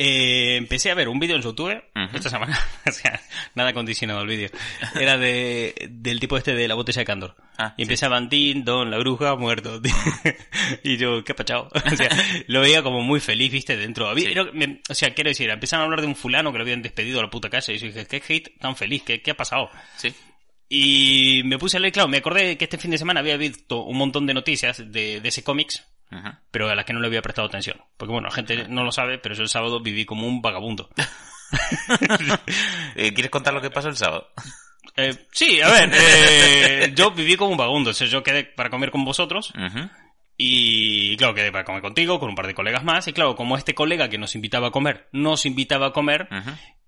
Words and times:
Eh, 0.00 0.54
empecé 0.56 0.92
a 0.92 0.94
ver 0.94 1.08
un 1.08 1.18
vídeo 1.18 1.34
en 1.34 1.42
YouTube 1.42 1.82
esta 2.14 2.30
semana, 2.30 2.56
o 2.86 2.92
sea, 2.92 3.20
nada 3.56 3.72
condicionado 3.72 4.22
el 4.22 4.28
vídeo. 4.28 4.48
Era 4.94 5.18
de, 5.18 5.74
del 5.90 6.20
tipo 6.20 6.36
este 6.36 6.54
de 6.54 6.68
la 6.68 6.76
botella 6.76 7.00
de 7.00 7.04
Candor. 7.04 7.34
Ah, 7.58 7.74
y 7.76 7.82
empezaban 7.82 8.28
Tin, 8.28 8.64
Don, 8.64 8.92
la 8.92 8.98
bruja, 8.98 9.34
muerto. 9.34 9.80
y 10.84 10.96
yo, 10.98 11.24
¿qué 11.24 11.32
ha 11.32 11.36
pachado? 11.36 11.68
O 11.92 11.96
sea, 11.96 12.08
lo 12.46 12.60
veía 12.60 12.82
como 12.84 13.02
muy 13.02 13.18
feliz, 13.18 13.50
viste, 13.50 13.76
dentro. 13.76 14.08
Había- 14.08 14.28
Sí. 14.32 14.50
me- 14.52 14.80
o 14.88 14.94
sea, 14.94 15.12
quiero 15.14 15.30
decir, 15.30 15.50
empezaron 15.50 15.82
a 15.82 15.84
hablar 15.86 16.00
de 16.02 16.06
un 16.06 16.14
fulano 16.14 16.52
que 16.52 16.58
lo 16.58 16.62
habían 16.62 16.80
despedido 16.82 17.18
a 17.18 17.24
la 17.24 17.30
puta 17.30 17.50
calle. 17.50 17.74
Y 17.74 17.78
yo 17.78 17.86
dije, 17.88 18.06
¿qué 18.06 18.22
hate 18.28 18.56
tan 18.60 18.76
feliz? 18.76 19.02
¿Qué, 19.02 19.20
qué 19.20 19.32
ha 19.32 19.36
pasado? 19.36 19.68
Sí. 19.96 20.14
Y 20.68 21.42
me 21.44 21.58
puse 21.58 21.76
a 21.78 21.80
leer, 21.80 21.92
claro, 21.92 22.08
me 22.08 22.18
acordé 22.18 22.56
que 22.56 22.66
este 22.66 22.78
fin 22.78 22.90
de 22.92 22.98
semana 22.98 23.20
había 23.20 23.36
visto 23.36 23.82
un 23.82 23.96
montón 23.96 24.26
de 24.26 24.34
noticias 24.34 24.78
de, 24.92 25.20
de 25.20 25.28
ese 25.28 25.42
cómics, 25.42 25.84
Pero 26.50 26.68
a 26.70 26.74
las 26.74 26.84
que 26.84 26.92
no 26.92 27.00
le 27.00 27.06
había 27.06 27.22
prestado 27.22 27.48
atención. 27.48 27.80
Porque 27.96 28.12
bueno, 28.12 28.28
la 28.28 28.34
gente 28.34 28.66
no 28.68 28.82
lo 28.84 28.92
sabe, 28.92 29.18
pero 29.18 29.34
yo 29.34 29.42
el 29.42 29.48
sábado 29.48 29.80
viví 29.80 30.04
como 30.04 30.26
un 30.26 30.40
vagabundo. 30.42 30.88
Eh, 32.94 33.12
¿Quieres 33.14 33.30
contar 33.30 33.54
lo 33.54 33.60
que 33.60 33.70
pasó 33.70 33.88
el 33.88 33.96
sábado? 33.96 34.28
Eh, 34.96 35.14
sí, 35.32 35.60
a 35.60 35.68
ver, 35.70 35.90
eh, 35.94 36.92
yo 36.94 37.10
viví 37.10 37.36
como 37.36 37.52
un 37.52 37.56
vagabundo. 37.56 37.90
O 37.90 37.94
sea, 37.94 38.06
yo 38.06 38.22
quedé 38.22 38.44
para 38.44 38.70
comer 38.70 38.90
con 38.90 39.04
vosotros 39.04 39.52
y, 40.36 41.16
claro, 41.16 41.34
quedé 41.34 41.50
para 41.52 41.64
comer 41.64 41.82
contigo, 41.82 42.18
con 42.20 42.28
un 42.30 42.34
par 42.34 42.46
de 42.46 42.54
colegas 42.54 42.84
más. 42.84 43.06
Y 43.08 43.12
claro, 43.12 43.34
como 43.36 43.56
este 43.56 43.74
colega 43.74 44.08
que 44.08 44.18
nos 44.18 44.34
invitaba 44.34 44.68
a 44.68 44.70
comer, 44.70 45.08
nos 45.12 45.46
invitaba 45.46 45.86
a 45.88 45.92
comer, 45.92 46.28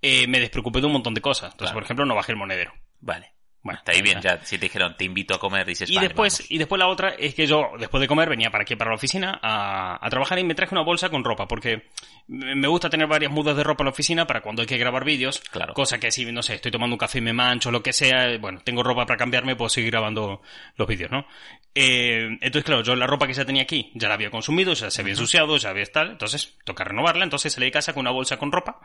eh, 0.02 0.26
me 0.28 0.40
despreocupé 0.40 0.80
de 0.80 0.87
un 0.87 0.92
montón 0.92 1.14
de 1.14 1.20
cosas. 1.20 1.52
Entonces, 1.52 1.70
Claro. 1.73 1.74
por 1.74 1.84
ejemplo, 1.84 2.06
no 2.06 2.14
bajé 2.14 2.32
el 2.32 2.38
monedero. 2.38 2.73
Vale. 3.00 3.32
Bueno, 3.62 3.78
Está 3.78 3.92
ahí 3.92 4.00
bien, 4.00 4.20
ya 4.23 4.42
si 4.42 4.56
te 4.56 4.66
dijeron 4.66 4.96
te 4.96 5.05
invito 5.05 5.34
a 5.34 5.38
comer, 5.38 5.66
dices 5.66 5.91
Y 5.91 5.95
vale, 5.96 6.09
después, 6.09 6.38
vamos. 6.38 6.51
y 6.51 6.59
después 6.59 6.78
la 6.78 6.88
otra 6.88 7.10
es 7.10 7.34
que 7.34 7.46
yo, 7.46 7.73
después 7.78 8.01
de 8.01 8.09
comer, 8.09 8.28
venía 8.30 8.51
para 8.51 8.62
aquí, 8.62 8.74
para 8.74 8.91
la 8.91 8.96
oficina, 8.96 9.38
a, 9.42 9.98
a 10.05 10.10
trabajar 10.10 10.38
y 10.38 10.45
me 10.45 10.55
traje 10.55 10.74
una 10.74 10.82
bolsa 10.82 11.10
con 11.10 11.24
ropa, 11.24 11.46
porque 11.46 11.88
me 12.27 12.68
gusta 12.68 12.88
tener 12.88 13.06
varias 13.06 13.30
mudas 13.30 13.56
de 13.56 13.65
ropa 13.65 13.82
en 13.82 13.87
la 13.87 13.91
oficina 13.91 14.27
para 14.27 14.41
cuando 14.41 14.62
hay 14.62 14.68
que 14.68 14.78
grabar 14.78 15.04
vídeos. 15.04 15.41
Claro. 15.51 15.74
Cosa 15.74 15.98
que 15.98 16.10
si, 16.10 16.24
no 16.32 16.42
sé, 16.42 16.54
estoy 16.54 16.71
tomando 16.71 16.95
un 16.95 16.99
café 16.99 17.18
y 17.18 17.23
me 17.23 17.32
mancho, 17.32 17.71
lo 17.71 17.82
que 17.82 17.93
sea, 17.93 18.38
bueno, 18.38 18.60
tengo 18.65 18.82
ropa 18.82 19.04
para 19.04 19.18
cambiarme, 19.18 19.57
puedo 19.57 19.68
seguir 19.68 19.90
grabando 19.90 20.40
los 20.77 20.88
vídeos, 20.88 21.10
¿no? 21.10 21.27
Eh, 21.74 22.29
entonces, 22.40 22.65
claro, 22.65 22.82
yo 22.82 22.96
la 22.96 23.06
ropa 23.06 23.27
que 23.27 23.34
ya 23.34 23.45
tenía 23.45 23.62
aquí 23.62 23.90
ya 23.95 24.09
la 24.09 24.15
había 24.15 24.30
consumido, 24.30 24.73
ya 24.73 24.90
se 24.90 25.02
había 25.02 25.12
ensuciado, 25.12 25.56
ya 25.56 25.71
había 25.71 25.84
tal, 25.87 26.12
entonces 26.12 26.56
toca 26.65 26.84
renovarla, 26.84 27.24
entonces 27.24 27.52
salí 27.52 27.66
de 27.66 27.73
casa 27.73 27.93
con 27.93 28.02
una 28.02 28.10
bolsa 28.10 28.38
con 28.38 28.52
ropa 28.52 28.80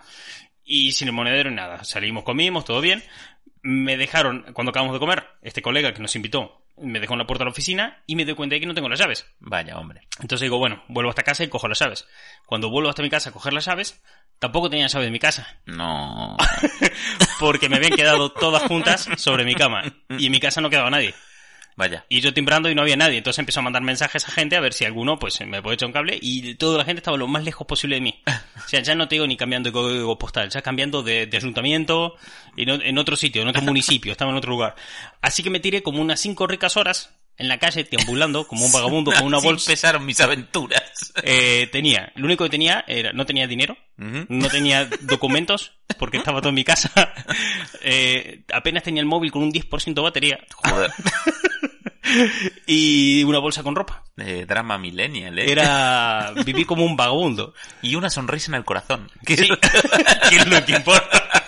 y 0.63 0.91
sin 0.91 1.07
el 1.07 1.13
monedero 1.13 1.49
ni 1.49 1.55
nada. 1.55 1.83
Salimos, 1.83 2.23
comimos, 2.23 2.65
todo 2.65 2.81
bien. 2.81 3.03
Me 3.67 3.97
dejaron, 3.97 4.45
cuando 4.53 4.69
acabamos 4.69 4.93
de 4.93 4.99
comer, 4.99 5.25
este 5.41 5.63
colega 5.63 5.91
que 5.91 5.99
nos 5.99 6.15
invitó, 6.15 6.67
me 6.77 6.99
dejó 6.99 7.13
en 7.15 7.19
la 7.19 7.25
puerta 7.25 7.43
de 7.43 7.45
la 7.45 7.51
oficina 7.51 8.03
y 8.05 8.15
me 8.15 8.23
doy 8.23 8.35
cuenta 8.35 8.53
de 8.53 8.59
que 8.59 8.67
no 8.67 8.75
tengo 8.75 8.87
las 8.89 8.99
llaves. 8.99 9.25
Vaya, 9.39 9.79
hombre. 9.79 10.01
Entonces 10.19 10.41
digo, 10.41 10.59
bueno, 10.59 10.83
vuelvo 10.87 11.09
hasta 11.09 11.23
casa 11.23 11.43
y 11.43 11.47
cojo 11.47 11.67
las 11.67 11.79
llaves. 11.79 12.07
Cuando 12.45 12.69
vuelvo 12.69 12.89
hasta 12.89 13.01
mi 13.01 13.09
casa 13.09 13.31
a 13.31 13.33
coger 13.33 13.53
las 13.53 13.65
llaves, 13.65 14.03
tampoco 14.37 14.69
tenía 14.69 14.85
llaves 14.85 15.07
en 15.07 15.13
mi 15.13 15.17
casa, 15.19 15.47
No. 15.65 16.37
porque 17.39 17.67
me 17.67 17.77
habían 17.77 17.93
quedado 17.93 18.31
todas 18.31 18.61
juntas 18.63 19.09
sobre 19.17 19.45
mi 19.45 19.55
cama 19.55 19.81
y 20.09 20.27
en 20.27 20.31
mi 20.31 20.39
casa 20.39 20.61
no 20.61 20.69
quedaba 20.69 20.91
nadie. 20.91 21.15
Vaya. 21.77 22.05
Y 22.07 22.21
yo 22.21 22.33
timbrando 22.33 22.69
y 22.69 22.75
no 22.75 22.81
había 22.81 22.95
nadie. 22.95 23.17
Entonces 23.17 23.39
empezó 23.39 23.59
a 23.59 23.63
mandar 23.63 23.81
mensajes 23.81 24.25
a 24.27 24.31
gente 24.31 24.55
a 24.55 24.61
ver 24.61 24.71
si 24.73 24.85
alguno 24.85 25.19
pues 25.19 25.41
me 25.45 25.61
puede 25.61 25.75
echar 25.75 25.87
un 25.87 25.93
cable 25.93 26.17
y 26.21 26.55
toda 26.55 26.77
la 26.77 26.85
gente 26.85 26.99
estaba 26.99 27.17
lo 27.17 27.27
más 27.27 27.43
lejos 27.43 27.67
posible 27.67 27.95
de 27.95 28.01
mí. 28.01 28.23
O 28.65 28.67
sea, 28.67 28.79
ya 28.81 28.95
no 28.95 29.07
te 29.07 29.15
digo 29.15 29.27
ni 29.27 29.37
cambiando 29.37 29.69
de 29.69 29.73
código 29.73 30.17
postal, 30.17 30.49
ya 30.49 30.61
cambiando 30.63 31.03
de, 31.03 31.27
de 31.27 31.37
ayuntamiento 31.37 32.15
en, 32.57 32.69
en 32.69 32.97
otro 32.97 33.15
sitio, 33.15 33.43
en 33.43 33.47
otro 33.49 33.61
municipio, 33.61 34.11
estaba 34.11 34.31
en 34.31 34.37
otro 34.37 34.49
lugar. 34.49 34.75
Así 35.21 35.43
que 35.43 35.51
me 35.51 35.59
tiré 35.59 35.83
como 35.83 36.01
unas 36.01 36.19
cinco 36.19 36.47
ricas 36.47 36.75
horas 36.75 37.11
en 37.37 37.47
la 37.49 37.59
calle 37.59 37.83
deambulando 37.83 38.47
como 38.47 38.65
un 38.65 38.71
vagabundo 38.71 39.11
con 39.11 39.23
una 39.25 39.37
bolsa. 39.43 39.69
empezaron 39.69 40.03
mis 40.05 40.19
aventuras. 40.21 41.13
Eh, 41.21 41.67
tenía, 41.71 42.11
lo 42.15 42.25
único 42.25 42.43
que 42.45 42.49
tenía 42.49 42.83
era, 42.87 43.11
no 43.13 43.25
tenía 43.27 43.45
dinero, 43.45 43.77
Ujú. 43.99 44.25
no 44.29 44.47
tenía 44.49 44.89
documentos, 45.01 45.73
porque 45.99 46.17
estaba 46.17 46.39
todo 46.39 46.49
en 46.49 46.55
mi 46.55 46.63
casa. 46.63 46.89
Eh, 47.87 48.43
apenas 48.51 48.81
tenía 48.81 49.01
el 49.01 49.05
móvil 49.07 49.31
con 49.31 49.43
un 49.43 49.51
10% 49.51 49.93
de 49.93 50.01
batería 50.01 50.39
Joder. 50.55 50.91
y 52.65 53.23
una 53.23 53.39
bolsa 53.39 53.63
con 53.63 53.75
ropa. 53.75 54.03
Eh, 54.17 54.45
drama 54.47 54.77
millennial, 54.77 55.37
¿eh? 55.39 55.51
Era 55.51 56.33
vivir 56.45 56.65
como 56.65 56.85
un 56.85 56.95
vagabundo. 56.95 57.53
Y 57.81 57.95
una 57.95 58.09
sonrisa 58.09 58.51
en 58.51 58.55
el 58.55 58.65
corazón. 58.65 59.09
Sí. 59.25 59.35
¿Qué 60.29 60.35
es 60.35 60.47
lo 60.47 60.63
que 60.65 60.73
importa? 60.73 61.44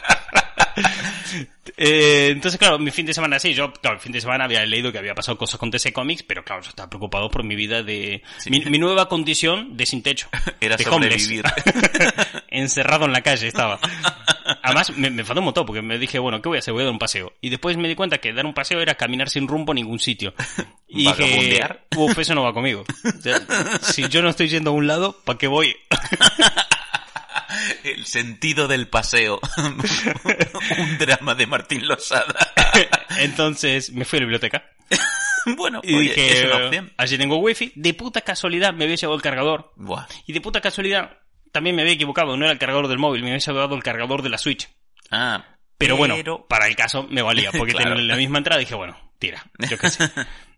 Eh, 1.77 2.29
entonces, 2.31 2.57
claro, 2.57 2.79
mi 2.79 2.89
fin 2.89 3.05
de 3.05 3.13
semana 3.13 3.38
sí, 3.38 3.53
yo, 3.53 3.71
claro, 3.71 3.97
el 3.97 4.01
fin 4.01 4.11
de 4.11 4.19
semana 4.19 4.45
había 4.45 4.65
leído 4.65 4.91
que 4.91 4.97
había 4.97 5.13
pasado 5.13 5.38
cosas 5.38 5.59
con 5.59 5.69
DC 5.69 5.93
Comics, 5.93 6.23
pero 6.23 6.43
claro, 6.43 6.63
yo 6.63 6.69
estaba 6.69 6.89
preocupado 6.89 7.29
por 7.29 7.43
mi 7.43 7.55
vida 7.55 7.83
de... 7.83 8.23
Mi, 8.47 8.61
mi 8.61 8.79
nueva 8.79 9.07
condición 9.07 9.77
de 9.77 9.85
sin 9.85 10.01
techo. 10.01 10.27
Era 10.59 10.75
de 10.75 10.83
sobrevivir. 10.83 11.45
Encerrado 12.49 13.05
en 13.05 13.13
la 13.13 13.21
calle 13.21 13.47
estaba. 13.47 13.79
Además, 14.63 14.89
me, 14.97 15.11
me 15.11 15.21
enfadó 15.21 15.41
un 15.41 15.45
montón 15.45 15.66
porque 15.66 15.83
me 15.83 15.99
dije, 15.99 16.17
bueno, 16.17 16.41
¿qué 16.41 16.49
voy 16.49 16.57
a 16.57 16.59
hacer? 16.59 16.73
Voy 16.73 16.81
a 16.81 16.85
dar 16.85 16.93
un 16.93 16.99
paseo. 16.99 17.33
Y 17.41 17.49
después 17.49 17.77
me 17.77 17.87
di 17.87 17.95
cuenta 17.95 18.17
que 18.17 18.33
dar 18.33 18.45
un 18.45 18.53
paseo 18.53 18.81
era 18.81 18.95
caminar 18.95 19.29
sin 19.29 19.47
rumbo 19.47 19.71
a 19.71 19.75
ningún 19.75 19.99
sitio. 19.99 20.33
Y 20.87 21.05
dije, 21.07 21.59
uff, 21.95 22.17
eso 22.17 22.33
no 22.33 22.43
va 22.43 22.53
conmigo. 22.53 22.85
O 23.03 23.21
sea, 23.21 23.39
si 23.81 24.07
yo 24.07 24.21
no 24.21 24.29
estoy 24.29 24.47
yendo 24.47 24.71
a 24.71 24.73
un 24.73 24.87
lado, 24.87 25.21
¿para 25.25 25.37
qué 25.37 25.47
voy? 25.47 25.75
El 27.84 28.06
sentido 28.06 28.68
del 28.68 28.88
paseo. 28.88 29.40
Un 30.78 30.97
drama 30.97 31.35
de 31.35 31.47
Martín 31.47 31.88
Losada. 31.88 32.35
Entonces 33.19 33.91
me 33.91 34.06
fui 34.06 34.18
a 34.18 34.19
la 34.22 34.25
biblioteca. 34.25 34.69
bueno, 35.57 35.81
Y 35.84 35.96
oye, 35.96 36.09
dije, 36.09 36.31
es 36.31 36.46
una 36.46 36.66
opción. 36.66 36.94
allí 36.97 37.17
tengo 37.17 37.38
wifi. 37.38 37.72
De 37.75 37.94
puta 37.94 38.22
casualidad 38.22 38.73
me 38.73 38.84
había 38.85 38.96
llevado 38.96 39.16
el 39.16 39.22
cargador. 39.22 39.72
Buah. 39.75 40.06
Y 40.25 40.34
de 40.34 40.41
puta 40.41 40.62
casualidad 40.62 41.17
también 41.51 41.75
me 41.75 41.81
había 41.81 41.94
equivocado. 41.94 42.35
No 42.38 42.44
era 42.46 42.51
el 42.51 42.59
cargador 42.59 42.88
del 42.88 43.00
móvil, 43.00 43.22
me 43.23 43.29
había 43.31 43.40
llevado 43.46 43.75
el 43.75 43.84
cargador 43.84 44.22
de 44.22 44.29
la 44.29 44.38
Switch. 44.38 44.69
Ah, 45.12 45.46
Pero, 45.78 45.96
bueno, 45.97 46.16
para 46.50 46.67
el 46.67 46.75
caso 46.75 47.07
me 47.09 47.22
valía, 47.22 47.51
porque 47.51 47.73
Claro. 47.73 47.91
tenía 47.96 48.03
la 48.06 48.17
misma 48.17 48.40
entrada. 48.40 48.59
Dije, 48.59 48.75
bueno, 48.75 48.97
tira, 49.19 49.46
yo 49.69 49.78
qué 49.78 49.90
sé. 49.90 50.09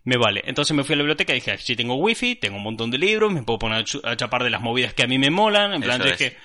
Me 0.02 0.16
vale. 0.16 0.42
Entonces 0.46 0.74
me 0.74 0.82
fui 0.82 0.94
a 0.94 0.96
la 0.96 1.02
biblioteca 1.02 1.32
y 1.32 1.36
dije, 1.36 1.58
si 1.58 1.76
tengo 1.76 1.94
wifi, 1.96 2.34
tengo 2.36 2.56
un 2.56 2.62
montón 2.62 2.90
de 2.90 2.96
libros, 2.98 3.30
me 3.30 3.42
puedo 3.42 3.58
poner 3.58 3.84
a 4.04 4.16
chapar 4.16 4.42
de 4.42 4.50
las 4.50 4.60
movidas 4.62 4.94
que 4.94 5.02
a 5.02 5.06
mí 5.06 5.18
me 5.18 5.30
molan. 5.30 5.74
En 5.74 5.82
plan, 5.82 6.00
es. 6.02 6.18
dije... 6.18 6.36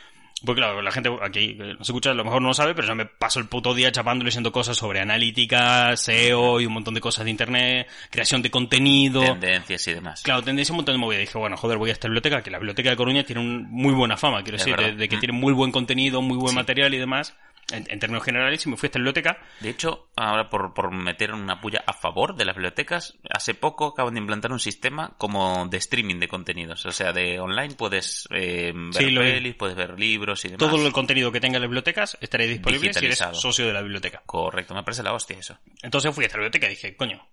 Porque 0.46 0.62
claro, 0.62 0.82
la 0.82 0.92
gente 0.92 1.10
aquí 1.22 1.56
que 1.58 1.64
nos 1.74 1.82
escucha 1.90 2.12
a 2.12 2.14
lo 2.14 2.24
mejor 2.24 2.42
no 2.42 2.50
lo 2.50 2.54
sabe, 2.54 2.74
pero 2.76 2.88
yo 2.88 2.96
me 2.96 3.06
paso 3.06 3.40
el 3.40 3.48
puto 3.48 3.74
día 3.74 3.92
chapando 3.92 4.24
y 4.24 4.26
leyendo 4.26 4.52
cosas 4.52 4.78
sobre 4.78 5.00
analítica, 5.02 5.96
SEO 5.98 6.60
y 6.62 6.66
un 6.66 6.74
montón 6.74 6.94
de 6.94 7.02
cosas 7.02 7.26
de 7.26 7.32
internet, 7.32 7.88
creación 8.10 8.42
de 8.42 8.52
contenido. 8.52 9.22
tendencias 9.22 9.88
y 9.88 9.94
demás. 9.94 10.22
Claro, 10.22 10.42
tendencia 10.44 10.72
un 10.74 10.78
montón 10.78 10.96
de 10.96 11.00
movidas. 11.00 11.22
Dije, 11.22 11.38
bueno, 11.38 11.58
joder, 11.58 11.78
voy 11.78 11.90
a 11.90 11.94
esta 11.94 12.08
biblioteca, 12.08 12.42
que 12.42 12.52
la 12.52 12.58
biblioteca 12.60 12.90
de 12.90 12.96
Coruña 12.96 13.24
tiene 13.24 13.42
un 13.42 13.64
muy 13.72 13.94
buena 13.94 14.18
fama, 14.18 14.44
quiero 14.44 14.58
Es 14.58 14.66
decir, 14.66 14.78
de, 14.78 14.96
de 14.96 15.10
que 15.10 15.18
Mm. 15.18 15.20
tiene 15.20 15.34
muy 15.34 15.54
buen 15.54 15.72
contenido, 15.72 16.22
muy 16.22 16.38
buen 16.38 16.50
Sí. 16.52 16.56
material 16.56 16.94
y 16.94 16.98
demás, 16.98 17.36
en, 17.72 17.86
en 17.90 18.00
términos 18.00 18.24
generales, 18.24 18.66
y 18.66 18.70
me 18.70 18.78
fui 18.78 18.88
a 18.88 18.90
esta 18.90 19.00
biblioteca. 19.00 19.40
De 19.60 19.70
hecho, 19.70 20.10
ahora 20.16 20.50
por, 20.50 20.74
por 20.74 20.92
meter 20.92 21.34
una 21.34 21.60
puya 21.60 21.84
a 21.86 21.94
favor 21.94 22.36
de 22.36 22.46
las 22.46 22.56
bibliotecas, 22.56 23.18
hace 23.30 23.54
poco 23.54 23.88
acaban 23.88 24.14
de 24.14 24.20
implantar 24.20 24.52
un 24.52 24.60
sistema 24.60 25.16
como 25.18 25.66
de 25.68 25.78
streaming 25.78 26.20
de 26.20 26.28
contenidos. 26.28 26.86
O 26.86 26.92
sea, 26.92 27.12
de 27.12 27.40
online 27.40 27.76
puedes 27.76 28.28
eh, 28.32 28.72
ver 28.76 28.94
Sí, 28.94 29.16
pelis, 29.16 29.56
puedes 29.56 29.76
ver 29.76 30.00
libros 30.00 30.46
y 30.46 30.50
demás. 30.50 30.60
Todo 30.60 30.86
el 30.86 30.94
contenido 30.94 31.32
que 31.32 31.40
tenga 31.40 31.58
en 31.58 31.62
las 31.62 31.70
bibliotecas 31.70 32.18
estará 32.22 32.46
disponible 32.46 32.94
si 32.94 33.06
eres 33.06 33.24
socio 33.34 33.66
de 33.66 33.74
la 33.74 33.82
biblioteca. 33.82 34.22
Correcto, 34.26 34.76
me 34.76 34.84
parece 34.84 35.04
la 35.04 35.14
hostia 35.14 35.38
eso. 35.38 35.58
Entonces 35.82 36.14
fui 36.14 36.24
a 36.24 36.28
esta 36.28 36.38
biblioteca 36.38 36.68
y 36.68 36.72
dije, 36.72 36.96
coño, 36.96 37.28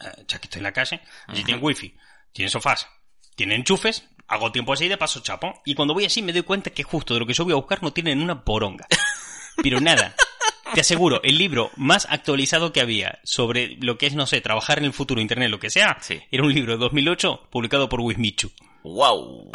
eh, 0.00 0.24
ya 0.26 0.38
que 0.38 0.46
estoy 0.46 0.60
en 0.60 0.64
la 0.64 0.72
calle, 0.72 1.00
allí 1.26 1.44
tienen 1.44 1.62
wifi, 1.62 1.94
tienen 2.32 2.50
sofás, 2.50 2.88
tienen 3.34 3.60
enchufes, 3.60 4.08
hago 4.28 4.52
tiempo 4.52 4.72
así 4.72 4.88
de 4.88 4.96
paso 4.96 5.20
chapo. 5.20 5.62
Y 5.64 5.74
cuando 5.74 5.94
voy 5.94 6.04
así 6.04 6.22
me 6.22 6.32
doy 6.32 6.42
cuenta 6.42 6.70
que 6.70 6.82
justo 6.82 7.14
de 7.14 7.20
lo 7.20 7.26
que 7.26 7.34
yo 7.34 7.44
voy 7.44 7.52
a 7.52 7.56
buscar 7.56 7.82
no 7.82 7.92
tienen 7.92 8.22
una 8.22 8.44
poronga. 8.44 8.86
Pero 9.62 9.80
nada. 9.80 10.14
Te 10.74 10.80
aseguro, 10.80 11.20
el 11.22 11.38
libro 11.38 11.70
más 11.76 12.06
actualizado 12.10 12.72
que 12.72 12.80
había 12.80 13.20
sobre 13.22 13.76
lo 13.80 13.98
que 13.98 14.06
es, 14.06 14.14
no 14.14 14.26
sé, 14.26 14.40
trabajar 14.40 14.78
en 14.78 14.84
el 14.84 14.92
futuro, 14.92 15.20
internet, 15.20 15.48
lo 15.48 15.60
que 15.60 15.70
sea, 15.70 15.96
Sí. 16.00 16.20
era 16.30 16.42
un 16.42 16.52
libro 16.52 16.72
de 16.72 16.78
2008 16.78 17.48
publicado 17.50 17.88
por 17.88 18.00
Wismichu. 18.00 18.50
¡Wow! 18.82 19.50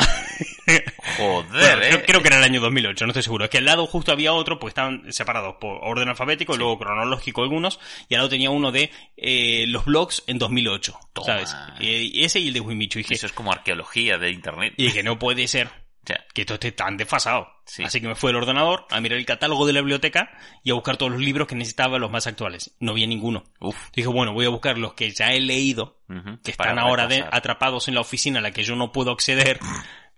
Joder, 1.17 1.49
Bueno, 1.51 1.83
eh. 1.83 1.89
creo, 1.89 2.03
creo 2.05 2.21
que 2.21 2.27
era 2.27 2.37
el 2.37 2.43
año 2.43 2.61
2008, 2.61 3.05
no 3.05 3.11
estoy 3.11 3.23
seguro. 3.23 3.45
Es 3.45 3.49
que 3.51 3.57
al 3.59 3.65
lado 3.65 3.85
justo 3.87 4.11
había 4.11 4.33
otro, 4.33 4.59
pues 4.59 4.71
estaban 4.71 5.11
separados 5.11 5.55
por 5.59 5.79
orden 5.83 6.09
alfabético, 6.09 6.55
luego 6.57 6.77
cronológico 6.79 7.43
algunos, 7.43 7.79
y 8.09 8.15
al 8.15 8.19
lado 8.19 8.29
tenía 8.29 8.49
uno 8.49 8.71
de 8.71 8.89
eh, 9.17 9.65
los 9.67 9.85
blogs 9.85 10.23
en 10.27 10.37
2008, 10.37 10.97
Toma. 11.13 11.25
¿sabes? 11.25 11.55
Y 11.79 12.23
ese 12.23 12.39
y 12.39 12.47
el 12.49 12.53
de 12.53 12.59
Wimichu. 12.61 12.99
Dije, 12.99 13.13
Eso 13.13 13.25
es 13.25 13.33
como 13.33 13.51
arqueología 13.51 14.17
de 14.17 14.31
internet. 14.31 14.73
y 14.77 14.85
dije, 14.85 15.03
no 15.03 15.17
puede 15.19 15.47
ser 15.47 15.69
O 16.03 16.07
sea, 16.07 16.25
que 16.33 16.45
todo 16.45 16.55
esté 16.55 16.71
tan 16.71 16.97
desfasado. 16.97 17.47
Sí. 17.65 17.83
Así 17.83 18.01
que 18.01 18.07
me 18.07 18.15
fui 18.15 18.31
al 18.31 18.37
ordenador 18.37 18.85
a 18.89 18.99
mirar 18.99 19.19
el 19.19 19.25
catálogo 19.25 19.67
de 19.67 19.73
la 19.73 19.81
biblioteca 19.81 20.31
y 20.63 20.71
a 20.71 20.73
buscar 20.73 20.97
todos 20.97 21.11
los 21.11 21.21
libros 21.21 21.47
que 21.47 21.53
necesitaba, 21.55 21.99
los 21.99 22.09
más 22.09 22.25
actuales. 22.25 22.75
No 22.79 22.91
había 22.93 23.05
ninguno. 23.05 23.43
uf. 23.59 23.77
Dije, 23.93 24.07
bueno, 24.07 24.33
voy 24.33 24.45
a 24.45 24.49
buscar 24.49 24.77
los 24.79 24.93
que 24.95 25.11
ya 25.11 25.31
he 25.31 25.39
leído, 25.39 25.99
que 26.43 26.53
para 26.53 26.71
están 26.71 26.79
ahora 26.79 27.07
de- 27.07 27.23
atrapados 27.31 27.87
en 27.87 27.93
la 27.95 28.01
oficina 28.01 28.39
a 28.39 28.41
la 28.41 28.51
que 28.51 28.63
yo 28.63 28.75
no 28.75 28.91
puedo 28.91 29.11
acceder. 29.11 29.59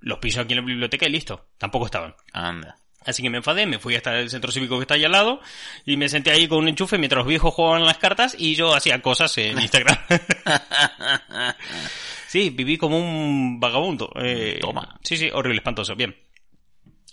Los 0.05 0.19
piso 0.19 0.41
aquí 0.41 0.51
en 0.53 0.59
la 0.59 0.65
biblioteca 0.65 1.05
y 1.05 1.09
listo. 1.09 1.47
Tampoco 1.57 1.85
estaban. 1.85 2.13
Anda. 2.33 2.75
Así 3.05 3.21
que 3.23 3.29
me 3.29 3.37
enfadé, 3.37 3.65
me 3.65 3.79
fui 3.79 3.95
hasta 3.95 4.17
el 4.19 4.29
centro 4.29 4.51
cívico 4.51 4.75
que 4.77 4.81
está 4.83 4.93
ahí 4.95 5.03
al 5.05 5.11
lado 5.13 5.39
y 5.85 5.95
me 5.97 6.07
senté 6.09 6.31
ahí 6.31 6.47
con 6.47 6.59
un 6.59 6.67
enchufe 6.69 6.97
mientras 6.97 7.19
los 7.19 7.27
viejos 7.27 7.53
jugaban 7.53 7.85
las 7.85 7.97
cartas 7.97 8.35
y 8.37 8.55
yo 8.55 8.73
hacía 8.75 9.01
cosas 9.01 9.37
en 9.37 9.59
Instagram. 9.61 9.97
sí, 12.33 12.49
viví 12.49 12.77
como 12.77 12.97
un 12.97 13.59
vagabundo. 13.59 14.11
eh, 14.15 14.57
Toma. 14.59 14.99
Sí, 15.03 15.17
sí, 15.17 15.29
horrible, 15.31 15.57
espantoso. 15.59 15.95
Bien. 15.95 16.15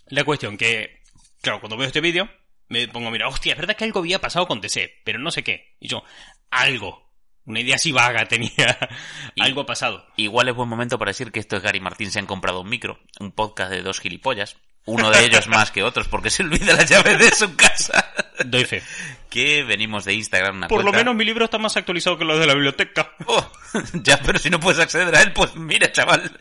La 0.06 0.25
cuestión 0.25 0.56
que, 0.56 1.02
claro, 1.43 1.61
cuando 1.61 1.76
veo 1.76 1.87
este 1.87 2.00
vídeo, 2.00 2.26
me 2.69 2.88
pongo, 2.88 3.11
mira, 3.11 3.28
hostia, 3.28 3.52
es 3.52 3.58
verdad 3.58 3.76
que 3.76 3.84
algo 3.84 4.00
había 4.00 4.19
pasado 4.20 4.46
con 4.46 4.61
DC, 4.62 4.90
pero 5.05 5.19
no 5.19 5.31
sé 5.31 5.44
qué. 5.44 5.76
Y 5.78 5.88
yo, 5.88 6.02
algo. 6.50 7.11
Una 7.44 7.61
idea 7.61 7.75
así 7.76 7.93
vaga 7.93 8.26
tenía. 8.26 8.78
Y- 9.34 9.43
algo 9.43 9.67
pasado. 9.67 10.06
Igual 10.17 10.49
es 10.49 10.55
buen 10.55 10.69
momento 10.69 10.99
para 10.99 11.11
decir 11.11 11.32
que 11.32 11.40
esto 11.40 11.56
es 11.56 11.62
Gary 11.62 11.81
Martín 11.81 12.11
se 12.11 12.19
han 12.19 12.26
comprado 12.26 12.61
un 12.62 12.69
micro, 12.70 12.99
un 13.20 13.32
podcast 13.32 13.70
de 13.70 13.82
dos 13.82 14.00
gilipollas, 14.00 14.56
uno 14.86 15.10
de 15.10 15.24
ellos 15.24 15.46
más 15.48 15.70
que 15.70 15.82
otros 15.82 16.08
porque 16.08 16.30
se 16.30 16.42
olvida 16.42 16.74
la 16.74 16.84
llave 16.84 17.16
de 17.16 17.30
su 17.30 17.54
casa. 17.54 18.12
Doy 18.44 18.64
fe. 18.64 18.82
Que 19.28 19.62
venimos 19.62 20.04
de 20.04 20.14
Instagram 20.14 20.56
una 20.56 20.68
Por 20.68 20.84
lo 20.84 20.92
menos 20.92 21.14
mi 21.14 21.24
libro 21.24 21.44
está 21.44 21.58
más 21.58 21.76
actualizado 21.76 22.18
que 22.18 22.24
los 22.24 22.40
de 22.40 22.46
la 22.46 22.54
biblioteca. 22.54 23.12
Oh, 23.26 23.52
ya, 24.02 24.18
pero 24.18 24.38
si 24.38 24.50
no 24.50 24.58
puedes 24.58 24.80
acceder 24.80 25.14
a 25.14 25.22
él, 25.22 25.32
pues 25.32 25.54
mira, 25.54 25.92
chaval. 25.92 26.38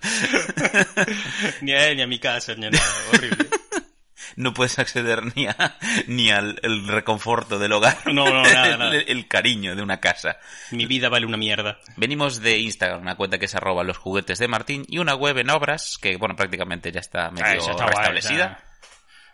ni 1.62 1.74
a 1.74 1.88
él, 1.88 1.98
ni 1.98 2.02
a 2.02 2.08
mi 2.08 2.18
casa, 2.20 2.56
ni 2.56 2.66
a 2.66 2.72
nada. 2.72 2.86
Horrible. 3.14 3.48
No 4.36 4.54
puedes 4.54 4.80
acceder 4.80 5.36
ni 5.36 5.48
a, 5.48 5.78
ni 6.08 6.30
al 6.32 6.60
el 6.64 6.88
reconforto 6.88 7.60
del 7.60 7.72
hogar. 7.74 7.98
No, 8.08 8.26
no, 8.26 8.44
nada, 8.44 8.78
nada. 8.78 8.96
El, 8.96 9.06
el 9.08 9.28
cariño 9.28 9.76
de 9.76 9.82
una 9.82 10.00
casa. 10.00 10.38
Mi 10.72 10.86
vida 10.86 11.10
vale 11.10 11.26
una 11.26 11.38
mierda. 11.38 11.80
Venimos 11.98 12.42
de 12.42 12.58
Instagram, 12.60 13.02
una 13.02 13.16
cuenta 13.16 13.38
que 13.40 13.46
es 13.46 13.56
arroba 13.56 13.84
los 13.84 13.98
juguetes 13.98 14.40
de 14.40 14.48
Martín, 14.48 14.86
y 14.88 14.98
una 15.00 15.16
web 15.16 15.38
en 15.38 15.50
obras 15.50 15.98
que, 16.02 16.18
bueno, 16.18 16.36
prácticamente 16.36 16.92
ya 16.92 17.00
está 17.00 17.32
medio 17.32 17.46
Ah, 17.46 17.54
está 17.56 17.74
guay, 17.74 17.88
restablecida. 17.88 18.64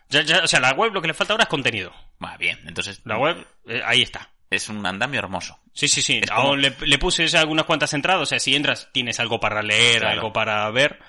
Ya, 0.08 0.22
ya, 0.22 0.38
o 0.44 0.46
sea, 0.46 0.60
la 0.60 0.72
web 0.72 0.92
lo 0.92 1.00
que 1.02 1.08
le 1.08 1.14
falta 1.14 1.32
ahora 1.32 1.44
es 1.44 1.48
contenido. 1.50 1.92
Va 2.24 2.36
bien, 2.36 2.58
entonces 2.66 3.00
La 3.04 3.18
web, 3.18 3.44
eh, 3.66 3.82
ahí 3.84 4.02
está. 4.02 4.30
es 4.50 4.68
un 4.68 4.86
andamio 4.86 5.18
hermoso. 5.18 5.58
Sí, 5.72 5.88
sí, 5.88 6.00
sí. 6.00 6.20
Es 6.22 6.30
como- 6.30 6.48
Aún 6.50 6.62
le, 6.62 6.74
le 6.80 6.98
puse 6.98 7.26
ya 7.26 7.40
algunas 7.40 7.66
cuantas 7.66 7.92
entradas. 7.92 8.22
O 8.22 8.26
sea, 8.26 8.38
si 8.38 8.54
entras, 8.54 8.88
tienes 8.92 9.18
algo 9.20 9.40
para 9.40 9.62
leer, 9.62 9.98
Claro. 10.00 10.14
algo 10.14 10.32
para 10.32 10.70
ver. 10.70 11.00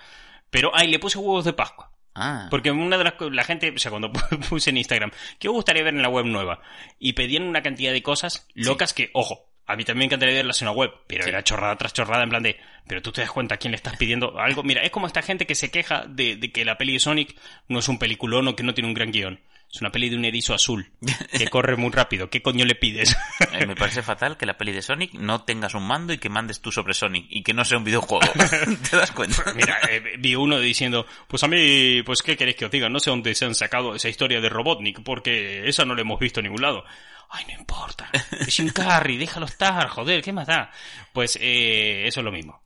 Pero 0.50 0.76
ahí 0.76 0.88
le 0.88 0.98
puse 1.00 1.18
huevos 1.20 1.46
de 1.46 1.54
Pascua. 1.54 1.92
Ah, 2.20 2.48
Porque 2.50 2.72
una 2.72 2.98
de 2.98 3.04
las 3.04 3.14
la 3.32 3.44
gente, 3.44 3.72
o 3.76 3.78
sea, 3.78 3.92
cuando 3.92 4.12
puse 4.50 4.72
en 4.72 4.78
Instagram, 4.78 5.12
¿qué 5.40 5.48
os 5.50 5.54
gustaría 5.54 5.84
ver 5.84 5.94
en 5.94 6.02
la 6.02 6.10
web 6.10 6.26
nueva? 6.26 6.62
Y 7.00 7.14
pedían 7.14 7.44
una 7.44 7.62
cantidad 7.62 7.92
de 7.94 8.02
cosas 8.02 8.48
locas 8.56 8.94
que, 8.94 9.10
ojo, 9.14 9.50
a 9.68 9.76
mí 9.76 9.84
también 9.84 10.00
me 10.00 10.06
encantaría 10.06 10.34
verlas 10.36 10.62
en 10.62 10.66
la 10.68 10.72
web, 10.72 10.92
pero 11.08 11.24
Sí. 11.24 11.30
era 11.30 11.44
chorrada 11.44 11.76
tras 11.76 11.94
chorrada 11.94 12.24
en 12.24 12.30
plan 12.30 12.42
de, 12.42 12.58
pero 12.88 13.02
tú 13.02 13.12
te 13.12 13.22
das 13.22 13.30
cuenta 13.32 13.56
a 13.56 13.58
quién 13.58 13.72
le 13.72 13.76
estás 13.76 13.98
pidiendo 13.98 14.40
algo. 14.40 14.64
Mira, 14.64 14.82
es 14.82 14.92
como 14.92 15.08
esta 15.08 15.22
gente 15.22 15.46
que 15.46 15.56
se 15.56 15.70
queja 15.72 16.06
de, 16.08 16.38
de 16.38 16.52
que 16.52 16.64
la 16.66 16.78
peli 16.78 16.94
de 16.94 17.00
Sonic 17.00 17.36
no 17.68 17.80
es 17.80 17.88
un 17.90 18.00
peliculón 18.00 18.48
o 18.48 18.56
que 18.56 18.64
no 18.64 18.74
tiene 18.74 18.88
un 18.88 18.94
gran 18.94 19.12
guion. 19.12 19.40
Es 19.72 19.82
una 19.82 19.92
peli 19.92 20.10
de 20.10 20.16
un 20.16 20.24
erizo 20.26 20.54
azul 20.54 20.92
que 21.38 21.48
corre 21.50 21.76
muy 21.76 21.92
rápido. 21.92 22.30
¿Qué 22.30 22.42
coño 22.42 22.64
le 22.66 22.76
pides? 22.76 23.16
eh, 23.54 23.66
me 23.66 23.76
parece 23.76 24.02
fatal 24.02 24.38
que 24.38 24.46
la 24.46 24.58
peli 24.58 24.72
de 24.72 24.82
Sonic 24.82 25.14
no 25.14 25.44
tengas 25.44 25.74
un 25.76 25.86
mando 25.86 26.14
y 26.14 26.18
que 26.20 26.30
mandes 26.30 26.62
tú 26.62 26.72
sobre 26.72 26.94
Sonic 26.94 27.26
y 27.30 27.44
que 27.44 27.54
no 27.54 27.66
sea 27.66 27.78
un 27.78 27.84
videojuego. 27.84 28.26
¿Te 28.90 28.96
das 28.98 29.12
cuenta? 29.12 29.44
Mira, 29.56 29.78
eh, 29.92 30.16
vi 30.20 30.36
uno 30.36 30.58
diciendo, 30.60 31.06
pues 31.28 31.44
a 31.44 31.48
mí, 31.50 32.02
pues 32.04 32.22
qué 32.22 32.38
queréis 32.38 32.56
que 32.56 32.66
os 32.66 32.72
diga, 32.72 32.88
no 32.88 33.00
sé 33.00 33.10
dónde 33.10 33.36
se 33.36 33.44
han 33.46 33.56
sacado 33.56 33.94
esa 33.94 34.08
historia 34.10 34.40
de 34.40 34.48
Robotnik, 34.50 35.04
porque 35.04 35.68
esa 35.68 35.84
no 35.84 35.96
la 35.96 36.02
hemos 36.02 36.20
visto 36.20 36.40
en 36.40 36.46
ningún 36.46 36.62
lado. 36.62 36.86
Ay, 37.30 37.44
no 37.50 37.60
importa. 37.60 38.10
Es 38.40 38.56
Jim 38.56 38.70
Carrey, 38.70 39.18
déjalo 39.18 39.48
estar, 39.48 39.90
joder, 39.90 40.24
¿qué 40.24 40.32
más 40.32 40.48
da? 40.48 40.72
Pues 41.12 41.38
eh, 41.42 42.08
eso 42.08 42.22
es 42.22 42.24
lo 42.24 42.32
mismo. 42.32 42.64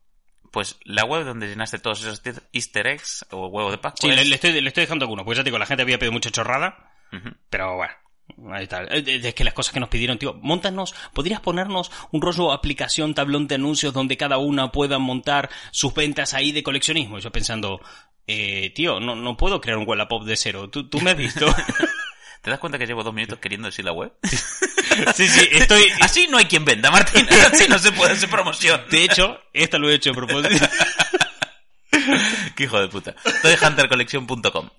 Pues 0.52 0.78
la 0.84 1.04
web 1.04 1.24
donde 1.24 1.48
llenaste 1.48 1.78
todos 1.80 2.00
esos 2.02 2.22
easter 2.52 2.86
eggs 2.86 3.26
o 3.30 3.48
huevo 3.48 3.70
de 3.72 3.78
Pascua 3.78 4.08
Sí, 4.08 4.10
es- 4.10 4.16
le, 4.22 4.24
le 4.26 4.34
estoy, 4.36 4.60
le 4.60 4.68
estoy 4.68 4.82
dejando 4.82 5.04
alguno, 5.04 5.24
pues 5.24 5.36
ya 5.36 5.42
te 5.42 5.48
digo, 5.48 5.58
la 5.58 5.66
gente 5.66 5.82
había 5.82 5.98
pedido 5.98 6.12
mucha 6.12 6.30
chorrada, 6.30 6.91
Pero 7.50 7.76
bueno. 7.76 7.92
Ahí 8.52 8.64
está. 8.64 8.84
Eh, 8.84 9.04
eh, 9.06 9.20
Es 9.24 9.34
que 9.34 9.44
las 9.44 9.54
cosas 9.54 9.72
que 9.72 9.80
nos 9.80 9.88
pidieron, 9.88 10.18
tío, 10.18 10.34
montanos, 10.42 10.94
¿podrías 11.12 11.40
ponernos 11.40 11.90
un 12.10 12.22
rollo 12.22 12.52
aplicación, 12.52 13.14
tablón 13.14 13.46
de 13.46 13.56
anuncios 13.56 13.92
donde 13.92 14.16
cada 14.16 14.38
una 14.38 14.72
pueda 14.72 14.98
montar 14.98 15.50
sus 15.70 15.92
ventas 15.94 16.34
ahí 16.34 16.52
de 16.52 16.62
coleccionismo? 16.62 17.18
Y 17.18 17.20
yo 17.20 17.30
pensando, 17.30 17.80
eh, 18.26 18.70
tío, 18.74 19.00
no, 19.00 19.14
no 19.14 19.36
puedo 19.36 19.60
crear 19.60 19.78
un 19.78 19.86
Wallapop 19.86 20.24
de 20.24 20.36
cero. 20.36 20.70
¿Tú, 20.70 20.88
tú 20.88 21.00
me 21.00 21.10
has 21.10 21.16
visto? 21.16 21.46
¿Te 22.42 22.50
das 22.50 22.58
cuenta 22.58 22.78
que 22.78 22.86
llevo 22.86 23.04
dos 23.04 23.14
minutos 23.14 23.38
queriendo 23.38 23.66
decir 23.66 23.84
la 23.84 23.92
web? 23.92 24.12
sí, 25.14 25.28
sí, 25.28 25.48
estoy... 25.52 25.84
Así 26.00 26.26
no 26.28 26.38
hay 26.38 26.46
quien 26.46 26.64
venda, 26.64 26.90
Martín. 26.90 27.26
Así 27.52 27.68
no 27.68 27.78
se 27.78 27.92
puede 27.92 28.12
hacer 28.12 28.28
promoción. 28.28 28.80
De 28.90 29.04
hecho, 29.04 29.38
esta 29.52 29.78
lo 29.78 29.88
he 29.88 29.94
hecho 29.94 30.10
a 30.10 30.14
propósito. 30.14 30.66
Qué 32.56 32.64
hijo 32.64 32.80
de 32.80 32.88
puta. 32.88 33.14
Toyhuntercollection.com. 33.42 34.70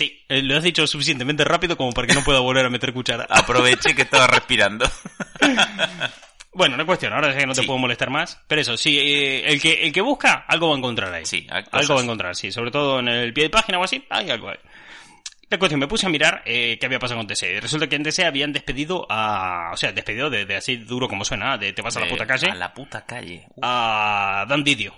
Sí, 0.00 0.24
eh, 0.30 0.40
lo 0.40 0.56
has 0.56 0.62
dicho 0.62 0.86
suficientemente 0.86 1.44
rápido 1.44 1.76
como 1.76 1.92
para 1.92 2.06
que 2.06 2.14
no 2.14 2.24
pueda 2.24 2.40
volver 2.40 2.64
a 2.64 2.70
meter 2.70 2.94
cuchara. 2.94 3.26
Aproveche 3.28 3.94
que 3.94 4.02
estaba 4.02 4.26
respirando. 4.26 4.90
Bueno, 6.52 6.76
no 6.76 6.84
cuestión, 6.84 7.12
ahora 7.12 7.32
sé 7.32 7.38
que 7.38 7.46
no 7.46 7.52
te 7.54 7.60
Sí. 7.60 7.66
puedo 7.66 7.78
molestar 7.78 8.10
más. 8.10 8.40
Pero 8.48 8.60
eso, 8.60 8.76
sí, 8.76 8.98
eh, 8.98 9.44
el, 9.52 9.60
que, 9.60 9.84
el 9.86 9.92
que 9.92 10.00
busca, 10.00 10.46
algo 10.48 10.68
va 10.70 10.74
a 10.74 10.78
encontrar 10.78 11.14
ahí. 11.14 11.24
Sí, 11.24 11.46
algo 11.70 11.94
va 11.94 12.00
a 12.00 12.02
encontrar, 12.02 12.34
sí. 12.34 12.50
Sobre 12.50 12.70
todo 12.72 12.98
en 12.98 13.06
el 13.08 13.32
pie 13.32 13.44
de 13.44 13.50
página 13.50 13.78
o 13.78 13.84
así, 13.84 14.04
hay 14.10 14.30
algo 14.30 14.48
ahí. 14.48 14.56
La 15.48 15.58
cuestión, 15.58 15.78
me 15.78 15.86
puse 15.86 16.06
a 16.06 16.08
mirar 16.08 16.42
eh, 16.46 16.76
qué 16.80 16.86
había 16.86 16.98
pasado 16.98 17.20
con 17.20 17.28
TC. 17.28 17.60
Resulta 17.60 17.86
que 17.88 17.94
en 17.96 18.02
TC 18.02 18.24
habían 18.24 18.52
despedido 18.52 19.06
a... 19.08 19.70
O 19.72 19.76
sea, 19.76 19.92
despedido 19.92 20.28
de, 20.28 20.44
de 20.44 20.56
así 20.56 20.76
duro 20.76 21.08
como 21.08 21.24
suena, 21.24 21.56
de 21.56 21.72
te 21.72 21.82
vas 21.82 21.96
a 21.96 22.00
la 22.00 22.08
puta 22.08 22.26
calle, 22.26 22.50
A 22.50 22.54
la 22.56 22.74
puta 22.74 23.04
calle. 23.06 23.46
A 23.62 24.44
Dan 24.48 24.64
Didio. 24.64 24.92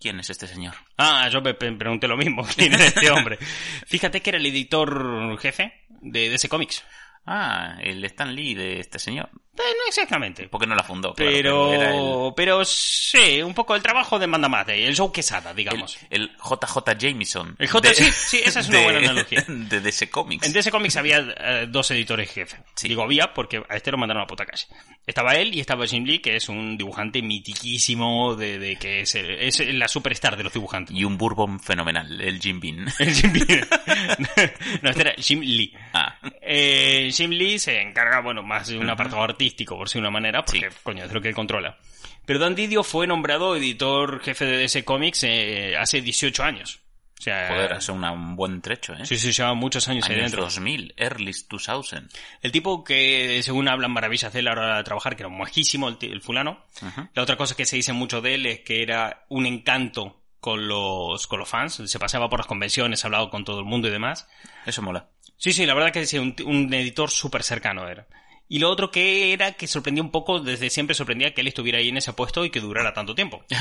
¿Quién 0.00 0.20
es 0.20 0.30
este 0.30 0.46
señor? 0.46 0.74
Ah, 0.96 1.28
yo 1.30 1.40
me 1.40 1.54
pregunté 1.54 2.08
lo 2.08 2.16
mismo. 2.16 2.46
¿Quién 2.56 2.74
es 2.74 2.80
este 2.80 3.10
hombre? 3.10 3.38
Fíjate 3.86 4.20
que 4.20 4.30
era 4.30 4.38
el 4.38 4.46
editor 4.46 5.38
jefe 5.38 5.86
de 6.00 6.30
DC 6.30 6.48
Comics. 6.48 6.84
Ah, 7.26 7.76
el 7.82 8.04
Stan 8.04 8.34
Lee 8.34 8.54
de 8.54 8.78
este 8.80 8.98
señor. 8.98 9.28
Eh, 9.58 9.62
no 9.78 9.88
exactamente. 9.88 10.48
¿Por 10.48 10.60
qué 10.60 10.66
no 10.66 10.74
la 10.74 10.82
fundó? 10.82 11.14
Claro, 11.14 11.30
Pero, 11.32 12.28
el, 12.28 12.34
pero 12.36 12.64
sí, 12.64 13.40
un 13.42 13.54
poco 13.54 13.74
el 13.74 13.82
trabajo 13.82 14.18
demanda 14.18 14.50
más 14.50 14.66
de 14.66 14.86
el 14.86 14.94
Joe 14.94 15.10
Quesada, 15.10 15.50
el, 15.50 15.56
digamos. 15.56 15.98
el 16.10 16.30
JJ 16.36 16.96
Jameson. 16.98 17.56
El 17.58 17.66
J, 17.66 17.88
de- 17.88 17.94
sí, 17.94 18.04
sí, 18.12 18.40
esa 18.44 18.60
es 18.60 18.68
una 18.68 18.78
de- 18.78 18.84
buena 18.84 18.98
analogía. 18.98 19.42
De 19.48 19.80
DC 19.80 20.10
Comics. 20.10 20.46
En 20.46 20.52
DC 20.52 20.70
Comics 20.70 20.96
había 20.96 21.18
eh, 21.38 21.66
dos 21.70 21.90
editores 21.90 22.30
jefe. 22.30 22.58
Sí. 22.74 22.86
Digo 22.88 23.02
había 23.02 23.32
porque 23.32 23.62
a 23.68 23.76
este 23.76 23.90
lo 23.90 23.96
mandaron 23.96 24.22
a 24.22 24.26
puta 24.26 24.44
calle. 24.44 24.66
Estaba 25.06 25.32
él 25.36 25.54
y 25.54 25.60
estaba 25.60 25.86
Jim 25.86 26.04
Lee, 26.04 26.18
que 26.18 26.36
es 26.36 26.50
un 26.50 26.76
dibujante 26.76 27.22
mitiquísimo 27.22 28.34
de, 28.36 28.58
de 28.58 28.76
que 28.76 29.00
es, 29.00 29.14
el- 29.14 29.30
es 29.40 29.60
la 29.74 29.88
superstar 29.88 30.36
de 30.36 30.44
los 30.44 30.52
dibujantes. 30.52 30.94
Y 30.94 31.02
un 31.04 31.16
bourbon 31.16 31.58
fenomenal, 31.60 32.20
el 32.20 32.38
Jim 32.40 32.60
Bean. 32.60 32.86
El 32.98 33.14
Jim 33.14 33.32
Lee. 33.32 33.46
no, 34.82 34.90
este 34.90 35.00
era 35.00 35.14
Jim 35.16 35.40
Lee. 35.40 35.72
Ah, 35.94 36.14
Eh, 36.42 37.10
Jim 37.16 37.30
Lee 37.30 37.58
se 37.58 37.80
encarga, 37.80 38.20
bueno, 38.20 38.42
más 38.42 38.68
de 38.68 38.78
un 38.78 38.88
apartado 38.90 39.22
artístico, 39.22 39.76
por 39.76 39.88
si 39.88 39.94
de 39.98 40.00
una 40.00 40.10
manera, 40.10 40.44
porque, 40.44 40.70
Sí. 40.70 40.76
coño, 40.82 41.04
es 41.04 41.12
lo 41.12 41.20
que 41.20 41.28
él 41.28 41.34
controla. 41.34 41.76
Pero 42.24 42.38
Dan 42.40 42.54
Didio 42.54 42.82
fue 42.82 43.06
nombrado 43.06 43.56
editor 43.56 44.20
jefe 44.20 44.44
de 44.44 44.56
DC 44.58 44.84
Comics 44.84 45.22
eh, 45.24 45.76
hace 45.78 46.00
18 46.00 46.42
años. 46.42 46.80
O 47.18 47.22
sea, 47.22 47.48
joder, 47.48 47.72
es 47.72 47.88
una- 47.88 48.12
un 48.12 48.36
buen 48.36 48.60
trecho, 48.60 48.92
¿eh? 48.92 49.06
sí, 49.06 49.16
sí, 49.16 49.32
lleva 49.32 49.54
muchos 49.54 49.88
años 49.88 50.04
ahí 50.06 50.16
Años 50.16 50.24
dentro. 50.32 50.42
2000, 50.44 50.92
early 50.98 51.32
2000. 51.48 52.08
El 52.42 52.52
tipo 52.52 52.84
que, 52.84 53.40
según 53.42 53.68
hablan 53.68 53.90
maravillas 53.92 54.32
de 54.34 54.40
él 54.40 54.48
a 54.48 54.54
la 54.54 54.60
hora 54.62 54.76
de 54.76 54.84
trabajar, 54.84 55.16
que 55.16 55.22
era 55.22 55.30
majísimo 55.30 55.88
el, 55.88 55.96
el 56.02 56.20
fulano. 56.20 56.62
Ujú. 56.82 57.08
La 57.14 57.22
otra 57.22 57.36
cosa 57.36 57.54
que 57.56 57.64
se 57.64 57.76
dice 57.76 57.92
mucho 57.94 58.20
de 58.20 58.34
él 58.34 58.44
es 58.46 58.60
que 58.60 58.82
era 58.82 59.24
un 59.30 59.46
encanto 59.46 60.20
con 60.40 60.68
los, 60.68 61.26
con 61.26 61.38
los 61.38 61.48
fans. 61.48 61.80
Se 61.86 61.98
paseaba 61.98 62.28
por 62.28 62.40
las 62.40 62.46
convenciones, 62.46 63.02
hablaba 63.04 63.30
con 63.30 63.44
todo 63.44 63.60
el 63.60 63.64
mundo 63.64 63.88
y 63.88 63.92
demás. 63.92 64.28
Eso 64.66 64.82
mola. 64.82 65.08
Sí, 65.36 65.52
sí, 65.52 65.66
la 65.66 65.74
verdad 65.74 65.92
que 65.92 66.06
sí, 66.06 66.18
un, 66.18 66.34
un 66.44 66.72
editor 66.72 67.10
súper 67.10 67.42
cercano 67.42 67.88
era. 67.88 68.06
Y 68.48 68.58
lo 68.58 68.70
otro 68.70 68.90
que 68.90 69.32
era 69.32 69.52
que 69.52 69.66
sorprendía 69.66 70.02
un 70.02 70.10
poco, 70.10 70.40
desde 70.40 70.70
siempre 70.70 70.94
sorprendía 70.94 71.34
que 71.34 71.40
él 71.40 71.48
estuviera 71.48 71.78
ahí 71.78 71.88
en 71.88 71.96
ese 71.96 72.12
puesto 72.12 72.44
y 72.44 72.50
que 72.50 72.60
durara 72.60 72.94
tanto 72.94 73.14
tiempo. 73.14 73.44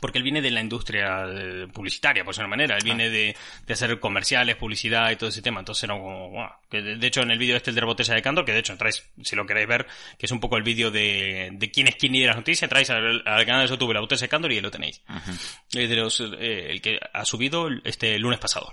Porque 0.00 0.18
él 0.18 0.24
viene 0.24 0.40
de 0.40 0.52
la 0.52 0.60
industria 0.60 1.24
eh, 1.28 1.66
publicitaria, 1.72 2.24
por 2.24 2.34
una 2.38 2.46
manera. 2.46 2.76
Él 2.76 2.84
viene 2.84 3.10
de, 3.10 3.36
de 3.66 3.72
hacer 3.72 3.98
comerciales, 3.98 4.54
publicidad 4.54 5.10
y 5.10 5.16
todo 5.16 5.28
ese 5.28 5.42
tema. 5.42 5.58
Entonces 5.58 5.82
era 5.82 5.94
como. 5.98 6.48
Que 6.70 6.80
de, 6.80 7.06
hecho, 7.06 7.22
en 7.22 7.32
el 7.32 7.38
vídeo 7.38 7.56
este 7.56 7.70
el 7.70 7.74
de 7.74 7.80
la 7.80 7.88
botella 7.88 8.14
de 8.14 8.22
Candor, 8.22 8.44
que 8.44 8.52
de 8.52 8.60
hecho 8.60 8.76
traes, 8.76 9.10
si 9.24 9.34
lo 9.34 9.44
queréis 9.46 9.66
ver, 9.66 9.88
que 10.16 10.26
es 10.26 10.32
un 10.32 10.38
poco 10.38 10.56
el 10.56 10.62
vídeo 10.62 10.92
de, 10.92 11.50
de 11.52 11.70
quién 11.72 11.88
es 11.88 11.96
quién 11.96 12.14
y 12.14 12.20
de 12.20 12.28
las 12.28 12.36
noticias, 12.36 12.70
traes 12.70 12.88
al, 12.90 13.22
al 13.26 13.44
canal 13.44 13.66
de 13.66 13.68
YouTube 13.68 13.92
la 13.92 14.00
botella 14.00 14.20
de 14.20 14.28
Candor 14.28 14.52
y 14.52 14.56
ahí 14.56 14.60
lo 14.60 14.70
tenéis. 14.70 15.02
Ujú. 15.08 15.32
Es 15.72 15.90
de 15.90 15.96
los, 15.96 16.20
eh, 16.20 16.70
el 16.70 16.80
que 16.80 17.00
ha 17.12 17.24
subido 17.24 17.68
este 17.84 18.16
lunes 18.20 18.38
pasado. 18.38 18.72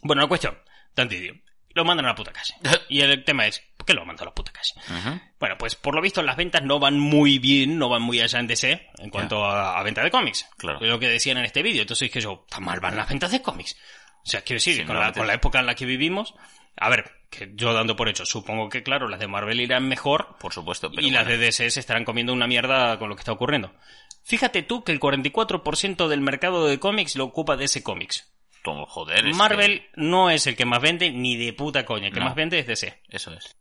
Bueno, 0.00 0.22
la 0.22 0.28
cuestión, 0.28 0.56
tan 0.96 1.08
Didio. 1.08 1.34
Lo 1.74 1.84
mandan 1.84 2.06
a 2.06 2.08
la 2.08 2.14
puta 2.14 2.32
calle. 2.32 2.54
Y 2.88 3.02
el 3.02 3.22
tema 3.22 3.46
es, 3.46 3.62
¿por 3.76 3.86
qué 3.86 3.92
lo 3.92 4.04
mandan 4.04 4.26
a 4.26 4.30
la 4.30 4.34
puta 4.34 4.50
calle? 4.50 4.72
Bueno, 5.38 5.56
pues 5.58 5.74
por 5.76 5.94
lo 5.94 6.00
visto 6.00 6.22
las 6.22 6.36
ventas 6.36 6.62
no 6.62 6.80
van 6.80 6.98
muy 6.98 7.38
bien, 7.38 7.78
no 7.78 7.88
van 7.88 8.02
muy 8.02 8.20
allá 8.20 8.40
en 8.40 8.46
DC 8.46 8.88
en 8.98 9.10
cuanto 9.10 9.44
a, 9.44 9.78
a 9.78 9.82
venta 9.82 10.02
de 10.02 10.10
cómics. 10.10 10.46
Claro. 10.56 10.80
Es 10.80 10.88
lo 10.88 10.98
que 10.98 11.08
decían 11.08 11.36
en 11.36 11.44
este 11.44 11.62
vídeo. 11.62 11.82
Entonces 11.82 12.08
dije 12.08 12.20
yo, 12.22 12.46
tan 12.48 12.64
mal 12.64 12.80
van 12.80 12.96
las 12.96 13.08
ventas 13.08 13.30
de 13.30 13.42
cómics. 13.42 13.76
O 14.24 14.28
sea, 14.28 14.40
quiero 14.40 14.56
decir, 14.56 14.76
Sí, 14.76 14.84
con, 14.84 14.98
la, 14.98 15.12
con 15.12 15.30
época 15.30 15.60
en 15.60 15.66
la 15.66 15.74
que 15.74 15.84
vivimos, 15.84 16.34
a 16.76 16.88
ver, 16.88 17.12
que 17.30 17.52
yo 17.54 17.72
dando 17.74 17.94
por 17.94 18.08
hecho, 18.08 18.24
supongo 18.24 18.68
que 18.68 18.82
claro, 18.82 19.08
las 19.08 19.20
de 19.20 19.28
Marvel 19.28 19.60
irán 19.60 19.86
mejor 19.86 20.36
Por 20.40 20.52
supuesto, 20.52 20.90
pero 20.90 21.06
y 21.06 21.10
las 21.10 21.26
de 21.26 21.38
DC 21.38 21.70
se 21.70 21.80
estarán 21.80 22.04
comiendo 22.04 22.32
una 22.32 22.46
mierda 22.46 22.98
con 22.98 23.08
lo 23.08 23.16
que 23.16 23.20
está 23.20 23.32
ocurriendo. 23.32 23.74
Fíjate 24.24 24.62
tú 24.62 24.82
que 24.82 24.92
el 24.92 24.98
44% 24.98 26.08
del 26.08 26.20
mercado 26.20 26.66
de 26.66 26.80
cómics 26.80 27.14
lo 27.16 27.24
ocupa 27.24 27.56
DC 27.56 27.82
Comics. 27.82 28.28
Joder, 28.86 29.24
Marvel 29.34 29.86
no 29.94 30.30
es 30.30 30.46
el 30.46 30.56
que 30.56 30.64
más 30.64 30.80
vende 30.80 31.10
ni 31.12 31.36
de 31.36 31.52
puta 31.52 31.84
coña. 31.84 32.08
El 32.08 32.12
que 32.12 32.20
No. 32.20 32.26
más 32.26 32.34
vende 32.34 32.58
es 32.58 32.66
DC. 32.66 33.00
Eso 33.08 33.32
es. 33.32 33.56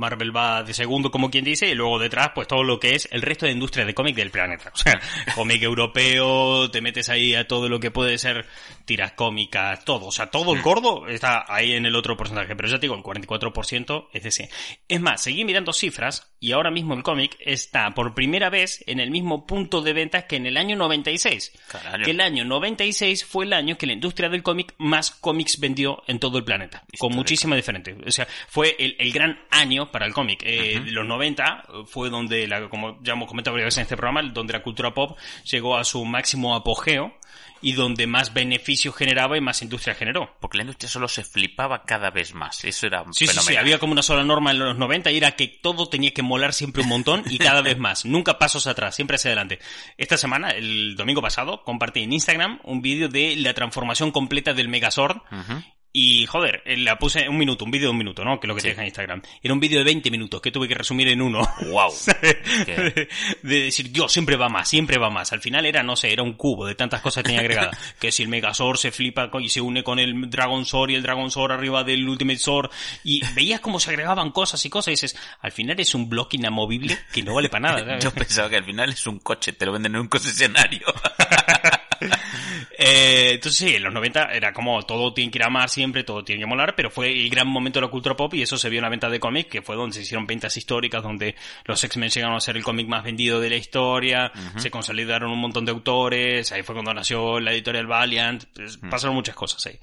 Marvel 0.00 0.34
va 0.34 0.64
de 0.64 0.74
segundo, 0.74 1.10
como 1.10 1.30
quien 1.30 1.44
dice, 1.44 1.68
y 1.68 1.74
luego 1.74 1.98
detrás, 1.98 2.30
pues 2.34 2.48
todo 2.48 2.64
lo 2.64 2.80
que 2.80 2.94
es 2.94 3.08
el 3.12 3.22
resto 3.22 3.46
de 3.46 3.52
industria 3.52 3.84
de 3.84 3.94
cómic 3.94 4.16
del 4.16 4.30
planeta. 4.30 4.72
O 4.80 4.82
sea, 4.82 4.98
cómic 5.34 5.62
europeo, 5.62 6.70
te 6.70 6.80
metes 6.80 7.10
ahí 7.10 7.34
a 7.34 7.46
todo 7.46 7.68
lo 7.68 7.78
que 7.80 7.90
puede 7.90 8.16
ser 8.16 8.46
tiras 8.86 9.12
cómicas, 9.12 9.84
todo. 9.84 10.06
O 10.06 10.12
sea, 10.12 10.28
todo 10.28 10.54
el 10.54 10.62
gordo 10.62 11.06
está 11.06 11.44
ahí 11.46 11.72
en 11.72 11.84
el 11.84 11.94
otro 11.94 12.16
porcentaje. 12.16 12.56
Pero 12.56 12.68
ya 12.68 12.76
te 12.76 12.86
digo, 12.86 12.94
el 12.94 13.02
44% 13.02 14.08
es 14.12 14.24
ese. 14.24 14.48
Es 14.88 15.00
más, 15.00 15.22
seguí 15.22 15.44
mirando 15.44 15.74
cifras 15.74 16.32
y 16.40 16.52
ahora 16.52 16.70
mismo 16.70 16.94
el 16.94 17.02
cómic 17.02 17.36
está 17.40 17.90
por 17.90 18.14
primera 18.14 18.48
vez 18.48 18.82
en 18.86 19.00
el 19.00 19.10
mismo 19.10 19.46
punto 19.46 19.82
de 19.82 19.92
ventas 19.92 20.24
que 20.24 20.36
en 20.36 20.46
el 20.46 20.56
año 20.56 20.76
96. 20.76 21.52
Carajo. 21.68 22.04
Que 22.04 22.12
el 22.12 22.20
año 22.20 22.44
96 22.46 23.24
fue 23.26 23.44
el 23.44 23.52
año 23.52 23.76
que 23.76 23.86
la 23.86 23.92
industria 23.92 24.30
del 24.30 24.42
cómic 24.42 24.74
más 24.78 25.10
cómics 25.10 25.60
vendió 25.60 26.02
en 26.06 26.18
todo 26.18 26.38
el 26.38 26.44
planeta. 26.44 26.84
Con 26.98 27.14
muchísima 27.14 27.56
diferencia. 27.56 27.94
O 28.06 28.10
sea, 28.10 28.26
fue 28.48 28.76
el, 28.78 28.96
el 28.98 29.12
gran 29.12 29.38
año 29.50 29.89
para 29.90 30.06
el 30.06 30.12
cómic. 30.12 30.42
Eh, 30.44 30.80
Los 30.86 31.06
90 31.06 31.64
fue 31.86 32.10
donde, 32.10 32.46
la, 32.48 32.68
como 32.68 32.98
ya 33.02 33.12
hemos 33.12 33.28
comentado 33.28 33.54
varias 33.54 33.68
veces 33.68 33.78
en 33.78 33.82
este 33.82 33.96
programa, 33.96 34.22
donde 34.22 34.52
la 34.52 34.62
cultura 34.62 34.92
pop 34.94 35.18
llegó 35.44 35.76
a 35.76 35.84
su 35.84 36.04
máximo 36.04 36.54
apogeo 36.54 37.14
y 37.62 37.72
donde 37.72 38.06
más 38.06 38.32
beneficios 38.32 38.96
generaba 38.96 39.36
y 39.36 39.40
más 39.42 39.60
industria 39.60 39.94
generó. 39.94 40.34
Porque 40.40 40.56
la 40.56 40.62
industria 40.62 40.88
solo 40.88 41.08
se 41.08 41.24
flipaba 41.24 41.82
cada 41.84 42.10
vez 42.10 42.32
más. 42.34 42.64
Eso 42.64 42.86
era 42.86 43.04
Sí, 43.12 43.26
sí, 43.26 43.38
sí, 43.38 43.56
había 43.56 43.78
como 43.78 43.92
una 43.92 44.02
sola 44.02 44.24
norma 44.24 44.50
en 44.50 44.58
los 44.60 44.78
90 44.78 45.10
y 45.10 45.18
era 45.18 45.32
que 45.32 45.48
todo 45.48 45.86
tenía 45.88 46.12
que 46.12 46.22
molar 46.22 46.54
siempre 46.54 46.82
un 46.82 46.88
montón 46.88 47.22
y 47.28 47.38
cada 47.38 47.60
vez 47.62 47.78
más. 47.78 48.06
Nunca 48.06 48.38
pasos 48.38 48.66
atrás, 48.66 48.94
siempre 48.94 49.16
hacia 49.16 49.28
adelante. 49.28 49.58
Esta 49.98 50.16
semana, 50.16 50.50
el 50.50 50.96
domingo 50.96 51.20
pasado, 51.20 51.62
compartí 51.62 52.02
en 52.02 52.12
Instagram 52.14 52.60
un 52.64 52.80
vídeo 52.80 53.08
de 53.08 53.36
la 53.36 53.52
transformación 53.52 54.10
completa 54.10 54.54
del 54.54 54.68
Megazord. 54.68 55.18
Y, 55.92 56.26
joder, 56.26 56.62
eh, 56.66 56.76
la 56.76 56.98
puse 56.98 57.28
un 57.28 57.36
minuto, 57.36 57.64
un 57.64 57.70
vídeo 57.70 57.86
de 57.88 57.90
un 57.92 57.98
minuto, 57.98 58.24
¿no? 58.24 58.38
Que 58.38 58.46
es 58.46 58.48
lo 58.48 58.54
que 58.54 58.60
Sí. 58.60 58.66
tienes 58.68 58.78
en 58.80 58.84
Instagram. 58.86 59.22
Era 59.42 59.54
un 59.54 59.60
vídeo 59.60 59.78
de 59.78 59.84
20 59.84 60.10
minutos 60.10 60.40
que 60.40 60.50
tuve 60.52 60.68
que 60.68 60.74
resumir 60.74 61.08
en 61.08 61.20
uno. 61.20 61.40
Wow. 61.70 61.92
de, 62.66 63.08
de 63.42 63.62
decir, 63.62 63.90
Dios, 63.90 64.12
siempre 64.12 64.36
va 64.36 64.48
más, 64.48 64.68
siempre 64.68 64.98
va 64.98 65.10
más. 65.10 65.32
Al 65.32 65.40
final 65.40 65.66
era, 65.66 65.82
no 65.82 65.96
sé, 65.96 66.12
era 66.12 66.22
un 66.22 66.34
cubo 66.34 66.66
de 66.66 66.74
tantas 66.74 67.00
cosas 67.00 67.22
que 67.22 67.28
tenía 67.28 67.40
agregadas. 67.40 67.76
que 68.00 68.12
si 68.12 68.22
el 68.22 68.28
Megazord 68.28 68.76
se 68.76 68.92
flipa 68.92 69.30
y 69.40 69.48
se 69.48 69.60
une 69.60 69.82
con 69.82 69.98
el 69.98 70.30
Dragon 70.30 70.64
Sword 70.64 70.90
y 70.90 70.94
el 70.94 71.02
Dragon 71.02 71.30
Sword 71.30 71.52
arriba 71.52 71.82
del 71.84 72.08
Ultimate 72.08 72.38
Sword. 72.38 72.70
Y 73.04 73.22
veías 73.34 73.60
cómo 73.60 73.80
se 73.80 73.90
agregaban 73.90 74.30
cosas 74.30 74.64
y 74.64 74.70
cosas 74.70 74.88
y 74.88 74.90
dices, 74.92 75.16
al 75.40 75.52
final 75.52 75.78
es 75.80 75.94
un 75.94 76.08
bloque 76.08 76.36
inamovible 76.36 76.96
que 77.12 77.22
no 77.22 77.34
vale 77.34 77.48
para 77.48 77.68
nada. 77.68 77.78
¿sabes? 77.84 78.04
Yo 78.04 78.10
pensaba 78.12 78.48
que 78.48 78.56
al 78.56 78.64
final 78.64 78.90
es 78.90 79.06
un 79.06 79.18
coche, 79.18 79.52
te 79.52 79.66
lo 79.66 79.72
venden 79.72 79.94
en 79.96 80.02
un 80.02 80.08
concesionario. 80.08 80.86
Eh, 82.82 83.32
entonces 83.34 83.58
sí, 83.58 83.76
en 83.76 83.82
los 83.82 83.92
90 83.92 84.32
era 84.32 84.54
como 84.54 84.80
todo 84.84 85.12
tiene 85.12 85.30
que 85.30 85.36
ir 85.36 85.44
a 85.44 85.50
más 85.50 85.70
siempre, 85.70 86.02
todo 86.02 86.24
tiene 86.24 86.40
que 86.40 86.46
molar, 86.46 86.74
pero 86.74 86.90
fue 86.90 87.12
el 87.12 87.28
gran 87.28 87.46
momento 87.46 87.78
de 87.78 87.84
la 87.86 87.90
cultura 87.90 88.16
pop 88.16 88.32
y 88.32 88.40
eso 88.40 88.56
se 88.56 88.70
vio 88.70 88.78
en 88.78 88.84
la 88.84 88.88
venta 88.88 89.10
de 89.10 89.20
cómics, 89.20 89.50
que 89.50 89.60
fue 89.60 89.76
donde 89.76 89.94
se 89.96 90.00
hicieron 90.00 90.26
ventas 90.26 90.56
históricas, 90.56 91.02
donde 91.02 91.34
los 91.66 91.84
X-Men 91.84 92.08
llegaron 92.08 92.36
a 92.36 92.40
ser 92.40 92.56
el 92.56 92.62
cómic 92.64 92.88
más 92.88 93.04
vendido 93.04 93.38
de 93.38 93.50
la 93.50 93.56
historia, 93.56 94.32
se 94.56 94.70
consolidaron 94.70 95.30
un 95.30 95.40
montón 95.40 95.66
de 95.66 95.72
autores, 95.72 96.50
ahí 96.52 96.62
fue 96.62 96.74
cuando 96.74 96.94
nació 96.94 97.38
la 97.38 97.52
editorial 97.52 97.86
Valiant, 97.86 98.44
pues, 98.54 98.78
pasaron 98.78 99.14
muchas 99.14 99.34
cosas 99.34 99.66
ahí. 99.66 99.78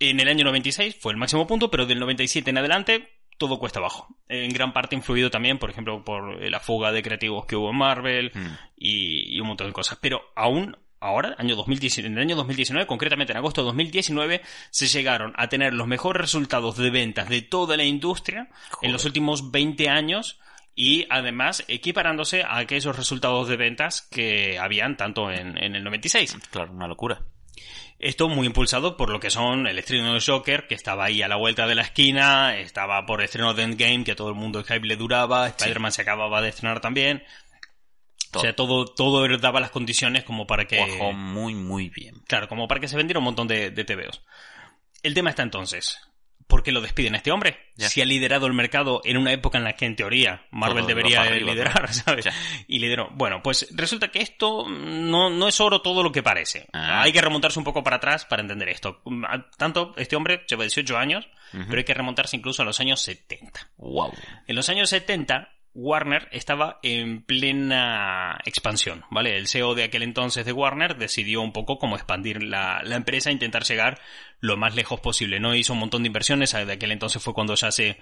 En 0.00 0.18
el 0.20 0.28
año 0.28 0.44
96 0.44 0.96
fue 0.98 1.12
el 1.12 1.18
máximo 1.18 1.46
punto, 1.46 1.70
pero 1.70 1.84
del 1.84 1.98
97 1.98 2.48
en 2.48 2.58
adelante 2.58 3.08
todo 3.36 3.58
cuesta 3.58 3.80
abajo. 3.80 4.16
En 4.28 4.50
gran 4.52 4.72
parte 4.72 4.96
influido 4.96 5.30
también, 5.30 5.58
por 5.58 5.70
ejemplo, 5.70 6.02
por 6.04 6.40
la 6.42 6.58
fuga 6.58 6.90
de 6.90 7.02
creativos 7.02 7.46
que 7.46 7.54
hubo 7.54 7.70
en 7.70 7.76
Marvel 7.76 8.32
Mm. 8.34 8.46
y, 8.76 9.36
y 9.36 9.40
un 9.40 9.48
montón 9.48 9.66
de 9.68 9.72
cosas. 9.72 9.98
Pero 10.00 10.22
aún 10.34 10.76
ahora, 11.00 11.34
año 11.38 11.56
2019, 11.56 12.06
en 12.06 12.18
el 12.18 12.22
año 12.22 12.36
2019, 12.36 12.86
concretamente 12.86 13.32
en 13.32 13.38
agosto 13.38 13.62
de 13.62 13.66
2019, 13.66 14.42
se 14.70 14.86
llegaron 14.86 15.32
a 15.36 15.48
tener 15.48 15.74
los 15.74 15.86
mejores 15.86 16.20
resultados 16.20 16.76
de 16.76 16.90
ventas 16.90 17.28
de 17.28 17.42
toda 17.42 17.76
la 17.76 17.84
industria 17.84 18.48
en 18.82 18.92
los 18.92 19.04
últimos 19.04 19.50
20 19.50 19.88
años 19.88 20.38
y 20.74 21.06
además 21.10 21.64
equiparándose 21.66 22.42
a 22.42 22.58
aquellos 22.58 22.96
resultados 22.96 23.48
de 23.48 23.56
ventas 23.56 24.02
que 24.10 24.58
habían 24.58 24.96
tanto 24.96 25.30
en, 25.30 25.58
en 25.58 25.74
el 25.74 25.84
96. 25.84 26.36
claro, 26.50 26.72
una 26.72 26.86
locura. 26.86 27.20
Esto 27.98 28.28
muy 28.28 28.46
impulsado 28.46 28.96
por 28.96 29.10
lo 29.10 29.18
que 29.18 29.28
son 29.28 29.66
el 29.66 29.76
estreno 29.76 30.14
de 30.14 30.20
Joker, 30.24 30.68
que 30.68 30.76
estaba 30.76 31.06
ahí 31.06 31.20
a 31.20 31.26
la 31.26 31.34
vuelta 31.34 31.66
de 31.66 31.74
la 31.74 31.82
esquina, 31.82 32.56
estaba 32.56 33.04
por 33.06 33.20
el 33.20 33.24
estreno 33.24 33.54
de 33.54 33.64
Endgame, 33.64 34.04
que 34.04 34.12
a 34.12 34.16
todo 34.16 34.28
el 34.28 34.36
mundo 34.36 34.60
el 34.60 34.64
hype 34.66 34.86
le 34.86 34.94
duraba, 34.94 35.48
Spider-Man 35.48 35.90
se 35.90 36.02
acababa 36.02 36.40
de 36.40 36.50
estrenar 36.50 36.80
también. 36.80 37.24
Todo. 38.30 38.40
O 38.40 38.44
sea, 38.44 38.54
todo, 38.54 38.84
todo 38.84 39.38
daba 39.38 39.60
las 39.60 39.70
condiciones 39.70 40.24
como 40.24 40.46
para 40.46 40.66
que... 40.66 40.76
Cuajó 40.76 41.12
muy, 41.12 41.54
muy 41.54 41.88
bien. 41.88 42.16
Claro, 42.26 42.48
como 42.48 42.68
para 42.68 42.80
que 42.80 42.88
se 42.88 42.96
vendiera 42.96 43.18
un 43.18 43.24
montón 43.24 43.48
de, 43.48 43.70
de 43.70 43.84
TVOs. 43.84 44.22
El 45.02 45.14
tema 45.14 45.30
está 45.30 45.42
entonces, 45.42 45.98
¿por 46.48 46.62
qué 46.62 46.72
lo 46.72 46.80
despiden 46.80 47.14
a 47.14 47.18
este 47.18 47.30
hombre? 47.30 47.58
Ya. 47.76 47.88
Si 47.88 48.00
ha 48.00 48.04
liderado 48.04 48.46
el 48.46 48.54
mercado 48.54 49.00
en 49.04 49.16
una 49.18 49.32
época 49.32 49.58
en 49.58 49.64
la 49.64 49.74
que 49.74 49.84
en 49.84 49.94
teoría 49.94 50.46
Marvel 50.50 50.78
Todo 50.78 50.88
debería 50.88 51.20
arriba, 51.20 51.52
liderar. 51.52 51.92
¿sabes? 51.92 52.24
Ya. 52.24 52.32
Y 52.66 52.80
lideró. 52.80 53.10
Bueno, 53.12 53.40
pues 53.42 53.68
resulta 53.70 54.08
que 54.08 54.20
esto 54.20 54.66
no, 54.68 55.30
no 55.30 55.46
es 55.46 55.60
oro 55.60 55.82
todo 55.82 56.02
lo 56.02 56.10
que 56.10 56.22
parece. 56.22 56.66
Ah. 56.72 57.02
Hay 57.02 57.12
que 57.12 57.20
remontarse 57.20 57.58
un 57.58 57.64
poco 57.64 57.84
para 57.84 57.96
atrás 57.96 58.24
para 58.24 58.42
entender 58.42 58.70
esto. 58.70 59.02
Tanto 59.56 59.94
este 59.96 60.16
hombre 60.16 60.44
lleva 60.48 60.64
18 60.64 60.96
años, 60.96 61.28
pero 61.52 61.76
hay 61.76 61.84
que 61.84 61.94
remontarse 61.94 62.36
incluso 62.36 62.62
a 62.62 62.64
los 62.64 62.80
años 62.80 63.00
70. 63.02 63.70
Wow. 63.76 64.12
En 64.46 64.56
los 64.56 64.68
años 64.70 64.88
70, 64.88 65.50
Warner 65.80 66.28
estaba 66.32 66.80
en 66.82 67.22
plena 67.22 68.36
expansión, 68.44 69.04
¿vale? 69.12 69.36
El 69.36 69.46
CEO 69.46 69.76
de 69.76 69.84
aquel 69.84 70.02
entonces 70.02 70.44
de 70.44 70.52
Warner 70.52 70.96
decidió 70.96 71.40
un 71.40 71.52
poco 71.52 71.78
cómo 71.78 71.94
expandir 71.94 72.42
la, 72.42 72.82
la 72.82 72.96
empresa 72.96 73.30
intentar 73.30 73.62
llegar 73.62 74.00
lo 74.40 74.56
más 74.56 74.74
lejos 74.74 74.98
posible, 74.98 75.38
¿no? 75.38 75.54
Hizo 75.54 75.74
un 75.74 75.78
montón 75.78 76.02
de 76.02 76.08
inversiones, 76.08 76.52
de 76.52 76.72
aquel 76.72 76.90
entonces 76.90 77.22
fue 77.22 77.32
cuando 77.32 77.54
ya 77.54 77.70
se 77.70 77.96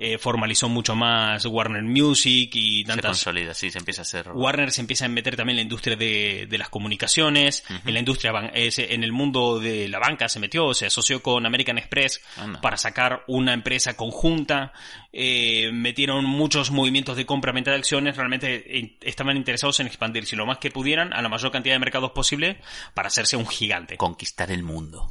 eh, 0.00 0.16
formalizó 0.16 0.68
mucho 0.68 0.94
más 0.94 1.44
Warner 1.44 1.82
Music 1.82 2.54
y 2.54 2.82
Se 2.82 2.86
tantas... 2.86 3.10
consolida, 3.10 3.52
sí, 3.52 3.72
se 3.72 3.78
empieza 3.78 4.02
a 4.02 4.04
hacer... 4.04 4.30
Warner 4.32 4.70
se 4.70 4.80
empieza 4.80 5.06
a 5.06 5.08
meter 5.08 5.34
también 5.34 5.54
en 5.54 5.56
la 5.56 5.62
industria 5.62 5.96
de, 5.96 6.46
de 6.48 6.56
las 6.56 6.68
comunicaciones, 6.68 7.64
en 7.84 7.92
la 7.92 7.98
industria, 7.98 8.32
en 8.54 9.02
el 9.02 9.10
mundo 9.10 9.58
de 9.58 9.88
la 9.88 9.98
banca 9.98 10.28
se 10.28 10.38
metió, 10.38 10.72
se 10.72 10.86
asoció 10.86 11.20
con 11.20 11.44
American 11.46 11.78
Express 11.78 12.20
Anda. 12.36 12.60
para 12.60 12.76
sacar 12.76 13.24
una 13.26 13.52
empresa 13.52 13.96
conjunta, 13.96 14.72
eh, 15.12 15.72
metieron 15.72 16.24
muchos 16.24 16.70
movimientos 16.70 17.16
de 17.16 17.26
compra-venta 17.26 17.72
de 17.72 17.78
acciones, 17.78 18.16
realmente 18.16 18.96
estaban 19.00 19.36
interesados 19.36 19.80
en 19.80 19.88
expandirse 19.88 20.36
lo 20.36 20.46
más 20.46 20.58
que 20.58 20.70
pudieran 20.70 21.12
a 21.12 21.22
la 21.22 21.28
mayor 21.28 21.50
cantidad 21.50 21.74
de 21.74 21.80
mercados 21.80 22.12
posible 22.12 22.60
para 22.94 23.08
hacerse 23.08 23.36
un 23.36 23.48
gigante. 23.48 23.96
Conquistar 23.96 24.52
el 24.52 24.62
mundo. 24.62 25.10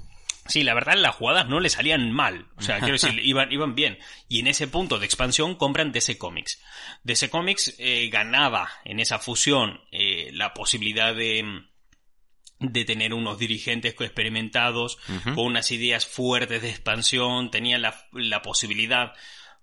Sí, 0.49 0.63
la 0.63 0.73
verdad 0.73 0.95
las 0.97 1.15
jugadas 1.15 1.47
no 1.47 1.59
le 1.59 1.69
salían 1.69 2.11
mal. 2.11 2.47
O 2.57 2.61
sea, 2.61 2.79
quiero 2.79 2.93
decir, 2.93 3.19
iban, 3.23 3.51
iban 3.51 3.75
bien. 3.75 3.97
Y 4.27 4.39
en 4.39 4.47
ese 4.47 4.67
punto 4.67 4.99
de 4.99 5.05
expansión 5.05 5.55
compran 5.55 5.91
DC 5.91 6.17
Comics. 6.17 6.61
DC 7.03 7.29
Comics 7.29 7.75
eh, 7.79 8.09
ganaba 8.11 8.69
en 8.85 8.99
esa 8.99 9.19
fusión 9.19 9.81
eh, 9.91 10.29
la 10.33 10.53
posibilidad 10.53 11.13
de 11.15 11.63
de 12.59 12.85
tener 12.85 13.13
unos 13.13 13.37
dirigentes 13.37 13.93
experimentados 13.99 14.97
con 15.35 15.45
unas 15.45 15.69
ideas 15.71 16.07
fuertes 16.07 16.59
de 16.63 16.71
expansión, 16.71 17.51
tenían 17.51 17.83
la, 17.83 17.95
la 18.13 18.41
posibilidad 18.41 19.13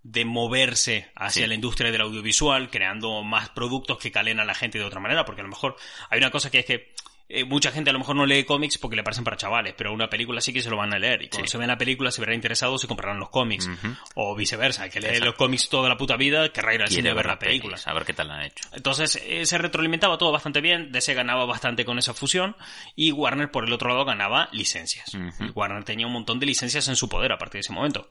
de 0.05 0.25
moverse 0.25 1.11
hacia 1.17 1.43
Sí. 1.43 1.49
la 1.49 1.55
industria 1.55 1.91
del 1.91 2.03
audiovisual, 2.03 2.71
creando 2.71 3.25
más 3.25 3.49
productos 3.49 3.99
que 3.99 4.12
calen 4.12 4.38
a 4.38 4.45
la 4.45 4.55
gente 4.55 4.79
de 4.79 4.85
otra 4.85 5.00
manera, 5.00 5.25
porque 5.25 5.41
a 5.41 5.45
lo 5.45 5.50
mejor 5.50 5.75
hay 6.09 6.19
una 6.19 6.31
cosa 6.31 6.53
que 6.53 6.61
es 6.61 6.67
que 6.67 6.95
eh, 7.28 7.45
mucha 7.45 7.71
gente 7.73 7.90
a 7.90 7.93
lo 7.93 7.99
mejor 7.99 8.16
no 8.16 8.26
lee 8.26 8.45
cómics 8.45 8.78
porque 8.78 8.97
le 8.97 9.02
parecen 9.02 9.25
para 9.25 9.37
chavales, 9.37 9.75
pero 9.76 9.93
una 9.93 10.09
película 10.09 10.40
sí 10.40 10.52
que 10.52 10.61
se 10.62 10.69
lo 10.71 10.76
van 10.76 10.93
a 10.95 10.99
leer. 10.99 11.23
Y 11.23 11.28
cuando 11.28 11.47
Sí. 11.47 11.52
se 11.52 11.59
ven 11.59 11.69
la 11.69 11.78
película 11.78 12.11
se 12.11 12.21
verán 12.21 12.35
interesados 12.37 12.85
y 12.85 12.87
comprarán 12.87 13.19
los 13.19 13.31
cómics. 13.31 13.69
O 14.14 14.35
viceversa, 14.37 14.85
el 14.85 14.90
que 14.90 15.00
lee 15.00 15.07
Exacto. 15.07 15.26
los 15.26 15.35
cómics 15.37 15.69
toda 15.69 15.88
la 15.88 15.97
puta 15.97 16.16
vida 16.16 16.50
querrá 16.52 16.75
ir 16.75 16.83
al 16.83 16.88
cine 16.88 17.11
a 17.11 17.14
ver 17.14 17.26
la 17.26 17.38
película. 17.38 17.75
pelis, 17.76 17.87
a 17.87 17.93
ver 17.95 18.04
qué 18.04 18.12
tal 18.12 18.28
la 18.28 18.35
han 18.37 18.43
hecho. 18.45 18.69
Entonces 18.73 19.21
eh, 19.25 19.47
se 19.47 19.59
retroalimentaba 19.59 20.19
todo 20.19 20.33
bastante 20.33 20.61
bien, 20.61 20.93
DC 20.93 21.14
ganaba 21.14 21.45
bastante 21.47 21.85
con 21.85 21.99
esa 21.99 22.12
fusión 22.14 22.57
y 22.95 23.12
Warner 23.12 23.50
por 23.50 23.64
el 23.66 23.73
otro 23.73 23.88
lado 23.88 24.04
ganaba 24.04 24.49
licencias. 24.52 25.12
Warner 25.54 25.85
tenía 25.85 26.07
un 26.07 26.12
montón 26.12 26.38
de 26.38 26.47
licencias 26.47 26.88
en 26.88 26.97
su 26.97 27.09
poder 27.09 27.33
a 27.33 27.38
partir 27.38 27.54
de 27.54 27.61
ese 27.61 27.73
momento. 27.73 28.11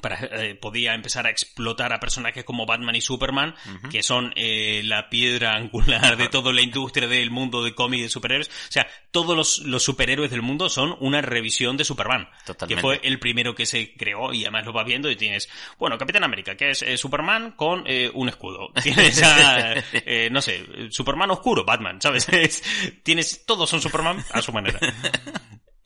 Para, 0.00 0.18
eh, 0.20 0.54
podía 0.54 0.94
empezar 0.94 1.26
a 1.26 1.30
explotar 1.30 1.92
a 1.92 2.00
personajes 2.00 2.44
como 2.44 2.66
Batman 2.66 2.94
y 2.96 3.00
Superman, 3.00 3.54
que 3.90 4.02
son 4.02 4.32
eh, 4.36 4.82
la 4.84 5.08
piedra 5.08 5.54
angular 5.54 6.16
de 6.16 6.28
toda 6.28 6.52
la 6.52 6.62
industria 6.62 7.08
del 7.08 7.30
mundo 7.30 7.62
de 7.64 7.74
cómics 7.74 8.02
de 8.04 8.08
superhéroes. 8.08 8.48
O 8.48 8.72
sea, 8.72 8.86
todos 9.10 9.36
los, 9.36 9.58
los 9.60 9.82
superhéroes 9.82 10.30
del 10.30 10.42
mundo 10.42 10.68
son 10.68 10.96
una 11.00 11.20
revisión 11.22 11.76
de 11.76 11.84
Superman. 11.84 12.28
Totalmente. 12.44 12.74
Que 12.74 12.80
fue 12.80 13.00
el 13.02 13.18
primero 13.18 13.54
que 13.54 13.66
se 13.66 13.94
creó 13.94 14.32
y 14.32 14.42
además 14.42 14.64
lo 14.66 14.72
vas 14.72 14.86
viendo 14.86 15.10
y 15.10 15.16
tienes, 15.16 15.48
bueno, 15.78 15.98
Capitán 15.98 16.24
América, 16.24 16.56
que 16.56 16.70
es 16.70 16.82
eh, 16.82 16.96
Superman 16.96 17.52
con 17.52 17.84
eh, 17.86 18.10
un 18.14 18.28
escudo. 18.28 18.68
Tienes 18.82 19.22
a, 19.22 19.74
eh, 19.92 20.28
no 20.30 20.40
sé, 20.42 20.64
Superman 20.90 21.30
oscuro, 21.30 21.64
Batman, 21.64 22.00
¿sabes? 22.00 22.28
Es- 22.36 22.62
tienes, 23.02 23.44
todos 23.46 23.68
son 23.68 23.80
Superman 23.80 24.24
a 24.32 24.42
su 24.42 24.52
manera. 24.52 24.78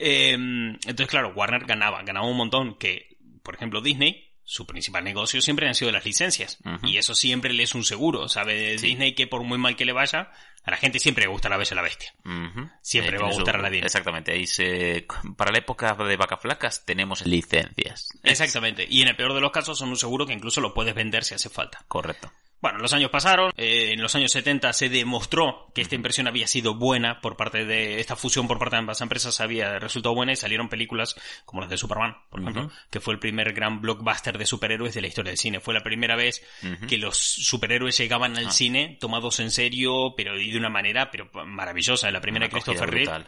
Eh, 0.02 0.32
entonces, 0.32 1.08
claro, 1.08 1.32
Warner 1.36 1.66
ganaba, 1.66 2.02
ganaba 2.02 2.26
un 2.26 2.36
montón 2.36 2.78
que, 2.78 3.09
por 3.42 3.54
ejemplo, 3.54 3.80
Disney 3.80 4.30
su 4.50 4.66
principal 4.66 5.04
negocio 5.04 5.40
siempre 5.40 5.68
han 5.68 5.76
sido 5.76 5.92
las 5.92 6.04
licencias. 6.04 6.58
Y 6.82 6.96
eso 6.96 7.14
siempre 7.14 7.52
le 7.52 7.62
es 7.62 7.76
un 7.76 7.84
seguro. 7.84 8.28
Sabe 8.28 8.78
Sí. 8.78 8.88
Disney 8.88 9.14
que 9.14 9.28
por 9.28 9.44
muy 9.44 9.58
mal 9.58 9.76
que 9.76 9.84
le 9.84 9.92
vaya, 9.92 10.32
a 10.64 10.70
la 10.72 10.76
gente 10.76 10.98
siempre 10.98 11.22
le 11.22 11.30
gusta 11.30 11.48
la 11.48 11.56
bella 11.56 11.70
y 11.72 11.76
la 11.76 11.82
bestia. 11.82 12.12
Siempre 12.82 13.18
va 13.18 13.28
a 13.28 13.32
gustar 13.32 13.54
a 13.54 13.62
la 13.62 13.70
Disney. 13.70 13.86
Exactamente, 13.86 14.32
ahí 14.32 14.48
se... 14.48 15.06
Para 15.36 15.52
la 15.52 15.58
época 15.58 15.94
de 15.94 16.16
vacas 16.16 16.40
flacas 16.40 16.84
tenemos 16.84 17.24
licencias. 17.26 18.08
Exactamente. 18.24 18.84
Y 18.90 19.02
en 19.02 19.08
el 19.08 19.14
peor 19.16 19.34
de 19.34 19.40
los 19.40 19.52
casos 19.52 19.78
son 19.78 19.90
un 19.90 19.96
seguro 19.96 20.26
que 20.26 20.32
incluso 20.32 20.60
lo 20.60 20.74
puedes 20.74 20.96
vender 20.96 21.22
si 21.22 21.34
hace 21.34 21.48
falta. 21.48 21.84
Correcto. 21.86 22.32
Bueno, 22.60 22.78
los 22.78 22.92
años 22.92 23.10
pasaron, 23.10 23.52
eh, 23.56 23.92
en 23.92 24.02
los 24.02 24.14
años 24.14 24.32
70 24.32 24.72
se 24.74 24.90
demostró 24.90 25.70
que 25.74 25.80
esta 25.80 25.94
inversión 25.94 26.26
había 26.26 26.46
sido 26.46 26.74
buena 26.74 27.20
por 27.22 27.36
parte 27.36 27.64
de 27.64 28.00
esta 28.00 28.16
fusión 28.16 28.46
por 28.46 28.58
parte 28.58 28.76
de 28.76 28.80
ambas 28.80 29.00
empresas 29.00 29.40
había 29.40 29.78
resultado 29.78 30.14
buena 30.14 30.32
y 30.32 30.36
salieron 30.36 30.68
películas 30.68 31.16
como 31.46 31.62
las 31.62 31.70
de 31.70 31.78
Superman, 31.78 32.16
por 32.28 32.40
ejemplo, 32.40 32.70
que 32.90 33.00
fue 33.00 33.14
el 33.14 33.20
primer 33.20 33.54
gran 33.54 33.80
blockbuster 33.80 34.36
de 34.36 34.44
superhéroes 34.44 34.92
de 34.94 35.00
la 35.00 35.06
historia 35.06 35.30
del 35.30 35.38
cine. 35.38 35.60
Fue 35.60 35.72
la 35.72 35.82
primera 35.82 36.16
vez 36.16 36.42
que 36.86 36.98
los 36.98 37.16
superhéroes 37.16 37.96
llegaban 37.96 38.36
al 38.36 38.48
Ah. 38.48 38.50
cine 38.50 38.98
tomados 39.00 39.40
en 39.40 39.50
serio, 39.50 40.14
pero 40.14 40.38
y 40.38 40.50
de 40.50 40.58
una 40.58 40.68
manera 40.68 41.10
pero 41.10 41.30
maravillosa. 41.46 42.10
La 42.10 42.20
primera 42.20 42.46
de 42.46 42.52
Christopher 42.52 42.90
Reeve 42.90 43.24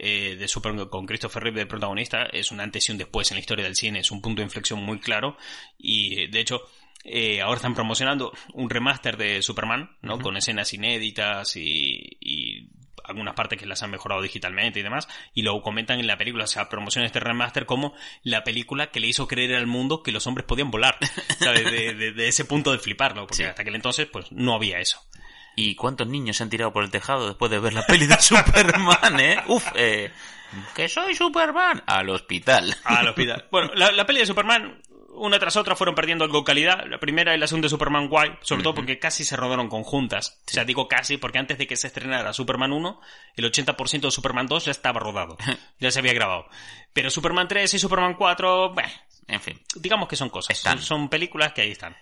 eh, 0.00 0.36
de 0.36 0.46
Super, 0.46 0.72
con 0.88 1.06
Christopher 1.06 1.42
Reeve 1.42 1.60
de 1.60 1.66
protagonista 1.66 2.26
es 2.32 2.52
un 2.52 2.60
antes 2.60 2.88
y 2.88 2.92
un 2.92 2.98
después 2.98 3.32
en 3.32 3.36
la 3.36 3.40
historia 3.40 3.64
del 3.64 3.74
cine, 3.74 3.98
es 3.98 4.12
un 4.12 4.22
punto 4.22 4.40
de 4.40 4.44
inflexión 4.44 4.78
muy 4.80 5.00
claro 5.00 5.36
y 5.76 6.28
de 6.28 6.38
hecho 6.38 6.60
eh, 7.04 7.40
ahora 7.40 7.56
están 7.56 7.74
promocionando 7.74 8.32
un 8.54 8.68
remaster 8.70 9.16
de 9.16 9.42
Superman, 9.42 9.96
¿no? 10.02 10.18
Con 10.18 10.36
escenas 10.36 10.72
inéditas 10.74 11.56
y, 11.56 12.16
y 12.20 12.68
algunas 13.04 13.34
partes 13.34 13.58
que 13.58 13.64
las 13.64 13.82
han 13.82 13.90
mejorado 13.90 14.20
digitalmente 14.20 14.80
y 14.80 14.82
demás, 14.82 15.08
y 15.32 15.40
lo 15.42 15.62
comentan 15.62 15.98
en 15.98 16.06
la 16.06 16.18
película, 16.18 16.44
o 16.44 16.48
sea, 16.48 16.68
promocionan 16.68 17.06
este 17.06 17.20
remaster 17.20 17.64
como 17.64 17.94
la 18.22 18.44
película 18.44 18.90
que 18.90 19.00
le 19.00 19.06
hizo 19.06 19.26
creer 19.26 19.54
al 19.54 19.66
mundo 19.66 20.02
que 20.02 20.12
los 20.12 20.26
hombres 20.26 20.46
podían 20.46 20.70
volar, 20.70 20.98
¿sabes? 21.38 21.64
De, 21.64 21.94
de- 21.94 22.12
de 22.12 22.28
ese 22.28 22.44
punto 22.44 22.70
de 22.72 22.78
fliparlo, 22.78 23.22
porque 23.22 23.36
Sí. 23.36 23.44
hasta 23.44 23.62
aquel 23.62 23.76
entonces 23.76 24.06
pues 24.12 24.30
no 24.30 24.54
había 24.54 24.78
eso. 24.78 25.02
¿Y 25.56 25.74
cuántos 25.74 26.06
niños 26.06 26.36
se 26.36 26.42
han 26.44 26.50
tirado 26.50 26.72
por 26.72 26.84
el 26.84 26.90
tejado 26.90 27.26
después 27.26 27.50
de 27.50 27.58
ver 27.58 27.72
la 27.72 27.86
peli 27.86 28.06
de 28.06 28.16
Superman, 28.20 29.18
eh? 29.18 29.38
Uf, 29.48 29.66
eh, 29.74 30.10
que 30.74 30.88
soy 30.88 31.14
Superman. 31.14 31.82
Al 31.86 32.10
hospital. 32.10 32.76
al 32.84 33.08
hospital. 33.08 33.48
Bueno, 33.50 33.70
la, 33.74 33.90
la 33.90 34.04
peli 34.06 34.20
de 34.20 34.26
Superman, 34.26 34.80
una 35.18 35.38
tras 35.38 35.56
otra, 35.56 35.76
fueron 35.76 35.94
perdiendo 35.94 36.24
algo 36.24 36.38
de 36.38 36.44
calidad. 36.44 36.84
La 36.86 36.98
primera 36.98 37.34
y 37.34 37.38
la 37.38 37.46
segunda 37.46 37.66
de 37.66 37.70
Superman 37.70 38.08
guay, 38.08 38.32
sobre 38.40 38.62
todo 38.62 38.74
porque 38.74 38.98
casi 38.98 39.24
se 39.24 39.36
rodaron 39.36 39.68
conjuntas. 39.68 40.40
O 40.48 40.50
sea, 40.50 40.64
digo 40.64 40.88
casi 40.88 41.16
porque 41.16 41.38
antes 41.38 41.58
de 41.58 41.66
que 41.66 41.76
se 41.76 41.88
estrenara 41.88 42.32
Superman 42.32 42.72
1, 42.72 43.00
el 43.36 43.52
80% 43.52 44.00
de 44.00 44.10
Superman 44.10 44.46
2 44.46 44.64
ya 44.66 44.70
estaba 44.70 45.00
rodado. 45.00 45.36
ya 45.80 45.90
se 45.90 45.98
había 45.98 46.12
grabado. 46.14 46.46
Pero 46.92 47.10
Superman 47.10 47.48
3 47.48 47.74
y 47.74 47.78
Superman 47.78 48.14
4, 48.14 48.74
bueno, 48.74 48.90
En 49.26 49.40
fin. 49.40 49.60
digamos 49.76 50.08
que 50.08 50.16
son 50.16 50.30
cosas. 50.30 50.56
Están. 50.56 50.78
Son, 50.78 51.00
son 51.00 51.08
películas 51.08 51.52
que 51.52 51.62
ahí 51.62 51.70
están. 51.72 51.96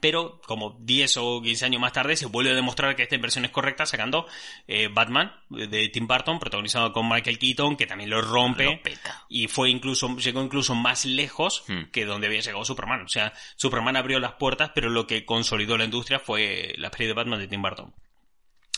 Pero 0.00 0.40
como 0.46 0.76
10 0.80 1.16
o 1.18 1.42
15 1.42 1.64
años 1.66 1.80
más 1.80 1.92
tarde 1.92 2.16
se 2.16 2.26
vuelve 2.26 2.52
a 2.52 2.54
demostrar 2.54 2.94
que 2.96 3.02
esta 3.02 3.14
inversión 3.14 3.44
es 3.44 3.50
correcta 3.50 3.86
sacando 3.86 4.26
eh, 4.66 4.88
Batman 4.88 5.32
de 5.48 5.88
Tim 5.88 6.06
Burton, 6.06 6.38
protagonizado 6.38 6.92
con 6.92 7.08
Michael 7.08 7.38
Keaton, 7.38 7.76
que 7.76 7.86
también 7.86 8.10
lo 8.10 8.20
rompe 8.20 8.64
Lo 8.64 8.82
peta. 8.82 9.24
y 9.28 9.48
fue 9.48 9.70
incluso 9.70 10.16
llegó 10.16 10.42
incluso 10.42 10.74
más 10.74 11.04
lejos 11.04 11.64
Hmm. 11.68 11.90
que 11.92 12.04
donde 12.04 12.26
había 12.28 12.40
llegado 12.40 12.64
Superman. 12.64 13.02
O 13.02 13.08
sea, 13.08 13.32
Superman 13.56 13.96
abrió 13.96 14.20
las 14.20 14.34
puertas, 14.34 14.70
pero 14.74 14.88
lo 14.90 15.06
que 15.06 15.24
consolidó 15.24 15.76
la 15.78 15.84
industria 15.84 16.18
fue 16.18 16.74
la 16.78 16.90
peli 16.90 17.06
de 17.06 17.12
Batman 17.14 17.38
de 17.40 17.48
Tim 17.48 17.62
Burton. 17.62 17.94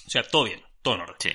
O 0.07 0.11
sea, 0.11 0.23
todo 0.23 0.45
bien, 0.45 0.63
todo 0.83 0.95
en 0.95 1.01
orden. 1.03 1.17
Sí. 1.21 1.31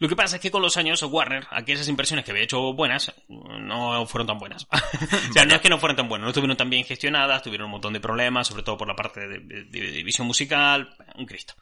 Lo 0.00 0.08
que 0.08 0.14
pasa 0.16 0.36
es 0.36 0.42
que 0.42 0.50
con 0.52 0.62
los 0.62 0.76
años 0.76 1.02
Warner, 1.02 1.46
aquellas 1.50 1.88
inversiones 1.88 2.24
que 2.24 2.30
había 2.30 2.44
hecho 2.44 2.72
buenas, 2.72 3.12
no 3.28 4.06
fueron 4.06 4.28
tan 4.28 4.38
buenas. 4.38 4.66
o 5.30 5.32
sea, 5.32 5.44
no 5.44 5.54
es 5.56 5.60
que 5.60 5.68
no 5.68 5.78
fueron 5.78 5.96
tan 5.96 6.08
buenas, 6.08 6.24
no 6.24 6.30
estuvieron 6.30 6.56
tan 6.56 6.70
bien 6.70 6.84
gestionadas, 6.84 7.42
tuvieron 7.42 7.64
un 7.66 7.72
montón 7.72 7.92
de 7.92 8.00
problemas, 8.00 8.46
sobre 8.46 8.62
todo 8.62 8.76
por 8.76 8.86
la 8.86 8.94
parte 8.94 9.26
de, 9.26 9.38
de- 9.40 9.64
de 9.64 9.90
división 9.90 10.26
musical, 10.26 10.94
un 11.16 11.26
Cristo. 11.26 11.54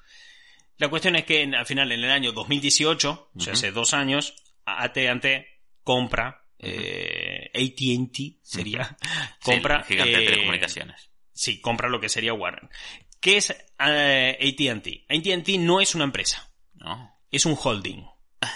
La 0.76 0.88
cuestión 0.88 1.16
es 1.16 1.24
que 1.24 1.42
en- 1.42 1.54
al 1.54 1.64
final, 1.64 1.90
en 1.92 2.04
el 2.04 2.10
año 2.10 2.32
2018, 2.32 3.30
o 3.34 3.40
sea, 3.40 3.54
hace 3.54 3.72
dos 3.72 3.94
años, 3.94 4.34
AT&T 4.66 5.46
compra, 5.82 6.44
eh, 6.58 7.50
AT&T 7.54 8.38
sería, 8.42 8.96
compra... 9.42 9.82
Sí, 9.84 9.94
gigante 9.94 10.12
de 10.18 10.22
eh, 10.22 10.26
telecomunicaciones. 10.26 11.10
Sí, 11.32 11.60
compra 11.62 11.88
lo 11.88 12.00
que 12.00 12.08
sería 12.10 12.34
Warner. 12.34 12.68
¿Qué 13.20 13.38
es 13.38 13.50
eh, 13.50 14.36
AT&T? 14.38 15.06
AT&T 15.08 15.58
no 15.58 15.80
es 15.80 15.94
una 15.94 16.04
empresa, 16.04 16.50
¿No? 16.74 17.16
es 17.30 17.46
un 17.46 17.56
holding. 17.62 18.04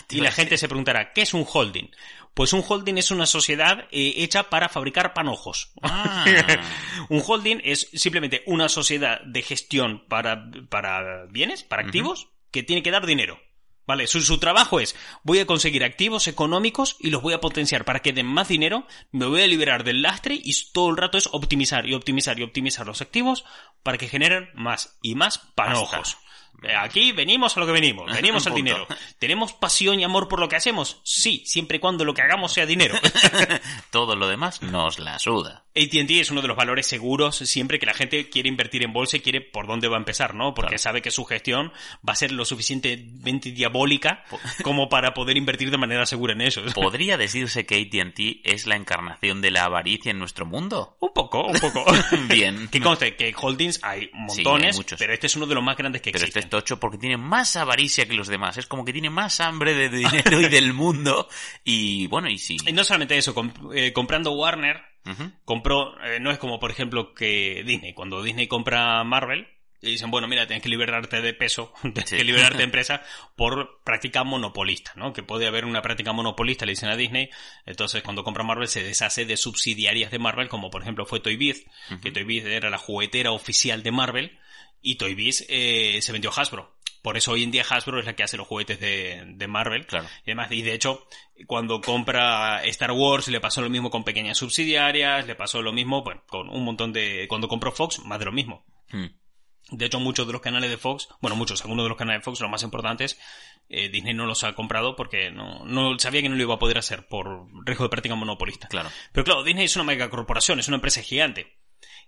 Y 0.09 0.21
la 0.21 0.33
gente 0.33 0.57
se 0.59 0.69
preguntará, 0.69 1.13
¿qué 1.13 1.23
es 1.23 1.35
un 1.35 1.47
holding? 1.51 1.91
Pues 2.35 2.53
un 2.53 2.65
holding 2.67 2.97
es 2.97 3.11
una 3.11 3.27
sociedad 3.27 3.87
eh, 3.91 4.15
hecha 4.17 4.45
para 4.45 4.69
fabricar 4.69 5.13
panojos. 5.15 5.73
Ah. 5.83 6.25
un 7.09 7.23
holding 7.27 7.61
es 7.65 7.89
simplemente 7.93 8.43
una 8.47 8.69
sociedad 8.69 9.21
de 9.23 9.43
gestión 9.43 10.05
para, 10.09 10.51
para 10.69 11.27
bienes, 11.27 11.65
para 11.65 11.83
activos, 11.83 12.29
que 12.51 12.63
tiene 12.63 12.83
que 12.83 12.91
dar 12.91 13.07
dinero. 13.07 13.41
¿Vale? 13.87 14.07
Su, 14.07 14.21
su 14.21 14.39
trabajo 14.39 14.79
es, 14.79 14.95
voy 15.25 15.41
a 15.41 15.47
conseguir 15.47 15.83
activos 15.83 16.29
económicos 16.29 16.97
y 17.01 17.11
los 17.11 17.23
voy 17.23 17.35
a 17.35 17.41
potenciar 17.41 17.85
para 17.85 17.99
que 17.99 18.13
den 18.13 18.27
más 18.27 18.47
dinero, 18.47 18.87
me 19.11 19.27
voy 19.27 19.43
a 19.43 19.49
liberar 19.49 19.83
del 19.83 20.03
lastre 20.03 20.39
y 20.41 20.53
todo 20.73 20.91
el 20.91 20.97
rato 20.97 21.19
es 21.19 21.29
optimizar 21.33 21.87
y 21.87 21.95
optimizar 21.95 22.39
y 22.39 22.45
optimizar 22.45 22.87
los 22.87 23.01
activos 23.01 23.45
para 23.83 23.99
que 23.99 24.07
generen 24.07 24.49
más 24.55 24.97
y 25.03 25.17
más 25.17 25.39
panojos. 25.57 25.99
Basta. 25.99 26.30
Eh, 26.63 26.75
Aquí 26.75 27.13
venimos 27.13 27.57
a 27.57 27.61
lo 27.61 27.67
que 27.67 27.73
venimos, 27.73 28.13
venimos 28.15 28.47
al 28.47 28.55
dinero. 28.55 28.87
¿Tenemos 29.19 29.53
pasión 29.53 30.01
y 30.01 30.05
amor 30.05 30.29
por 30.29 30.41
lo 30.41 30.49
que 30.49 30.57
hacemos? 30.57 31.01
Sí, 31.05 31.43
siempre 31.47 31.79
y 31.79 31.81
cuando 31.81 32.05
lo 32.05 32.15
que 32.15 32.23
hagamos 32.23 32.53
sea 32.53 32.67
dinero. 32.67 32.95
Todo 33.91 34.17
lo 34.17 34.29
demás 34.29 34.63
nos 34.63 34.99
la 34.99 35.19
suda. 35.19 35.65
AT&T 35.77 36.21
es 36.21 36.31
uno 36.31 36.43
de 36.43 36.49
los 36.49 36.57
valores 36.57 36.87
seguros 36.87 37.37
siempre 37.37 37.79
que 37.79 37.87
la 37.87 37.95
gente 37.95 38.29
quiere 38.29 38.49
invertir 38.49 38.83
en 38.83 38.93
bolsa 38.93 39.17
y 39.17 39.21
quiere 39.21 39.41
por 39.41 39.67
dónde 39.69 39.87
va 39.89 39.97
a 39.97 40.01
empezar, 40.01 40.35
¿no? 40.35 40.53
Porque 40.55 40.71
Claro. 40.71 40.83
sabe 40.83 41.03
que 41.03 41.11
su 41.13 41.25
gestión 41.25 41.73
va 42.07 42.13
a 42.13 42.17
ser 42.17 42.33
lo 42.33 42.45
suficientemente 42.45 43.53
diabólica 43.53 44.25
como 44.65 44.89
para 44.89 45.15
poder 45.15 45.37
invertir 45.37 45.71
de 45.71 45.79
manera 45.79 46.07
segura 46.07 46.33
en 46.33 46.41
eso. 46.41 46.63
¿Podría 46.75 47.17
decirse 47.17 47.67
que 47.67 47.77
AT&T 47.77 48.41
es 48.45 48.67
la 48.67 48.77
encarnación 48.77 49.41
de 49.41 49.51
la 49.51 49.65
avaricia 49.65 50.11
en 50.11 50.19
nuestro 50.19 50.45
mundo? 50.47 50.97
Un 51.01 51.13
poco, 51.15 51.47
un 51.47 51.59
poco. 51.61 51.85
Bien. 52.29 52.69
Que 52.69 52.81
conste 52.81 53.15
que 53.17 53.33
holdings 53.41 53.81
hay 53.83 54.07
Sí, 54.07 54.11
montones, 54.43 54.79
hay 54.79 54.85
pero 54.99 55.13
este 55.15 55.27
es 55.29 55.37
uno 55.37 55.47
de 55.47 55.55
los 55.55 55.63
más 55.65 55.77
grandes 55.77 56.03
que 56.03 56.11
Pero 56.11 56.25
este 56.25 56.41
existen. 56.41 56.59
es 56.59 56.65
tocho 56.65 56.81
porque 56.81 56.99
tiene 56.99 57.17
más 57.17 57.55
avaricia 57.57 58.07
que 58.07 58.15
los 58.15 58.29
demás. 58.29 58.57
Es 58.57 58.67
como 58.67 58.85
que 58.85 58.93
tiene 58.93 59.11
más 59.11 59.41
hambre 59.41 59.75
de 59.75 59.89
dinero 59.89 60.41
y 60.41 60.49
del 60.49 60.73
mundo. 60.73 61.29
Y 61.65 62.07
bueno, 62.09 62.29
y 62.29 62.39
sí. 62.39 62.57
Y 62.67 62.73
no 62.73 62.83
solamente 62.85 63.17
eso, 63.17 63.35
comp- 63.35 63.75
eh, 63.75 63.93
comprando 63.93 64.33
Warner, 64.33 64.81
Compró, 65.45 66.01
eh, 66.05 66.21
no 66.21 66.31
es 66.31 66.39
como 66.39 66.61
por 66.61 66.71
ejemplo 66.71 67.15
que 67.15 67.63
Disney, 67.67 67.95
cuando 67.95 68.23
Disney 68.23 68.47
compra 68.47 69.03
Marvel, 69.05 69.49
y 69.83 69.93
dicen, 69.93 70.11
bueno, 70.11 70.29
mira, 70.29 70.47
tienes 70.47 70.63
que 70.63 70.69
liberarte 70.69 71.23
de 71.23 71.33
peso, 71.33 71.73
tienes 71.83 72.09
Sí. 72.11 72.17
que 72.19 72.25
liberarte 72.25 72.59
de 72.59 72.65
empresa 72.71 73.03
por 73.35 73.81
práctica 73.83 74.25
monopolista, 74.25 74.93
¿no? 74.97 75.13
Que 75.15 75.23
puede 75.23 75.47
haber 75.47 75.65
una 75.65 75.81
práctica 75.81 76.13
monopolista, 76.13 76.67
le 76.67 76.73
dicen 76.73 76.91
a 76.91 76.97
Disney, 76.97 77.31
entonces 77.65 78.03
cuando 78.03 78.23
compra 78.23 78.45
Marvel 78.45 78.69
se 78.69 78.83
deshace 78.83 79.25
de 79.25 79.37
subsidiarias 79.39 80.11
de 80.11 80.19
Marvel, 80.19 80.49
como 80.49 80.71
por 80.71 80.83
ejemplo 80.83 81.07
fue 81.07 81.21
Toy 81.21 81.37
Biz, 81.37 81.65
que 82.03 82.13
Toy 82.13 82.25
Biz 82.25 82.45
era 82.45 82.69
la 82.71 82.79
juguetera 82.79 83.33
oficial 83.33 83.83
de 83.83 83.91
Marvel, 83.91 84.39
y 84.83 84.97
Toy 84.97 85.15
Biz 85.15 85.47
eh, 85.49 85.99
se 86.03 86.13
vendió 86.13 86.31
a 86.31 86.41
Hasbro. 86.41 86.75
Por 87.03 87.17
eso 87.17 87.33
hoy 87.33 87.43
en 87.43 87.51
día 87.51 87.65
Hasbro 87.69 87.99
es 87.99 88.07
la 88.07 88.15
que 88.15 88.23
hace 88.23 88.37
los 88.37 88.47
juguetes 88.47 88.79
de, 88.81 89.23
de 89.27 89.49
Marvel. 89.49 89.87
Claro. 89.87 90.07
Y 90.25 90.31
demás, 90.31 90.51
y 90.53 90.63
de 90.63 90.75
hecho, 90.75 91.07
cuando 91.47 91.81
compra 91.81 92.63
Star 92.65 92.93
Wars 92.93 93.29
le 93.29 93.41
pasó 93.41 93.63
lo 93.63 93.71
mismo 93.71 93.91
con 93.91 94.05
pequeñas 94.05 94.39
subsidiarias, 94.39 95.27
le 95.27 95.35
pasó 95.35 95.63
lo 95.63 95.73
mismo, 95.73 96.03
bueno, 96.03 96.23
con 96.29 96.49
un 96.51 96.65
montón 96.65 96.93
de... 96.93 97.27
Cuando 97.29 97.49
compró 97.49 97.73
Fox, 97.73 98.01
más 98.05 98.19
de 98.19 98.25
lo 98.27 98.33
mismo. 98.33 98.67
Mm. 98.91 99.07
De 99.71 99.87
hecho, 99.87 100.01
muchos 100.01 100.27
de 100.27 100.33
los 100.33 100.43
canales 100.43 100.69
de 100.69 100.79
Fox, 100.79 101.09
bueno, 101.21 101.37
muchos, 101.37 101.63
algunos 101.63 101.85
de 101.85 101.91
los 101.91 101.99
canales 101.99 102.21
de 102.21 102.25
Fox, 102.25 102.41
los 102.41 102.51
más 102.51 102.63
importantes, 102.63 103.19
eh, 103.69 103.89
Disney 103.89 104.15
no 104.15 104.27
los 104.27 104.43
ha 104.43 104.53
comprado 104.55 104.97
porque 104.97 105.31
no, 105.31 105.65
no 105.65 105.97
sabía 105.99 106.23
que 106.23 106.29
no 106.29 106.35
lo 106.35 106.43
iba 106.43 106.55
a 106.55 106.59
poder 106.59 106.79
hacer 106.79 107.07
por 107.07 107.47
riesgo 107.65 107.85
de 107.85 107.91
práctica 107.91 108.17
monopolista. 108.17 108.67
Claro. 108.69 108.91
Pero 109.13 109.25
claro, 109.25 109.45
Disney 109.45 109.67
es 109.67 109.77
una 109.77 109.85
mega 109.85 110.11
corporación, 110.11 110.59
es 110.59 110.67
una 110.67 110.79
empresa 110.79 111.03
gigante. 111.03 111.57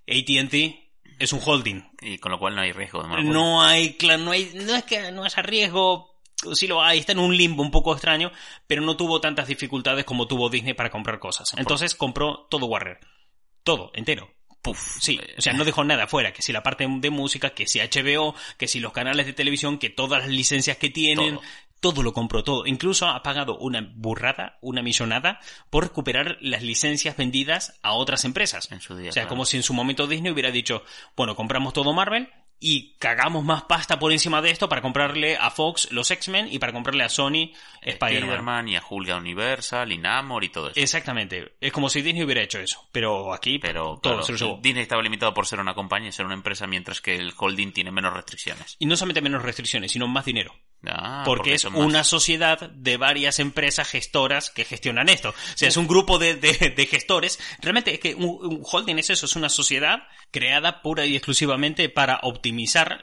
AT&T 0.09 0.92
es 1.19 1.33
un 1.33 1.41
holding. 1.45 1.83
Y 2.01 2.19
con 2.19 2.33
lo 2.33 2.39
cual 2.39 2.55
no 2.55 2.63
hay 2.63 2.73
riesgo 2.73 3.03
de 3.03 3.09
monopolio. 3.09 3.33
No 3.33 3.63
hay, 3.63 3.97
cla- 3.99 4.19
no 4.19 4.31
hay, 4.33 4.51
no 4.55 4.75
es 4.75 4.85
que 4.85 5.13
no 5.13 5.25
es 5.27 5.37
a 5.39 5.43
riesgo, 5.43 6.21
sí 6.55 6.67
lo 6.67 6.83
hay, 6.83 6.99
está 6.99 7.13
en 7.13 7.19
un 7.21 7.37
limbo 7.37 7.63
un 7.63 7.71
poco 7.71 7.93
extraño, 7.93 8.33
pero 8.67 8.83
no 8.83 8.97
tuvo 8.97 9.21
tantas 9.21 9.49
dificultades 9.49 10.05
como 10.05 10.27
tuvo 10.27 10.49
Disney 10.51 10.75
para 10.75 10.91
comprar 10.91 11.19
cosas. 11.19 11.53
Entonces 11.57 11.95
compró 11.95 12.47
todo 12.51 12.67
Warner. 12.67 12.99
Todo, 13.65 13.91
entero. 13.95 14.31
Puf. 14.61 14.99
Sí, 15.01 15.19
o 15.37 15.41
sea, 15.43 15.53
no 15.55 15.65
dejó 15.65 15.83
nada 15.83 16.07
fuera, 16.07 16.33
que 16.33 16.41
si 16.41 16.53
la 16.53 16.63
parte 16.63 16.87
de 16.89 17.11
música, 17.11 17.51
que 17.51 17.67
si 17.67 17.81
HBO, 17.81 18.35
que 18.57 18.69
si 18.69 18.79
los 18.79 18.93
canales 18.93 19.27
de 19.27 19.33
televisión, 19.33 19.77
que 19.79 19.91
todas 19.91 20.21
las 20.23 20.31
licencias 20.31 20.77
que 20.77 20.89
tienen, 20.89 21.35
Todo. 21.35 21.43
Todo, 21.83 22.03
lo 22.03 22.15
compró 22.15 22.43
todo. 22.43 22.67
Incluso 22.67 23.07
ha 23.09 23.23
pagado 23.23 23.59
una 23.59 23.93
burrada, 23.95 24.57
una 24.63 24.81
millonada, 24.83 25.41
por 25.69 25.83
recuperar 25.85 26.39
las 26.41 26.63
licencias 26.63 27.17
vendidas 27.17 27.79
a 27.83 27.93
otras 27.93 28.25
empresas. 28.25 28.71
En 28.73 28.81
su 28.81 28.97
día, 28.97 29.11
O 29.11 29.13
sea, 29.13 29.25
claro. 29.25 29.29
como 29.31 29.45
si 29.45 29.59
en 29.59 29.63
su 29.63 29.75
momento 29.75 30.07
Disney 30.07 30.33
hubiera 30.33 30.51
dicho, 30.51 30.85
bueno, 31.15 31.37
compramos 31.37 31.75
todo 31.75 31.93
Marvel 31.93 32.31
y 32.65 32.95
cagamos 32.99 33.45
más 33.45 33.65
pasta 33.65 33.99
por 33.99 34.13
encima 34.13 34.41
de 34.41 34.51
esto 34.51 34.69
para 34.69 34.81
comprarle 34.81 35.37
a 35.37 35.51
Fox 35.51 35.91
los 35.91 36.11
X-Men 36.13 36.49
y 36.51 36.59
para 36.61 36.73
comprarle 36.73 37.03
a 37.05 37.09
Sony 37.09 37.51
Spider-Man. 37.83 38.69
Y 38.69 38.77
a 38.77 38.81
Julia 38.81 39.17
Universal 39.17 39.91
y 39.93 39.99
Namor 39.99 40.45
y 40.45 40.49
todo 40.51 40.69
eso. 40.71 40.79
Exactamente. 40.81 41.55
Es 41.61 41.73
como 41.73 41.89
si 41.89 42.03
Disney 42.03 42.23
hubiera 42.23 42.43
hecho 42.43 42.59
eso. 42.61 42.89
Pero 42.93 43.33
aquí 43.35 43.59
Pero 43.59 43.99
todo 44.03 44.15
claro, 44.15 44.23
se 44.23 44.33
lo 44.33 44.39
llevó. 44.39 44.61
Disney 44.63 44.83
estaba 44.83 45.03
limitado 45.03 45.35
por 45.35 45.47
ser 45.47 45.59
una 45.61 45.75
compañía 45.75 46.09
y 46.09 46.13
ser 46.13 46.25
una 46.27 46.35
empresa, 46.35 46.67
mientras 46.67 47.01
que 47.01 47.17
el 47.17 47.33
holding 47.37 47.73
tiene 47.73 47.91
menos 47.91 48.15
restricciones. 48.15 48.77
Y 48.79 48.87
no 48.87 48.97
solamente 48.97 49.21
menos 49.21 49.43
restricciones, 49.43 49.93
sino 49.93 50.07
más 50.07 50.25
dinero. 50.25 50.55
Ah, 50.87 51.23
porque, 51.25 51.55
es 51.55 51.65
más- 51.65 51.75
una 51.81 52.03
sociedad 52.05 52.71
de 52.71 52.97
varias 52.97 53.39
empresas 53.39 53.89
gestoras 53.89 54.51
que 54.51 54.65
gestionan 54.65 55.09
esto. 55.09 55.31
O 55.31 55.35
sea, 55.57 55.69
es 55.69 55.77
un 55.77 55.87
grupo 55.87 56.19
de, 56.19 56.35
de- 56.35 56.71
de 56.77 56.87
gestores. 56.87 57.39
Realmente 57.61 57.95
es 57.95 58.01
que 58.01 58.15
un, 58.15 58.25
un 58.25 58.63
holding 58.65 58.99
es 58.99 59.11
eso, 59.11 59.27
es 59.27 59.37
una 59.37 59.49
sociedad 59.49 60.03
creada 60.33 60.83
pura 60.83 61.07
y 61.07 61.15
exclusivamente 61.15 61.89
para 61.89 62.19
optimizar 62.23 62.52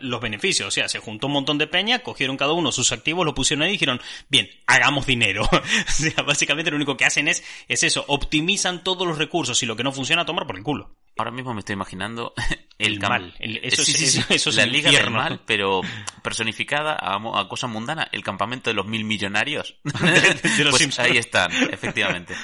los 0.02 0.22
beneficios. 0.22 0.68
O 0.68 0.72
sea, 0.72 0.88
se 0.90 1.00
juntó 1.00 1.28
un 1.28 1.34
montón 1.34 1.58
de 1.58 1.68
peña, 1.68 2.00
cogieron 2.00 2.38
cada 2.38 2.54
uno 2.54 2.72
sus 2.72 2.92
activos, 2.92 3.26
lo 3.26 3.34
pusieron 3.36 3.64
ahí 3.64 3.70
y 3.70 3.72
dijeron, 3.74 4.00
bien, 4.30 4.50
hagamos 4.68 5.06
dinero. 5.06 5.44
o 5.52 5.92
sea, 5.92 6.24
básicamente 6.24 6.72
lo 6.72 6.78
único 6.78 6.96
que 6.98 7.06
hacen 7.06 7.28
es, 7.28 7.44
es 7.68 7.84
eso, 7.84 8.06
optimizan 8.08 8.84
todos 8.84 9.08
los 9.08 9.18
recursos 9.18 9.62
y 9.64 9.66
lo 9.66 9.76
que 9.76 9.84
no 9.84 9.92
funciona, 9.92 10.26
tomar 10.26 10.46
por 10.48 10.58
el 10.58 10.64
culo. 10.64 10.96
Ahora 11.18 11.32
mismo 11.32 11.54
me 11.54 11.60
estoy 11.60 11.74
imaginando 11.74 12.34
el, 12.78 12.94
El 12.94 13.00
mal. 13.00 13.34
El- 13.40 13.58
eso 13.64 13.84
Sí, 13.84 13.92
es- 13.92 13.98
sí, 13.98 14.08
sí. 14.08 14.20
eso- 14.20 14.34
eso 14.34 14.50
es 14.52 14.56
la 14.56 14.64
el 14.64 14.72
liga 14.72 14.92
del 14.92 15.10
mal, 15.10 15.42
pero 15.46 15.82
personificada 16.24 16.98
a, 17.00 17.48
cosa 17.50 17.68
mundana. 17.68 18.08
El 18.12 18.24
campamento 18.24 18.70
de 18.70 18.74
los 18.76 18.86
mil 18.86 19.04
millonarios. 19.04 19.76
de 19.84 20.64
los 20.64 20.72
pues 20.80 21.00
ahí 21.00 21.18
están, 21.18 21.52
efectivamente. 21.72 22.36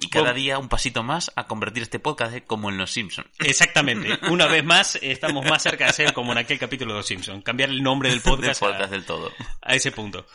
Y 0.00 0.08
cada 0.08 0.32
día 0.32 0.58
un 0.58 0.68
pasito 0.68 1.02
más 1.02 1.30
a 1.36 1.46
convertir 1.46 1.82
este 1.82 1.98
podcast 1.98 2.34
eh, 2.34 2.42
como 2.44 2.70
en 2.70 2.78
los 2.78 2.90
Simpsons. 2.90 3.28
Exactamente. 3.38 4.18
Una 4.30 4.46
vez 4.46 4.64
más, 4.64 4.98
estamos 5.02 5.44
más 5.44 5.62
cerca 5.62 5.86
de 5.86 5.92
ser 5.92 6.12
como 6.12 6.32
en 6.32 6.38
aquel 6.38 6.58
capítulo 6.58 6.92
de 6.94 6.98
Los 7.00 7.06
Simpsons. 7.06 7.44
Cambiar 7.44 7.70
el 7.70 7.82
nombre 7.82 8.08
del 8.08 8.18
Del 8.22 8.24
podcast, 8.32 8.62
a- 8.62 8.66
podcast 8.68 8.90
del 8.90 9.04
todo. 9.04 9.32
a 9.62 9.74
ese 9.74 9.92
punto. 9.92 10.26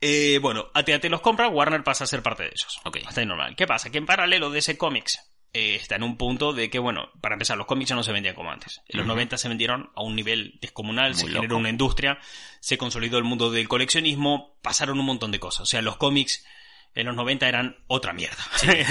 Eh, 0.00 0.38
bueno, 0.42 0.66
AT&T 0.74 1.08
los 1.08 1.20
compra, 1.22 1.48
Warner 1.48 1.82
pasa 1.82 2.04
a 2.04 2.06
ser 2.06 2.22
parte 2.22 2.42
de 2.44 2.50
esos. 2.54 2.78
Ok. 2.84 2.96
Está 2.96 3.20
ahí 3.22 3.26
normal. 3.26 3.56
¿Qué 3.56 3.66
pasa? 3.66 3.90
Que 3.90 3.98
en 3.98 4.06
paralelo 4.06 4.50
de 4.50 4.58
ese 4.58 4.76
cómics 4.76 5.18
eh, 5.54 5.76
está 5.76 5.96
en 5.96 6.02
un 6.02 6.18
punto 6.18 6.52
de 6.52 6.68
que, 6.68 6.78
bueno, 6.78 7.08
para 7.22 7.34
empezar, 7.34 7.56
los 7.56 7.66
cómics 7.66 7.88
ya 7.88 7.96
no 7.96 8.02
se 8.02 8.12
vendían 8.12 8.34
como 8.34 8.50
antes. 8.50 8.82
En 8.88 8.98
los 8.98 9.06
Ujú. 9.06 9.14
90 9.14 9.38
se 9.38 9.48
vendieron 9.48 9.90
a 9.96 10.02
un 10.02 10.14
nivel 10.14 10.58
descomunal, 10.60 11.12
Muy 11.12 11.18
se 11.20 11.26
loco. 11.28 11.36
generó 11.36 11.56
una 11.56 11.70
industria, 11.70 12.18
se 12.60 12.76
consolidó 12.76 13.16
el 13.16 13.24
mundo 13.24 13.50
del 13.50 13.66
coleccionismo, 13.68 14.58
pasaron 14.60 15.00
un 15.00 15.06
montón 15.06 15.30
de 15.32 15.40
cosas. 15.40 15.62
O 15.62 15.66
sea, 15.66 15.80
los 15.80 15.96
cómics 15.96 16.44
en 16.96 17.06
los 17.06 17.14
90 17.14 17.46
eran 17.48 17.76
otra 17.86 18.12
mierda. 18.12 18.42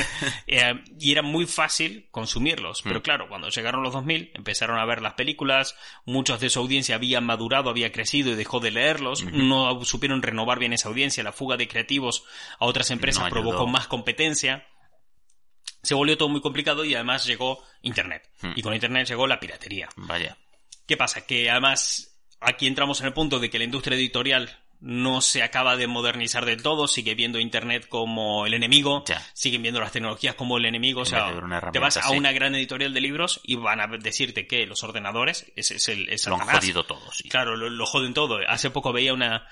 Eh, 0.47 0.73
y 0.99 1.11
era 1.11 1.21
muy 1.23 1.45
fácil 1.47 2.07
consumirlos. 2.11 2.81
Pero 2.83 2.99
Mm. 2.99 3.01
claro, 3.03 3.27
cuando 3.27 3.49
llegaron 3.49 3.83
los 3.83 3.93
2000, 3.93 4.31
empezaron 4.35 4.77
a 4.79 4.85
ver 4.85 5.01
las 5.01 5.15
películas, 5.15 5.75
muchos 6.05 6.39
de 6.39 6.49
su 6.49 6.59
audiencia 6.59 6.95
habían 6.95 7.25
madurado, 7.25 7.69
había 7.69 7.91
crecido 7.91 8.31
y 8.31 8.35
dejó 8.35 8.59
de 8.59 8.71
leerlos, 8.71 9.23
no 9.23 9.83
supieron 9.83 10.21
renovar 10.21 10.59
bien 10.59 10.71
esa 10.73 10.87
audiencia, 10.87 11.23
la 11.23 11.31
fuga 11.33 11.57
de 11.57 11.67
creativos 11.67 12.23
a 12.59 12.65
otras 12.65 12.91
empresas 12.91 13.23
No 13.23 13.29
provocó 13.29 13.67
más 13.67 13.87
competencia. 13.87 14.65
Se 15.83 15.93
volvió 15.95 16.17
todo 16.17 16.29
muy 16.29 16.41
complicado 16.41 16.85
y 16.85 16.95
además 16.95 17.25
llegó 17.25 17.63
Internet. 17.81 18.29
Mm. 18.41 18.51
Y 18.55 18.61
con 18.61 18.73
Internet 18.73 19.07
llegó 19.07 19.27
la 19.27 19.39
piratería. 19.39 19.89
Vaya. 19.95 20.37
¿Qué 20.87 20.95
pasa? 20.97 21.25
Que 21.25 21.49
además 21.49 22.19
aquí 22.39 22.67
entramos 22.67 23.01
en 23.01 23.07
el 23.07 23.13
punto 23.13 23.39
de 23.39 23.49
que 23.49 23.57
la 23.57 23.65
industria 23.65 23.97
editorial 23.97 24.63
no 24.81 25.21
se 25.21 25.41
acaba 25.43 25.75
de 25.77 25.88
modernizar 25.88 26.45
del 26.45 26.61
todo, 26.61 26.88
sigue 26.88 27.15
viendo 27.15 27.39
Internet 27.39 27.88
como 27.88 28.45
el 28.45 28.53
enemigo, 28.53 29.03
Ya. 29.07 29.21
siguen 29.33 29.61
viendo 29.63 29.79
las 29.79 29.91
tecnologías 29.91 30.35
como 30.35 30.57
el 30.57 30.65
enemigo, 30.65 31.01
o 31.01 31.05
sea, 31.05 31.33
te 31.71 31.79
vas 31.79 31.97
a 31.97 32.03
sí. 32.03 32.17
una 32.17 32.31
gran 32.31 32.53
editorial 32.55 32.93
de 32.93 33.01
libros 33.01 33.41
y 33.43 33.55
van 33.55 33.81
a 33.81 33.88
decirte 33.97 34.47
que 34.47 34.65
los 34.65 34.83
ordenadores 34.83 35.51
es, 35.55 35.71
es 35.71 35.88
el 35.89 36.09
es 36.09 36.27
Lo 36.27 36.35
han 36.35 36.47
jodido 36.47 36.83
todo, 36.85 37.11
sí. 37.11 37.29
Claro, 37.29 37.55
lo, 37.55 37.69
lo 37.69 37.85
joden 37.85 38.13
todo. 38.13 38.39
Hace 38.47 38.69
poco 38.69 38.93
veía 38.93 39.13
una 39.13 39.47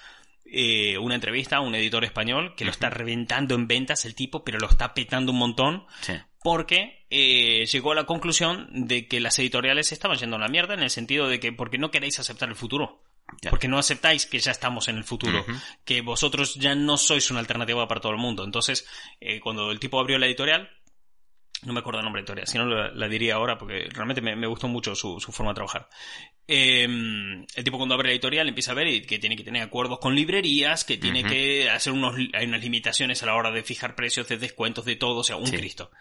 eh, 0.45 0.97
una 0.99 1.15
entrevista 1.15 1.57
a 1.57 1.62
un 1.62 1.73
editor 1.73 2.03
español 2.03 2.53
que 2.55 2.65
lo 2.65 2.71
está 2.71 2.89
reventando 2.89 3.55
en 3.55 3.67
ventas 3.67 4.05
el 4.05 4.13
tipo, 4.13 4.43
pero 4.43 4.59
lo 4.59 4.67
está 4.69 4.93
petando 4.93 5.31
un 5.31 5.39
montón 5.39 5.86
Sí. 6.01 6.13
porque 6.43 7.05
eh, 7.09 7.65
llegó 7.65 7.93
a 7.93 7.95
la 7.95 8.05
conclusión 8.05 8.67
de 8.71 9.07
que 9.07 9.19
las 9.19 9.39
editoriales 9.39 9.91
estaban 9.91 10.17
yendo 10.17 10.36
a 10.36 10.39
la 10.39 10.49
mierda 10.49 10.73
en 10.73 10.81
el 10.83 10.89
sentido 10.89 11.27
de 11.27 11.39
que 11.39 11.53
porque 11.53 11.77
no 11.77 11.89
queréis 11.91 12.19
aceptar 12.19 12.49
el 12.49 12.55
futuro. 12.55 13.02
Ya. 13.41 13.49
Porque 13.49 13.67
no 13.67 13.77
aceptáis 13.77 14.25
que 14.25 14.39
ya 14.39 14.51
estamos 14.51 14.88
en 14.88 14.97
el 14.97 15.03
futuro, 15.03 15.45
que 15.86 16.01
vosotros 16.01 16.55
ya 16.55 16.75
no 16.75 16.97
sois 16.97 17.31
una 17.31 17.39
alternativa 17.39 17.88
para 17.88 17.99
todo 18.01 18.12
el 18.12 18.17
mundo. 18.17 18.43
Entonces, 18.43 18.86
eh, 19.19 19.39
cuando 19.39 19.71
el 19.71 19.79
tipo 19.79 19.99
abrió 19.99 20.17
la 20.19 20.27
editorial, 20.27 20.69
no 21.63 21.73
me 21.73 21.79
acuerdo 21.79 21.99
el 21.99 22.03
nombre 22.05 22.21
de 22.21 22.23
editorial, 22.25 22.47
si 22.47 22.57
no 22.57 22.65
la, 22.65 22.91
la 22.91 23.07
diría 23.07 23.36
ahora 23.36 23.57
porque 23.57 23.88
realmente 23.91 24.21
me, 24.21 24.36
me 24.36 24.47
gustó 24.47 24.67
mucho 24.67 24.95
su, 24.95 25.19
su 25.19 25.31
forma 25.31 25.51
de 25.51 25.55
trabajar. 25.55 25.89
Eh, 26.47 26.83
el 26.83 27.63
tipo 27.63 27.77
cuando 27.77 27.95
abre 27.95 28.09
la 28.09 28.13
editorial 28.13 28.47
empieza 28.49 28.71
a 28.71 28.75
ver 28.75 29.05
que 29.05 29.19
tiene 29.19 29.38
que 29.38 29.43
tener 29.43 29.62
acuerdos 29.63 29.99
con 29.99 30.13
librerías, 30.13 30.83
que 30.83 30.97
tiene 30.97 31.23
que 31.23 31.69
hacer 31.69 31.93
unos, 31.93 32.15
hay 32.33 32.45
unas 32.45 32.62
limitaciones 32.62 33.23
a 33.23 33.27
la 33.27 33.36
hora 33.36 33.51
de 33.51 33.63
fijar 33.63 33.95
precios, 33.95 34.27
de 34.27 34.38
descuentos, 34.38 34.83
de 34.86 34.97
todo, 34.97 35.19
o 35.19 35.23
sea, 35.23 35.38
un 35.38 35.47
Sí. 35.47 35.55
Cristo. 35.57 35.91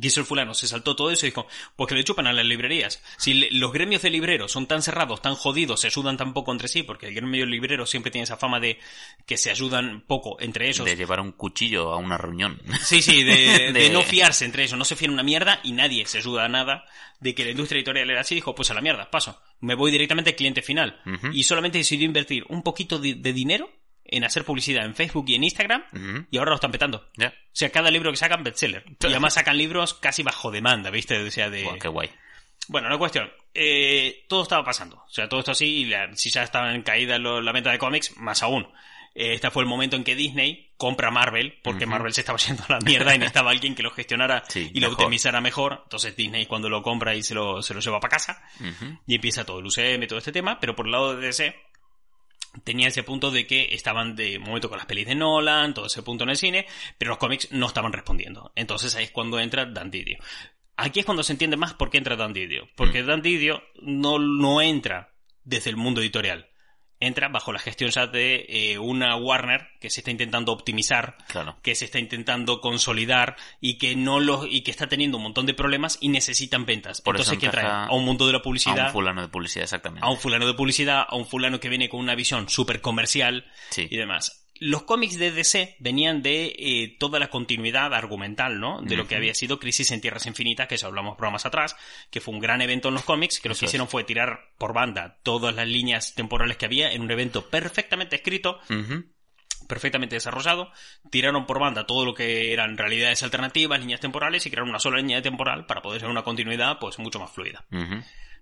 Quiso 0.00 0.20
el 0.20 0.26
fulano, 0.26 0.54
se 0.54 0.68
saltó 0.68 0.94
todo 0.94 1.10
eso 1.10 1.26
y 1.26 1.30
dijo, 1.30 1.46
pues 1.74 1.88
que 1.88 1.94
le 1.96 2.04
chupan 2.04 2.26
a 2.28 2.32
las 2.32 2.44
librerías. 2.44 3.02
Si 3.18 3.34
le- 3.34 3.48
los 3.50 3.72
gremios 3.72 4.02
de 4.02 4.10
libreros 4.10 4.52
son 4.52 4.66
tan 4.66 4.82
cerrados, 4.82 5.20
tan 5.20 5.34
jodidos, 5.34 5.80
se 5.80 5.88
ayudan 5.88 6.16
tan 6.16 6.32
poco 6.32 6.52
entre 6.52 6.68
sí, 6.68 6.82
porque 6.84 7.08
el 7.08 7.14
gremio 7.14 7.44
de 7.44 7.50
libreros 7.50 7.90
siempre 7.90 8.12
tiene 8.12 8.22
esa 8.24 8.36
fama 8.36 8.60
de 8.60 8.78
que 9.26 9.36
se 9.36 9.50
ayudan 9.50 10.02
poco 10.06 10.40
entre 10.40 10.68
ellos. 10.68 10.84
De 10.86 10.94
llevar 10.94 11.20
un 11.20 11.32
cuchillo 11.32 11.92
a 11.92 11.96
una 11.96 12.16
reunión. 12.18 12.60
Sí, 12.84 13.02
sí, 13.02 13.24
de, 13.24 13.34
de 13.72 13.72
De- 13.72 13.90
no 13.90 14.02
fiarse 14.02 14.44
entre 14.44 14.62
ellos, 14.62 14.78
no 14.78 14.84
se 14.84 14.94
fían 14.94 15.10
una 15.12 15.22
mierda 15.24 15.58
y 15.64 15.72
nadie 15.72 16.06
se 16.06 16.18
ayuda 16.18 16.44
a 16.44 16.48
nada 16.48 16.84
de 17.18 17.34
que 17.34 17.44
la 17.44 17.50
industria 17.50 17.78
editorial 17.78 18.08
era 18.10 18.20
así, 18.20 18.34
dijo, 18.36 18.54
pues 18.54 18.70
a 18.70 18.74
la 18.74 18.80
mierda, 18.80 19.10
paso, 19.10 19.40
me 19.60 19.74
voy 19.74 19.90
directamente 19.90 20.30
al 20.30 20.36
cliente 20.36 20.62
final. 20.62 21.00
Y 21.32 21.42
solamente 21.42 21.78
decidió 21.78 22.06
invertir 22.06 22.44
un 22.48 22.62
poquito 22.62 22.98
de, 22.98 23.14
de 23.14 23.32
dinero 23.32 23.68
en 24.12 24.24
hacer 24.24 24.44
publicidad 24.44 24.84
en 24.84 24.94
Facebook 24.94 25.24
y 25.28 25.36
en 25.36 25.44
Instagram 25.44 25.84
y 26.30 26.36
ahora 26.38 26.50
lo 26.50 26.56
están 26.56 26.72
petando. 26.72 27.08
O 27.18 27.30
sea, 27.52 27.70
cada 27.70 27.90
libro 27.90 28.10
que 28.10 28.16
sacan, 28.16 28.42
bestseller. 28.44 28.84
Y 29.00 29.06
además 29.06 29.34
sacan 29.34 29.56
libros 29.56 29.94
casi 29.94 30.22
bajo 30.22 30.50
demanda, 30.50 30.90
¿viste? 30.90 31.16
O 31.22 31.30
sea, 31.30 31.48
de... 31.50 31.64
Buah, 31.64 31.78
qué 31.78 31.88
guay. 31.88 32.10
Bueno, 32.68 32.88
la 32.88 32.98
cuestión, 32.98 33.30
eh, 33.54 34.24
todo 34.28 34.42
estaba 34.42 34.64
pasando. 34.64 34.96
O 34.96 35.10
sea, 35.10 35.28
todo 35.28 35.40
esto 35.40 35.52
así, 35.52 35.66
y 35.66 35.84
la- 35.86 36.14
si 36.14 36.30
ya 36.30 36.42
estaba 36.42 36.74
en 36.74 36.82
caída 36.82 37.18
lo- 37.18 37.40
la 37.40 37.52
venta 37.52 37.70
de 37.72 37.78
cómics, 37.78 38.16
más 38.16 38.42
aún. 38.42 38.64
Eh, 39.12 39.34
este 39.34 39.50
fue 39.50 39.64
el 39.64 39.68
momento 39.68 39.96
en 39.96 40.04
que 40.04 40.14
Disney 40.14 40.70
compra 40.76 41.10
Marvel, 41.10 41.58
porque. 41.64 41.84
Marvel 41.84 42.12
se 42.12 42.20
estaba 42.20 42.38
yendo 42.46 42.62
a 42.68 42.74
la 42.74 42.78
mierda 42.78 43.12
y 43.12 43.18
necesitaba 43.18 43.50
alguien 43.50 43.74
que 43.74 43.82
lo 43.82 43.90
gestionara 43.90 44.44
Sí, 44.48 44.70
y 44.72 44.78
lo 44.78 44.88
mejor. 44.88 45.02
optimizara 45.04 45.40
mejor. 45.40 45.80
Entonces 45.82 46.14
Disney 46.14 46.46
cuando 46.46 46.68
lo 46.68 46.80
compra 46.82 47.16
y 47.16 47.24
se 47.24 47.34
lo, 47.34 47.60
se 47.60 47.74
lo 47.74 47.80
lleva 47.80 47.98
para 47.98 48.12
casa 48.12 48.40
y 49.06 49.16
empieza 49.16 49.44
todo 49.44 49.58
el 49.58 49.66
UCM, 49.66 50.06
todo 50.06 50.18
este 50.20 50.30
tema, 50.30 50.60
pero 50.60 50.76
por 50.76 50.86
el 50.86 50.92
lado 50.92 51.16
de 51.16 51.26
DC 51.26 51.56
tenía 52.64 52.88
ese 52.88 53.02
punto 53.02 53.30
de 53.30 53.46
que 53.46 53.74
estaban 53.74 54.16
de 54.16 54.38
momento 54.38 54.68
con 54.68 54.78
las 54.78 54.86
pelis 54.86 55.06
de 55.06 55.14
Nolan, 55.14 55.74
todo 55.74 55.86
ese 55.86 56.02
punto 56.02 56.24
en 56.24 56.30
el 56.30 56.36
cine, 56.36 56.66
pero 56.98 57.10
los 57.10 57.18
cómics 57.18 57.50
no 57.52 57.66
estaban 57.66 57.92
respondiendo. 57.92 58.52
Entonces 58.56 58.94
ahí 58.94 59.04
es 59.04 59.10
cuando 59.10 59.38
entra 59.38 59.66
Dan 59.66 59.90
Didio. 59.90 60.18
Aquí 60.76 61.00
es 61.00 61.06
cuando 61.06 61.22
se 61.22 61.32
entiende 61.32 61.56
más 61.56 61.74
por 61.74 61.90
qué 61.90 61.98
entra 61.98 62.16
Dan 62.16 62.32
Didio. 62.32 62.68
Porque 62.76 63.02
Dan 63.02 63.22
Didio 63.22 63.62
no, 63.82 64.18
no 64.18 64.60
entra 64.60 65.14
desde 65.44 65.70
el 65.70 65.76
mundo 65.76 66.00
editorial. 66.00 66.49
Entra 67.00 67.28
bajo 67.28 67.50
la 67.52 67.58
gestión 67.58 67.90
ya 67.90 68.06
de 68.06 68.44
eh, 68.48 68.78
una 68.78 69.16
Warner 69.16 69.68
que 69.80 69.88
se 69.88 70.00
está 70.00 70.10
intentando 70.10 70.52
optimizar, 70.52 71.16
Claro. 71.28 71.56
que 71.62 71.74
se 71.74 71.86
está 71.86 71.98
intentando 71.98 72.60
consolidar 72.60 73.36
y 73.60 73.78
que 73.78 73.96
no 73.96 74.20
lo, 74.20 74.46
y 74.46 74.60
que 74.60 74.70
está 74.70 74.86
teniendo 74.86 75.16
un 75.16 75.22
montón 75.22 75.46
de 75.46 75.54
problemas 75.54 75.96
y 76.02 76.08
necesitan 76.10 76.66
ventas. 76.66 77.00
Por 77.00 77.16
Entonces, 77.16 77.38
¿qué 77.38 77.48
trae? 77.48 77.66
A 77.66 77.92
un 77.92 78.04
mundo 78.04 78.26
de 78.26 78.32
la 78.32 78.38
A 78.38 78.42
publicidad 78.42 78.86
un 78.88 78.92
fulano 78.92 79.22
de 79.22 79.28
publicidad, 79.28 79.64
exactamente. 79.64 80.06
a 80.06 80.10
un 80.10 80.18
fulano 80.18 80.46
de 80.46 80.54
publicidad, 80.54 81.04
a 81.08 81.16
un 81.16 81.26
fulano 81.26 81.58
que 81.58 81.68
viene 81.70 81.88
con 81.88 82.00
una 82.00 82.14
visión 82.14 82.48
súper 82.50 82.80
comercial 82.82 83.46
Sí. 83.70 83.86
y 83.90 83.96
demás. 83.96 84.39
Los 84.62 84.82
cómics 84.82 85.18
de 85.18 85.32
DC 85.32 85.76
venían 85.78 86.20
de 86.20 86.54
eh, 86.58 86.96
toda 86.98 87.18
la 87.18 87.30
continuidad 87.30 87.94
argumental, 87.94 88.60
¿no? 88.60 88.82
De 88.82 88.94
lo 88.94 89.08
que 89.08 89.16
había 89.16 89.34
sido 89.34 89.58
Crisis 89.58 89.90
en 89.90 90.02
Tierras 90.02 90.26
Infinitas, 90.26 90.68
que 90.68 90.74
eso 90.74 90.86
hablamos 90.86 91.16
programas 91.16 91.46
atrás, 91.46 91.74
que 92.10 92.20
fue 92.20 92.34
un 92.34 92.40
gran 92.40 92.60
evento 92.60 92.88
en 92.88 92.94
los 92.94 93.04
cómics, 93.04 93.40
que 93.40 93.48
lo 93.48 93.52
Eso 93.52 93.60
que 93.60 93.64
es. 93.64 93.70
hicieron 93.70 93.88
fue 93.88 94.04
tirar 94.04 94.50
por 94.58 94.74
banda 94.74 95.18
todas 95.22 95.54
las 95.54 95.66
líneas 95.66 96.14
temporales 96.14 96.58
que 96.58 96.66
había 96.66 96.92
en 96.92 97.00
un 97.00 97.10
evento 97.10 97.48
perfectamente 97.48 98.16
escrito, 98.16 98.60
perfectamente 99.66 100.16
desarrollado, 100.16 100.70
tiraron 101.10 101.46
por 101.46 101.58
banda 101.58 101.86
todo 101.86 102.04
lo 102.04 102.12
que 102.12 102.52
eran 102.52 102.76
realidades 102.76 103.22
alternativas, 103.22 103.80
líneas 103.80 104.00
temporales, 104.00 104.44
y 104.44 104.50
crearon 104.50 104.68
una 104.68 104.78
sola 104.78 104.98
línea 104.98 105.22
temporal 105.22 105.64
para 105.64 105.80
poder 105.80 106.00
tener 106.00 106.12
una 106.12 106.22
continuidad 106.22 106.78
pues 106.78 106.98
mucho 106.98 107.18
más 107.18 107.30
fluida. 107.30 107.64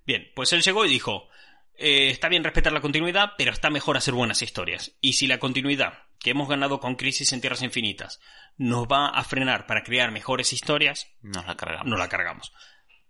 Bien, 0.05 0.27
pues 0.35 0.51
él 0.51 0.61
llegó 0.63 0.85
y 0.85 0.89
dijo, 0.89 1.29
eh, 1.79 2.09
está 2.09 2.29
bien 2.29 2.43
respetar 2.43 2.71
la 2.73 2.81
continuidad, 2.81 3.31
pero 3.37 3.51
está 3.51 3.69
mejor 3.69 3.97
hacer 3.97 4.13
buenas 4.13 4.41
historias. 4.41 4.91
Y 5.01 5.13
si 5.13 5.27
la 5.27 5.39
continuidad 5.39 5.93
que 6.19 6.31
hemos 6.31 6.49
ganado 6.49 6.79
con 6.79 6.95
Crisis 6.95 7.31
en 7.33 7.41
Tierras 7.41 7.61
Infinitas 7.63 8.19
nos 8.57 8.87
va 8.87 9.07
a 9.09 9.23
frenar 9.23 9.65
para 9.67 9.83
crear 9.83 10.11
mejores 10.11 10.51
historias, 10.53 11.07
Nos 11.21 11.45
la 11.45 11.55
cargamos. 11.55 11.87
no 11.87 11.97
la 11.97 12.09
cargamos. 12.09 12.51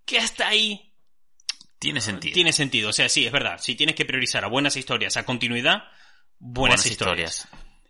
Que 0.05 0.19
hasta 0.19 0.47
ahí 0.47 0.93
Tiene 1.79 2.01
sentido. 2.01 2.34
tiene 2.34 2.53
sentido. 2.53 2.89
O 2.89 2.93
sea, 2.93 3.10
sí, 3.10 3.25
es 3.25 3.32
verdad. 3.32 3.58
Si 3.60 3.75
tienes 3.75 3.95
que 3.95 4.05
priorizar 4.05 4.43
a 4.45 4.47
buenas 4.47 4.75
historias, 4.77 5.17
a 5.17 5.23
continuidad, 5.25 5.84
buenas, 6.38 6.86
historias. 6.86 7.47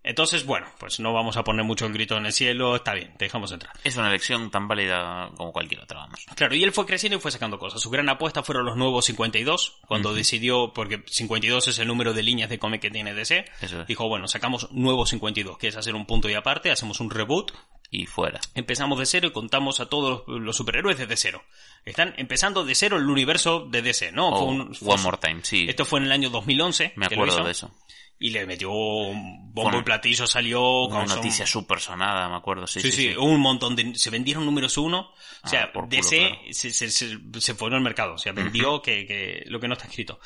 Entonces, 0.10 0.44
bueno, 0.44 0.66
pues 0.80 1.00
no 1.00 1.14
vamos 1.14 1.38
a 1.38 1.44
poner 1.44 1.64
mucho 1.64 1.86
el 1.86 1.94
grito 1.94 2.18
en 2.18 2.26
el 2.26 2.34
cielo, 2.34 2.76
está 2.76 2.96
bien, 2.96 3.14
te 3.16 3.26
dejamos 3.26 3.52
entrar. 3.52 3.72
Es 3.84 3.96
una 3.96 4.08
elección 4.08 4.50
tan 4.50 4.68
válida 4.68 5.30
como 5.38 5.54
cualquier 5.54 5.82
otra, 5.82 6.00
vamos. 6.00 6.26
Claro, 6.36 6.56
y 6.56 6.64
él 6.64 6.72
fue 6.72 6.88
creciendo 6.88 7.18
y 7.18 7.22
fue 7.22 7.30
sacando 7.30 7.60
cosas. 7.60 7.80
Su 7.80 7.92
gran 7.92 8.10
apuesta 8.10 8.42
fueron 8.42 8.66
los 8.66 8.76
nuevos 8.76 9.06
52, 9.06 9.82
cuando 9.88 10.16
decidió, 10.16 10.74
porque 10.74 11.04
52 11.06 11.68
es 11.68 11.78
el 11.78 11.88
número 11.88 12.14
de 12.14 12.24
líneas 12.24 12.50
de 12.50 12.58
cómic 12.58 12.82
que 12.82 12.90
tiene 12.90 13.14
DC, 13.14 13.46
Eso 13.62 13.82
es. 13.82 13.88
dijo, 13.88 14.08
bueno, 14.08 14.28
sacamos 14.28 14.72
nuevos 14.72 15.12
52, 15.12 15.60
que 15.60 15.68
es 15.68 15.76
hacer 15.76 15.94
un 15.94 16.08
punto 16.08 16.28
y 16.28 16.34
aparte, 16.34 16.72
hacemos 16.72 17.00
un 17.02 17.12
reboot, 17.12 17.52
Y 17.92 18.06
fuera. 18.06 18.40
empezamos 18.54 19.00
de 19.00 19.06
cero 19.08 19.28
y 19.28 19.32
contamos 19.32 19.80
a 19.80 19.88
todos 19.88 20.24
los, 20.28 20.56
superhéroes 20.56 20.98
desde 21.00 21.18
cero. 21.18 21.44
Están 21.86 22.14
empezando 22.18 22.64
de 22.64 22.76
cero 22.76 22.98
el 22.98 23.10
universo 23.10 23.66
de 23.70 23.82
DC, 23.82 24.12
¿no? 24.12 24.30
O 24.30 24.38
Fue 24.38 24.48
un- 24.48 24.76
fue- 24.76 24.90
Oh, 24.90 24.94
One 24.94 25.04
More 25.04 25.18
Time, 25.18 25.40
sí. 25.44 25.66
Esto 25.68 25.86
fue 25.86 26.00
en 26.00 26.06
el 26.06 26.12
año 26.12 26.30
2011. 26.30 26.94
Me 26.96 27.08
acuerdo 27.08 27.34
hizo, 27.36 27.44
de 27.44 27.52
eso. 27.52 27.72
Y 28.20 28.30
le 28.32 28.46
metió 28.46 28.70
un 28.70 29.54
bombo 29.54 29.80
y 29.80 29.82
platillo, 29.84 30.28
salió 30.28 30.84
Una 30.84 31.00
con 31.06 31.08
noticia 31.16 31.48
súper 31.48 31.80
sonada, 31.80 32.28
me 32.30 32.36
acuerdo. 32.36 32.68
Sí, 32.68 32.82
Sí, 32.82 32.92
sí, 32.92 32.98
sí, 33.02 33.10
sí. 33.14 33.16
un 33.18 33.40
montón 33.40 33.76
de... 33.76 33.96
Se 33.96 34.10
vendieron 34.12 34.46
números 34.46 34.78
uno. 34.78 35.12
O 35.44 35.48
sea, 35.48 35.64
Ah, 35.64 35.72
culo, 35.74 35.88
DC 35.90 36.18
claro. 36.18 36.36
se, 36.52 36.70
se, 36.72 36.90
se, 36.92 37.18
se 37.40 37.56
fue 37.56 37.74
al 37.74 37.82
mercado. 37.82 38.14
O 38.16 38.18
sea, 38.18 38.34
vendió 38.34 38.82
que, 38.84 39.08
que 39.08 39.44
lo 39.48 39.60
que 39.60 39.68
no 39.70 39.74
está 39.74 39.88
escrito. 39.88 40.20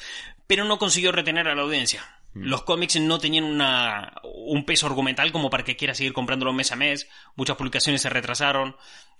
Pero 0.48 0.66
no 0.66 0.78
consiguió 0.80 1.12
retener 1.14 1.48
a 1.48 1.56
la 1.56 1.62
audiencia. 1.62 2.04
Mm. 2.34 2.46
Los 2.46 2.64
cómics 2.64 3.00
no 3.00 3.20
tenían 3.20 3.44
una, 3.44 4.14
un 4.24 4.66
peso 4.66 4.88
argumental 4.88 5.32
como 5.32 5.50
para 5.50 5.64
que 5.64 5.76
quiera 5.76 5.94
seguir 5.94 6.14
comprándolo 6.14 6.52
mes 6.54 6.72
a 6.72 6.76
mes. 6.76 7.08
Muchas 7.36 7.56
publicaciones 7.58 8.02
se 8.02 8.10
retrasaron. 8.10 8.76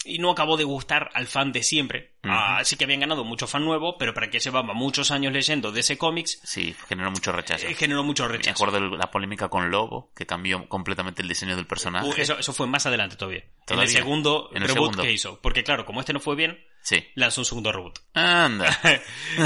Y 0.06 0.18
no 0.20 0.32
acabó 0.32 0.58
de 0.58 0.66
gustar 0.66 1.10
al 1.14 1.28
fan 1.28 1.54
de 1.54 1.64
siempre. 1.64 2.16
Ujú. 2.26 2.34
Así 2.34 2.76
que 2.76 2.84
habían 2.84 3.00
ganado 3.00 3.24
mucho 3.24 3.48
fan 3.48 3.64
nuevo, 3.64 3.98
pero 3.98 4.14
para 4.14 4.30
que 4.30 4.40
llevaba 4.40 4.74
muchos 4.74 5.12
años 5.12 5.32
leyendo 5.32 5.72
DC 5.72 5.98
Comics, 5.98 6.42
Sí, 6.44 6.76
generó 6.90 7.10
mucho 7.10 7.32
rechazo. 7.32 7.66
eh, 7.68 7.74
generó 7.74 8.04
mucho 8.04 8.24
Me 8.26 8.34
rechazo. 8.34 8.62
acuerdo 8.66 8.90
de 8.90 8.98
la 8.98 9.12
polémica 9.12 9.48
con 9.48 9.72
Lobo, 9.72 10.12
que 10.14 10.26
cambió 10.26 10.68
completamente 10.68 11.22
el 11.22 11.30
diseño 11.30 11.56
del 11.56 11.68
personaje. 11.68 12.06
Uh, 12.10 12.14
eso, 12.18 12.38
eso 12.38 12.52
fue 12.52 12.68
más 12.68 12.86
adelante 12.86 13.16
todavía. 13.16 13.44
En 13.44 13.66
¿Todavía? 13.66 13.84
el 13.86 13.90
segundo 13.92 14.50
En 14.52 14.64
el 14.64 14.68
reboot 14.68 14.90
segundo. 14.92 15.04
que 15.04 15.12
hizo. 15.14 15.40
Porque 15.42 15.64
claro, 15.64 15.86
como 15.86 16.02
este 16.02 16.12
no 16.12 16.20
fue 16.20 16.36
bien, 16.36 16.60
Sí. 16.84 17.04
lanzó 17.16 17.42
un 17.42 17.46
segundo 17.46 17.72
reboot. 17.72 18.00
Anda. 18.14 18.78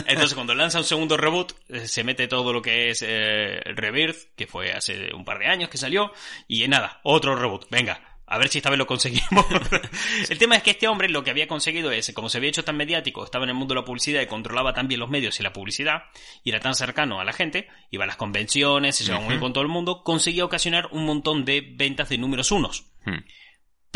Entonces, 0.08 0.34
cuando 0.34 0.56
lanza 0.56 0.80
un 0.80 0.84
segundo 0.84 1.18
reboot, 1.18 1.54
eh, 1.70 1.88
se 1.88 2.04
mete 2.04 2.28
todo 2.28 2.52
lo 2.52 2.62
que 2.62 2.90
es 2.90 3.06
eh, 3.08 3.62
Rebirth, 3.64 4.36
que 4.36 4.48
fue 4.48 4.74
hace 4.74 5.14
un 5.14 5.24
par 5.24 5.40
de 5.40 5.46
años 5.46 5.70
que 5.70 5.78
salió, 5.78 6.12
y 6.48 6.68
nada, 6.68 7.00
otro 7.04 7.36
reboot. 7.36 7.70
Venga, 7.70 8.18
a 8.26 8.40
ver 8.40 8.50
si 8.50 8.58
esta 8.58 8.72
vez 8.72 8.80
lo 8.80 8.88
conseguimos. 8.88 9.46
el 10.30 10.38
tema 10.40 10.56
es 10.56 10.64
que 10.64 10.72
este 10.72 10.88
hombre 10.88 11.10
lo 11.10 11.24
que 11.24 11.30
había 11.30 11.48
conseguido 11.48 11.92
es, 11.92 12.12
como 12.14 12.28
se 12.28 12.40
había 12.40 12.50
hecho 12.50 12.64
tan 12.64 12.76
mediático, 12.76 13.24
estaba 13.24 13.44
en 13.44 13.50
el 13.52 13.56
mundo 13.56 13.76
de 13.76 13.82
la 13.82 13.86
publicidad 13.86 14.22
y 14.22 14.28
controlaba 14.28 14.74
tan 14.74 14.88
bien 14.88 15.00
los 15.00 15.10
medios 15.10 15.40
y 15.40 15.44
la 15.44 15.54
publicidad, 15.54 16.06
y 16.44 16.50
era 16.50 16.60
tan 16.60 16.74
cercano 16.74 17.22
a 17.22 17.24
la 17.24 17.34
gente, 17.34 17.68
iba 17.92 18.04
a 18.04 18.08
las 18.08 18.18
convenciones, 18.18 18.96
se 18.96 19.04
llevaba 19.04 19.24
muy 19.24 19.34
bien 19.34 19.42
con 19.42 19.54
todo 19.54 19.62
el 19.62 19.70
mundo, 19.70 20.04
conseguía 20.04 20.44
ocasionar 20.44 20.90
un 20.92 21.06
montón 21.06 21.46
de 21.46 21.62
ventas 21.62 22.10
de 22.10 22.18
números 22.18 22.52
unos 22.52 22.86
Hmm. 23.08 23.24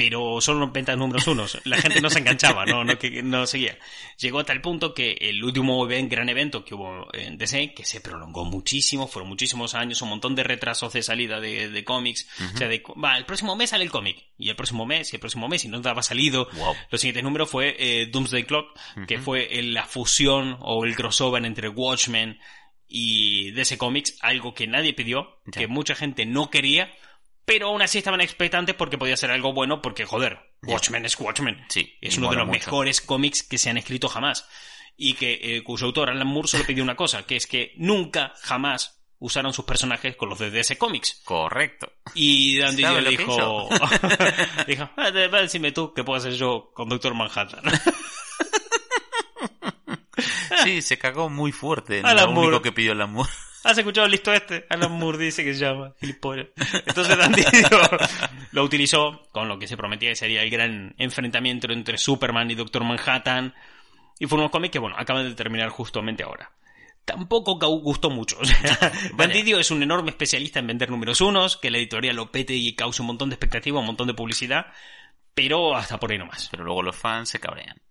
Pero 0.01 0.41
solo 0.41 0.63
en 0.63 0.73
ventas 0.73 0.97
números 0.97 1.27
unos. 1.27 1.59
La 1.63 1.77
gente 1.77 2.01
no 2.01 2.09
se 2.09 2.17
enganchaba, 2.19 2.65
no, 2.65 2.83
no, 2.83 2.97
que, 2.97 3.21
no 3.21 3.45
seguía. 3.45 3.77
Llegó 4.17 4.39
a 4.39 4.43
tal 4.43 4.59
punto 4.59 4.95
que 4.95 5.11
el 5.21 5.43
último 5.43 5.85
gran 5.85 6.27
evento 6.27 6.65
que 6.65 6.73
hubo 6.73 7.07
en 7.13 7.37
DC, 7.37 7.75
que 7.75 7.85
se 7.85 8.01
prolongó 8.01 8.43
muchísimo, 8.43 9.07
fueron 9.07 9.29
muchísimos 9.29 9.75
años, 9.75 10.01
un 10.01 10.09
montón 10.09 10.33
de 10.33 10.43
retrasos 10.43 10.91
de 10.93 11.03
salida 11.03 11.39
de, 11.39 11.69
de 11.69 11.83
cómics. 11.83 12.27
O 12.51 12.57
sea, 12.57 12.67
de, 12.67 12.81
va, 13.03 13.15
el 13.15 13.25
próximo 13.25 13.55
mes 13.55 13.69
sale 13.69 13.83
el 13.83 13.91
cómic, 13.91 14.17
y 14.39 14.49
el 14.49 14.55
próximo 14.55 14.87
mes, 14.87 15.13
y 15.13 15.17
el 15.17 15.19
próximo 15.19 15.47
mes, 15.47 15.65
y 15.65 15.67
no 15.67 15.77
estaba 15.77 16.01
salido. 16.01 16.49
Wow. 16.51 16.73
Los 16.89 17.01
siguientes 17.01 17.23
números 17.23 17.51
fue 17.51 17.75
eh, 17.77 18.07
Doomsday 18.07 18.45
Clock, 18.45 18.75
que 19.07 19.19
fue 19.19 19.59
eh, 19.59 19.61
la 19.61 19.85
fusión 19.85 20.57
o 20.61 20.83
el 20.83 20.95
crossover 20.95 21.45
entre 21.45 21.69
Watchmen 21.69 22.39
y 22.87 23.51
DC 23.51 23.77
Comics, 23.77 24.17
algo 24.21 24.55
que 24.55 24.65
nadie 24.65 24.93
pidió, 24.93 25.41
que 25.51 25.67
mucha 25.67 25.93
gente 25.93 26.25
no 26.25 26.49
quería, 26.49 26.91
pero 27.45 27.67
aún 27.67 27.81
así 27.81 27.97
estaban 27.97 28.21
expectantes 28.21 28.75
porque 28.75 28.97
podía 28.97 29.17
ser 29.17 29.31
algo 29.31 29.53
bueno, 29.53 29.81
porque 29.81 30.05
joder. 30.05 30.39
Watchmen 30.63 31.05
es 31.05 31.19
Watchmen. 31.19 31.65
Sí, 31.69 31.97
Es 32.01 32.17
uno 32.17 32.29
de 32.29 32.35
los 32.37 32.45
mucho. 32.47 32.59
mejores 32.59 33.01
cómics 33.01 33.43
que 33.43 33.57
se 33.57 33.69
han 33.69 33.77
escrito 33.77 34.07
jamás. 34.07 34.47
Y 34.95 35.15
que 35.15 35.39
eh, 35.41 35.63
cuyo 35.63 35.87
autor, 35.87 36.09
Alan 36.09 36.27
Moore, 36.27 36.47
solo 36.47 36.65
pidió 36.65 36.83
una 36.83 36.95
cosa, 36.95 37.25
que 37.25 37.35
es 37.35 37.47
que 37.47 37.73
nunca, 37.77 38.33
jamás 38.41 38.99
usaron 39.17 39.53
sus 39.53 39.65
personajes 39.65 40.15
con 40.15 40.29
los 40.29 40.39
de 40.39 40.51
DC 40.51 40.77
Comics. 40.77 41.21
Correcto. 41.23 41.91
Y 42.13 42.57
Dan 42.57 42.77
¿Sabe 42.77 42.99
Didio 43.01 43.09
dijo, 43.09 43.69
dijo, 44.67 44.89
"Ah, 44.97 45.11
decirme 45.11 45.71
tú 45.71 45.93
que 45.93 46.03
puedo 46.03 46.17
hacer 46.17 46.33
yo 46.33 46.71
con 46.73 46.89
Doctor 46.89 47.13
Manhattan. 47.15 47.61
Sí, 50.63 50.81
se 50.81 50.97
cagó 50.97 51.29
muy 51.29 51.51
fuerte. 51.51 52.01
Alan 52.03 52.25
lo 52.25 52.31
único 52.31 52.41
Moore. 52.41 52.61
que 52.61 52.71
pidió 52.71 52.91
el 52.91 53.01
amor. 53.01 53.27
¿Has 53.63 53.77
escuchado 53.77 54.07
listo 54.07 54.33
este? 54.33 54.65
Alan 54.69 54.91
Moore 54.91 55.19
dice 55.19 55.43
que 55.43 55.53
se 55.53 55.59
llama 55.59 55.93
gilipollas. 55.99 56.47
Entonces 56.85 57.17
Dan 57.17 57.31
Didio 57.31 57.69
lo 58.51 58.63
utilizó 58.63 59.23
con 59.31 59.47
lo 59.47 59.59
que 59.59 59.67
se 59.67 59.77
prometía 59.77 60.09
que 60.09 60.15
sería 60.15 60.41
el 60.41 60.49
gran 60.49 60.95
enfrentamiento 60.97 61.71
entre 61.71 61.97
Superman 61.97 62.49
y 62.49 62.55
Doctor 62.55 62.83
Manhattan. 62.83 63.53
Y 64.19 64.25
fue 64.27 64.39
un 64.39 64.49
cómic 64.49 64.71
que, 64.71 64.79
bueno, 64.79 64.95
acaban 64.97 65.27
de 65.27 65.35
terminar 65.35 65.69
justamente 65.69 66.23
ahora. 66.23 66.51
Tampoco 67.05 67.55
gustó 67.79 68.09
mucho. 68.09 68.37
O 68.39 68.45
sea, 68.45 68.91
es 69.59 69.71
un 69.71 69.83
enorme 69.83 70.11
especialista 70.11 70.59
en 70.59 70.67
vender 70.67 70.89
números 70.89 71.21
unos, 71.21 71.57
que 71.57 71.71
la 71.71 71.77
editorial 71.77 72.15
lo 72.15 72.31
pete 72.31 72.53
y 72.53 72.75
cause 72.75 73.01
un 73.01 73.07
montón 73.07 73.29
de 73.29 73.35
expectativa, 73.35 73.79
un 73.79 73.85
montón 73.87 74.07
de 74.07 74.13
publicidad, 74.13 74.67
pero 75.33 75.75
hasta 75.75 75.99
por 75.99 76.11
ahí 76.11 76.17
nomás. 76.17 76.49
Pero 76.51 76.63
luego 76.63 76.83
los 76.83 76.95
fans 76.95 77.29
se 77.29 77.39
cabrean. 77.39 77.81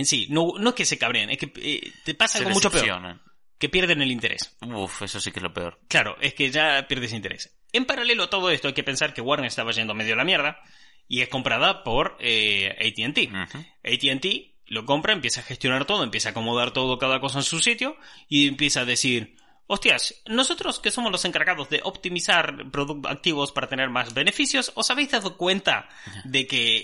En 0.00 0.06
sí, 0.06 0.26
no, 0.30 0.54
no 0.58 0.70
es 0.70 0.74
que 0.74 0.86
se 0.86 0.96
cabreen, 0.96 1.28
es 1.28 1.36
que 1.36 1.52
eh, 1.56 1.92
te 2.04 2.14
pasa 2.14 2.38
Se 2.38 2.44
algo 2.44 2.54
mucho 2.54 2.70
peor, 2.70 3.20
que 3.58 3.68
pierden 3.68 4.00
el 4.00 4.10
interés. 4.10 4.56
Uf, 4.62 5.02
eso 5.02 5.20
sí 5.20 5.30
que 5.30 5.40
es 5.40 5.42
lo 5.42 5.52
peor. 5.52 5.78
Claro, 5.88 6.16
es 6.22 6.32
que 6.32 6.50
ya 6.50 6.86
pierdes 6.88 7.12
interés. 7.12 7.54
En 7.70 7.84
paralelo 7.84 8.22
a 8.22 8.30
todo 8.30 8.48
esto, 8.48 8.68
hay 8.68 8.72
que 8.72 8.82
pensar 8.82 9.12
que 9.12 9.20
Warner 9.20 9.46
estaba 9.46 9.72
yendo 9.72 9.92
medio 9.92 10.14
a 10.14 10.16
la 10.16 10.24
mierda 10.24 10.58
y 11.06 11.20
es 11.20 11.28
comprada 11.28 11.84
por 11.84 12.16
eh, 12.18 12.74
ATT. 12.80 13.30
ATT 13.84 14.26
lo 14.64 14.86
compra, 14.86 15.12
empieza 15.12 15.42
a 15.42 15.44
gestionar 15.44 15.84
todo, 15.84 16.02
empieza 16.02 16.30
a 16.30 16.32
acomodar 16.32 16.70
todo, 16.70 16.98
cada 16.98 17.20
cosa 17.20 17.40
en 17.40 17.44
su 17.44 17.58
sitio 17.58 17.98
y 18.26 18.48
empieza 18.48 18.80
a 18.80 18.84
decir, 18.86 19.36
hostias, 19.70 20.20
nosotros 20.26 20.80
que 20.80 20.90
somos 20.90 21.12
los 21.12 21.24
encargados 21.24 21.70
de 21.70 21.80
optimizar 21.84 22.68
productos 22.72 23.12
activos 23.12 23.52
para 23.52 23.68
tener 23.68 23.88
más 23.88 24.12
beneficios, 24.12 24.72
¿os 24.74 24.90
habéis 24.90 25.12
dado 25.12 25.36
cuenta 25.36 25.88
de 26.24 26.48
que 26.48 26.82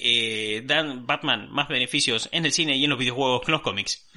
eh, 0.56 0.62
dan 0.64 1.04
Batman 1.04 1.50
más 1.50 1.66
beneficios 1.66 2.28
en 2.30 2.46
el 2.46 2.52
cine 2.52 2.76
y 2.76 2.84
en 2.84 2.90
los 2.90 2.98
videojuegos 2.98 3.40
que 3.40 3.50
en 3.50 3.52
los 3.52 3.62
cómics? 3.62 4.08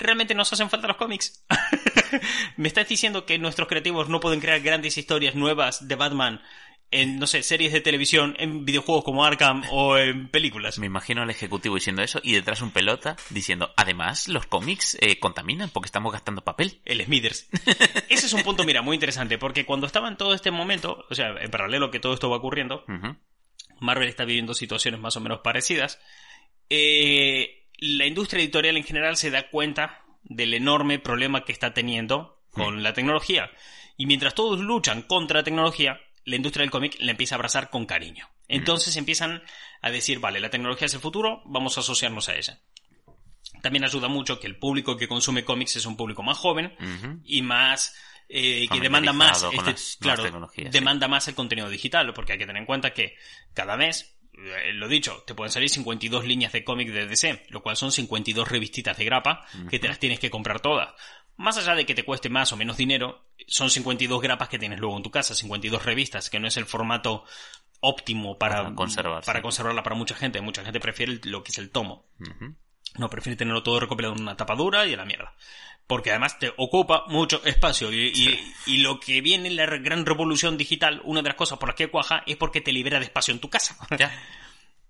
¿Realmente 0.00 0.34
nos 0.34 0.52
hacen 0.52 0.68
falta 0.68 0.88
los 0.88 0.96
cómics? 0.96 1.44
¿Me 2.56 2.66
estás 2.66 2.88
diciendo 2.88 3.24
que 3.24 3.38
nuestros 3.38 3.68
creativos 3.68 4.08
no 4.08 4.18
pueden 4.18 4.40
crear 4.40 4.60
grandes 4.60 4.98
historias 4.98 5.36
nuevas 5.36 5.86
de 5.86 5.94
Batman 5.94 6.42
en, 6.92 7.18
no 7.18 7.26
sé, 7.26 7.42
series 7.42 7.72
de 7.72 7.80
televisión, 7.80 8.36
en 8.38 8.64
videojuegos 8.64 9.04
como 9.04 9.24
Arkham 9.24 9.62
o 9.70 9.96
en 9.96 10.28
películas? 10.28 10.78
Me 10.78 10.86
imagino 10.86 11.22
al 11.22 11.30
ejecutivo 11.30 11.74
diciendo 11.74 12.02
eso 12.02 12.20
y 12.22 12.34
detrás 12.34 12.62
un 12.62 12.70
pelota 12.70 13.16
diciendo, 13.30 13.72
además, 13.76 14.28
los 14.28 14.46
cómics 14.46 14.96
eh, 15.00 15.18
contaminan 15.18 15.70
porque 15.70 15.86
estamos 15.86 16.12
gastando 16.12 16.42
papel. 16.44 16.80
El 16.84 17.02
Smithers. 17.04 17.48
Ese 18.08 18.26
es 18.26 18.32
un 18.32 18.42
punto, 18.42 18.64
mira, 18.64 18.82
muy 18.82 18.94
interesante, 18.94 19.38
porque 19.38 19.64
cuando 19.64 19.86
estaba 19.86 20.08
en 20.08 20.16
todo 20.16 20.34
este 20.34 20.50
momento, 20.50 21.04
o 21.10 21.14
sea, 21.14 21.30
en 21.40 21.50
paralelo 21.50 21.90
que 21.90 22.00
todo 22.00 22.14
esto 22.14 22.30
va 22.30 22.36
ocurriendo. 22.36 22.84
Marvel 23.80 24.08
está 24.08 24.24
viviendo 24.24 24.54
situaciones 24.54 25.00
más 25.00 25.16
o 25.16 25.20
menos 25.20 25.40
parecidas. 25.40 25.98
Eh, 26.70 27.68
la 27.78 28.06
industria 28.06 28.42
editorial 28.42 28.76
en 28.76 28.84
general 28.84 29.16
se 29.16 29.30
da 29.30 29.50
cuenta 29.50 30.04
del 30.22 30.54
enorme 30.54 30.98
problema 30.98 31.44
que 31.44 31.52
está 31.52 31.74
teniendo 31.74 32.42
con 32.50 32.82
la 32.82 32.92
tecnología. 32.92 33.50
Y 33.96 34.06
mientras 34.06 34.34
todos 34.34 34.60
luchan 34.60 35.02
contra 35.02 35.40
la 35.40 35.44
tecnología, 35.44 36.00
la 36.24 36.36
industria 36.36 36.62
del 36.62 36.70
cómic 36.70 36.96
la 37.00 37.10
empieza 37.12 37.34
a 37.34 37.36
abrazar 37.36 37.70
con 37.70 37.86
cariño. 37.86 38.28
Entonces 38.48 38.96
empiezan 38.96 39.42
a 39.80 39.90
decir, 39.90 40.18
vale, 40.20 40.40
la 40.40 40.50
tecnología 40.50 40.86
es 40.86 40.94
el 40.94 41.00
futuro, 41.00 41.42
vamos 41.46 41.76
a 41.76 41.80
asociarnos 41.80 42.28
a 42.28 42.36
ella. 42.36 42.58
También 43.62 43.84
ayuda 43.84 44.08
mucho 44.08 44.38
que 44.40 44.46
el 44.46 44.58
público 44.58 44.96
que 44.96 45.08
consume 45.08 45.44
cómics 45.44 45.76
es 45.76 45.86
un 45.86 45.96
público 45.96 46.22
más 46.22 46.38
joven 46.38 46.74
y 47.24 47.42
más 47.42 47.94
eh, 48.28 48.66
que 48.68 48.78
demanda 48.80 49.12
más 49.12 49.42
este- 49.58 49.70
las 49.72 49.96
claro 50.00 50.22
demanda 50.70 51.08
más 51.08 51.28
el 51.28 51.34
contenido 51.34 51.68
digital 51.68 52.12
porque 52.14 52.32
hay 52.32 52.38
que 52.38 52.46
tener 52.46 52.60
en 52.60 52.66
cuenta 52.66 52.92
que 52.94 53.16
cada 53.52 53.76
mes 53.76 54.16
eh, 54.34 54.72
lo 54.72 54.88
dicho, 54.88 55.22
te 55.26 55.34
pueden 55.34 55.52
salir 55.52 55.68
52 55.68 56.24
líneas 56.24 56.52
de 56.52 56.64
cómic 56.64 56.88
de 56.90 57.06
DC, 57.06 57.44
lo 57.50 57.62
cual 57.62 57.76
son 57.76 57.92
52 57.92 58.48
revistitas 58.48 58.96
de 58.96 59.04
grapa 59.04 59.44
que 59.68 59.78
te 59.78 59.88
las 59.88 59.98
tienes 59.98 60.18
que 60.18 60.30
comprar 60.30 60.60
todas. 60.60 60.94
Más 61.36 61.56
allá 61.56 61.74
de 61.74 61.86
que 61.86 61.94
te 61.94 62.04
cueste 62.04 62.28
más 62.28 62.52
o 62.52 62.56
menos 62.56 62.76
dinero, 62.76 63.24
son 63.48 63.70
52 63.70 64.20
grapas 64.22 64.48
que 64.48 64.58
tienes 64.58 64.78
luego 64.78 64.96
en 64.96 65.02
tu 65.02 65.10
casa, 65.10 65.34
52 65.34 65.84
revistas, 65.84 66.30
que 66.30 66.38
no 66.38 66.46
es 66.46 66.56
el 66.56 66.66
formato 66.66 67.24
óptimo 67.80 68.38
para, 68.38 68.58
Para 69.26 69.42
conservarla 69.42 69.82
para 69.82 69.96
mucha 69.96 70.14
gente. 70.14 70.40
Mucha 70.40 70.62
gente 70.64 70.78
prefiere 70.78 71.18
lo 71.24 71.42
que 71.42 71.50
es 71.52 71.58
el 71.58 71.70
tomo. 71.70 72.06
No, 72.98 73.08
prefiere 73.08 73.36
tenerlo 73.36 73.62
todo 73.62 73.80
recopilado 73.80 74.14
en 74.14 74.20
una 74.22 74.36
tapadura 74.36 74.86
y 74.86 74.92
a 74.94 74.96
la 74.98 75.04
mierda. 75.06 75.34
Porque 75.86 76.10
además 76.10 76.38
te 76.38 76.52
ocupa 76.58 77.04
mucho 77.08 77.42
espacio. 77.44 77.90
Y, 77.92 78.12
y- 78.14 78.52
y 78.66 78.76
lo 78.78 79.00
que 79.00 79.20
viene 79.20 79.48
en 79.48 79.56
la 79.56 79.66
gran 79.66 80.06
revolución 80.06 80.56
digital, 80.56 81.00
una 81.04 81.22
de 81.22 81.28
las 81.30 81.36
cosas 81.36 81.58
por 81.58 81.70
las 81.70 81.76
que 81.76 81.88
cuaja 81.88 82.22
es 82.26 82.36
porque 82.36 82.60
te 82.60 82.72
libera 82.72 82.98
de 83.00 83.06
espacio 83.06 83.32
en 83.34 83.40
tu 83.40 83.48
casa. 83.50 83.76
Ya. 83.98 84.12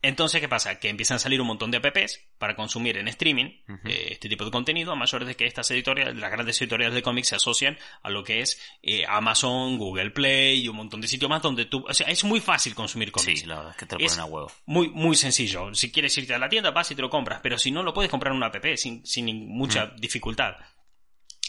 Entonces, 0.02 0.40
¿qué 0.40 0.48
pasa? 0.48 0.80
Que 0.80 0.88
empiezan 0.88 1.14
a 1.16 1.18
salir 1.20 1.40
un 1.40 1.46
montón 1.46 1.70
de 1.70 1.76
apps 1.78 2.20
para 2.38 2.56
consumir 2.56 2.96
en 2.96 3.06
streaming 3.06 3.46
eh, 3.84 4.08
este 4.10 4.28
tipo 4.28 4.44
de 4.44 4.50
contenido, 4.50 4.90
a 4.92 4.96
mayores 4.96 5.28
de 5.28 5.36
que 5.36 5.46
estas 5.46 5.70
editoriales, 5.70 6.16
las 6.16 6.30
grandes 6.32 6.60
editoriales 6.60 6.94
de 6.94 7.02
cómics 7.02 7.28
se 7.28 7.36
asocian 7.36 7.78
a 8.02 8.10
lo 8.10 8.24
que 8.24 8.40
es 8.40 8.60
eh, 8.82 9.04
Amazon, 9.08 9.78
Google 9.78 10.10
Play 10.10 10.64
y 10.64 10.68
un 10.68 10.74
montón 10.76 11.00
de 11.00 11.06
sitios 11.06 11.30
más 11.30 11.40
donde 11.40 11.66
tú... 11.66 11.84
O 11.88 11.94
sea, 11.94 12.08
es 12.08 12.24
muy 12.24 12.40
fácil 12.40 12.74
consumir 12.74 13.12
cómics. 13.12 13.40
Sí, 13.40 13.46
la 13.46 13.56
verdad 13.56 13.70
es 13.70 13.76
que 13.78 13.86
te 13.86 13.96
lo 13.96 14.04
Es- 14.04 14.12
ponen 14.16 14.20
a 14.20 14.26
huevo. 14.34 14.52
Muy, 14.66 14.88
muy 14.88 15.14
sencillo. 15.14 15.72
Si 15.74 15.92
quieres 15.92 16.18
irte 16.18 16.34
a 16.34 16.38
la 16.38 16.48
tienda, 16.48 16.72
vas 16.72 16.90
y 16.90 16.96
te 16.96 17.02
lo 17.02 17.08
compras. 17.08 17.38
Pero 17.42 17.56
si 17.56 17.70
no, 17.70 17.82
lo 17.84 17.94
puedes 17.94 18.10
comprar 18.10 18.32
en 18.32 18.38
una 18.38 18.46
app 18.46 18.64
sin, 18.74 19.06
sin 19.06 19.48
mucha 19.48 19.86
dificultad. 19.98 20.54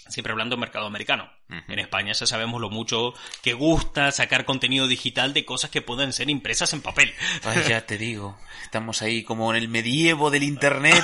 Siempre 0.08 0.32
hablando 0.32 0.56
de 0.56 0.60
mercado 0.60 0.86
americano. 0.86 1.32
En 1.68 1.80
España 1.80 2.14
ya 2.14 2.26
sabemos 2.26 2.60
lo 2.60 2.70
mucho 2.70 3.14
que 3.42 3.54
gusta 3.54 4.12
sacar 4.12 4.44
contenido 4.44 4.88
digital 4.88 5.34
de 5.34 5.46
cosas 5.46 5.70
que 5.70 5.82
pueden 5.82 6.12
ser 6.12 6.30
impresas 6.30 6.74
en 6.74 6.82
papel. 6.82 7.14
Ay, 7.44 7.64
ya 7.70 7.86
te 7.86 7.98
digo, 7.98 8.38
estamos 8.64 9.02
ahí 9.02 9.24
como 9.24 9.54
en 9.54 9.62
el 9.62 9.70
medievo 9.70 10.32
del 10.32 10.44
internet. 10.44 11.04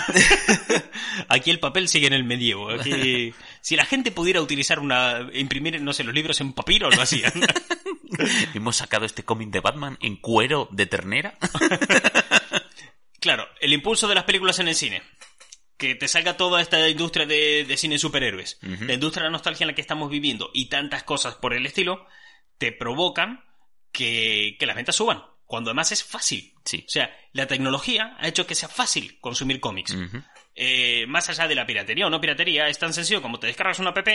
Aquí 1.30 1.52
el 1.52 1.60
papel 1.60 1.88
sigue 1.88 2.08
en 2.08 2.14
el 2.14 2.24
medievo. 2.24 2.72
Aquí, 2.72 3.34
si 3.62 3.76
la 3.76 3.86
gente 3.86 4.12
pudiera 4.12 4.42
utilizar 4.42 4.80
una, 4.80 5.30
imprimir, 5.34 5.82
no 5.82 5.94
sé, 5.94 6.04
los 6.04 6.16
libros 6.16 6.42
en 6.42 6.54
papiro, 6.54 6.90
lo 6.90 7.02
hacían. 7.02 7.34
Hemos 8.54 8.78
sacado 8.78 9.06
este 9.06 9.24
cómic 9.24 9.50
de 9.50 9.60
Batman 9.60 9.98
en 10.02 10.18
cuero 10.18 10.68
de 10.72 10.88
ternera. 10.88 11.36
Claro, 13.20 13.48
el 13.60 13.74
impulso 13.74 14.08
de 14.08 14.16
las 14.16 14.24
películas 14.24 14.60
en 14.60 14.68
el 14.70 14.76
cine. 14.76 15.04
Que 15.80 15.96
te 15.96 16.08
salga 16.08 16.38
toda 16.38 16.62
esta 16.62 16.88
industria 16.88 17.26
de, 17.26 17.66
de 17.66 17.78
cine 17.78 17.98
superhéroes. 17.98 18.60
La 18.62 18.94
industria 18.94 19.24
de 19.24 19.30
la 19.30 19.32
nostalgia 19.32 19.64
en 19.64 19.70
la 19.70 19.76
que 19.76 19.82
estamos 19.82 20.12
viviendo 20.12 20.52
y 20.54 20.66
tantas 20.68 21.02
cosas 21.04 21.36
por 21.36 21.56
el 21.56 21.66
estilo, 21.66 22.06
te 22.60 22.72
provocan 22.72 23.44
que, 23.92 24.58
que 24.60 24.66
las 24.68 24.76
ventas 24.76 24.96
suban. 24.96 25.24
Cuando 25.46 25.72
además 25.72 25.92
es 25.92 26.04
fácil. 26.04 26.54
Sí. 26.64 26.84
O 26.86 26.90
sea, 26.90 27.10
la 27.34 27.48
tecnología 27.48 28.16
ha 28.20 28.28
hecho 28.28 28.46
que 28.46 28.54
sea 28.54 28.70
fácil 28.70 29.20
consumir 29.20 29.60
cómics. 29.60 29.96
Eh, 30.54 31.06
más 31.08 31.30
allá 31.30 31.48
de 31.48 31.56
la 31.56 31.66
piratería 31.66 32.06
o 32.06 32.10
no 32.10 32.22
piratería, 32.22 32.68
es 32.68 32.78
tan 32.78 32.94
sencillo 32.94 33.22
como 33.22 33.40
te 33.40 33.48
descargas 33.48 33.80
una 33.80 33.92
app 33.92 34.08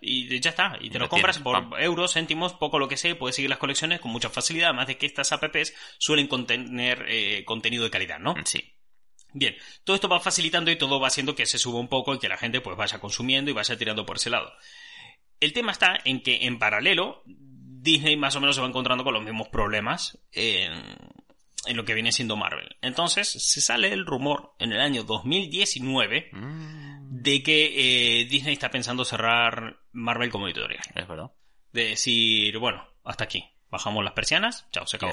y 0.00 0.40
ya 0.40 0.50
está. 0.50 0.78
Y 0.80 0.88
te 0.88 0.96
Y 0.96 0.98
lo 0.98 1.04
lo 1.04 1.08
compras 1.08 1.38
por 1.38 1.68
pam. 1.68 1.80
euros, 1.80 2.14
céntimos, 2.14 2.54
poco 2.54 2.78
lo 2.80 2.88
que 2.88 2.96
sea, 2.96 3.10
y 3.12 3.14
puedes 3.14 3.36
seguir 3.36 3.50
las 3.50 3.58
colecciones 3.58 4.00
con 4.00 4.10
mucha 4.10 4.30
facilidad, 4.30 4.70
además 4.70 4.86
de 4.88 4.96
que 4.96 5.06
estas 5.06 5.30
apps 5.30 5.74
suelen 5.98 6.26
contener 6.26 7.04
eh, 7.08 7.44
contenido 7.44 7.84
de 7.84 7.90
calidad, 7.90 8.18
¿no? 8.18 8.34
Sí. 8.44 8.74
Bien, 9.34 9.56
todo 9.84 9.94
esto 9.96 10.08
va 10.08 10.20
facilitando 10.20 10.70
y 10.70 10.76
todo 10.76 11.00
va 11.00 11.08
haciendo 11.08 11.34
que 11.34 11.46
se 11.46 11.58
suba 11.58 11.80
un 11.80 11.88
poco 11.88 12.14
y 12.14 12.18
que 12.18 12.28
la 12.28 12.36
gente 12.36 12.60
pues 12.60 12.76
vaya 12.76 12.98
consumiendo 13.00 13.50
y 13.50 13.54
vaya 13.54 13.76
tirando 13.76 14.04
por 14.06 14.16
ese 14.16 14.30
lado. 14.30 14.52
El 15.40 15.52
tema 15.52 15.72
está 15.72 15.98
en 16.04 16.22
que 16.22 16.46
en 16.46 16.58
paralelo 16.58 17.22
Disney 17.26 18.16
más 18.16 18.36
o 18.36 18.40
menos 18.40 18.54
se 18.56 18.62
va 18.62 18.68
encontrando 18.68 19.04
con 19.04 19.14
los 19.14 19.22
mismos 19.24 19.48
problemas 19.48 20.18
en, 20.30 20.72
en 21.66 21.76
lo 21.76 21.84
que 21.84 21.94
viene 21.94 22.12
siendo 22.12 22.36
Marvel. 22.36 22.76
Entonces 22.80 23.28
se 23.28 23.60
sale 23.60 23.92
el 23.92 24.06
rumor 24.06 24.54
en 24.58 24.72
el 24.72 24.80
año 24.80 25.02
2019 25.04 26.30
Mm, 26.32 27.20
de 27.22 27.42
que 27.42 28.20
eh, 28.20 28.24
Disney 28.26 28.54
está 28.54 28.70
pensando 28.70 29.04
cerrar 29.04 29.80
Marvel 29.92 30.30
como 30.30 30.46
editorial. 30.46 30.82
es 30.94 31.08
verdad. 31.08 31.30
De 31.72 31.90
decir, 31.90 32.56
bueno, 32.58 32.86
hasta 33.04 33.24
aquí. 33.24 33.44
Bajamos 33.70 34.04
las 34.04 34.12
persianas, 34.12 34.66
chao, 34.70 34.86
se 34.86 34.96
acabó. 34.96 35.12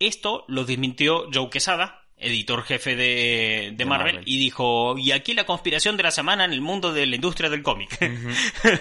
Esto 0.00 0.44
lo 0.48 0.64
desmintió 0.64 1.28
Joe 1.32 1.50
Quesada, 1.50 2.07
editor 2.20 2.62
jefe 2.64 2.96
de, 2.96 3.04
de 3.04 3.72
De 3.76 3.84
Marvel, 3.84 4.14
Marvel. 4.16 4.24
y 4.26 4.38
dijo, 4.38 4.96
y 4.98 5.12
aquí 5.12 5.34
la 5.34 5.44
conspiración 5.46 5.96
de 5.96 6.02
la 6.02 6.10
semana 6.10 6.44
en 6.44 6.52
el 6.52 6.60
mundo 6.60 6.92
de 6.92 7.06
la 7.06 7.14
industria 7.16 7.48
del 7.50 7.62
cómic. 7.62 7.96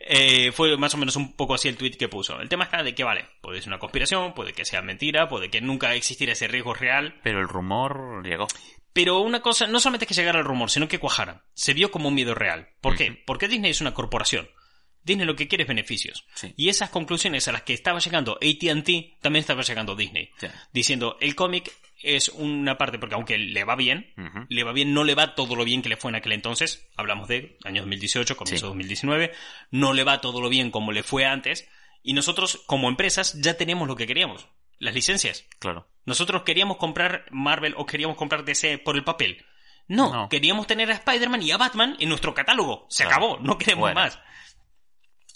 Eh, 0.00 0.52
fue 0.52 0.76
más 0.76 0.94
o 0.94 0.98
menos 0.98 1.16
un 1.16 1.34
poco 1.34 1.54
así 1.54 1.68
el 1.68 1.76
tweet 1.76 1.92
que 1.92 2.08
puso. 2.08 2.38
El 2.40 2.48
tema 2.48 2.64
está 2.64 2.82
de 2.82 2.94
que, 2.94 3.04
vale, 3.04 3.26
puede 3.40 3.60
ser 3.60 3.68
una 3.68 3.78
conspiración, 3.78 4.34
puede 4.34 4.52
que 4.52 4.64
sea 4.64 4.82
mentira, 4.82 5.28
puede 5.28 5.48
que 5.50 5.60
nunca 5.60 5.94
existiera 5.94 6.32
ese 6.32 6.48
riesgo 6.48 6.74
real, 6.74 7.18
Pero 7.22 7.40
el 7.40 7.48
rumor 7.48 8.26
llegó. 8.26 8.46
pero 8.92 9.20
una 9.20 9.40
cosa, 9.40 9.66
no 9.66 9.80
solamente 9.80 10.06
que 10.06 10.14
llegara 10.14 10.38
el 10.40 10.44
rumor, 10.44 10.70
sino 10.70 10.88
que 10.88 10.98
cuajara. 10.98 11.44
Se 11.54 11.72
vio 11.74 11.90
como 11.90 12.08
un 12.08 12.14
miedo 12.14 12.34
real. 12.34 12.68
¿Por 12.80 12.96
qué? 12.96 13.22
Porque 13.26 13.48
Disney 13.48 13.70
es 13.70 13.80
una 13.80 13.94
corporación. 13.94 14.48
Disney 15.04 15.26
lo 15.26 15.34
que 15.36 15.48
quiere 15.48 15.62
es 15.62 15.68
beneficios. 15.68 16.26
Sí. 16.34 16.52
Y 16.56 16.68
esas 16.68 16.90
conclusiones 16.90 17.48
a 17.48 17.52
las 17.52 17.62
que 17.62 17.74
estaba 17.74 17.98
llegando 17.98 18.34
ATT, 18.34 19.20
también 19.20 19.40
estaba 19.40 19.62
llegando 19.62 19.96
Disney. 19.96 20.30
Sí. 20.38 20.46
Diciendo, 20.72 21.16
el 21.20 21.34
cómic 21.34 21.72
es 22.02 22.28
una 22.30 22.78
parte, 22.78 22.98
porque 22.98 23.14
aunque 23.14 23.38
le 23.38 23.64
va 23.64 23.76
bien, 23.76 24.12
le 24.48 24.64
va 24.64 24.72
bien, 24.72 24.92
no 24.94 25.04
le 25.04 25.14
va 25.14 25.34
todo 25.34 25.54
lo 25.56 25.64
bien 25.64 25.82
que 25.82 25.88
le 25.88 25.96
fue 25.96 26.10
en 26.10 26.16
aquel 26.16 26.32
entonces. 26.32 26.88
Hablamos 26.96 27.28
de 27.28 27.58
año 27.64 27.82
2018, 27.82 28.36
comienzo 28.36 28.56
Sí. 28.58 28.62
de 28.62 28.68
2019. 28.68 29.32
No 29.70 29.92
le 29.92 30.04
va 30.04 30.20
todo 30.20 30.40
lo 30.40 30.48
bien 30.48 30.70
como 30.70 30.92
le 30.92 31.02
fue 31.02 31.24
antes. 31.24 31.68
Y 32.02 32.14
nosotros, 32.14 32.62
como 32.66 32.88
empresas, 32.88 33.40
ya 33.40 33.54
tenemos 33.56 33.86
lo 33.86 33.94
que 33.96 34.06
queríamos. 34.06 34.48
Las 34.78 34.94
licencias. 34.94 35.46
Claro. 35.60 35.88
Nosotros 36.04 36.42
queríamos 36.42 36.76
comprar 36.78 37.26
Marvel 37.30 37.74
o 37.76 37.86
queríamos 37.86 38.16
comprar 38.16 38.44
DC 38.44 38.78
por 38.78 38.96
el 38.96 39.04
papel. 39.04 39.44
No, 39.86 40.12
No. 40.12 40.28
queríamos 40.28 40.66
tener 40.66 40.90
a 40.90 40.94
Spider-Man 40.94 41.42
y 41.42 41.52
a 41.52 41.56
Batman 41.56 41.96
en 42.00 42.08
nuestro 42.08 42.34
catálogo. 42.34 42.86
Se 42.90 43.04
Claro. 43.04 43.16
acabó, 43.16 43.38
no 43.40 43.58
queremos 43.58 43.82
Bueno. 43.82 44.00
más. 44.00 44.18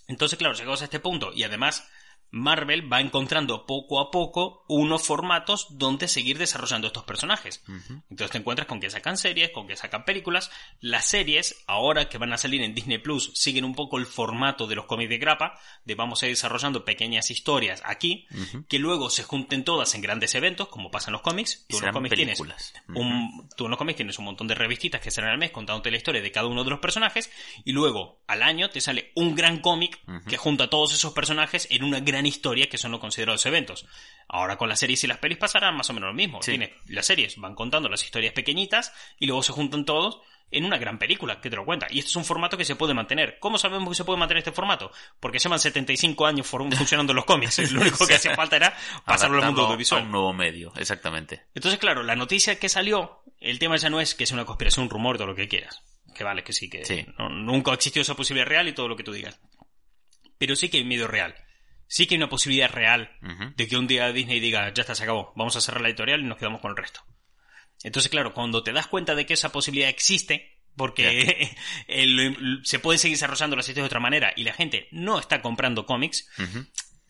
Entonces, 0.09 0.39
claro, 0.39 0.55
llegamos 0.55 0.81
a 0.83 0.85
este 0.85 1.01
punto 1.01 1.33
y 1.35 1.43
además 1.43 1.89
Marvel 2.37 2.93
va 2.93 3.01
encontrando 3.01 3.67
poco 3.67 4.01
a 4.01 4.11
poco 4.11 4.65
unos 4.69 5.07
formatos 5.07 5.67
donde 5.71 6.09
seguir 6.09 6.39
desarrollando 6.39 6.87
estos 6.87 7.05
personajes. 7.05 7.63
Ujú. 7.69 8.03
Entonces 8.11 8.31
te 8.31 8.39
encuentras 8.39 8.69
con 8.69 8.81
que 8.81 8.91
sacan 8.91 9.17
series, 9.17 9.51
con 9.51 9.67
que 9.67 9.77
sacan 9.77 10.05
películas. 10.05 10.51
Las 10.81 11.07
series, 11.07 11.65
ahora 11.67 12.09
que 12.09 12.19
van 12.19 12.33
a 12.33 12.39
salir 12.39 12.63
en 12.63 12.75
Disney 12.75 12.99
Plus, 12.99 13.33
siguen 13.35 13.65
un 13.65 13.75
poco 13.75 13.99
el 13.99 14.07
formato 14.07 14.67
de 14.67 14.77
los 14.77 14.87
cómics 14.87 15.11
de 15.11 15.19
grapa, 15.19 15.59
de 15.85 15.95
vamos 15.95 16.23
a 16.23 16.27
ir 16.27 16.33
desarrollando 16.33 16.85
pequeñas 16.85 17.31
historias 17.31 17.83
aquí, 17.85 18.27
que 18.69 18.79
luego 18.79 19.11
se 19.11 19.23
junten 19.23 19.65
todas 19.65 19.95
en 19.95 20.03
grandes 20.03 20.35
eventos, 20.35 20.69
como 20.69 20.91
pasa 20.91 21.11
en 21.11 21.15
los 21.15 21.23
cómics. 21.23 21.65
Y 21.69 21.73
Tú 21.73 21.77
en 21.79 21.81
los 21.81 21.81
serán 21.81 21.95
cómics 21.95 22.15
tienes 22.17 22.41
un, 22.89 23.49
tú 23.57 23.65
en 23.65 23.71
los 23.71 23.79
cómics 23.79 23.97
tienes 23.97 24.19
un 24.19 24.27
montón 24.27 24.47
de 24.47 24.55
revistitas 24.55 25.01
que 25.01 25.11
salen 25.11 25.31
al 25.31 25.39
mes 25.39 25.51
contándote 25.51 25.91
la 25.91 25.97
historia 25.97 26.21
de 26.21 26.31
cada 26.31 26.47
uno 26.47 26.65
de 26.65 26.71
los 26.71 26.81
personajes 26.81 27.31
y 27.65 27.73
luego 27.73 28.21
al 28.27 28.43
año 28.43 28.71
te 28.71 28.81
sale 28.81 29.13
un 29.15 29.35
gran 29.35 29.61
cómic 29.61 30.01
que 30.29 30.37
junta 30.37 30.65
a 30.65 30.71
todos 30.71 30.93
esos 30.93 31.13
personajes 31.13 31.67
en 31.71 31.85
una 31.85 32.01
gran 32.01 32.26
historia 32.27 32.69
que 32.69 32.79
son 32.79 32.91
los 32.93 33.01
considerados 33.01 33.45
eventos. 33.47 33.87
Ahora 34.29 34.57
con 34.57 34.69
las 34.69 34.79
series 34.81 35.03
y 35.05 35.07
las 35.07 35.19
pelis 35.19 35.39
pasará 35.39 35.71
más 35.73 35.89
o 35.91 35.93
menos 35.95 36.09
lo 36.09 36.15
mismo. 36.15 36.43
Sí. 36.43 36.53
Tienes 36.53 36.71
las 36.87 37.07
series, 37.07 37.37
van 37.39 37.55
contando 37.55 37.89
las 37.89 38.05
historias 38.05 38.33
pequeñitas 38.33 38.93
y 39.19 39.27
luego 39.27 39.43
se 39.43 39.53
juntan 39.53 39.85
todos 39.85 40.21
en 40.51 40.65
una 40.65 40.79
gran 40.79 40.99
película 40.99 41.41
que 41.41 41.51
te 41.51 41.57
lo 41.57 41.65
cuenta. 41.65 41.87
Y 41.91 41.99
esto 41.99 42.11
es 42.11 42.17
un 42.17 42.25
formato 42.25 42.57
que 42.57 42.65
se 42.65 42.77
puede 42.77 42.95
mantener. 42.95 43.39
¿Cómo 43.41 43.59
sabemos 43.59 43.89
que 43.89 43.95
se 43.97 44.05
puede 44.05 44.19
mantener 44.19 44.39
este 44.39 44.53
formato? 44.53 44.93
Porque 45.19 45.39
llevan 45.41 45.59
75 45.59 46.25
años 46.27 46.47
funcionando 46.49 47.13
los 47.15 47.25
cómics. 47.25 47.59
Lo 47.73 47.81
único 47.81 48.07
que 48.07 48.15
hacía 48.15 48.35
falta 48.37 48.57
era 48.57 48.77
pasarlo 49.05 49.39
al 49.39 49.47
mundo 49.47 49.63
audiovisual. 49.65 50.03
A 50.03 50.05
un 50.05 50.13
nuevo 50.13 50.33
medio, 50.33 50.73
exactamente. 50.77 51.47
Entonces, 51.55 51.81
claro, 51.81 52.03
la 52.05 52.15
noticia 52.15 52.59
que 52.61 52.69
salió, 52.69 53.23
el 53.41 53.59
tema 53.59 53.77
ya 53.77 53.91
no 53.91 54.01
es 54.01 54.15
que 54.15 54.23
es 54.25 54.31
una 54.31 54.45
conspiración, 54.45 54.85
un 54.85 54.91
rumor, 54.91 55.17
todo 55.17 55.27
lo 55.27 55.35
que 55.35 55.49
quieras. 55.49 55.83
Que 56.15 56.23
vale, 56.25 56.45
que 56.45 56.53
sí, 56.53 56.71
que 56.71 56.85
Sí. 56.85 57.05
no- 57.19 57.29
nunca 57.29 57.73
existió 57.75 58.01
esa 58.03 58.15
posibilidad 58.15 58.47
real 58.49 58.69
y 58.69 58.73
todo 58.73 58.87
lo 58.89 58.97
que 58.97 59.03
tú 59.05 59.13
digas. 59.13 59.39
Pero 60.39 60.55
sí 60.55 60.69
que 60.69 60.79
hay 60.79 60.85
miedo 60.85 61.09
real. 61.09 61.35
Sí 61.89 62.07
que 62.07 62.15
hay 62.15 62.19
una 62.19 62.29
posibilidad 62.29 62.71
real 62.71 63.11
de 63.57 63.69
que 63.69 63.77
un 63.77 63.87
día 63.87 64.13
Disney 64.13 64.41
diga, 64.41 64.73
ya 64.75 64.81
está, 64.83 64.95
se 64.95 65.05
acabó, 65.05 65.33
vamos 65.37 65.55
a 65.57 65.61
cerrar 65.61 65.81
la 65.83 65.89
editorial 65.89 66.21
y 66.21 66.25
nos 66.25 66.39
quedamos 66.39 66.61
con 66.61 66.71
el 66.73 66.77
resto. 66.77 67.01
Entonces, 67.85 68.11
claro, 68.11 68.33
cuando 68.35 68.63
te 68.63 68.73
das 68.73 68.87
cuenta 68.89 69.15
de 69.15 69.27
que 69.27 69.35
esa 69.35 69.53
posibilidad 69.53 69.89
existe, 69.89 70.59
porque 70.77 71.51
el- 71.89 72.61
se 72.65 72.79
pueden 72.79 72.99
seguir 72.99 73.17
desarrollando 73.17 73.57
las 73.57 73.67
historias 73.69 73.85
de 73.85 73.89
otra 73.89 74.01
manera 74.01 74.33
y 74.37 74.45
la 74.45 74.53
gente 74.53 74.89
no 74.91 75.19
está 75.19 75.41
comprando 75.43 75.87
cómics. 75.87 76.29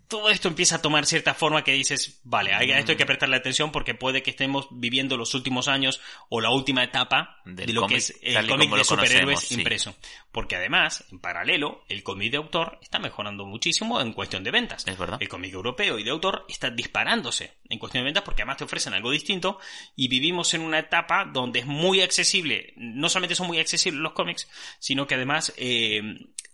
Todo 0.09 0.31
esto 0.31 0.49
empieza 0.49 0.77
a 0.77 0.83
tomar 0.83 1.07
cierta 1.07 1.35
forma 1.35 1.65
que 1.65 1.73
dices, 1.73 2.21
vale, 2.25 2.53
a 2.53 2.61
esto 2.61 2.93
hay 2.93 2.99
que 2.99 3.07
prestarle 3.07 3.37
atención 3.37 3.73
porque 3.73 3.95
puede 3.95 4.23
que 4.23 4.31
estemos 4.31 4.69
viviendo 4.71 5.17
los 5.17 5.35
últimos 5.35 5.69
años 5.69 6.01
o 6.29 6.41
la 6.41 6.51
última 6.51 6.85
etapa 6.85 7.41
Del 7.45 7.67
de 7.67 7.73
lo 7.73 7.87
que 7.87 7.97
es 7.97 8.17
el 8.23 8.47
cómic 8.47 8.71
de 8.71 8.85
superhéroes 8.85 9.41
sí. 9.41 9.55
impreso. 9.55 9.97
Porque 10.31 10.57
además, 10.57 11.05
en 11.11 11.19
paralelo, 11.19 11.85
el 11.89 12.03
cómic 12.03 12.31
de 12.31 12.37
autor 12.37 12.79
está 12.83 12.99
mejorando 12.99 13.47
muchísimo 13.47 14.01
en 14.01 14.13
cuestión 14.13 14.45
de 14.45 14.51
ventas. 14.51 14.87
Es 14.87 14.99
verdad. 14.99 15.19
El 15.21 15.29
cómic 15.29 15.53
europeo 15.53 15.99
y 15.99 16.05
de 16.05 16.11
autor 16.11 16.45
está 16.49 16.71
disparándose 16.71 17.57
en 17.69 17.79
cuestión 17.79 18.03
de 18.03 18.07
ventas 18.07 18.23
porque 18.23 18.43
además 18.43 18.59
te 18.59 18.65
ofrecen 18.65 18.95
algo 18.95 19.11
distinto 19.11 19.59
y 19.97 20.09
vivimos 20.09 20.55
en 20.55 20.61
una 20.61 20.79
etapa 20.79 21.25
donde 21.25 21.61
es 21.61 21.67
muy 21.67 22.01
accesible, 22.01 22.73
no 22.77 23.09
solamente 23.09 23.35
son 23.35 23.47
muy 23.47 23.59
accesibles 23.59 24.01
los 24.01 24.13
cómics, 24.13 24.49
sino 24.79 25.07
que 25.07 25.15
además 25.15 25.53
eh, 25.57 26.01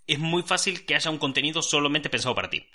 es 0.07 0.19
muy 0.19 0.43
fácil 0.43 0.85
que 0.85 0.95
haya 0.95 1.11
un 1.11 1.17
contenido 1.17 1.61
solamente 1.61 2.09
pensado 2.09 2.35
para 2.35 2.49
ti. 2.49 2.65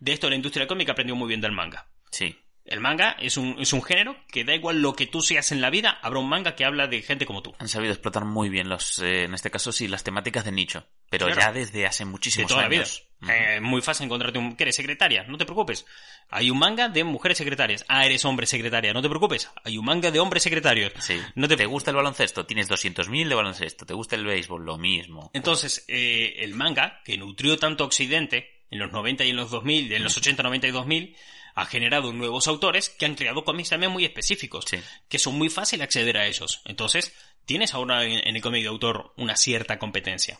De 0.00 0.12
esto 0.12 0.28
la 0.28 0.36
industria 0.36 0.62
del 0.62 0.68
cómic 0.68 0.88
aprendió 0.88 1.16
muy 1.16 1.28
bien 1.28 1.40
del 1.40 1.52
manga. 1.52 1.88
Sí. 2.10 2.36
El 2.68 2.80
manga 2.80 3.16
es 3.18 3.36
un, 3.36 3.56
es 3.58 3.72
un 3.72 3.82
género 3.82 4.16
que 4.30 4.44
da 4.44 4.54
igual 4.54 4.80
lo 4.82 4.94
que 4.94 5.06
tú 5.06 5.20
seas 5.22 5.50
en 5.52 5.60
la 5.60 5.70
vida, 5.70 5.98
habrá 6.02 6.18
un 6.20 6.28
manga 6.28 6.54
que 6.54 6.64
habla 6.64 6.86
de 6.86 7.02
gente 7.02 7.26
como 7.26 7.42
tú. 7.42 7.54
Han 7.58 7.68
sabido 7.68 7.92
explotar 7.92 8.24
muy 8.24 8.48
bien 8.50 8.68
los, 8.68 8.98
eh, 9.00 9.24
en 9.24 9.34
este 9.34 9.50
caso 9.50 9.72
sí, 9.72 9.88
las 9.88 10.04
temáticas 10.04 10.44
de 10.44 10.52
nicho. 10.52 10.86
Pero 11.10 11.26
Claro. 11.26 11.40
ya 11.40 11.52
desde 11.52 11.86
hace 11.86 12.04
De 12.04 12.10
muchísimos 12.10 12.50
la 12.52 12.68
vida. 12.68 12.80
años. 12.82 13.04
Ujú. 13.22 13.30
Eh, 13.30 13.56
Es 13.56 13.62
muy 13.62 13.80
fácil 13.80 14.04
encontrarte 14.04 14.38
un... 14.38 14.54
¿Qué 14.54 14.64
eres 14.64 14.76
secretaria? 14.76 15.24
No 15.24 15.38
te 15.38 15.44
preocupes. 15.46 15.86
Hay 16.28 16.50
un 16.50 16.58
manga 16.58 16.88
de 16.90 17.02
mujeres 17.04 17.38
secretarias. 17.38 17.84
Ah, 17.88 18.04
eres 18.04 18.24
hombre 18.26 18.46
secretaria. 18.46 18.92
No 18.92 19.00
te 19.00 19.08
preocupes. 19.08 19.50
Hay 19.64 19.78
un 19.78 19.86
manga 19.86 20.10
de 20.10 20.20
hombres 20.20 20.42
secretarios. 20.42 20.92
Sí. 20.98 21.18
No 21.34 21.48
te... 21.48 21.56
¿Te 21.56 21.64
gusta 21.66 21.90
el 21.90 21.96
baloncesto? 21.96 22.44
Tienes 22.44 22.68
200.000 22.70 23.26
de 23.28 23.34
baloncesto. 23.34 23.86
¿Te 23.86 23.94
gusta 23.94 24.14
el 24.16 24.26
béisbol? 24.26 24.64
Lo 24.66 24.76
mismo. 24.76 25.30
Entonces, 25.32 25.84
eh, 25.88 26.34
el 26.40 26.54
manga, 26.54 27.00
que 27.04 27.16
nutrió 27.16 27.56
tanto 27.58 27.84
Occidente 27.84 28.64
en 28.70 28.78
los 28.78 28.92
90 28.92 29.24
y 29.24 29.30
en 29.30 29.36
los 29.36 29.50
2000, 29.50 29.90
en 29.94 30.04
los 30.04 30.16
80, 30.18 30.42
90 30.42 30.66
y 30.66 30.70
2000, 30.70 31.16
ha 31.58 31.66
generado 31.66 32.12
nuevos 32.12 32.46
autores 32.46 32.88
que 32.88 33.04
han 33.04 33.16
creado 33.16 33.44
cómics 33.44 33.70
también 33.70 33.90
muy 33.90 34.04
específicos, 34.04 34.64
Sí. 34.68 34.78
que 35.08 35.18
son 35.18 35.36
muy 35.36 35.48
fácil 35.48 35.82
acceder 35.82 36.16
a 36.16 36.26
ellos. 36.26 36.62
Entonces, 36.64 37.12
tienes 37.46 37.74
ahora 37.74 38.04
en, 38.04 38.36
el 38.36 38.40
cómic 38.40 38.62
de 38.62 38.68
autor 38.68 39.12
una 39.16 39.36
cierta 39.36 39.78
competencia. 39.78 40.38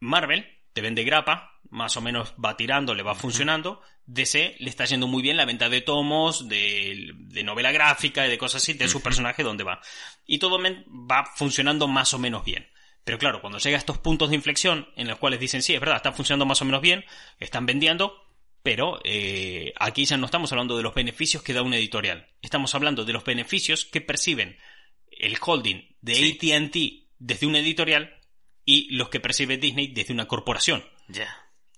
Marvel 0.00 0.46
te 0.72 0.80
vende 0.80 1.04
grapa, 1.04 1.60
más 1.68 1.98
o 1.98 2.00
menos 2.00 2.32
va 2.42 2.56
tirando, 2.56 2.94
le 2.94 3.02
va 3.02 3.14
funcionando. 3.14 3.82
DC 4.06 4.56
le 4.58 4.70
está 4.70 4.86
yendo 4.86 5.06
muy 5.06 5.22
bien 5.22 5.36
la 5.36 5.44
venta 5.44 5.68
de 5.68 5.82
tomos, 5.82 6.48
de, 6.48 7.10
de 7.14 7.44
novela 7.44 7.70
gráfica 7.70 8.26
y 8.26 8.30
de 8.30 8.38
cosas 8.38 8.62
así, 8.62 8.72
de 8.72 8.88
su 8.88 9.02
personaje, 9.02 9.42
donde 9.42 9.64
va. 9.64 9.82
Y 10.26 10.38
todo 10.38 10.58
va 10.58 11.24
funcionando 11.36 11.88
más 11.88 12.14
o 12.14 12.18
menos 12.18 12.42
bien. 12.42 12.72
Pero 13.04 13.18
claro, 13.18 13.40
cuando 13.40 13.58
llega 13.58 13.76
a 13.76 13.78
estos 13.78 13.98
puntos 13.98 14.30
de 14.30 14.36
inflexión 14.36 14.88
en 14.96 15.08
los 15.08 15.18
cuales 15.18 15.40
dicen, 15.40 15.62
sí, 15.62 15.74
es 15.74 15.80
verdad, 15.80 15.96
está 15.96 16.12
funcionando 16.12 16.46
más 16.46 16.62
o 16.62 16.64
menos 16.64 16.80
bien, 16.80 17.04
están 17.38 17.66
vendiendo, 17.66 18.21
pero 18.62 19.00
eh, 19.04 19.72
aquí 19.78 20.04
ya 20.04 20.16
no 20.16 20.26
estamos 20.26 20.52
hablando 20.52 20.76
de 20.76 20.82
los 20.82 20.94
beneficios 20.94 21.42
que 21.42 21.52
da 21.52 21.62
una 21.62 21.76
editorial. 21.76 22.28
Estamos 22.42 22.74
hablando 22.74 23.04
de 23.04 23.12
los 23.12 23.24
beneficios 23.24 23.84
que 23.84 24.00
perciben 24.00 24.58
el 25.10 25.36
holding 25.40 25.96
de 26.00 26.14
Sí. 26.14 26.38
AT&T 26.52 27.08
desde 27.18 27.46
una 27.46 27.58
editorial 27.60 28.18
y 28.64 28.94
los 28.94 29.08
que 29.08 29.20
percibe 29.20 29.56
Disney 29.58 29.88
desde 29.88 30.12
una 30.12 30.26
corporación. 30.26 30.84
Ya. 31.08 31.28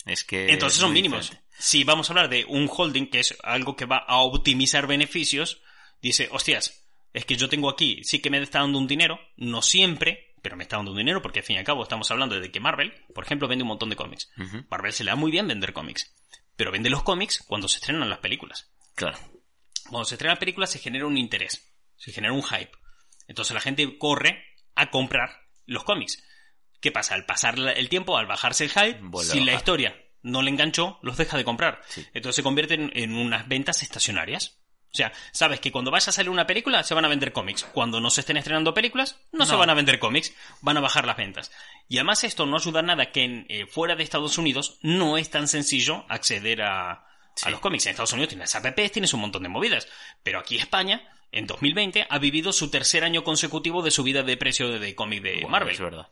Es 0.06 0.24
que. 0.24 0.50
Entonces 0.52 0.76
es 0.76 0.82
son 0.82 0.92
mínimos. 0.92 1.22
diferente. 1.30 1.44
Si 1.58 1.84
vamos 1.84 2.08
a 2.08 2.12
hablar 2.12 2.28
de 2.28 2.44
un 2.46 2.68
holding 2.70 3.06
que 3.06 3.20
es 3.20 3.36
algo 3.42 3.76
que 3.76 3.86
va 3.86 3.98
a 3.98 4.18
optimizar 4.18 4.86
beneficios, 4.86 5.62
dice, 6.02 6.28
hostias, 6.32 6.84
es 7.12 7.24
que 7.24 7.36
yo 7.36 7.48
tengo 7.48 7.70
aquí, 7.70 8.02
sí 8.04 8.18
que 8.18 8.28
me 8.28 8.42
está 8.42 8.58
dando 8.58 8.78
un 8.78 8.88
dinero, 8.88 9.20
no 9.36 9.62
siempre, 9.62 10.34
pero 10.42 10.56
me 10.56 10.64
está 10.64 10.76
dando 10.76 10.90
un 10.90 10.98
dinero 10.98 11.22
porque 11.22 11.38
al 11.38 11.44
fin 11.44 11.56
y 11.56 11.58
al 11.60 11.64
cabo 11.64 11.84
estamos 11.84 12.10
hablando 12.10 12.38
de 12.38 12.50
que 12.50 12.58
Marvel, 12.60 12.92
por 13.14 13.24
ejemplo, 13.24 13.46
vende 13.48 13.62
un 13.62 13.68
montón 13.68 13.88
de 13.88 13.96
cómics. 13.96 14.30
Marvel 14.68 14.92
se 14.92 15.04
le 15.04 15.10
da 15.12 15.16
muy 15.16 15.30
bien 15.30 15.46
vender 15.46 15.72
cómics, 15.72 16.12
pero 16.56 16.72
vende 16.72 16.90
los 16.90 17.02
cómics 17.02 17.42
cuando 17.46 17.68
se 17.68 17.78
estrenan 17.78 18.10
las 18.10 18.18
películas. 18.18 18.72
Claro. 18.94 19.18
Cuando 19.88 20.04
se 20.04 20.14
estrenan 20.14 20.38
películas 20.38 20.70
se 20.70 20.78
genera 20.78 21.06
un 21.06 21.16
interés, 21.16 21.74
se 21.96 22.12
genera 22.12 22.32
un 22.32 22.42
hype. 22.42 22.72
Entonces 23.26 23.54
la 23.54 23.60
gente 23.60 23.98
corre 23.98 24.44
a 24.74 24.90
comprar 24.90 25.30
los 25.66 25.84
cómics. 25.84 26.22
¿Qué 26.80 26.92
pasa? 26.92 27.14
Al 27.14 27.26
pasar 27.26 27.58
el 27.58 27.88
tiempo, 27.88 28.18
al 28.18 28.26
bajarse 28.26 28.64
el 28.64 28.70
hype, 28.70 28.98
Vuelve 29.02 29.32
si 29.32 29.40
la 29.40 29.54
historia 29.54 29.96
no 30.22 30.42
le 30.42 30.50
enganchó, 30.50 30.98
los 31.02 31.16
deja 31.16 31.36
de 31.36 31.44
comprar. 31.44 31.80
Sí. 31.86 32.04
Entonces 32.14 32.36
se 32.36 32.42
convierten 32.42 32.90
en 32.94 33.14
unas 33.14 33.46
ventas 33.46 33.82
estacionarias. 33.82 34.58
O 34.94 34.96
sea, 34.96 35.12
sabes 35.32 35.58
que 35.58 35.72
cuando 35.72 35.90
vaya 35.90 36.08
a 36.10 36.12
salir 36.12 36.30
una 36.30 36.46
película 36.46 36.84
se 36.84 36.94
van 36.94 37.04
a 37.04 37.08
vender 37.08 37.32
cómics. 37.32 37.64
Cuando 37.64 38.00
no 38.00 38.10
se 38.10 38.20
estén 38.20 38.36
estrenando 38.36 38.72
películas, 38.74 39.18
no, 39.32 39.44
se 39.44 39.56
van 39.56 39.68
a 39.68 39.74
vender 39.74 39.98
cómics, 39.98 40.32
van 40.60 40.76
a 40.76 40.80
bajar 40.80 41.04
las 41.04 41.16
ventas. 41.16 41.50
Y 41.88 41.96
además 41.98 42.22
esto 42.22 42.46
no 42.46 42.56
ayuda 42.56 42.80
nada 42.80 43.10
que 43.10 43.24
en, 43.24 43.46
eh, 43.48 43.66
fuera 43.66 43.96
de 43.96 44.04
Estados 44.04 44.38
Unidos 44.38 44.78
no 44.82 45.18
es 45.18 45.30
tan 45.30 45.48
sencillo 45.48 46.04
acceder 46.08 46.62
a, 46.62 47.06
los 47.50 47.58
cómics. 47.58 47.86
En 47.86 47.90
Estados 47.90 48.12
Unidos 48.12 48.28
tienes 48.28 48.54
apps, 48.54 48.92
tienes 48.92 49.12
un 49.14 49.20
montón 49.20 49.42
de 49.42 49.48
movidas. 49.48 49.88
Pero 50.22 50.38
aquí 50.38 50.58
España, 50.58 51.02
en 51.32 51.48
2020, 51.48 52.06
ha 52.08 52.18
vivido 52.20 52.52
su 52.52 52.70
tercer 52.70 53.02
año 53.02 53.24
consecutivo 53.24 53.82
de 53.82 53.90
subida 53.90 54.22
de 54.22 54.36
precio 54.36 54.68
de, 54.68 54.78
de 54.78 54.94
cómic 54.94 55.22
de 55.24 55.32
Bueno, 55.34 55.48
Marvel. 55.48 55.74
Es 55.74 55.80
verdad. 55.80 56.08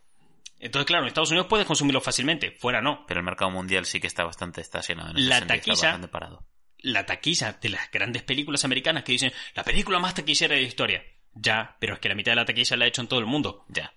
Entonces, 0.59 0.87
claro, 0.87 1.05
en 1.05 1.09
Estados 1.09 1.31
Unidos 1.31 1.47
puedes 1.49 1.67
consumirlo 1.69 2.01
fácilmente, 2.01 2.51
fuera 2.51 2.81
no. 2.83 3.05
Pero 3.07 3.21
el 3.21 3.25
mercado 3.27 3.53
mundial 3.53 3.87
sí 3.87 4.01
que 4.01 4.09
está 4.09 4.25
bastante 4.25 4.61
estacionado. 4.61 5.11
En 5.11 5.29
La 5.29 5.39
sentido, 5.39 5.55
está 5.55 5.71
taquilla- 5.73 5.83
bastante 5.89 6.09
parado. 6.09 6.45
La 6.83 7.07
taquilla 7.07 7.59
de 7.61 7.69
las 7.69 7.91
grandes 7.91 8.23
películas 8.23 8.65
americanas 8.65 9.05
que 9.05 9.13
dicen 9.13 9.33
la 9.55 9.63
película 9.65 9.99
más 9.99 10.15
taquillera 10.15 10.55
de 10.55 10.63
la 10.63 10.67
historia. 10.69 11.03
Ya, 11.35 11.77
pero 11.81 11.95
es 11.95 12.01
que 12.01 12.09
la 12.09 12.15
mitad 12.15 12.33
de 12.33 12.37
la 12.37 12.45
taquilla 12.45 12.77
la 12.77 12.85
ha 12.85 12.89
hecho 12.89 13.01
en 13.01 13.09
todo 13.09 13.21
el 13.21 13.27
mundo. 13.27 13.65
Ya. 13.69 13.95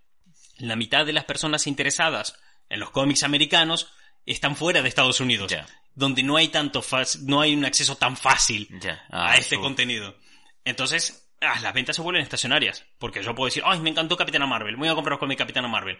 La 0.60 0.76
mitad 0.76 1.06
de 1.06 1.12
las 1.14 1.26
personas 1.26 1.68
interesadas 1.68 2.40
en 2.70 2.80
los 2.80 2.92
cómics 2.92 3.24
americanos 3.24 3.92
están 4.26 4.56
fuera 4.56 4.82
de 4.82 4.88
Estados 4.90 5.20
Unidos, 5.20 5.52
Ya. 5.52 5.66
donde 5.96 6.24
no 6.24 6.38
hay 6.38 6.48
tanto 6.48 6.84
no 7.24 7.42
hay 7.42 7.54
un 7.54 7.66
acceso 7.66 7.96
tan 7.98 8.16
fácil 8.18 8.68
Ya. 8.82 9.04
a 9.10 9.32
Ah, 9.32 9.36
este 9.38 9.56
su- 9.56 9.62
contenido. 9.62 10.16
Entonces, 10.64 11.25
ah, 11.46 11.60
las 11.62 11.74
ventas 11.74 11.96
se 11.96 12.02
vuelven 12.02 12.24
estacionarias. 12.24 12.86
Porque 13.00 13.22
yo 13.22 13.36
puedo 13.36 13.46
decir, 13.46 13.64
ay, 13.66 13.80
me 13.80 13.90
encantó 13.90 14.18
Capitana 14.18 14.46
Marvel, 14.46 14.76
voy 14.76 14.88
a 14.88 14.96
comprar 14.96 15.20
con 15.20 15.30
mi 15.30 15.36
Capitana 15.36 15.68
Marvel. 15.68 15.98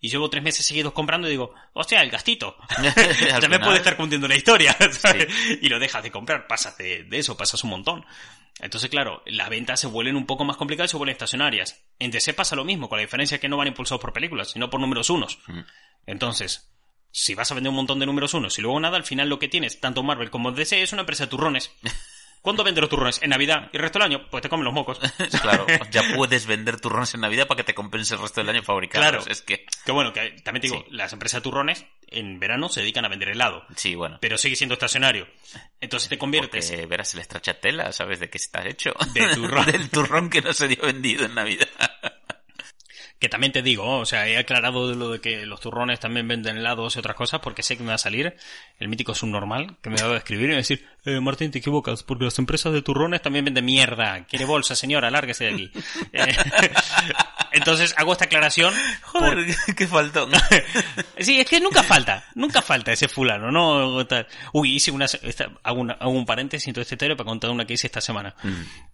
Y 0.00 0.08
llevo 0.08 0.30
tres 0.30 0.42
meses 0.42 0.66
seguidos 0.66 0.92
comprando 0.92 1.26
y 1.28 1.30
digo, 1.30 1.54
hostia, 1.72 2.02
el 2.02 2.10
gastito. 2.10 2.56
ya 3.40 3.48
me 3.48 3.58
puede 3.58 3.78
estar 3.78 3.96
cundiendo 3.96 4.28
la 4.28 4.36
historia. 4.36 4.76
¿sabes? 4.92 5.28
Y 5.60 5.68
lo 5.68 5.78
dejas 5.78 6.02
de 6.02 6.10
comprar, 6.10 6.46
pasas 6.46 6.76
de, 6.78 7.04
de 7.04 7.18
eso, 7.18 7.36
pasas 7.36 7.62
un 7.64 7.70
montón. 7.70 8.04
Entonces, 8.60 8.90
claro, 8.90 9.22
las 9.26 9.48
ventas 9.48 9.80
se 9.80 9.86
vuelven 9.86 10.16
un 10.16 10.26
poco 10.26 10.44
más 10.44 10.56
complicadas 10.56 10.90
y 10.90 10.92
se 10.92 10.96
vuelven 10.96 11.12
estacionarias. 11.12 11.80
En 11.98 12.10
DC 12.10 12.34
pasa 12.34 12.56
lo 12.56 12.64
mismo, 12.64 12.88
con 12.88 12.98
la 12.98 13.02
diferencia 13.02 13.38
que 13.38 13.48
no 13.48 13.56
van 13.56 13.68
impulsados 13.68 14.00
por 14.00 14.12
películas, 14.12 14.50
sino 14.50 14.68
por 14.68 14.80
números 14.80 15.10
unos. 15.10 15.38
Mm. 15.46 15.60
Entonces, 16.06 16.68
si 17.10 17.34
vas 17.34 17.50
a 17.50 17.54
vender 17.54 17.70
un 17.70 17.76
montón 17.76 17.98
de 17.98 18.06
números 18.06 18.34
unos 18.34 18.58
y 18.58 18.62
luego 18.62 18.80
nada, 18.80 18.96
al 18.96 19.04
final 19.04 19.28
lo 19.28 19.38
que 19.38 19.48
tienes, 19.48 19.80
tanto 19.80 20.02
Marvel 20.02 20.30
como 20.30 20.52
DC, 20.52 20.82
es 20.82 20.92
una 20.92 21.02
empresa 21.02 21.24
de 21.24 21.30
turrones. 21.30 21.70
¿Cuándo 22.42 22.64
vende 22.64 22.80
los 22.80 22.88
turrones? 22.88 23.20
¿En 23.22 23.30
Navidad? 23.30 23.68
¿Y 23.72 23.76
el 23.76 23.82
resto 23.82 23.98
del 23.98 24.06
año? 24.06 24.26
Pues 24.30 24.42
te 24.42 24.48
comen 24.48 24.64
los 24.64 24.74
mocos. 24.74 24.98
Claro, 25.42 25.66
ya 25.90 26.02
puedes 26.14 26.46
vender 26.46 26.80
turrones 26.80 27.14
en 27.14 27.20
Navidad 27.20 27.46
para 27.46 27.56
que 27.58 27.64
te 27.64 27.74
compense 27.74 28.14
el 28.14 28.20
resto 28.20 28.40
del 28.40 28.50
año 28.50 28.62
fabricarlos. 28.62 29.24
Claro. 29.24 29.32
Es 29.32 29.42
que, 29.42 29.66
Que 29.84 29.92
bueno, 29.92 30.12
que 30.12 30.30
también 30.42 30.60
te 30.62 30.68
digo, 30.68 30.84
Sí. 30.86 30.94
las 30.94 31.12
empresas 31.12 31.40
de 31.40 31.42
turrones 31.44 31.84
en 32.08 32.38
verano 32.40 32.68
se 32.68 32.80
dedican 32.80 33.04
a 33.04 33.08
vender 33.08 33.28
helado, 33.30 33.64
sí, 33.76 33.94
bueno. 33.94 34.18
pero 34.20 34.38
sigue 34.38 34.56
siendo 34.56 34.74
estacionario. 34.74 35.26
Entonces 35.80 36.08
te 36.08 36.16
conviertes 36.18 36.70
Porque 36.70 36.86
verás 36.86 37.12
el 37.14 37.22
stracciatella, 37.22 37.92
¿sabes 37.92 38.18
de 38.20 38.30
qué 38.30 38.38
está 38.38 38.66
hecho? 38.66 38.94
De 39.12 39.34
turrón. 39.34 39.66
Del 39.70 39.90
turrón 39.90 40.30
que 40.30 40.40
no 40.40 40.52
se 40.52 40.68
dio 40.68 40.78
vendido 40.82 41.26
en 41.26 41.34
Navidad. 41.34 41.68
Que 43.20 43.28
también 43.28 43.52
te 43.52 43.62
digo, 43.62 43.98
o 43.98 44.06
sea, 44.06 44.28
he 44.28 44.36
aclarado 44.38 44.94
lo 44.94 45.08
de 45.10 45.20
que 45.20 45.44
los 45.44 45.58
turrones 45.60 45.98
también 45.98 46.28
venden 46.28 46.56
helados 46.56 46.94
y 46.94 47.00
otras 47.00 47.16
cosas 47.16 47.40
porque 47.40 47.64
sé 47.64 47.76
que 47.76 47.82
me 47.82 47.88
va 47.88 47.96
a 47.96 47.98
salir 47.98 48.36
el 48.78 48.86
mítico 48.86 49.12
subnormal 49.12 49.76
que 49.82 49.90
me 49.90 50.00
va 50.00 50.14
a 50.14 50.16
escribir 50.18 50.44
y 50.44 50.48
me 50.50 50.52
va 50.54 50.58
a 50.58 50.62
decir, 50.62 50.86
eh, 51.16 51.20
Martín, 51.20 51.50
te 51.50 51.58
equivocas 51.58 52.02
porque 52.02 52.24
las 52.24 52.38
empresas 52.38 52.72
de 52.72 52.82
turrones 52.82 53.22
también 53.22 53.44
venden 53.44 53.64
mierda. 53.64 54.24
Quiere 54.26 54.44
bolsa, 54.44 54.74
señora, 54.74 55.10
lárguese 55.10 55.44
de 55.44 55.54
aquí. 55.54 55.70
Eh, 56.12 56.36
entonces 57.52 57.94
hago 57.96 58.12
esta 58.12 58.26
aclaración. 58.26 58.72
Joder, 59.02 59.46
qué 59.76 59.86
faltón. 59.86 60.30
Sí, 61.18 61.40
es 61.40 61.46
que 61.48 61.60
nunca 61.60 61.82
falta, 61.82 62.24
nunca 62.34 62.62
falta 62.62 62.92
ese 62.92 63.08
fulano, 63.08 63.50
¿no? 63.50 64.04
Uy, 64.52 64.76
hice 64.76 64.90
una, 64.92 65.06
esta- 65.06 65.50
hago, 65.64 65.80
una- 65.80 65.94
hago 65.94 66.10
un 66.12 66.24
paréntesis 66.26 66.68
en 66.68 66.74
todo 66.74 66.82
este 66.82 66.96
teoría 66.96 67.16
para 67.16 67.26
contar 67.26 67.50
una 67.50 67.64
que 67.64 67.74
hice 67.74 67.88
esta 67.88 68.00
semana. 68.00 68.34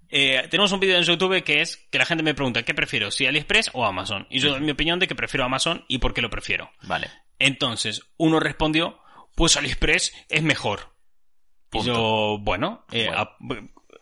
Eh, 0.08 0.46
tenemos 0.50 0.72
un 0.72 0.80
vídeo 0.80 0.96
en 0.96 1.02
YouTube 1.04 1.42
que 1.44 1.60
es 1.60 1.76
que 1.90 1.98
la 1.98 2.06
gente 2.06 2.22
me 2.22 2.34
pregunta, 2.34 2.62
¿qué 2.62 2.72
prefiero? 2.74 3.10
¿Si 3.10 3.26
AliExpress 3.26 3.70
o 3.74 3.84
Amazon? 3.84 4.26
Y 4.30 4.38
yo 4.40 4.50
doy 4.50 4.60
mi 4.60 4.70
opinión 4.70 4.98
de 4.98 5.06
que 5.08 5.14
prefiero 5.14 5.44
Amazon 5.44 5.84
y 5.88 5.98
por 5.98 6.14
qué 6.14 6.22
lo 6.22 6.30
prefiero. 6.30 6.70
Vale. 6.82 7.10
Entonces, 7.38 8.02
uno 8.16 8.40
respondió, 8.40 8.98
pues 9.34 9.56
AliExpress 9.56 10.12
es 10.30 10.42
mejor. 10.42 10.93
Y 11.74 11.82
yo, 11.84 12.38
bueno, 12.40 12.84
eh, 12.92 13.06
Bueno. 13.06 13.20
a- 13.20 13.36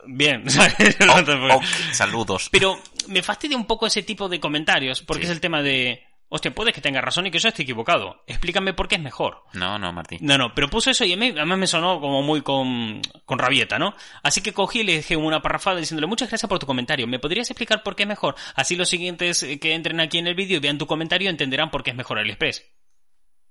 bien. 0.07 0.45
saludos. 1.93 2.49
Pero 2.51 2.79
me 3.09 3.23
fastidia 3.23 3.57
un 3.57 3.67
poco 3.67 3.87
ese 3.87 4.03
tipo 4.03 4.29
de 4.29 4.41
comentarios, 4.41 5.03
porque 5.03 5.23
Sí. 5.23 5.27
es 5.27 5.33
el 5.33 5.41
tema 5.41 5.63
de, 5.63 6.03
hostia, 6.29 6.51
puede 6.55 6.73
que 6.73 6.81
tenga 6.81 7.01
razón 7.01 7.27
y 7.27 7.31
que 7.31 7.39
yo 7.39 7.49
esté 7.49 7.63
equivocado. 7.63 8.23
Explícame 8.27 8.73
por 8.75 8.89
qué 8.89 8.97
es 8.97 9.01
mejor. 9.03 9.43
No, 9.53 9.79
no, 9.79 9.93
Martín. 9.93 10.19
No, 10.23 10.39
no, 10.39 10.55
pero 10.55 10.69
puso 10.69 10.91
eso 10.91 11.05
y 11.05 11.13
a 11.13 11.17
mí, 11.17 11.29
además 11.29 11.59
me 11.59 11.67
sonó 11.67 12.01
como 12.01 12.23
muy 12.23 12.43
con, 12.43 13.01
con 13.25 13.39
rabieta, 13.39 13.79
¿no? 13.79 13.95
Así 14.23 14.41
que 14.43 14.53
cogí 14.53 14.81
y 14.81 14.85
le 14.85 14.95
dejé 14.97 15.17
una 15.17 15.41
parrafada 15.43 15.77
diciéndole 15.79 16.07
muchas 16.07 16.29
gracias 16.29 16.49
por 16.49 16.59
tu 16.59 16.67
comentario. 16.67 17.07
¿Me 17.07 17.19
podrías 17.19 17.51
explicar 17.51 17.83
por 17.83 17.95
qué 17.97 18.03
es 18.05 18.09
mejor? 18.09 18.35
Así 18.55 18.77
los 18.77 18.89
siguientes 18.89 19.43
eh, 19.43 19.59
que 19.61 19.75
entren 19.75 20.01
aquí 20.01 20.19
en 20.19 20.27
el 20.27 20.35
vídeo 20.35 20.57
y 20.57 20.61
vean 20.61 20.79
tu 20.79 20.87
comentario 20.87 21.31
entenderán 21.31 21.71
por 21.71 21.83
qué 21.83 21.91
es 21.91 21.97
mejor 21.97 22.19
AliExpress. 22.19 22.65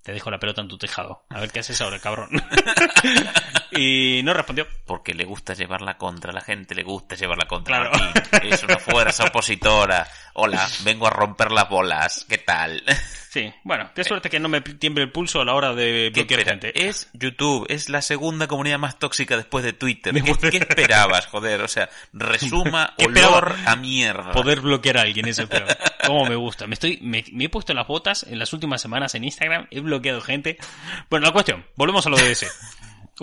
Te 0.03 0.13
dejo 0.13 0.31
la 0.31 0.39
pelota 0.39 0.61
en 0.61 0.67
tu 0.67 0.79
tejado. 0.79 1.25
A 1.29 1.39
ver 1.41 1.51
qué 1.51 1.59
haces 1.59 1.79
ahora, 1.79 1.99
cabrón. 1.99 2.29
y 3.79 4.21
no 4.23 4.33
respondió. 4.33 4.67
Porque 4.85 5.13
le 5.13 5.25
gusta 5.25 5.53
llevarla 5.53 5.97
contra 5.97 6.31
la 6.31 6.41
gente, 6.41 6.75
le 6.75 6.83
gusta 6.83 7.15
llevarla 7.15 7.45
contra 7.47 7.89
Claro. 7.89 7.91
Martín. 7.91 8.51
Es 8.51 8.63
una 8.63 8.77
fuerza 8.77 9.25
opositora. 9.25 10.07
Hola, 10.33 10.67
vengo 10.83 11.07
a 11.07 11.09
romper 11.09 11.51
las 11.51 11.69
bolas. 11.69 12.25
¿Qué 12.27 12.37
tal? 12.37 12.83
Sí, 13.29 13.53
bueno, 13.63 13.89
qué 13.95 14.03
suerte 14.03 14.29
que 14.29 14.39
no 14.41 14.49
me 14.49 14.59
tiemble 14.61 15.03
el 15.03 15.11
pulso 15.11 15.39
a 15.39 15.45
la 15.45 15.53
hora 15.53 15.73
de 15.73 16.11
¿Qué 16.13 16.23
bloquear 16.23 16.43
gente. 16.45 16.87
Es 16.87 17.09
YouTube, 17.13 17.65
es 17.69 17.87
la 17.87 18.01
segunda 18.01 18.47
comunidad 18.47 18.77
más 18.77 18.99
tóxica 18.99 19.37
después 19.37 19.63
de 19.63 19.71
Twitter. 19.73 20.13
¿Qué, 20.23 20.49
qué 20.49 20.57
esperabas, 20.57 21.27
joder? 21.27 21.61
O 21.61 21.67
sea, 21.67 21.89
resuma 22.11 22.93
olor 22.97 23.55
a 23.65 23.75
mierda. 23.77 24.31
Poder 24.31 24.59
bloquear 24.61 24.97
a 24.97 25.01
alguien, 25.03 25.27
eso 25.27 25.47
pero 25.47 25.65
Cómo 26.05 26.25
me 26.25 26.35
gusta. 26.35 26.67
Me 26.67 26.73
estoy, 26.73 26.99
me, 27.01 27.23
me 27.31 27.45
he 27.45 27.49
puesto 27.49 27.73
las 27.73 27.87
botas 27.87 28.23
en 28.23 28.37
las 28.39 28.51
últimas 28.51 28.81
semanas 28.81 29.15
en 29.15 29.23
Instagram, 29.23 29.67
he 29.71 29.79
bloqueado 29.79 30.19
gente. 30.21 30.57
Bueno, 31.09 31.25
la 31.27 31.31
cuestión, 31.33 31.65
volvemos 31.75 32.05
a 32.05 32.09
lo 32.09 32.17
de 32.17 32.31
ese. 32.31 32.47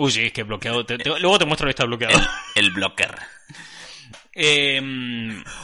Uy, 0.01 0.11
sí, 0.11 0.21
es 0.25 0.31
que 0.33 0.43
bloqueado. 0.43 0.85
te- 0.85 0.97
te- 0.97 1.09
luego 1.19 1.37
te 1.37 1.45
muestro 1.45 1.65
que 1.67 1.71
está 1.71 1.85
bloqueado. 1.85 2.17
El, 2.55 2.65
el 2.65 2.71
blocker. 2.71 3.15
Eh, 4.33 4.81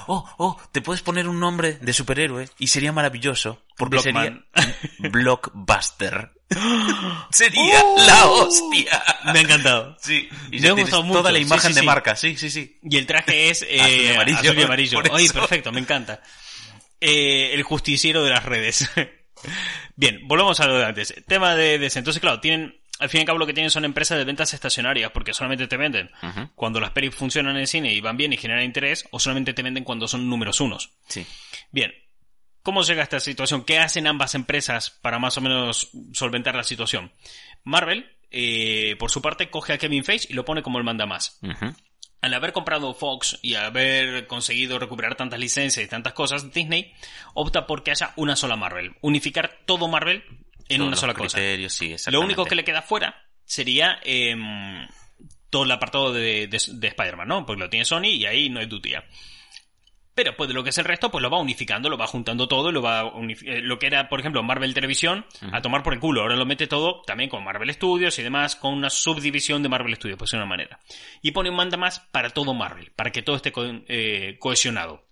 Oh, 0.08 0.26
oh, 0.38 0.62
te 0.72 0.82
puedes 0.82 1.02
poner 1.02 1.28
un 1.28 1.40
nombre 1.40 1.74
de 1.82 1.94
superhéroe 1.94 2.50
y 2.60 2.68
sería 2.68 2.92
maravilloso. 2.92 3.64
Porque 3.78 3.98
Blockman. 3.98 4.46
sería 4.54 5.10
Blockbuster. 5.10 6.32
sería 7.32 7.82
¡Oh! 7.84 8.04
la 8.06 8.26
hostia. 8.28 9.04
me 9.34 9.40
ha 9.40 9.42
encantado. 9.42 9.98
Sí, 10.02 10.28
y 10.52 10.60
Me 10.60 10.70
ha 10.70 10.72
gustado 10.74 11.04
mucho. 11.04 11.20
toda 11.20 11.32
la 11.32 11.40
imagen 11.40 11.70
sí, 11.72 11.76
de 11.76 11.80
sí. 11.82 11.86
marca. 11.86 12.16
Sí, 12.16 12.36
sí, 12.38 12.50
sí. 12.50 12.78
Y 12.84 12.98
el 12.98 13.06
traje 13.08 13.50
es 13.50 13.62
eh, 13.70 14.14
amarillo, 14.16 14.40
azul 14.40 14.60
y 14.60 14.64
amarillo. 14.64 15.00
Ay, 15.14 15.30
perfecto, 15.30 15.72
me 15.72 15.80
encanta. 15.80 16.22
Eh, 17.00 17.52
el 17.54 17.64
justiciero 17.64 18.24
de 18.24 18.32
las 18.32 18.44
redes. 18.44 18.90
Bien, 19.96 20.20
volvemos 20.28 20.60
a 20.60 20.68
lo 20.68 20.78
de 20.78 20.86
antes. 20.86 21.14
Tema 21.28 21.56
de, 21.56 21.78
de. 21.80 21.86
Entonces, 21.88 22.20
claro, 22.20 22.40
tienen 22.40 22.76
al 23.00 23.10
fin 23.10 23.20
y 23.20 23.22
al 23.22 23.26
cabo 23.28 23.40
lo 23.40 23.46
que 23.46 23.54
tienen 23.54 23.72
son 23.72 23.86
empresas 23.86 24.18
de 24.18 24.24
ventas 24.24 24.54
estacionarias, 24.54 25.12
porque 25.12 25.34
solamente 25.34 25.68
te 25.68 25.78
venden 25.78 26.10
cuando 26.56 26.80
las 26.80 26.92
pelis 26.92 27.14
funcionan 27.14 27.56
en 27.56 27.62
el 27.62 27.68
cine 27.68 27.94
y 27.94 28.02
van 28.02 28.18
bien 28.18 28.34
y 28.34 28.38
generan 28.38 28.64
interés, 28.64 29.06
o 29.12 29.20
solamente 29.20 29.54
te 29.54 29.64
venden 29.64 29.84
cuando 29.84 30.08
son 30.08 30.30
números 30.30 30.62
unos. 30.62 30.92
Sí. 31.08 31.26
Bien, 31.72 31.94
¿cómo 32.64 32.84
llega 32.84 33.02
a 33.02 33.04
esta 33.04 33.20
situación? 33.20 33.66
¿Qué 33.66 33.80
hacen 33.80 34.08
ambas 34.08 34.36
empresas 34.36 34.92
para 35.02 35.20
más 35.20 35.38
o 35.38 35.42
menos 35.42 35.90
solventar 36.14 36.56
la 36.56 36.64
situación? 36.64 37.12
Marvel, 37.64 38.10
eh, 38.32 38.96
por 38.98 39.12
su 39.12 39.22
parte, 39.22 39.50
coge 39.50 39.74
a 39.74 39.78
Kevin 39.78 40.04
Feige 40.04 40.28
y 40.30 40.34
lo 40.34 40.46
pone 40.46 40.64
como 40.64 40.78
el 40.78 40.84
manda 40.84 41.06
más. 41.06 41.40
Al 42.22 42.34
haber 42.34 42.54
comprado 42.54 42.94
Fox 42.94 43.38
y 43.44 43.56
haber 43.56 44.26
conseguido 44.26 44.80
recuperar 44.80 45.16
tantas 45.16 45.40
licencias 45.40 45.86
y 45.86 45.88
tantas 45.88 46.14
cosas, 46.14 46.52
Disney 46.54 46.94
opta 47.34 47.68
por 47.68 47.84
que 47.84 47.92
haya 47.92 48.14
una 48.16 48.36
sola 48.36 48.56
Marvel. 48.56 48.96
Unificar 49.02 49.60
todo 49.66 49.88
Marvel 49.88 50.24
en 50.70 50.78
Todos 50.78 50.88
una 50.88 50.96
sola 50.98 51.14
cosa. 51.14 51.38
sí, 51.70 52.12
Lo 52.12 52.20
único 52.26 52.46
que 52.46 52.56
le 52.56 52.64
queda 52.64 52.82
fuera 52.82 53.24
sería 53.44 54.00
em, 54.04 54.88
todo 55.50 55.64
el 55.64 55.72
apartado 55.72 56.12
de, 56.14 56.48
de- 56.48 56.62
de 56.74 56.88
Spider-Man, 56.88 57.28
¿no? 57.28 57.46
Porque 57.46 57.60
lo 57.62 57.70
tiene 57.70 57.86
Sony 57.86 58.06
y 58.06 58.26
ahí 58.26 58.50
no 58.50 58.60
hay 58.60 58.66
dutía. 58.66 59.04
Pero 60.14 60.34
pues 60.38 60.48
de 60.48 60.54
lo 60.54 60.64
que 60.64 60.70
es 60.70 60.78
el 60.78 60.86
resto, 60.86 61.12
pues 61.12 61.22
lo 61.22 61.30
va 61.30 61.40
unificando, 61.42 61.90
lo 61.90 61.98
va 61.98 62.08
juntando 62.08 62.48
todo, 62.48 62.72
lo 62.72 62.82
va 62.82 63.02
eh, 63.44 63.60
lo 63.62 63.78
que 63.78 63.88
era, 63.88 64.08
por 64.08 64.22
ejemplo, 64.22 64.42
Marvel 64.44 64.74
Televisión, 64.74 65.26
a 65.52 65.62
tomar 65.62 65.84
por 65.84 65.94
el 65.94 66.00
culo. 66.00 66.22
Ahora 66.22 66.38
lo 66.38 66.46
mete 66.46 66.68
todo 66.68 67.02
también 67.06 67.30
con 67.30 67.44
Marvel 67.44 67.74
Studios 67.74 68.18
y 68.18 68.24
demás, 68.24 68.56
con 68.56 68.74
una 68.74 68.90
subdivisión 68.90 69.62
de 69.62 69.68
Marvel 69.68 69.94
Studios, 69.98 70.18
pues 70.18 70.32
de 70.32 70.38
una 70.38 70.46
manera. 70.46 70.80
Y 71.22 71.32
pone 71.32 71.50
un 71.50 71.58
manda 71.58 71.76
más 71.76 72.00
para 72.00 72.30
todo 72.30 72.54
Marvel, 72.54 72.94
para 72.96 73.12
que 73.12 73.24
todo 73.24 73.36
esté 73.36 73.52
co- 73.52 73.66
eh, 73.90 74.38
cohesionado. 74.40 75.05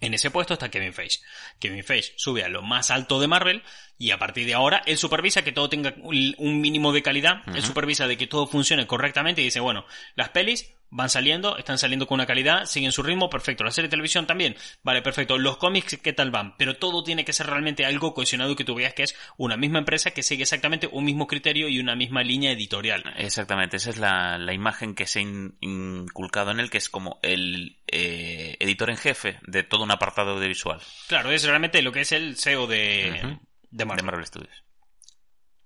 En 0.00 0.12
ese 0.12 0.30
puesto 0.30 0.54
está 0.54 0.70
Kevin 0.70 0.92
Feige. 0.92 1.20
Kevin 1.58 1.82
Feige 1.82 2.12
sube 2.16 2.44
a 2.44 2.48
lo 2.48 2.62
más 2.62 2.90
alto 2.90 3.18
de 3.18 3.28
Marvel 3.28 3.62
y 3.98 4.10
a 4.10 4.18
partir 4.18 4.46
de 4.46 4.54
ahora 4.54 4.82
él 4.86 4.98
supervisa 4.98 5.42
que 5.42 5.52
todo 5.52 5.68
tenga 5.70 5.94
un 6.02 6.34
un 6.38 6.60
mínimo 6.60 6.92
de 6.92 7.02
calidad, 7.02 7.42
él 7.54 7.62
supervisa 7.62 8.06
de 8.06 8.16
que 8.16 8.26
todo 8.26 8.46
funcione 8.46 8.86
correctamente 8.86 9.40
y 9.40 9.44
dice, 9.44 9.60
bueno, 9.60 9.86
las 10.14 10.30
pelis 10.30 10.75
van 10.96 11.10
saliendo, 11.10 11.58
están 11.58 11.76
saliendo 11.76 12.06
con 12.06 12.14
una 12.16 12.24
calidad, 12.26 12.64
siguen 12.64 12.90
su 12.90 13.02
ritmo, 13.02 13.28
perfecto. 13.28 13.64
La 13.64 13.70
serie 13.70 13.88
de 13.88 13.90
televisión 13.90 14.26
también, 14.26 14.56
vale, 14.82 15.02
perfecto. 15.02 15.36
Los 15.36 15.58
cómics, 15.58 15.98
¿qué 16.02 16.14
tal 16.14 16.30
van? 16.30 16.56
Pero 16.56 16.78
todo 16.78 17.04
tiene 17.04 17.22
que 17.22 17.34
ser 17.34 17.46
realmente 17.48 17.84
algo 17.84 18.14
cohesionado 18.14 18.52
y 18.52 18.56
que 18.56 18.64
tú 18.64 18.74
veas 18.74 18.94
que 18.94 19.02
es 19.02 19.14
una 19.36 19.58
misma 19.58 19.78
empresa 19.80 20.12
que 20.12 20.22
sigue 20.22 20.44
exactamente 20.44 20.88
un 20.90 21.04
mismo 21.04 21.26
criterio 21.26 21.68
y 21.68 21.78
una 21.80 21.94
misma 21.96 22.22
línea 22.22 22.50
editorial. 22.52 23.04
Exactamente, 23.18 23.76
esa 23.76 23.90
es 23.90 23.98
la, 23.98 24.38
la 24.38 24.54
imagen 24.54 24.94
que 24.94 25.06
se 25.06 25.18
ha 25.18 25.22
in- 25.22 25.58
inculcado 25.60 26.50
en 26.50 26.60
él, 26.60 26.70
que 26.70 26.78
es 26.78 26.88
como 26.88 27.20
el 27.22 27.78
eh, 27.88 28.56
editor 28.58 28.88
en 28.88 28.96
jefe 28.96 29.38
de 29.46 29.64
todo 29.64 29.84
un 29.84 29.90
apartado 29.90 30.30
audiovisual 30.30 30.80
Claro, 31.08 31.30
es 31.30 31.44
realmente 31.44 31.82
lo 31.82 31.92
que 31.92 32.00
es 32.00 32.12
el 32.12 32.36
SEO 32.36 32.66
de, 32.66 33.38
de 33.70 33.84
Marvel. 33.84 34.00
de 34.02 34.06
Marvel 34.06 34.26
Studios. 34.26 34.64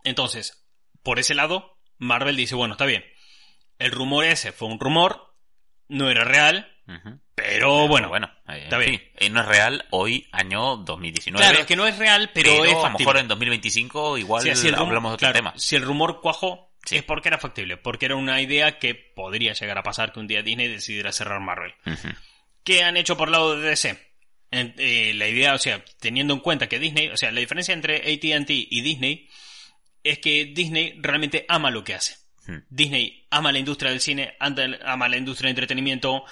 Entonces, 0.05 0.67
por 1.03 1.19
ese 1.19 1.35
lado, 1.35 1.79
Marvel 1.99 2.37
dice, 2.37 2.55
bueno, 2.55 2.75
está 2.75 2.87
bien. 2.87 3.05
El 3.81 3.91
rumor 3.91 4.25
ese 4.25 4.53
fue 4.53 4.69
un 4.69 4.79
rumor, 4.79 5.35
no 5.89 6.09
era 6.11 6.23
real, 6.25 6.71
pero 7.35 7.89
bueno. 7.89 8.09
bueno, 8.09 8.31
está 8.49 8.83
en 8.85 9.01
bien. 9.19 9.33
no 9.33 9.41
es 9.41 9.47
real 9.49 9.87
hoy, 9.91 10.29
año 10.33 10.77
2019. 10.77 11.45
Claro, 11.45 11.61
es 11.61 11.67
que 11.67 11.77
no 11.77 11.87
es 11.87 11.97
real, 11.99 12.31
pero, 12.35 12.51
pero 12.51 12.65
es 12.67 12.75
a 12.85 12.91
lo 12.91 12.99
mejor 12.99 13.17
en 13.19 13.29
2025 13.29 14.19
igual 14.19 14.43
Sí, 14.43 14.55
si 14.55 14.67
el 14.69 14.75
rumor- 14.75 14.89
hablamos 14.89 15.11
de 15.11 15.15
otro 15.15 15.25
claro, 15.27 15.37
tema. 15.39 15.53
Si 15.57 15.77
el 15.77 15.83
rumor 15.83 16.21
cuajó, 16.21 16.71
Sí. 16.85 16.97
es 16.97 17.03
porque 17.05 17.29
era 17.29 17.39
factible, 17.39 17.77
porque 17.77 18.07
era 18.07 18.17
una 18.17 18.41
idea 18.41 18.79
que 18.79 18.95
podría 18.95 19.53
llegar 19.53 19.77
a 19.79 19.83
pasar 19.83 20.13
que 20.13 20.21
un 20.21 20.27
día 20.27 20.43
Disney 20.43 20.69
decidiera 20.69 21.13
cerrar 21.13 21.41
Marvel. 21.41 21.75
¿Qué 22.65 22.83
han 22.83 22.97
hecho 22.97 23.17
por 23.17 23.29
el 23.29 23.33
lado 23.33 23.59
de 23.59 23.69
DC? 23.69 23.99
Eh, 24.53 25.13
la 25.15 25.29
idea, 25.29 25.55
o 25.55 25.59
sea, 25.59 25.85
teniendo 26.01 26.35
en 26.35 26.41
cuenta 26.41 26.69
que 26.69 26.79
Disney, 26.79 27.09
o 27.09 27.17
sea, 27.17 27.31
la 27.33 27.41
diferencia 27.41 27.73
entre 27.73 27.97
AT&T 27.99 28.53
y 28.71 28.81
Disney 28.83 29.29
es 30.03 30.19
que 30.19 30.47
Disney 30.47 30.99
realmente 31.01 31.45
ama 31.49 31.71
lo 31.71 31.85
que 31.85 31.95
hace. 31.95 32.17
Disney 32.69 33.27
ama 33.31 33.53
la 33.53 33.59
industria 33.59 33.91
del 33.91 34.01
cine, 34.01 34.37
ama 34.39 35.09
la 35.09 35.17
industria 35.17 35.49
del 35.49 35.57
entretenimiento 35.57 36.25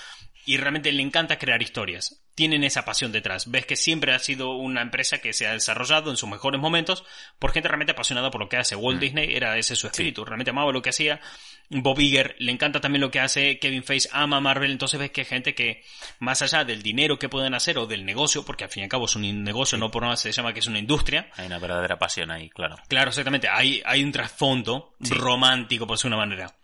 y 0.47 0.57
realmente 0.57 0.93
le 0.93 1.03
encanta 1.03 1.39
crear 1.39 1.63
historias. 1.63 2.28
Tienen 2.39 2.63
esa 2.63 2.85
pasión 2.85 3.11
detrás. 3.11 3.51
Ves 3.51 3.67
que 3.67 3.75
siempre 3.75 4.15
ha 4.15 4.19
sido 4.21 4.53
una 4.53 4.81
empresa 4.81 5.19
que 5.19 5.33
se 5.33 5.49
ha 5.49 5.55
desarrollado 5.55 6.13
en 6.13 6.17
sus 6.17 6.29
mejores 6.29 6.61
momentos 6.61 7.03
por 7.41 7.51
gente 7.51 7.67
realmente 7.67 7.91
apasionada 7.91 8.31
por 8.31 8.41
lo 8.41 8.49
que 8.49 8.57
hace. 8.59 8.77
Walt 8.77 9.01
Disney 9.01 9.35
era 9.35 9.59
ese 9.59 9.75
su 9.75 9.89
espíritu, 9.89 10.25
realmente 10.25 10.51
amaba 10.51 10.71
lo 10.71 10.81
que 10.81 10.91
hacía. 10.91 11.21
Bob 11.69 11.99
Iger 11.99 12.37
le 12.39 12.53
encanta 12.53 12.81
también 12.81 13.01
lo 13.01 13.11
que 13.11 13.19
hace. 13.19 13.59
Kevin 13.59 13.83
Feige 13.83 14.09
ama 14.13 14.41
Marvel. 14.41 14.71
Entonces 14.71 15.01
ves 15.01 15.11
que 15.11 15.23
hay 15.23 15.27
gente 15.27 15.57
que, 15.57 15.83
más 16.21 16.41
allá 16.41 16.65
del 16.65 16.81
dinero 16.81 17.19
que 17.19 17.29
pueden 17.29 17.55
hacer 17.55 17.77
o 17.77 17.87
del 17.87 18.05
negocio, 18.05 18.45
porque 18.45 18.63
al 18.63 18.71
fin 18.71 18.83
y 18.83 18.85
al 18.85 18.89
cabo 18.89 19.07
es 19.07 19.17
un 19.17 19.43
negocio, 19.43 19.77
no 19.77 19.91
por 19.91 20.05
nada 20.05 20.15
se 20.17 20.31
llama 20.31 20.53
que 20.53 20.61
es 20.61 20.67
una 20.69 20.79
industria, 20.79 21.29
Hay 21.35 21.47
una 21.47 21.59
verdadera 21.59 21.99
pasión 21.99 22.31
ahí, 22.31 22.51
claro. 22.51 22.77
Claro, 22.87 23.09
exactamente. 23.09 23.49
Hay, 23.51 23.83
hay 23.85 24.05
un 24.05 24.13
trasfondo 24.13 24.95
Sí. 25.03 25.13
romántico, 25.13 25.89
por 25.89 25.97
decirlo 25.97 26.17
de 26.17 26.23
una 26.23 26.27
manera. 26.27 26.55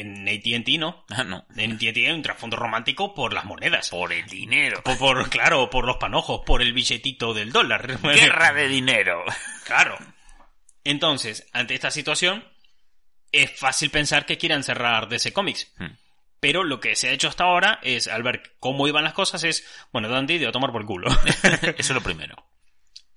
En 0.00 0.28
AT&T 0.28 0.78
no. 0.78 1.04
Ah, 1.10 1.24
no. 1.24 1.44
En 1.56 1.72
AT&T 1.72 2.06
hay 2.06 2.12
un 2.12 2.22
trasfondo 2.22 2.56
romántico 2.56 3.14
por 3.14 3.32
las 3.32 3.44
monedas. 3.44 3.90
Por 3.90 4.12
el 4.12 4.26
dinero. 4.26 4.82
Por, 4.82 4.98
por- 4.98 5.30
claro, 5.30 5.70
por 5.70 5.86
los 5.86 5.96
panojos, 5.96 6.42
por 6.44 6.62
el 6.62 6.72
billetito 6.72 7.34
del 7.34 7.52
dólar. 7.52 7.98
Guerra 8.02 8.52
de 8.52 8.68
dinero. 8.68 9.24
Claro. 9.64 9.96
Entonces, 10.84 11.46
ante 11.52 11.74
esta 11.74 11.90
situación, 11.90 12.44
es 13.32 13.50
fácil 13.58 13.90
pensar 13.90 14.26
que 14.26 14.38
quieran 14.38 14.64
cerrar 14.64 15.08
DC 15.08 15.32
Comics. 15.32 15.72
Hmm. 15.78 15.96
Pero 16.40 16.64
lo 16.64 16.80
que 16.80 16.96
se 16.96 17.08
ha 17.08 17.12
hecho 17.12 17.28
hasta 17.28 17.44
ahora 17.44 17.78
es, 17.82 18.08
al 18.08 18.22
ver 18.22 18.54
cómo 18.60 18.88
iban 18.88 19.04
las 19.04 19.12
cosas, 19.12 19.44
es, 19.44 19.66
bueno, 19.92 20.08
Dandy 20.08 20.38
de 20.38 20.46
a 20.46 20.52
tomar 20.52 20.72
por 20.72 20.86
culo. 20.86 21.10
Eso 21.44 21.72
es 21.76 21.90
lo 21.90 22.00
primero. 22.00 22.34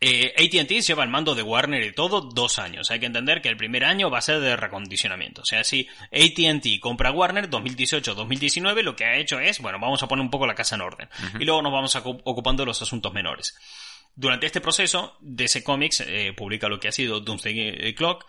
Eh, 0.06 0.34
AT&T 0.38 0.82
lleva 0.82 1.06
el 1.06 1.10
mando 1.10 1.34
de 1.34 1.44
Warner 1.44 1.82
y 1.82 1.94
todo 1.94 2.20
dos 2.20 2.60
años. 2.60 2.92
Hay 2.92 3.00
que 3.00 3.06
entender 3.06 3.42
que 3.42 3.48
el 3.48 3.56
primer 3.56 3.86
año 3.86 4.10
va 4.10 4.18
a 4.18 4.22
ser 4.22 4.42
de 4.42 4.58
recondicionamiento. 4.58 5.44
O 5.44 5.46
sea, 5.46 5.64
si 5.64 5.88
AT&T 6.12 6.82
compra 6.82 7.14
Warner 7.14 7.50
2018-2019, 7.50 8.82
lo 8.82 8.98
que 8.98 9.06
ha 9.06 9.16
hecho 9.16 9.40
es, 9.40 9.60
bueno, 9.60 9.80
vamos 9.80 10.04
a 10.04 10.10
poner 10.10 10.22
un 10.22 10.30
poco 10.30 10.46
la 10.46 10.56
casa 10.56 10.76
en 10.76 10.82
orden. 10.82 11.08
Y 11.40 11.46
luego 11.46 11.62
nos 11.62 11.72
vamos 11.72 11.96
ocupando 11.96 12.64
de 12.64 12.68
los 12.68 12.82
asuntos 12.82 13.14
menores. 13.14 13.56
Durante 14.14 14.46
este 14.46 14.60
proceso, 14.60 15.16
DC 15.22 15.64
Comics 15.64 16.02
eh, 16.02 16.34
publica 16.36 16.68
lo 16.68 16.82
que 16.82 16.90
ha 16.90 16.92
sido 16.92 17.22
Doomsday 17.22 17.58
eh, 17.58 17.96
Clock 17.96 18.26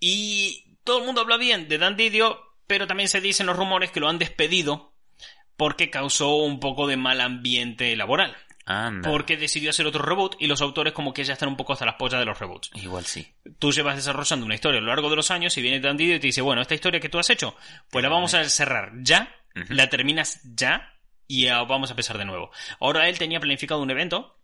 y 0.00 0.78
todo 0.82 1.00
el 1.00 1.04
mundo 1.04 1.20
habla 1.20 1.36
bien 1.36 1.68
de 1.68 1.76
Dan 1.76 1.98
Didio, 1.98 2.40
pero 2.66 2.86
también 2.86 3.10
se 3.10 3.20
dicen 3.20 3.46
los 3.46 3.56
rumores 3.56 3.90
que 3.90 4.00
lo 4.00 4.08
han 4.08 4.18
despedido 4.18 4.94
porque 5.58 5.90
causó 5.90 6.36
un 6.36 6.58
poco 6.58 6.86
de 6.86 6.96
mal 6.96 7.20
ambiente 7.20 7.94
laboral. 7.96 8.34
Anda. 8.64 9.10
Porque 9.10 9.36
decidió 9.36 9.70
hacer 9.70 9.86
otro 9.86 10.02
reboot 10.04 10.36
y 10.40 10.46
los 10.46 10.60
autores 10.62 10.92
como 10.92 11.12
que 11.12 11.24
ya 11.24 11.32
están 11.32 11.48
un 11.48 11.56
poco 11.56 11.72
hasta 11.72 11.84
las 11.86 11.96
pollas 11.96 12.20
de 12.20 12.26
los 12.26 12.38
reboots. 12.38 12.70
Igual 12.74 13.04
sí. 13.04 13.26
Tú 13.58 13.72
llevas 13.72 13.96
desarrollando 13.96 14.46
una 14.46 14.54
historia 14.54 14.78
a 14.78 14.80
lo 14.82 14.88
largo 14.88 15.10
de 15.10 15.16
los 15.16 15.30
años 15.30 15.56
y 15.58 15.62
viene 15.62 15.80
Dan 15.80 15.96
Didio 15.96 16.14
y 16.16 16.20
te 16.20 16.28
dice, 16.28 16.40
bueno, 16.42 16.62
esta 16.62 16.74
historia 16.74 17.00
que 17.00 17.08
tú 17.08 17.18
has 17.18 17.28
hecho, 17.30 17.56
pues 17.90 18.02
la 18.02 18.08
vamos 18.08 18.34
a 18.34 18.44
cerrar 18.48 18.92
ya, 19.02 19.34
la 19.68 19.88
terminas 19.90 20.40
ya 20.44 20.94
y 21.26 21.46
vamos 21.46 21.90
a 21.90 21.92
empezar 21.94 22.18
de 22.18 22.24
nuevo. 22.24 22.50
Ahora 22.80 23.08
él 23.08 23.18
tenía 23.18 23.40
planificado 23.40 23.80
un 23.82 23.90
evento 23.90 24.38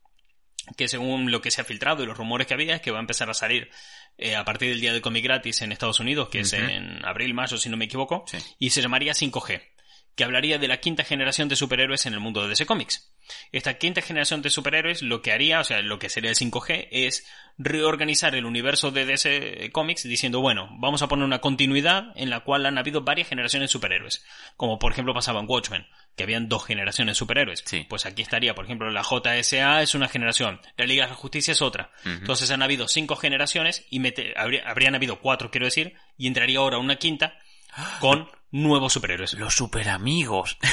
que 0.76 0.88
según 0.88 1.30
lo 1.30 1.40
que 1.40 1.50
se 1.50 1.60
ha 1.60 1.64
filtrado 1.64 2.02
y 2.02 2.06
los 2.06 2.16
rumores 2.18 2.46
que 2.46 2.54
había 2.54 2.74
es 2.74 2.80
que 2.82 2.90
va 2.90 2.98
a 2.98 3.00
empezar 3.00 3.30
a 3.30 3.34
salir 3.34 3.70
eh, 4.18 4.36
a 4.36 4.44
partir 4.44 4.68
del 4.68 4.80
día 4.80 4.92
del 4.92 5.00
cómic 5.00 5.24
gratis 5.24 5.62
en 5.62 5.72
Estados 5.72 6.00
Unidos, 6.00 6.28
que 6.28 6.40
es 6.40 6.52
en 6.52 7.04
abril, 7.06 7.32
mayo, 7.34 7.56
si 7.56 7.68
no 7.70 7.76
me 7.76 7.86
equivoco, 7.86 8.24
Sí. 8.26 8.36
y 8.58 8.70
se 8.70 8.82
llamaría 8.82 9.12
5G, 9.14 9.62
que 10.18 10.24
hablaría 10.24 10.58
de 10.58 10.66
la 10.66 10.78
quinta 10.80 11.04
generación 11.04 11.48
de 11.48 11.54
superhéroes 11.54 12.04
en 12.04 12.12
el 12.12 12.18
mundo 12.18 12.42
de 12.42 12.48
DC 12.48 12.66
Comics. 12.66 13.14
Esta 13.52 13.74
quinta 13.78 14.02
generación 14.02 14.42
de 14.42 14.50
superhéroes 14.50 15.00
lo 15.00 15.22
que 15.22 15.30
haría, 15.30 15.60
o 15.60 15.64
sea, 15.64 15.80
lo 15.80 16.00
que 16.00 16.08
sería 16.08 16.30
el 16.30 16.36
5G, 16.36 16.88
es 16.90 17.24
reorganizar 17.56 18.34
el 18.34 18.44
universo 18.44 18.90
de 18.90 19.06
DC 19.06 19.70
Comics 19.70 20.02
diciendo, 20.02 20.40
bueno, 20.40 20.68
vamos 20.80 21.02
a 21.02 21.06
poner 21.08 21.24
una 21.24 21.38
continuidad 21.40 22.06
en 22.16 22.30
la 22.30 22.40
cual 22.40 22.66
han 22.66 22.78
habido 22.78 23.02
varias 23.02 23.28
generaciones 23.28 23.68
de 23.68 23.72
superhéroes. 23.72 24.24
Como 24.56 24.80
por 24.80 24.90
ejemplo 24.90 25.14
pasaba 25.14 25.38
en 25.38 25.46
Watchmen, 25.48 25.86
que 26.16 26.24
habían 26.24 26.48
dos 26.48 26.66
generaciones 26.66 27.12
de 27.12 27.18
superhéroes. 27.18 27.62
Sí. 27.64 27.86
Pues 27.88 28.04
aquí 28.04 28.22
estaría, 28.22 28.56
por 28.56 28.64
ejemplo, 28.64 28.90
la 28.90 29.04
JSA 29.04 29.82
es 29.82 29.94
una 29.94 30.08
generación, 30.08 30.60
la 30.76 30.84
Liga 30.86 31.04
de 31.04 31.10
la 31.10 31.16
Justicia 31.16 31.52
es 31.52 31.62
otra. 31.62 31.92
Entonces 32.04 32.50
han 32.50 32.62
habido 32.62 32.88
cinco 32.88 33.14
generaciones 33.14 33.86
y 33.88 34.00
habría- 34.36 34.68
habrían 34.68 34.96
habido 34.96 35.20
cuatro, 35.20 35.52
quiero 35.52 35.66
decir, 35.66 35.94
y 36.16 36.26
entraría 36.26 36.58
ahora 36.58 36.78
una 36.78 36.96
quinta 36.96 37.38
con 38.00 38.28
nuevos 38.50 38.92
superhéroes. 38.92 39.34
Los 39.34 39.54
superamigos. 39.54 40.56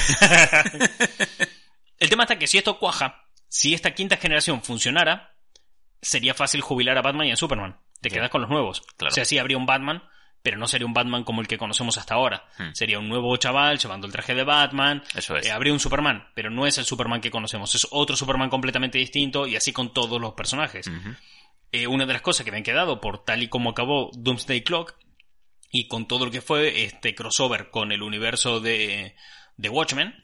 El 1.98 2.10
tema 2.10 2.24
está 2.24 2.38
que 2.38 2.46
si 2.46 2.58
esto 2.58 2.78
cuaja, 2.78 3.26
si 3.48 3.74
esta 3.74 3.94
quinta 3.94 4.16
generación 4.16 4.62
funcionara, 4.62 5.34
sería 6.00 6.34
fácil 6.34 6.60
jubilar 6.60 6.98
a 6.98 7.02
Batman 7.02 7.26
y 7.26 7.32
a 7.32 7.36
Superman. 7.36 7.78
Te 8.00 8.10
quedas 8.10 8.30
con 8.30 8.42
los 8.42 8.50
nuevos. 8.50 8.82
Claro. 8.96 9.12
O 9.12 9.14
sea, 9.14 9.24
sí 9.24 9.38
habría 9.38 9.56
un 9.56 9.66
Batman, 9.66 10.02
pero 10.42 10.58
no 10.58 10.68
sería 10.68 10.86
un 10.86 10.92
Batman 10.92 11.24
como 11.24 11.40
el 11.40 11.48
que 11.48 11.58
conocemos 11.58 11.98
hasta 11.98 12.14
ahora. 12.14 12.44
Hmm. 12.58 12.72
Sería 12.72 12.98
un 12.98 13.08
nuevo 13.08 13.36
chaval 13.36 13.78
llevando 13.78 14.06
el 14.06 14.12
traje 14.12 14.34
de 14.34 14.44
Batman. 14.44 15.02
Eso 15.14 15.36
es. 15.36 15.46
Eh, 15.46 15.50
habría 15.50 15.72
un 15.72 15.80
Superman, 15.80 16.28
pero 16.34 16.50
no 16.50 16.66
es 16.66 16.78
el 16.78 16.84
Superman 16.84 17.20
que 17.20 17.30
conocemos. 17.30 17.74
Es 17.74 17.88
otro 17.90 18.14
Superman 18.14 18.50
completamente 18.50 18.98
distinto 18.98 19.46
y 19.46 19.56
así 19.56 19.72
con 19.72 19.92
todos 19.92 20.20
los 20.20 20.34
personajes. 20.34 20.90
Eh, 21.72 21.86
una 21.86 22.06
de 22.06 22.12
las 22.12 22.22
cosas 22.22 22.44
que 22.44 22.52
me 22.52 22.58
han 22.58 22.62
quedado 22.62 23.00
por 23.00 23.24
tal 23.24 23.42
y 23.42 23.48
como 23.48 23.70
acabó 23.70 24.10
Doomsday 24.14 24.62
Clock 24.62 24.94
y 25.70 25.88
con 25.88 26.06
todo 26.06 26.26
lo 26.26 26.30
que 26.30 26.40
fue 26.40 26.84
este 26.84 27.14
crossover 27.14 27.70
con 27.70 27.92
el 27.92 28.02
universo 28.02 28.60
de, 28.60 29.14
de 29.56 29.68
Watchmen, 29.68 30.14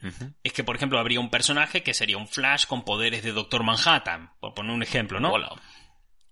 es 0.43 0.53
que, 0.53 0.65
por 0.65 0.77
ejemplo, 0.77 0.99
habría 0.99 1.21
un 1.21 1.31
personaje 1.31 1.83
que 1.83 1.95
sería 1.95 2.17
un 2.19 2.29
Flash 2.29 2.67
con 2.67 2.85
poderes 2.85 3.23
de 3.23 3.33
Doctor 3.33 3.63
Manhattan, 3.65 4.33
por 4.41 4.55
poner 4.55 4.73
un 4.73 4.83
ejemplo, 4.83 5.21
¿no? 5.21 5.33
Hola. 5.33 5.51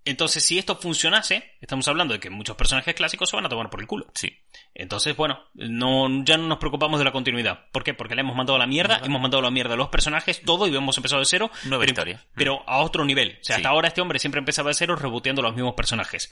Entonces, 0.07 0.43
si 0.43 0.59
esto 0.59 0.77
funcionase, 0.77 1.57
estamos 1.61 1.87
hablando 1.87 2.15
de 2.15 2.21
que 2.21 2.31
muchos 2.31 2.57
personajes 2.57 2.95
clásicos 2.95 3.29
se 3.29 3.37
van 3.37 3.45
a 3.45 3.51
tomar 3.51 3.69
por 3.69 3.81
el 3.81 3.87
culo. 3.87 4.07
Sí. 4.15 4.35
Entonces, 4.75 5.15
bueno, 5.15 5.41
no, 5.53 6.25
ya 6.25 6.39
no 6.39 6.47
nos 6.49 6.57
preocupamos 6.57 6.99
de 6.99 7.05
la 7.05 7.13
continuidad. 7.13 7.67
¿Por 7.71 7.85
qué? 7.85 7.93
Porque 7.93 8.15
le 8.15 8.23
hemos 8.23 8.35
mandado 8.35 8.57
a 8.57 8.59
la 8.59 8.67
mierda, 8.67 9.03
hemos 9.05 9.21
mandado 9.21 9.41
a 9.41 9.45
la 9.45 9.51
mierda 9.51 9.75
a 9.75 9.77
los 9.77 9.89
personajes, 9.91 10.41
todo, 10.43 10.67
y 10.67 10.75
hemos 10.75 10.97
empezado 10.97 11.21
de 11.21 11.27
cero. 11.27 11.51
Nueva 11.65 11.83
pero, 11.83 11.91
historia. 11.93 12.27
Pero 12.35 12.63
a 12.67 12.79
otro 12.79 13.05
nivel. 13.05 13.39
O 13.43 13.45
sea, 13.45 13.57
Sí. 13.57 13.61
hasta 13.61 13.69
ahora 13.69 13.89
este 13.89 14.01
hombre 14.01 14.19
siempre 14.19 14.39
empezaba 14.39 14.71
de 14.71 14.75
cero 14.75 14.97
reboteando 14.97 15.43
los 15.43 15.55
mismos 15.55 15.75
personajes. 15.75 16.31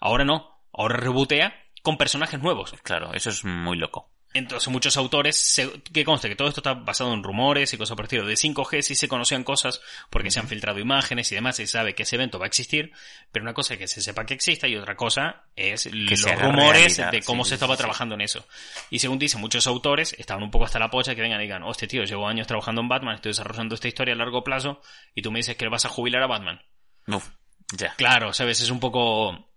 Ahora 0.00 0.24
no. 0.24 0.58
Ahora 0.72 0.96
rebotea 0.96 1.52
con 1.82 1.96
personajes 1.96 2.40
nuevos. 2.40 2.74
Claro, 2.82 3.12
eso 3.14 3.30
es 3.30 3.44
muy 3.44 3.76
loco. 3.76 4.10
Entonces 4.32 4.68
muchos 4.68 4.96
autores, 4.96 5.34
se- 5.36 5.82
que 5.92 6.04
conste 6.04 6.28
que 6.28 6.36
todo 6.36 6.46
esto 6.46 6.60
está 6.60 6.74
basado 6.74 7.12
en 7.12 7.24
rumores 7.24 7.74
y 7.74 7.76
cosas 7.76 7.96
por 7.96 8.04
el 8.04 8.06
estilo. 8.06 8.26
De 8.26 8.34
5G 8.34 8.80
sí 8.82 8.94
se 8.94 9.08
conocían 9.08 9.42
cosas 9.42 9.80
porque 10.08 10.30
se 10.30 10.38
han 10.38 10.46
filtrado 10.46 10.78
imágenes 10.78 11.32
y 11.32 11.34
demás 11.34 11.56
se 11.56 11.66
sabe 11.66 11.96
que 11.96 12.04
ese 12.04 12.14
evento 12.14 12.38
va 12.38 12.44
a 12.44 12.46
existir, 12.46 12.92
pero 13.32 13.42
una 13.42 13.54
cosa 13.54 13.74
es 13.74 13.80
que 13.80 13.88
se 13.88 14.00
sepa 14.00 14.24
que 14.26 14.34
exista 14.34 14.68
y 14.68 14.76
otra 14.76 14.94
cosa 14.94 15.46
es 15.56 15.88
los 15.92 16.20
se 16.20 16.30
haga 16.30 16.44
rumores 16.44 16.96
realidad, 16.98 17.10
de 17.10 17.22
cómo 17.22 17.42
sí, 17.42 17.48
se 17.48 17.54
estaba 17.56 17.74
sí. 17.74 17.78
trabajando 17.78 18.14
en 18.14 18.20
eso. 18.20 18.46
Y 18.88 19.00
según 19.00 19.18
dicen 19.18 19.40
muchos 19.40 19.66
autores, 19.66 20.14
estaban 20.16 20.44
un 20.44 20.52
poco 20.52 20.64
hasta 20.64 20.78
la 20.78 20.90
pocha 20.90 21.16
que 21.16 21.22
vengan 21.22 21.40
y 21.40 21.44
digan, 21.44 21.64
hostia 21.64 21.88
tío, 21.88 22.04
llevo 22.04 22.28
años 22.28 22.46
trabajando 22.46 22.82
en 22.82 22.88
Batman, 22.88 23.16
estoy 23.16 23.30
desarrollando 23.30 23.74
esta 23.74 23.88
historia 23.88 24.14
a 24.14 24.16
largo 24.16 24.44
plazo 24.44 24.80
y 25.12 25.22
tú 25.22 25.32
me 25.32 25.40
dices 25.40 25.56
que 25.56 25.66
vas 25.66 25.86
a 25.86 25.88
jubilar 25.88 26.22
a 26.22 26.28
Batman. 26.28 26.62
Uf, 27.08 27.30
ya. 27.76 27.94
Claro, 27.96 28.32
sabes, 28.32 28.60
es 28.60 28.70
un 28.70 28.78
poco... 28.78 29.49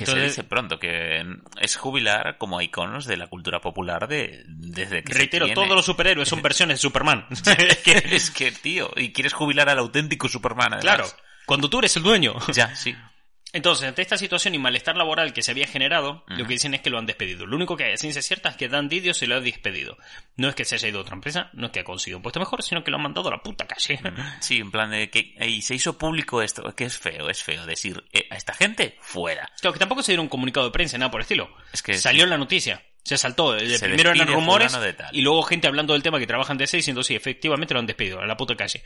Que 0.00 0.06
se 0.06 0.20
dice 0.20 0.44
pronto, 0.44 0.78
que 0.78 1.24
es 1.60 1.76
jubilar 1.76 2.38
como 2.38 2.60
iconos 2.60 3.06
de 3.06 3.16
la 3.16 3.26
cultura 3.26 3.60
popular 3.60 4.08
de 4.08 4.44
desde 4.46 5.02
que 5.02 5.12
se 5.12 5.18
Reitero, 5.18 5.52
todos 5.54 5.68
los 5.68 5.84
superhéroes 5.84 6.28
son 6.28 6.42
versiones 6.42 6.78
de 6.78 6.82
Superman. 6.82 7.26
es, 7.30 7.78
que, 7.78 8.02
es 8.10 8.30
que, 8.30 8.52
tío, 8.52 8.90
y 8.96 9.12
quieres 9.12 9.32
jubilar 9.32 9.68
al 9.68 9.78
auténtico 9.78 10.28
Superman, 10.28 10.74
además. 10.74 10.82
Claro, 10.82 11.06
cuando 11.46 11.68
tú 11.68 11.78
eres 11.78 11.96
el 11.96 12.02
dueño. 12.02 12.34
Ya, 12.52 12.74
sí. 12.76 12.94
Entonces, 13.52 13.88
ante 13.88 14.02
esta 14.02 14.16
situación 14.16 14.54
y 14.54 14.58
malestar 14.58 14.96
laboral 14.96 15.32
que 15.32 15.42
se 15.42 15.50
había 15.50 15.66
generado, 15.66 16.24
lo 16.28 16.44
que 16.44 16.52
dicen 16.52 16.74
es 16.74 16.80
que 16.80 16.90
lo 16.90 16.98
han 16.98 17.06
despedido. 17.06 17.46
Lo 17.46 17.56
único 17.56 17.76
que 17.76 17.84
hay 17.84 17.92
a 17.94 17.96
ciencia 17.96 18.22
cierta 18.22 18.50
es 18.50 18.56
que 18.56 18.68
Dan 18.68 18.88
Didio 18.88 19.12
se 19.12 19.26
lo 19.26 19.36
ha 19.36 19.40
despedido. 19.40 19.96
No 20.36 20.48
es 20.48 20.54
que 20.54 20.64
se 20.64 20.76
haya 20.76 20.88
ido 20.88 20.98
a 20.98 21.02
otra 21.02 21.14
empresa, 21.14 21.50
no 21.52 21.66
es 21.66 21.72
que 21.72 21.80
ha 21.80 21.84
conseguido 21.84 22.18
un 22.18 22.22
puesto 22.22 22.38
mejor, 22.38 22.62
sino 22.62 22.84
que 22.84 22.90
lo 22.90 22.98
han 22.98 23.02
mandado 23.02 23.28
a 23.28 23.32
la 23.32 23.42
puta 23.42 23.66
calle. 23.66 24.00
Sí, 24.40 24.58
en 24.58 24.70
plan 24.70 24.90
de 24.90 25.10
que 25.10 25.34
y 25.40 25.62
se 25.62 25.74
hizo 25.74 25.98
público 25.98 26.42
esto, 26.42 26.62
que 26.76 26.84
es 26.84 26.96
feo, 26.96 27.28
es 27.28 27.42
feo 27.42 27.66
decir 27.66 28.02
eh, 28.12 28.26
a 28.30 28.36
esta 28.36 28.54
gente 28.54 28.96
fuera. 29.00 29.50
Claro, 29.60 29.72
que 29.72 29.80
tampoco 29.80 30.02
se 30.02 30.12
dieron 30.12 30.24
un 30.24 30.30
comunicado 30.30 30.66
de 30.66 30.72
prensa, 30.72 30.96
nada 30.98 31.10
por 31.10 31.20
el 31.20 31.22
estilo. 31.22 31.50
Es 31.72 31.82
que 31.82 31.94
Salió 31.94 32.24
en 32.24 32.30
la 32.30 32.38
noticia. 32.38 32.82
Se 33.02 33.16
saltó. 33.16 33.56
El 33.56 33.76
Se 33.78 33.86
primero 33.86 34.12
eran 34.12 34.28
rumores 34.28 34.78
de 34.78 34.94
y 35.12 35.22
luego 35.22 35.42
gente 35.42 35.66
hablando 35.66 35.94
del 35.94 36.02
tema 36.02 36.18
que 36.18 36.26
trabajan 36.26 36.58
de 36.58 36.64
DC 36.64 36.76
diciendo 36.76 37.02
sí, 37.02 37.14
efectivamente 37.14 37.74
lo 37.74 37.80
han 37.80 37.86
despedido 37.86 38.20
a 38.20 38.26
la 38.26 38.36
puta 38.36 38.54
calle. 38.54 38.82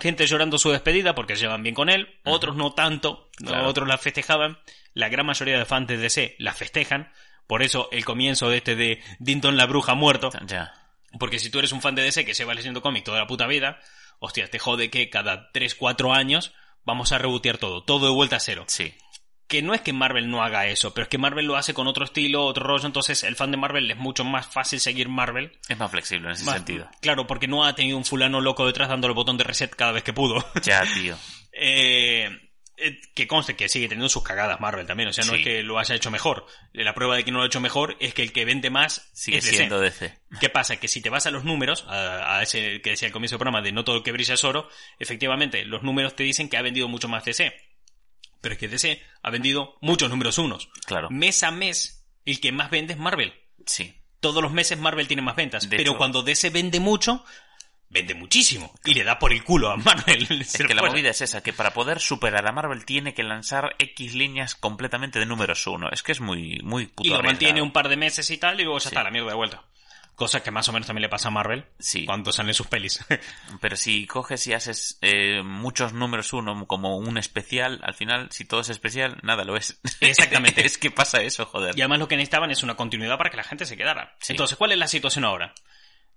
Gente 0.00 0.26
llorando 0.26 0.58
su 0.58 0.70
despedida 0.70 1.14
porque 1.14 1.36
se 1.36 1.42
llevan 1.42 1.62
bien 1.62 1.74
con 1.74 1.88
él, 1.88 2.18
otros 2.24 2.56
no 2.56 2.72
tanto, 2.74 3.30
Claro. 3.36 3.66
otros 3.66 3.88
la 3.88 3.98
festejaban. 3.98 4.58
La 4.92 5.08
gran 5.08 5.26
mayoría 5.26 5.58
de 5.58 5.64
fans 5.64 5.88
de 5.88 5.96
DC 5.96 6.36
la 6.38 6.52
festejan. 6.54 7.10
Por 7.46 7.62
eso 7.62 7.88
el 7.92 8.04
comienzo 8.04 8.48
de 8.48 8.58
este 8.58 8.76
de 8.76 9.02
Dinton 9.18 9.56
la 9.56 9.66
bruja 9.66 9.94
muerto. 9.94 10.30
Ya. 10.46 10.72
Porque 11.18 11.38
si 11.38 11.50
tú 11.50 11.58
eres 11.60 11.72
un 11.72 11.80
fan 11.80 11.94
de 11.94 12.02
DC 12.02 12.24
que 12.24 12.34
se 12.34 12.44
va 12.44 12.54
leyendo 12.54 12.82
cómic 12.82 13.04
toda 13.04 13.18
la 13.18 13.26
puta 13.26 13.46
vida, 13.46 13.78
hostia, 14.18 14.48
te 14.50 14.58
jode 14.58 14.90
que 14.90 15.08
cada 15.08 15.50
3, 15.52 15.74
4 15.74 16.12
años 16.12 16.52
vamos 16.84 17.12
a 17.12 17.18
rebotear 17.18 17.58
todo, 17.58 17.82
todo 17.82 18.06
de 18.06 18.12
vuelta 18.12 18.36
a 18.36 18.40
cero. 18.40 18.64
Sí. 18.68 18.94
Que 19.48 19.62
no 19.62 19.74
es 19.74 19.80
que 19.80 19.92
Marvel 19.92 20.28
no 20.28 20.42
haga 20.42 20.66
eso, 20.66 20.92
pero 20.92 21.04
es 21.04 21.08
que 21.08 21.18
Marvel 21.18 21.46
lo 21.46 21.56
hace 21.56 21.72
con 21.72 21.86
otro 21.86 22.04
estilo, 22.04 22.44
otro 22.44 22.66
rollo, 22.66 22.86
entonces 22.86 23.22
el 23.22 23.36
fan 23.36 23.52
de 23.52 23.56
Marvel 23.56 23.88
es 23.90 23.96
mucho 23.96 24.24
más 24.24 24.46
fácil 24.46 24.80
seguir 24.80 25.08
Marvel. 25.08 25.52
Es 25.68 25.78
más 25.78 25.90
flexible 25.90 26.26
en 26.28 26.32
ese 26.34 26.44
Más- 26.44 26.56
sentido. 26.56 26.88
Claro, 27.00 27.26
porque 27.28 27.46
no 27.46 27.64
ha 27.64 27.74
tenido 27.76 27.96
un 27.96 28.04
fulano 28.04 28.40
loco 28.40 28.66
detrás 28.66 28.88
dándole 28.88 29.12
el 29.12 29.16
botón 29.16 29.36
de 29.36 29.44
reset 29.44 29.70
cada 29.74 29.92
vez 29.92 30.02
que 30.02 30.12
pudo. 30.12 30.44
Ya, 30.62 30.82
tío. 30.94 31.16
Eh, 31.58 32.28
eh, 32.76 33.00
que 33.14 33.26
conste 33.26 33.56
que 33.56 33.70
sigue 33.70 33.88
teniendo 33.88 34.10
sus 34.10 34.22
cagadas 34.22 34.60
Marvel 34.60 34.86
también, 34.86 35.08
o 35.08 35.12
sea, 35.14 35.24
no 35.24 35.32
Sí. 35.32 35.38
es 35.38 35.44
que 35.44 35.62
lo 35.62 35.78
haya 35.78 35.94
hecho 35.94 36.10
mejor. 36.10 36.44
La 36.74 36.92
prueba 36.94 37.16
de 37.16 37.24
que 37.24 37.30
no 37.30 37.38
lo 37.38 37.44
ha 37.44 37.46
hecho 37.46 37.60
mejor 37.62 37.96
es 37.98 38.12
que 38.12 38.20
el 38.22 38.32
que 38.32 38.44
vende 38.44 38.68
más 38.68 39.08
Sigue 39.14 39.38
es 39.38 39.44
DC. 39.46 39.56
siendo 39.56 39.80
DC. 39.80 40.18
¿Qué 40.38 40.50
pasa? 40.50 40.76
Que 40.76 40.86
si 40.86 41.00
te 41.00 41.08
vas 41.08 41.24
a 41.24 41.30
los 41.30 41.44
números, 41.44 41.86
a, 41.88 42.36
a 42.36 42.42
ese 42.42 42.82
que 42.82 42.90
decía 42.90 43.08
al 43.08 43.12
comienzo 43.12 43.36
del 43.36 43.38
programa 43.38 43.62
de 43.62 43.72
no 43.72 43.84
todo 43.84 43.96
lo 43.96 44.02
que 44.02 44.12
brilla 44.12 44.34
es 44.34 44.44
oro, 44.44 44.68
efectivamente, 44.98 45.64
los 45.64 45.82
números 45.82 46.14
te 46.14 46.24
dicen 46.24 46.50
que 46.50 46.58
ha 46.58 46.62
vendido 46.62 46.86
mucho 46.88 47.08
más 47.08 47.24
DC. 47.24 47.54
Pero 48.46 48.52
es 48.52 48.58
que 48.60 48.68
DC 48.68 49.02
ha 49.24 49.30
vendido 49.30 49.76
muchos 49.80 50.08
números 50.08 50.38
unos. 50.38 50.68
Claro. 50.86 51.08
Mes 51.10 51.42
a 51.42 51.50
mes, 51.50 52.06
el 52.24 52.38
que 52.40 52.52
más 52.52 52.70
vende 52.70 52.92
es 52.92 52.98
Marvel. 53.00 53.34
Sí. 53.66 53.92
Todos 54.20 54.40
los 54.40 54.52
meses 54.52 54.78
Marvel 54.78 55.08
tiene 55.08 55.20
más 55.20 55.34
ventas. 55.34 55.68
De 55.68 55.76
pero 55.76 55.90
hecho- 55.90 55.98
cuando 55.98 56.22
DC 56.22 56.50
vende 56.50 56.78
mucho, 56.78 57.24
vende 57.88 58.14
muchísimo. 58.14 58.72
Y 58.84 58.94
le 58.94 59.02
da 59.02 59.18
por 59.18 59.32
el 59.32 59.42
culo 59.42 59.68
a 59.72 59.76
Marvel. 59.76 60.28
Es 60.40 60.56
que 60.64 60.74
la 60.74 60.82
movida 60.82 61.10
es 61.10 61.20
esa, 61.22 61.42
que 61.42 61.52
para 61.52 61.72
poder 61.74 61.98
superar 61.98 62.46
a 62.46 62.52
Marvel 62.52 62.84
tiene 62.84 63.14
que 63.14 63.24
lanzar 63.24 63.74
X 63.80 64.14
líneas 64.14 64.54
completamente 64.54 65.18
de 65.18 65.26
números 65.26 65.66
uno. 65.66 65.88
Es 65.90 66.04
que 66.04 66.12
es 66.12 66.20
muy, 66.20 66.60
muy 66.62 66.86
puto 66.86 67.08
Y 67.08 67.10
lo 67.10 67.16
mantiene 67.16 67.50
arriesgado. 67.50 67.64
un 67.64 67.72
par 67.72 67.88
de 67.88 67.96
meses 67.96 68.30
y 68.30 68.38
tal, 68.38 68.60
y 68.60 68.62
luego 68.62 68.78
ya 68.78 68.82
Sí. 68.82 68.88
está, 68.90 69.02
la 69.02 69.10
mierda 69.10 69.30
de 69.30 69.34
vuelta. 69.34 69.64
Cosa 70.16 70.42
que 70.42 70.50
más 70.50 70.66
o 70.68 70.72
menos 70.72 70.86
también 70.86 71.02
le 71.02 71.08
pasa 71.08 71.28
a 71.28 71.30
Marvel 71.30 71.66
Sí. 71.78 72.04
cuando 72.06 72.32
salen 72.32 72.54
sus 72.54 72.66
pelis. 72.66 73.04
Pero 73.60 73.76
si 73.76 74.06
coges 74.06 74.46
y 74.46 74.54
haces 74.54 74.98
eh, 75.02 75.42
muchos 75.44 75.92
números 75.92 76.32
uno 76.32 76.66
como 76.66 76.96
un 76.96 77.18
especial, 77.18 77.80
al 77.84 77.94
final, 77.94 78.28
si 78.32 78.44
todo 78.46 78.60
es 78.62 78.70
especial, 78.70 79.18
nada 79.22 79.44
lo 79.44 79.56
es. 79.56 79.78
Exactamente. 80.00 80.64
es 80.66 80.78
que 80.78 80.90
pasa 80.90 81.20
eso, 81.22 81.44
joder. 81.46 81.76
Y 81.78 81.82
además 81.82 81.98
lo 81.98 82.08
que 82.08 82.16
necesitaban 82.16 82.50
es 82.50 82.62
una 82.62 82.76
continuidad 82.76 83.18
para 83.18 83.28
que 83.30 83.36
la 83.36 83.44
gente 83.44 83.66
se 83.66 83.76
quedara. 83.76 84.16
Sí. 84.20 84.32
Entonces, 84.32 84.56
¿cuál 84.56 84.72
es 84.72 84.78
la 84.78 84.88
situación 84.88 85.24
ahora? 85.26 85.54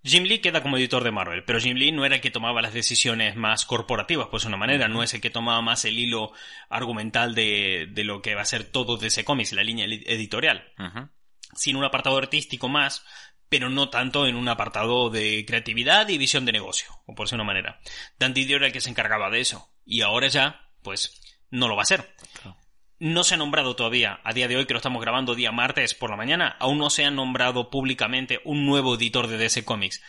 Jim 0.01 0.23
Lee 0.23 0.39
queda 0.39 0.63
como 0.63 0.77
editor 0.77 1.03
de 1.03 1.11
Marvel, 1.11 1.43
pero 1.43 1.59
Jim 1.59 1.75
Lee 1.75 1.91
no 1.91 2.05
era 2.05 2.15
el 2.15 2.21
que 2.21 2.31
tomaba 2.31 2.61
las 2.61 2.73
decisiones 2.73 3.35
más 3.35 3.65
corporativas, 3.65 4.29
pues 4.31 4.43
de 4.43 4.47
una 4.47 4.55
manera, 4.55 4.87
no 4.87 5.03
es 5.03 5.13
el 5.13 5.19
que 5.19 5.29
tomaba 5.29 5.61
más 5.61 5.83
el 5.83 5.99
hilo 5.99 6.31
argumental 6.69 7.35
de, 7.35 7.87
de 7.91 8.03
lo 8.05 8.21
que 8.21 8.33
va 8.33 8.43
a 8.43 8.45
ser 8.45 8.63
todo 8.63 8.95
de 8.95 9.07
ese 9.07 9.25
cómic, 9.25 9.51
la 9.51 9.61
línea 9.61 9.85
edi- 9.85 10.03
editorial, 10.07 10.63
Ujú. 10.79 11.09
sino 11.53 11.79
un 11.79 11.83
apartado 11.85 12.17
artístico 12.17 12.69
más, 12.69 13.03
pero 13.49 13.69
no 13.69 13.89
tanto 13.89 14.27
en 14.27 14.35
un 14.35 14.47
apartado 14.47 15.09
de 15.09 15.43
creatividad 15.45 16.07
y 16.07 16.17
visión 16.17 16.45
de 16.45 16.51
negocio, 16.51 16.89
o 17.05 17.15
por 17.15 17.25
decir 17.25 17.35
una 17.35 17.43
manera. 17.43 17.79
Dan 18.17 18.33
Didio 18.33 18.57
era 18.57 18.67
el 18.67 18.73
que 18.73 18.81
se 18.81 18.89
encargaba 18.89 19.29
de 19.29 19.41
eso, 19.41 19.73
y 19.85 20.01
ahora 20.01 20.27
ya, 20.27 20.71
pues, 20.83 21.19
no 21.49 21.67
lo 21.67 21.75
va 21.75 21.81
a 21.81 21.85
ser. 21.85 22.15
Claro. 22.41 22.57
No 22.99 23.23
se 23.23 23.33
ha 23.33 23.37
nombrado 23.37 23.75
todavía, 23.75 24.19
a 24.23 24.33
día 24.33 24.47
de 24.47 24.57
hoy 24.57 24.65
que 24.65 24.73
lo 24.73 24.79
estamos 24.79 25.01
grabando 25.01 25.33
día 25.33 25.51
martes 25.51 25.95
por 25.95 26.09
la 26.09 26.17
mañana, 26.17 26.57
aún 26.59 26.77
no 26.77 26.89
se 26.89 27.05
ha 27.05 27.11
nombrado 27.11 27.69
públicamente 27.69 28.41
un 28.43 28.65
nuevo 28.65 28.95
editor 28.95 29.27
de 29.27 29.37
DC 29.37 29.65
Comics. 29.65 30.01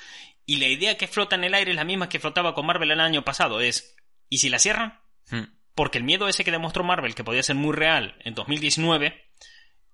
Y 0.44 0.56
la 0.56 0.66
idea 0.66 0.98
que 0.98 1.06
flota 1.06 1.36
en 1.36 1.44
el 1.44 1.54
aire 1.54 1.70
es 1.70 1.76
la 1.76 1.84
misma 1.84 2.08
que 2.08 2.18
flotaba 2.18 2.52
con 2.52 2.66
Marvel 2.66 2.90
el 2.90 3.00
año 3.00 3.24
pasado, 3.24 3.60
es, 3.60 3.96
¿y 4.28 4.38
si 4.38 4.48
la 4.48 4.58
cierran? 4.58 5.00
Mm. 5.30 5.44
Porque 5.74 5.98
el 5.98 6.04
miedo 6.04 6.28
ese 6.28 6.44
que 6.44 6.50
demostró 6.50 6.82
Marvel, 6.82 7.14
que 7.14 7.24
podía 7.24 7.42
ser 7.42 7.54
muy 7.56 7.74
real 7.74 8.16
en 8.24 8.34
2019, 8.34 9.30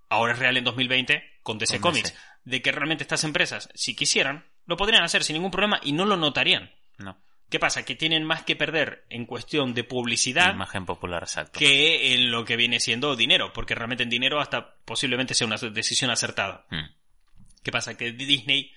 ahora 0.08 0.32
es 0.32 0.38
real 0.38 0.56
en 0.56 0.64
2020 0.64 1.22
con 1.42 1.58
DC 1.58 1.80
Con 1.80 1.92
Comics. 1.92 2.12
DC. 2.12 2.24
De 2.44 2.62
que 2.62 2.72
realmente 2.72 3.04
estas 3.04 3.24
empresas, 3.24 3.68
si 3.74 3.96
quisieran, 3.96 4.46
lo 4.66 4.76
podrían 4.76 5.02
hacer 5.02 5.24
sin 5.24 5.34
ningún 5.34 5.50
problema 5.50 5.80
y 5.82 5.92
no 5.92 6.04
lo 6.04 6.16
notarían. 6.16 6.72
No. 6.98 7.18
¿Qué 7.48 7.60
pasa? 7.60 7.84
Que 7.84 7.94
tienen 7.94 8.24
más 8.24 8.42
que 8.42 8.56
perder 8.56 9.06
en 9.08 9.24
cuestión 9.24 9.74
de 9.74 9.84
publicidad 9.84 10.54
Imagen 10.54 10.84
popular, 10.84 11.22
exacto. 11.22 11.58
que 11.58 12.14
en 12.14 12.30
lo 12.30 12.44
que 12.44 12.56
viene 12.56 12.80
siendo 12.80 13.14
dinero, 13.14 13.52
porque 13.52 13.74
realmente 13.74 14.02
en 14.02 14.10
dinero 14.10 14.40
hasta 14.40 14.76
posiblemente 14.84 15.34
sea 15.34 15.46
una 15.46 15.56
decisión 15.56 16.10
acertada. 16.10 16.66
Mm. 16.70 16.86
¿Qué 17.62 17.70
pasa? 17.70 17.96
Que 17.96 18.12
Disney 18.12 18.72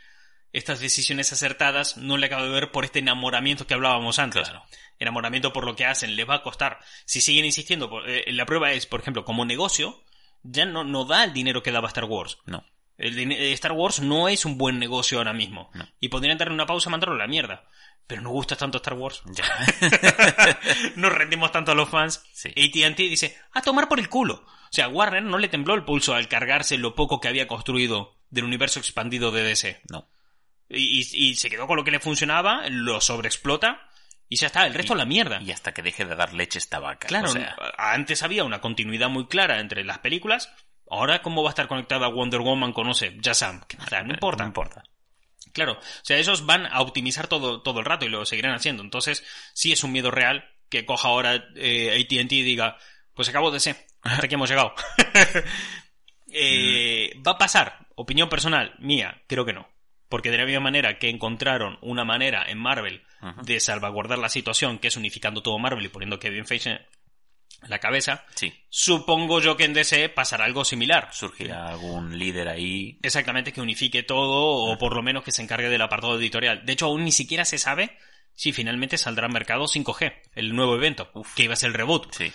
estas 0.52 0.80
decisiones 0.80 1.32
acertadas 1.32 1.98
no 1.98 2.18
le 2.18 2.26
acaba 2.26 2.44
de 2.44 2.50
ver 2.50 2.72
por 2.72 2.84
este 2.84 3.00
enamoramiento 3.00 3.68
que 3.68 3.76
hablábamos 3.76 4.20
antes. 4.20 4.50
Claro. 4.50 4.64
Enamoramiento 4.98 5.54
por 5.54 5.66
lo 5.66 5.76
que 5.76 5.86
hacen, 5.86 6.16
les 6.16 6.28
va 6.28 6.36
a 6.36 6.44
costar. 6.44 6.80
Si 7.06 7.22
siguen 7.22 7.46
insistiendo, 7.46 8.04
eh, 8.06 8.26
la 8.32 8.46
prueba 8.46 8.72
es, 8.72 8.86
por 8.86 9.00
ejemplo, 9.00 9.24
como 9.24 9.46
negocio, 9.46 10.04
ya 10.44 10.66
no, 10.66 10.84
no 10.84 11.06
da 11.06 11.24
el 11.24 11.34
dinero 11.34 11.62
que 11.64 11.72
daba 11.72 11.88
Star 11.90 12.06
Wars. 12.06 12.38
No. 12.46 12.64
El 12.98 13.18
eh, 13.32 13.54
Star 13.54 13.72
Wars 13.72 14.02
no 14.02 14.28
es 14.28 14.44
un 14.46 14.58
buen 14.58 14.78
negocio 14.80 15.18
ahora 15.20 15.34
mismo. 15.34 15.70
No. 15.74 15.88
Y 16.00 16.10
podrían 16.10 16.38
darle 16.38 16.54
una 16.54 16.66
pausa 16.66 16.90
y 16.90 16.92
mandarlo 16.92 17.16
a 17.16 17.20
la 17.20 17.28
mierda. 17.28 17.64
Pero 18.08 18.22
no 18.22 18.32
gusta 18.32 18.56
tanto 18.56 18.78
Star 18.78 18.96
Wars. 18.96 19.22
Ya. 19.28 19.46
Nos 20.96 21.12
rendimos 21.14 21.52
tanto 21.52 21.72
a 21.72 21.76
los 21.76 21.90
fans. 21.90 22.24
Sí. 22.34 22.50
AT&T 22.50 23.04
dice, 23.04 23.38
a 23.54 23.62
tomar 23.62 23.88
por 23.88 24.00
el 24.00 24.10
culo. 24.10 24.44
O 24.46 24.72
sea, 24.72 24.88
Warner 24.88 25.24
no 25.24 25.38
le 25.38 25.48
tembló 25.48 25.76
el 25.76 25.84
pulso 25.86 26.14
al 26.14 26.28
cargarse 26.28 26.78
lo 26.78 26.96
poco 26.96 27.20
que 27.20 27.28
había 27.28 27.48
construido 27.48 28.16
del 28.30 28.44
universo 28.46 28.80
expandido 28.80 29.32
de 29.32 29.44
DC. 29.44 29.82
No. 29.90 30.10
Y, 30.70 31.00
y- 31.02 31.30
y 31.30 31.36
se 31.36 31.50
quedó 31.50 31.66
con 31.68 31.78
lo 31.78 31.84
que 31.84 31.92
le 31.92 32.00
funcionaba, 32.00 32.68
lo 32.70 33.02
sobreexplota 33.02 33.89
y 34.30 34.36
ya 34.36 34.48
está, 34.48 34.68
el 34.68 34.76
resto 34.76 34.94
a 34.94 34.98
la 34.98 35.06
mierda. 35.06 35.42
Y 35.42 35.52
hasta 35.52 35.74
que 35.74 35.82
deje 35.82 36.06
de 36.06 36.16
dar 36.16 36.34
leche 36.34 36.60
esta 36.60 36.80
vaca. 36.80 37.08
Claro, 37.08 37.30
o 37.30 37.32
sea, 37.32 37.56
antes 37.78 38.22
había 38.22 38.44
una 38.44 38.62
continuidad 38.62 39.10
muy 39.10 39.28
clara 39.28 39.60
entre 39.60 39.84
las 39.84 39.98
películas. 39.98 40.54
Ahora, 40.88 41.24
¿cómo 41.24 41.42
va 41.42 41.50
a 41.50 41.52
estar 41.52 41.68
conectada 41.68 42.08
Wonder 42.08 42.42
Woman 42.42 42.72
con, 42.72 42.86
no 42.88 42.94
sé, 42.94 43.18
Shazam? 43.20 43.62
No 44.06 44.14
importa. 44.14 44.44
No 44.44 44.48
importa. 44.48 44.84
Claro, 45.52 45.74
o 45.74 46.04
sea, 46.04 46.18
ellos 46.18 46.46
van 46.46 46.68
a 46.68 46.82
optimizar 46.82 47.28
todo, 47.28 47.64
todo 47.64 47.80
el 47.80 47.86
rato 47.86 48.06
y 48.06 48.10
lo 48.10 48.24
seguirán 48.24 48.54
haciendo. 48.54 48.84
Entonces, 48.84 49.24
sí 49.54 49.72
es 49.72 49.84
un 49.84 49.92
miedo 49.92 50.12
real 50.12 50.48
que 50.70 50.86
coja 50.86 51.08
ahora 51.08 51.46
eh, 51.56 52.00
ATT 52.00 52.32
y 52.32 52.44
diga, 52.44 52.78
pues 53.16 53.30
acabo 53.30 53.50
de 53.50 53.60
ser, 53.60 53.78
hasta 54.04 54.28
aquí 54.28 54.36
hemos 54.36 54.50
llegado. 54.50 54.74
Eh, 56.32 57.20
¿Va 57.26 57.32
a 57.32 57.38
pasar? 57.40 57.88
Opinión 57.96 58.30
personal, 58.30 58.76
mía, 58.78 59.24
creo 59.26 59.46
que 59.46 59.54
no. 59.54 59.68
Porque 60.10 60.32
de 60.32 60.38
la 60.38 60.46
misma 60.46 60.62
manera 60.62 60.98
que 60.98 61.10
encontraron 61.10 61.78
una 61.82 62.04
manera 62.04 62.44
en 62.48 62.58
Marvel 62.58 63.04
de 63.44 63.60
salvaguardar 63.60 64.18
la 64.18 64.30
situación, 64.30 64.80
que 64.80 64.88
es 64.88 64.98
unificando 64.98 65.42
todo 65.44 65.60
Marvel 65.60 65.86
y 65.86 65.90
poniendo 65.90 66.20
Kevin 66.20 66.46
Feige 66.46 66.80
la 67.68 67.80
cabeza. 67.80 68.26
Sí. 68.36 68.54
Supongo 68.70 69.42
yo 69.42 69.58
que 69.58 69.66
en 69.66 69.74
DC 69.74 70.10
pasará 70.10 70.46
algo 70.46 70.64
similar. 70.64 71.10
Surgirá 71.12 71.68
algún 71.68 72.18
líder 72.18 72.48
ahí. 72.48 72.98
Exactamente, 73.04 73.52
que 73.52 73.62
unifique 73.62 74.04
todo 74.04 74.72
o 74.72 74.78
por 74.78 74.96
lo 74.96 75.04
menos 75.04 75.24
que 75.24 75.32
se 75.32 75.42
encargue 75.42 75.70
del 75.70 75.82
apartado 75.82 76.18
editorial. 76.18 76.66
De 76.66 76.74
hecho, 76.74 76.88
aún 76.88 77.04
ni 77.04 77.12
siquiera 77.12 77.46
se 77.46 77.58
sabe 77.58 77.98
si 78.34 78.54
finalmente 78.54 78.98
saldrá 78.98 79.26
al 79.26 79.34
mercado 79.34 79.66
5G, 79.66 80.14
el 80.36 80.56
nuevo 80.56 80.76
evento, 80.76 81.12
que 81.36 81.44
iba 81.44 81.54
a 81.54 81.58
ser 81.58 81.70
el 81.70 81.74
reboot. 81.74 82.14
Sí. 82.14 82.32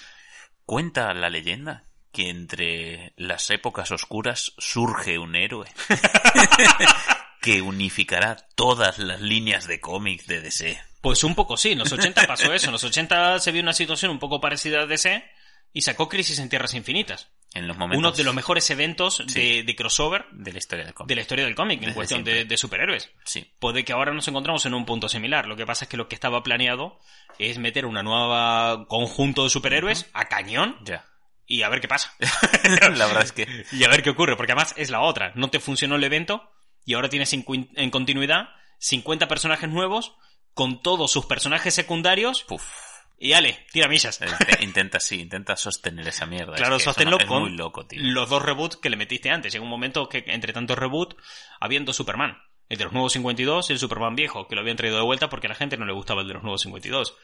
Cuenta 0.67 1.13
la 1.15 1.31
leyenda 1.31 1.87
que 2.13 2.29
entre 2.29 3.13
las 3.17 3.51
épocas 3.51 3.91
oscuras 3.91 4.53
surge 4.57 5.19
un 5.19 5.35
héroe 5.35 5.67
que 7.45 7.61
unificará 7.63 8.37
todas 8.57 8.99
las 8.99 9.21
líneas 9.21 9.67
de 9.67 9.81
cómics 9.81 10.27
de 10.27 10.41
DC. 10.41 10.81
Pues 11.01 11.23
un 11.25 11.35
poco 11.35 11.57
sí, 11.59 11.73
en 11.73 11.79
los 11.81 11.93
80 11.93 12.27
pasó 12.27 12.53
eso. 12.55 12.67
En 12.67 12.73
los 12.73 12.83
80 12.85 13.39
se 13.39 13.53
vio 13.53 13.63
una 13.63 13.75
situación 13.75 14.11
un 14.11 14.19
poco 14.19 14.41
parecida 14.41 14.81
a 14.83 14.87
DC 14.87 15.23
y 15.73 15.83
sacó 15.83 16.09
Crisis 16.09 16.39
en 16.39 16.49
Tierras 16.49 16.73
Infinitas. 16.75 17.29
En 17.53 17.69
los 17.69 17.77
momentos 17.77 17.99
Uno 17.99 18.11
de 18.13 18.25
los 18.25 18.35
mejores 18.35 18.69
eventos 18.71 19.23
Sí. 19.29 19.39
de, 19.59 19.63
de 19.63 19.77
crossover 19.77 20.25
de 20.33 20.53
la 20.53 20.59
historia 20.59 20.85
del 20.87 20.95
cómic. 20.95 21.09
de 21.09 21.15
la 21.15 21.21
historia 21.21 21.45
del 21.45 21.55
cómic 21.55 21.83
en 21.83 21.93
cuestión 21.95 22.25
de 22.25 22.57
superhéroes. 22.57 23.11
Sí. 23.25 23.53
Puede 23.61 23.85
que 23.85 23.93
ahora 23.93 24.13
nos 24.13 24.27
encontramos 24.27 24.65
en 24.67 24.75
un 24.75 24.87
punto 24.87 25.09
similar. 25.09 25.47
Lo 25.47 25.55
que 25.57 25.67
pasa 25.67 25.85
es 25.85 25.89
que 25.91 25.97
lo 25.97 26.09
que 26.09 26.15
estaba 26.17 26.43
planeado 26.43 26.99
es 27.39 27.59
meter 27.59 27.85
una 27.87 28.03
nueva 28.03 28.87
conjunto 28.89 29.45
de 29.45 29.51
superhéroes 29.51 30.07
a 30.15 30.25
cañón 30.25 30.79
Ya. 30.85 31.05
y 31.47 31.63
a 31.63 31.69
ver 31.69 31.81
qué 31.81 31.87
pasa. 31.89 32.13
la 32.81 33.07
verdad 33.07 33.23
es 33.23 33.33
que 33.33 33.47
y 33.73 33.85
a 33.85 33.89
ver 33.89 34.03
qué 34.03 34.11
ocurre, 34.11 34.37
porque 34.37 34.53
además 34.53 34.75
es 34.77 34.91
la 34.91 35.03
otra. 35.03 35.33
No 35.37 35.51
te 35.51 35.61
funcionó 35.61 35.97
el 35.97 36.05
evento 36.05 36.51
y 36.85 36.95
ahora 36.95 37.09
tienes 37.09 37.33
en, 37.33 37.91
continuidad 37.91 38.49
50 38.79 39.29
personajes 39.29 39.69
nuevos 39.71 40.15
con 40.53 40.83
todos 40.83 41.11
sus 41.11 41.27
personajes 41.27 41.75
secundarios 41.75 42.43
puf, 42.45 42.65
y 43.19 43.33
ale, 43.33 43.67
tira 43.73 43.89
millas. 43.89 44.21
eh, 44.21 44.27
te- 44.59 44.65
intenta 44.65 45.01
sí, 45.01 45.21
intenta 45.21 45.57
sostener 45.57 46.07
esa 46.09 46.27
mierda. 46.27 46.55
Claro, 46.55 46.77
es 46.77 46.83
que 46.83 46.91
sosténlo 46.91 47.19
con 47.27 47.43
muy 47.43 47.53
loco, 47.57 47.87
tío. 47.87 48.01
los 48.03 48.29
dos 48.29 48.43
reboots 48.43 48.77
que 48.77 48.91
le 48.91 48.97
metiste 48.97 49.31
antes. 49.31 49.53
Llega 49.53 49.65
un 49.65 49.71
momento 49.71 50.09
que 50.09 50.25
entre 50.29 50.53
tantos 50.53 50.77
reboot 50.79 51.15
habían 51.61 51.85
dos 51.85 51.97
Superman. 51.97 52.37
El 52.69 52.79
de 52.79 52.85
los 52.85 52.93
nuevos 52.95 53.13
52 53.13 53.69
y 53.71 53.73
el 53.75 53.79
Superman 53.79 54.17
viejo, 54.17 54.49
que 54.49 54.55
lo 54.55 54.63
habían 54.63 54.77
traído 54.77 54.97
de 54.97 55.05
vuelta 55.05 55.29
porque 55.29 55.47
a 55.47 55.51
la 55.51 55.55
gente 55.55 55.77
no 55.77 55.85
le 55.85 55.93
gustaba 55.93 56.23
el 56.23 56.29
de 56.29 56.35
los 56.35 56.43
nuevos 56.43 56.63
52. 56.63 57.15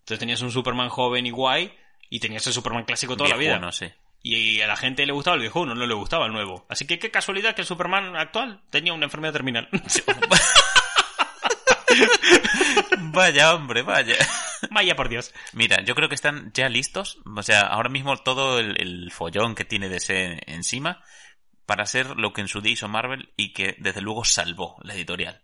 Entonces 0.00 0.18
tenías 0.18 0.40
un 0.42 0.50
Superman 0.50 0.88
joven 0.88 1.24
y 1.26 1.30
guay 1.30 1.72
y 2.10 2.18
tenías 2.20 2.46
el 2.48 2.52
Superman 2.52 2.84
clásico 2.84 3.16
toda 3.16 3.30
la 3.30 3.36
vida. 3.36 3.58
no 3.58 3.70
sé. 3.72 3.94
Y 4.22 4.60
a 4.60 4.68
la 4.68 4.76
gente 4.76 5.04
le 5.04 5.12
gustaba 5.12 5.34
el 5.34 5.40
viejo, 5.40 5.66
no 5.66 5.74
le 5.74 5.94
gustaba 5.94 6.26
el 6.26 6.32
nuevo. 6.32 6.64
Así 6.68 6.86
que 6.86 6.98
qué 6.98 7.10
casualidad 7.10 7.54
que 7.54 7.62
el 7.62 7.66
Superman 7.66 8.16
actual 8.16 8.62
tenía 8.70 8.92
una 8.92 9.06
enfermedad 9.06 9.32
terminal. 9.32 9.68
Vaya, 13.12 13.54
hombre, 13.54 13.82
vaya. 13.82 14.16
Vaya 14.70 14.96
por 14.96 15.10
Dios. 15.10 15.34
Mira, 15.52 15.82
yo 15.84 15.94
creo 15.94 16.08
que 16.08 16.14
están 16.14 16.50
ya 16.54 16.68
listos. 16.70 17.18
O 17.24 17.42
sea, 17.42 17.60
ahora 17.62 17.90
mismo 17.90 18.16
todo 18.16 18.58
el, 18.58 18.80
el 18.80 19.10
follón 19.10 19.54
que 19.54 19.66
tiene 19.66 19.90
DC 19.90 20.40
encima 20.46 21.02
para 21.66 21.82
hacer 21.82 22.16
lo 22.16 22.32
que 22.32 22.40
en 22.40 22.48
su 22.48 22.60
día 22.60 22.72
hizo 22.72 22.88
Marvel 22.88 23.32
y 23.36 23.52
que 23.52 23.76
desde 23.78 24.00
luego 24.00 24.24
salvó 24.24 24.78
la 24.82 24.94
editorial. 24.94 25.42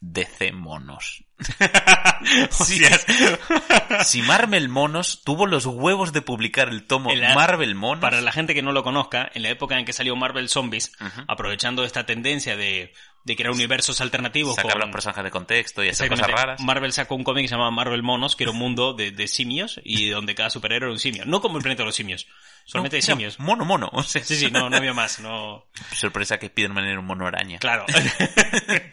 DC 0.00 0.52
Monos. 0.52 1.25
Sí. 2.50 2.82
Si 4.04 4.22
Marvel 4.22 4.68
Monos 4.68 5.22
tuvo 5.24 5.46
los 5.46 5.64
huevos 5.66 6.12
de 6.12 6.20
publicar 6.22 6.68
el 6.68 6.86
tomo 6.86 7.10
En 7.10 7.20
la- 7.20 7.34
Marvel 7.34 7.74
Monos. 7.74 8.00
Para 8.00 8.20
la 8.20 8.32
gente 8.32 8.54
que 8.54 8.62
no 8.62 8.72
lo 8.72 8.82
conozca, 8.82 9.30
en 9.34 9.42
la 9.42 9.50
época 9.50 9.78
en 9.78 9.84
que 9.84 9.92
salió 9.92 10.16
Marvel 10.16 10.48
Zombies, 10.48 10.92
aprovechando 11.28 11.84
esta 11.84 12.04
tendencia 12.04 12.56
de, 12.56 12.92
de 13.24 13.36
crear 13.36 13.52
universos 13.52 14.00
alternativos 14.00 14.56
sacar 14.56 14.72
con- 14.72 14.80
los 14.82 14.90
personajes 14.90 15.24
de 15.24 15.30
contexto 15.30 15.84
y 15.84 15.88
hacer 15.90 16.08
cosas 16.08 16.28
raras. 16.30 16.60
Marvel 16.60 16.92
sacó 16.92 17.14
un 17.14 17.24
cómic 17.24 17.44
que 17.44 17.48
se 17.48 17.54
llamaba 17.54 17.70
Marvel 17.70 18.02
Monos, 18.02 18.34
que 18.36 18.44
era 18.44 18.50
un 18.52 18.58
mundo 18.58 18.92
de, 18.94 19.10
de 19.12 19.28
simios 19.28 19.80
y 19.84 20.08
donde 20.10 20.34
cada 20.34 20.50
superhéroe 20.50 20.86
era 20.88 20.92
un 20.92 20.98
simio. 20.98 21.24
No 21.26 21.40
como 21.40 21.58
el 21.58 21.62
planeta 21.62 21.82
de 21.82 21.86
los 21.86 21.94
simios, 21.96 22.26
solamente 22.64 22.96
No, 22.96 22.98
de 22.98 23.02
simios. 23.02 23.38
Mono, 23.38 23.64
mono. 23.64 23.88
O 23.92 24.02
sea, 24.02 24.24
Sí, 24.24 24.36
sí, 24.36 24.50
no, 24.50 24.68
no 24.68 24.76
había 24.76 24.94
más, 24.94 25.20
no. 25.20 25.66
Sorpresa 25.92 26.38
que 26.38 26.48
Spiderman 26.48 26.84
era 26.84 26.98
un 26.98 27.06
mono 27.06 27.26
araña. 27.26 27.58
Claro. 27.58 27.84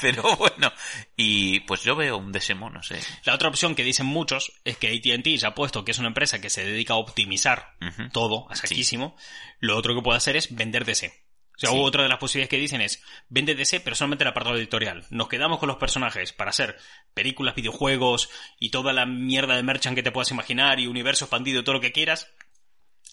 Pero 0.02 0.24
bueno. 0.38 0.72
Y 1.16 1.62
pues 1.62 1.82
yo 1.84 1.96
veo 1.96 2.18
un 2.18 2.32
DC 2.34 2.54
Monos, 2.56 2.92
eh. 2.92 3.00
La 3.24 3.34
otra 3.34 3.48
opción 3.48 3.76
que 3.76 3.84
dicen 3.84 4.06
muchos 4.06 4.52
es 4.66 4.76
que 4.78 4.88
AT&T 4.90 5.38
ya 5.38 5.50
ha 5.50 5.56
puesto 5.56 5.86
que 5.86 5.92
es 5.92 6.00
una 6.00 6.10
empresa 6.10 6.42
que 6.42 6.50
se 6.50 6.66
dedica 6.66 6.94
a 6.94 6.98
optimizar 6.98 7.78
todo 8.12 8.50
a 8.52 8.56
saquísimo. 8.58 9.16
Lo 9.60 9.78
otro 9.78 9.96
que 9.96 10.02
puede 10.02 10.18
hacer 10.18 10.36
es 10.36 10.54
vender 10.54 10.84
DC. 10.84 11.14
O 11.56 11.60
sea, 11.60 11.70
Sí. 11.70 11.78
otra 11.80 12.02
de 12.04 12.10
las 12.10 12.18
posibilidades 12.18 12.50
que 12.50 12.58
dicen 12.58 12.82
es 12.82 13.04
vende 13.30 13.54
DC, 13.54 13.80
pero 13.80 13.96
solamente 13.96 14.24
el 14.24 14.30
apartado 14.30 14.58
editorial. 14.58 15.06
Nos 15.12 15.30
quedamos 15.30 15.60
con 15.60 15.68
los 15.68 15.78
personajes 15.78 16.34
para 16.34 16.50
hacer 16.50 16.78
películas, 17.14 17.54
videojuegos 17.56 18.30
y 18.60 18.72
toda 18.72 18.92
la 18.92 19.06
mierda 19.06 19.56
de 19.56 19.62
merchant 19.64 19.96
que 19.96 20.02
te 20.04 20.12
puedas 20.12 20.32
imaginar 20.32 20.80
y 20.80 20.88
universo 20.88 21.26
expandido, 21.26 21.64
todo 21.64 21.76
lo 21.76 21.82
que 21.82 21.92
quieras. 21.92 22.28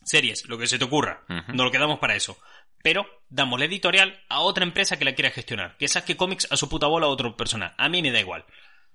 Series, 0.05 0.47
lo 0.49 0.57
que 0.59 0.67
se 0.67 0.79
te 0.79 0.85
ocurra. 0.85 1.25
Ujú. 1.29 1.53
Nos 1.53 1.67
lo 1.67 1.71
quedamos 1.71 1.99
para 1.99 2.17
eso. 2.17 2.39
Pero 2.83 3.07
damos 3.29 3.59
la 3.59 3.67
editorial 3.67 4.19
a 4.31 4.41
otra 4.41 4.65
empresa 4.65 4.99
que 4.99 5.05
la 5.05 5.15
quiera 5.15 5.31
gestionar. 5.31 5.77
Que 5.77 5.87
saque 5.89 6.17
cómics 6.17 6.49
a 6.51 6.57
su 6.57 6.69
puta 6.71 6.87
bola 6.87 7.07
a 7.07 7.11
otra 7.11 7.37
persona. 7.37 7.75
A 7.77 7.91
mí 7.91 8.01
me 8.01 8.11
da 8.11 8.21
igual. 8.21 8.47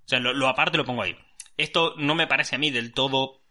O 0.05 0.07
sea, 0.07 0.19
lo, 0.19 0.33
lo 0.33 0.47
aparte 0.47 0.77
lo 0.77 0.85
pongo 0.85 1.03
ahí. 1.03 1.15
Esto 1.57 1.95
no 1.97 2.15
me 2.15 2.27
parece 2.27 2.55
a 2.55 2.59
mí 2.59 2.69
del 2.69 2.93
todo 2.93 3.41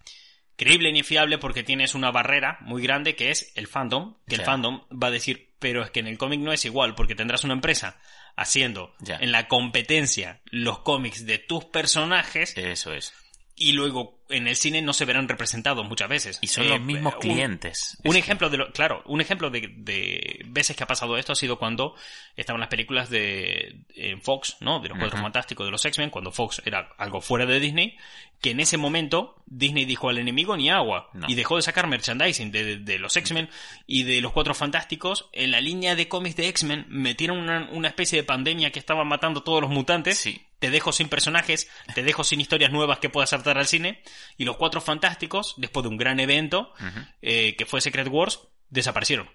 creíble 0.56 0.92
ni 0.92 1.02
fiable 1.02 1.38
porque 1.38 1.62
tienes 1.62 1.94
una 1.94 2.10
barrera 2.10 2.58
muy 2.60 2.82
grande 2.82 3.16
que 3.16 3.30
es 3.30 3.52
el 3.56 3.66
fandom, 3.66 4.14
que 4.28 4.36
el 4.36 4.42
fandom 4.42 4.82
va 4.90 5.08
a 5.08 5.12
decir, 5.12 5.52
pero 5.58 5.82
es 5.82 5.90
que 5.90 6.00
en 6.00 6.06
el 6.06 6.18
cómic 6.18 6.40
no 6.40 6.52
es 6.52 6.64
igual 6.64 6.94
porque 6.94 7.14
tendrás 7.14 7.44
una 7.44 7.54
empresa 7.54 7.98
haciendo 8.36 8.94
en 9.06 9.32
la 9.32 9.48
competencia 9.48 10.40
los 10.46 10.80
cómics 10.80 11.26
de 11.26 11.38
tus 11.38 11.64
personajes 11.64 12.56
Eso 12.56 12.92
es. 12.92 13.12
Y 13.56 13.72
luego 13.72 14.18
en 14.30 14.48
el 14.48 14.56
cine 14.56 14.82
no 14.82 14.92
se 14.92 15.04
verán 15.04 15.28
representados 15.28 15.86
muchas 15.86 16.08
veces. 16.08 16.38
Y 16.40 16.48
son 16.48 16.64
Eh, 16.64 16.68
los 16.70 16.80
mismos 16.80 17.14
un- 17.14 17.20
clientes. 17.20 17.96
un 18.04 18.12
que- 18.14 18.18
ejemplo 18.18 18.50
de 18.50 18.56
lo, 18.56 18.72
claro, 18.72 19.02
un 19.06 19.20
ejemplo 19.20 19.48
de, 19.50 19.72
de 19.76 20.40
veces 20.46 20.76
que 20.76 20.82
ha 20.82 20.86
pasado 20.88 21.16
esto 21.18 21.32
ha 21.32 21.36
sido 21.36 21.56
cuando 21.58 21.94
estaban 22.36 22.58
las 22.58 22.68
películas 22.68 23.10
de 23.10 23.76
en 23.94 24.20
Fox, 24.22 24.56
¿no? 24.60 24.80
De 24.80 24.88
los 24.88 24.98
Cuatro. 24.98 25.20
Fantásticos, 25.20 25.66
de 25.66 25.70
los 25.70 25.84
X-Men, 25.84 26.10
cuando 26.10 26.32
Fox 26.32 26.62
era 26.64 26.88
algo 26.98 27.20
fuera 27.20 27.46
de 27.46 27.60
Disney, 27.60 27.96
que 28.40 28.50
en 28.50 28.60
ese 28.60 28.76
momento 28.76 29.36
Disney 29.46 29.84
dijo 29.84 30.08
al 30.08 30.18
enemigo 30.18 30.56
ni 30.56 30.68
agua 30.70 31.10
No. 31.12 31.26
y 31.28 31.34
dejó 31.34 31.56
de 31.56 31.62
sacar 31.62 31.86
merchandising 31.86 32.50
de, 32.50 32.64
de- 32.64 32.76
de 32.78 32.98
los 32.98 33.16
X-Men 33.16 33.48
y 33.86 34.02
de 34.02 34.20
los 34.20 34.32
Cuatro 34.32 34.54
Fantásticos. 34.54 35.28
En 35.32 35.50
la 35.52 35.60
línea 35.60 35.94
de 35.94 36.08
cómics 36.08 36.34
de 36.36 36.48
X-Men 36.48 36.86
metieron 36.88 37.38
una, 37.38 37.68
una 37.70 37.88
especie 37.88 38.18
de 38.18 38.24
pandemia 38.24 38.72
que 38.72 38.78
estaba 38.80 39.04
matando 39.04 39.40
a 39.40 39.44
todos 39.44 39.60
los 39.60 39.70
mutantes 39.70 40.18
Sí. 40.18 40.42
Te 40.64 40.70
dejo 40.70 40.92
sin 40.92 41.10
personajes, 41.10 41.68
te 41.94 42.02
dejo 42.02 42.24
sin 42.24 42.40
historias 42.40 42.72
nuevas 42.72 42.98
que 42.98 43.10
puedas 43.10 43.28
saltar 43.28 43.58
al 43.58 43.66
cine, 43.66 44.02
y 44.38 44.46
los 44.46 44.56
cuatro 44.56 44.80
fantásticos, 44.80 45.52
después 45.58 45.82
de 45.82 45.90
un 45.90 45.98
gran 45.98 46.20
evento, 46.20 46.72
eh, 47.20 47.54
que 47.54 47.66
fue 47.66 47.82
Secret 47.82 48.08
Wars, 48.08 48.40
desaparecieron. 48.70 49.28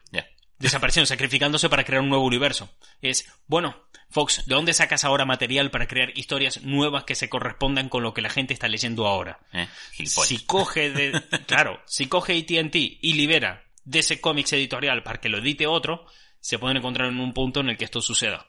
Desaparecieron, 0.58 1.06
sacrificándose 1.08 1.70
para 1.70 1.84
crear 1.84 2.02
un 2.02 2.10
nuevo 2.10 2.26
universo. 2.26 2.76
Es, 3.00 3.32
bueno, 3.46 3.76
Fox, 4.10 4.44
¿de 4.48 4.56
dónde 4.56 4.74
sacas 4.74 5.04
ahora 5.04 5.24
material 5.24 5.70
para 5.70 5.88
crear 5.88 6.18
historias 6.18 6.64
nuevas 6.64 7.04
que 7.04 7.14
se 7.14 7.30
correspondan 7.30 7.90
con 7.90 8.02
lo 8.02 8.16
que 8.16 8.24
la 8.24 8.32
gente 8.32 8.56
está 8.56 8.68
leyendo 8.68 9.06
ahora? 9.06 9.40
Eh. 9.54 9.68
Si 9.92 10.46
coge 10.46 10.90
de, 10.90 11.12
claro, 11.46 11.80
si 11.86 12.08
coge 12.08 12.40
AT&T 12.40 12.98
y 13.02 13.14
libera 13.14 13.66
de 13.84 14.00
ese 14.00 14.20
cómics 14.20 14.54
editorial 14.54 15.04
para 15.04 15.20
que 15.20 15.30
lo 15.30 15.38
edite 15.38 15.68
otro, 15.68 16.08
se 16.40 16.58
pueden 16.58 16.78
encontrar 16.78 17.10
en 17.10 17.20
un 17.20 17.36
punto 17.36 17.60
en 17.60 17.70
el 17.70 17.78
que 17.78 17.86
esto 17.86 18.02
suceda. 18.02 18.48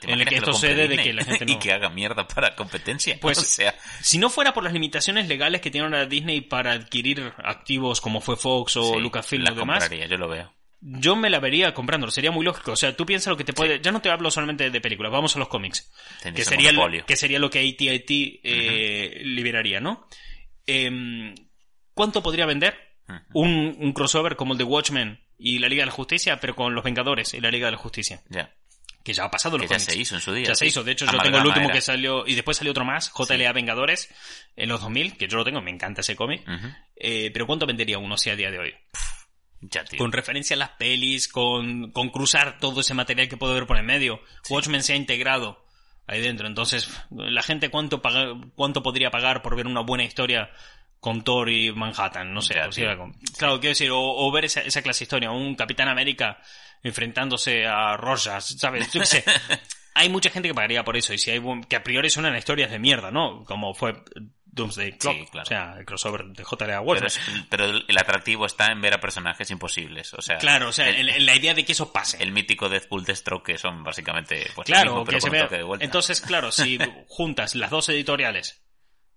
¿Te 0.00 0.10
en 0.10 0.20
el 0.20 0.26
que 0.26 0.34
esto 0.36 0.52
cede 0.52 0.88
de 0.88 0.96
que 0.98 1.12
la 1.12 1.24
gente 1.24 1.44
y 1.48 1.52
no- 1.54 1.58
que 1.58 1.72
haga 1.72 1.88
mierda 1.90 2.26
para 2.26 2.54
competencia. 2.56 3.18
Pues, 3.20 3.38
o 3.40 3.42
sea, 3.42 3.74
Si 4.02 4.18
no 4.18 4.28
fuera 4.30 4.52
por 4.52 4.64
las 4.64 4.72
limitaciones 4.72 5.28
legales 5.28 5.60
que 5.60 5.70
tiene 5.70 5.86
ahora 5.86 6.06
Disney 6.06 6.40
para 6.40 6.72
adquirir 6.72 7.32
activos 7.44 8.00
como 8.00 8.20
fue 8.20 8.36
Fox 8.36 8.76
o 8.76 8.94
sí, 8.94 9.00
Lucasfilm 9.00 9.46
o 9.46 9.54
demás, 9.54 9.80
compraría, 9.80 10.06
yo 10.06 10.16
lo 10.18 10.28
veo. 10.28 10.52
yo 10.80 11.14
me 11.14 11.30
la 11.30 11.38
vería 11.38 11.72
comprándolo. 11.72 12.10
Sería 12.10 12.30
muy 12.32 12.44
lógico. 12.44 12.72
O 12.72 12.76
sea, 12.76 12.96
tú 12.96 13.06
piensas 13.06 13.30
lo 13.30 13.36
que 13.36 13.44
te 13.44 13.52
puede. 13.52 13.80
Ya 13.80 13.92
no 13.92 14.00
te 14.02 14.10
hablo 14.10 14.30
solamente 14.30 14.70
de 14.70 14.80
películas, 14.80 15.12
vamos 15.12 15.36
a 15.36 15.38
los 15.38 15.48
cómics. 15.48 15.90
Tendría 16.22 16.44
Que 16.44 16.50
sería, 16.50 16.72
lo, 16.72 17.06
que 17.06 17.16
sería 17.16 17.38
lo 17.38 17.48
que 17.50 17.60
AT&T 17.60 18.40
eh, 18.42 19.20
liberaría, 19.24 19.78
¿no? 19.80 20.06
Em, 20.66 21.34
¿Cuánto 21.94 22.22
podría 22.22 22.46
vender 22.46 22.76
un 23.34 23.92
crossover 23.92 24.36
como 24.36 24.52
el 24.52 24.58
de 24.58 24.64
Watchmen 24.64 25.20
y 25.36 25.58
la 25.58 25.68
Liga 25.68 25.82
de 25.82 25.86
la 25.86 25.92
Justicia, 25.92 26.38
pero 26.40 26.54
con 26.54 26.74
los 26.74 26.84
Vengadores 26.84 27.34
y 27.34 27.40
la 27.40 27.50
Liga 27.50 27.66
de 27.66 27.72
la 27.72 27.78
Justicia? 27.78 28.22
Ya. 28.28 28.54
Que 29.02 29.12
ya 29.14 29.24
ha 29.24 29.30
pasado 29.30 29.56
en 29.56 29.62
Que 29.62 29.64
los 29.66 29.70
ya 29.70 29.76
cómics. 29.76 29.92
se 29.94 29.98
hizo 30.00 30.14
en 30.14 30.20
su 30.20 30.32
día. 30.34 30.48
Ya 30.48 30.54
se 30.54 30.66
hizo. 30.66 30.84
De 30.84 30.92
hecho, 30.92 31.06
yo 31.06 31.12
tengo 31.12 31.22
Amalgama 31.22 31.42
el 31.42 31.48
último 31.48 31.66
era. 31.66 31.74
que 31.74 31.80
salió. 31.80 32.26
Y 32.26 32.34
después 32.34 32.56
salió 32.58 32.70
otro 32.72 32.84
más, 32.84 33.10
JLA 33.14 33.52
Vengadores, 33.52 34.10
en 34.56 34.68
los 34.68 34.80
2000, 34.82 35.16
que 35.16 35.26
yo 35.26 35.38
lo 35.38 35.44
tengo, 35.44 35.60
me 35.62 35.70
encanta 35.70 36.02
ese 36.02 36.14
cómic. 36.16 36.42
Eh, 36.96 37.30
pero 37.32 37.46
¿cuánto 37.46 37.66
vendería 37.66 37.98
uno 37.98 38.16
si 38.18 38.28
a 38.30 38.36
día 38.36 38.50
de 38.50 38.58
hoy? 38.58 38.74
Ya, 39.62 39.84
tío. 39.84 39.98
Con 39.98 40.12
referencia 40.12 40.54
a 40.54 40.58
las 40.58 40.70
pelis, 40.70 41.28
con, 41.28 41.92
con 41.92 42.08
cruzar 42.10 42.58
todo 42.58 42.80
ese 42.80 42.94
material 42.94 43.28
que 43.28 43.36
puede 43.36 43.52
haber 43.52 43.66
por 43.66 43.76
el 43.78 43.84
medio. 43.84 44.20
Watchmen 44.48 44.82
se 44.82 44.92
ha 44.94 44.96
integrado 44.96 45.64
ahí 46.06 46.20
dentro. 46.20 46.46
Entonces, 46.46 46.90
la 47.10 47.42
gente 47.42 47.68
cuánto 47.70 48.00
paga, 48.02 48.34
cuánto 48.54 48.82
podría 48.82 49.10
pagar 49.10 49.42
por 49.42 49.56
ver 49.56 49.66
una 49.66 49.80
buena 49.80 50.04
historia 50.04 50.50
con 50.98 51.24
Thor 51.24 51.48
y 51.50 51.72
Manhattan, 51.72 52.32
no 52.34 52.42
sé. 52.42 52.54
Ya, 52.54 52.68
o 52.68 52.72
sea, 52.72 52.96
con- 52.96 53.12
claro, 53.38 53.60
quiero 53.60 53.70
decir, 53.70 53.90
o, 53.90 53.98
o 54.00 54.30
ver 54.32 54.44
esa, 54.44 54.60
esa 54.60 54.82
clase 54.82 55.00
de 55.00 55.04
historia, 55.04 55.30
un 55.30 55.54
Capitán 55.54 55.88
América 55.88 56.38
enfrentándose 56.82 57.66
a 57.66 57.96
Rogers, 57.96 58.58
¿sabes? 58.58 58.90
Yo 58.92 59.00
qué 59.00 59.06
sé. 59.06 59.24
Hay 59.94 60.08
mucha 60.08 60.30
gente 60.30 60.48
que 60.48 60.54
pagaría 60.54 60.84
por 60.84 60.96
eso, 60.96 61.12
y 61.12 61.18
si 61.18 61.30
hay 61.32 61.42
que 61.68 61.76
a 61.76 61.82
priori 61.82 62.08
son 62.10 62.34
historias 62.36 62.70
de 62.70 62.78
mierda, 62.78 63.10
¿no? 63.10 63.44
Como 63.44 63.74
fue 63.74 63.92
Doomsday 64.46 64.96
Clock. 64.96 65.14
Sí, 65.16 65.26
claro. 65.30 65.42
O 65.42 65.46
sea, 65.48 65.74
el 65.78 65.84
crossover 65.84 66.24
de 66.26 66.44
JLA 66.44 66.56
Pero, 66.66 66.82
Warner. 66.82 67.06
es- 67.06 67.20
pero 67.50 67.64
el 67.66 67.98
atractivo 67.98 68.46
está 68.46 68.70
en 68.70 68.80
ver 68.80 68.94
a 68.94 69.00
personajes 69.00 69.50
imposibles. 69.50 70.14
O 70.14 70.22
sea, 70.22 70.38
Claro, 70.38 70.68
o 70.68 70.72
sea, 70.72 70.88
el, 70.88 71.26
la 71.26 71.34
idea 71.34 71.54
de 71.54 71.64
que 71.64 71.72
eso 71.72 71.92
pase. 71.92 72.22
el 72.22 72.30
mítico 72.30 72.68
Deathpool 72.68 73.04
Deathstroke 73.04 73.44
que 73.46 73.58
son 73.58 73.82
básicamente 73.82 74.46
pues, 74.54 74.66
Claro, 74.66 74.92
mismo, 74.92 75.04
pero 75.04 75.16
que 75.16 75.20
se 75.22 75.30
vea. 75.30 75.46
de. 75.48 75.66
Entonces, 75.80 76.20
claro, 76.20 76.52
si 76.52 76.78
juntas 77.08 77.56
las 77.56 77.70
dos 77.70 77.88
editoriales 77.88 78.64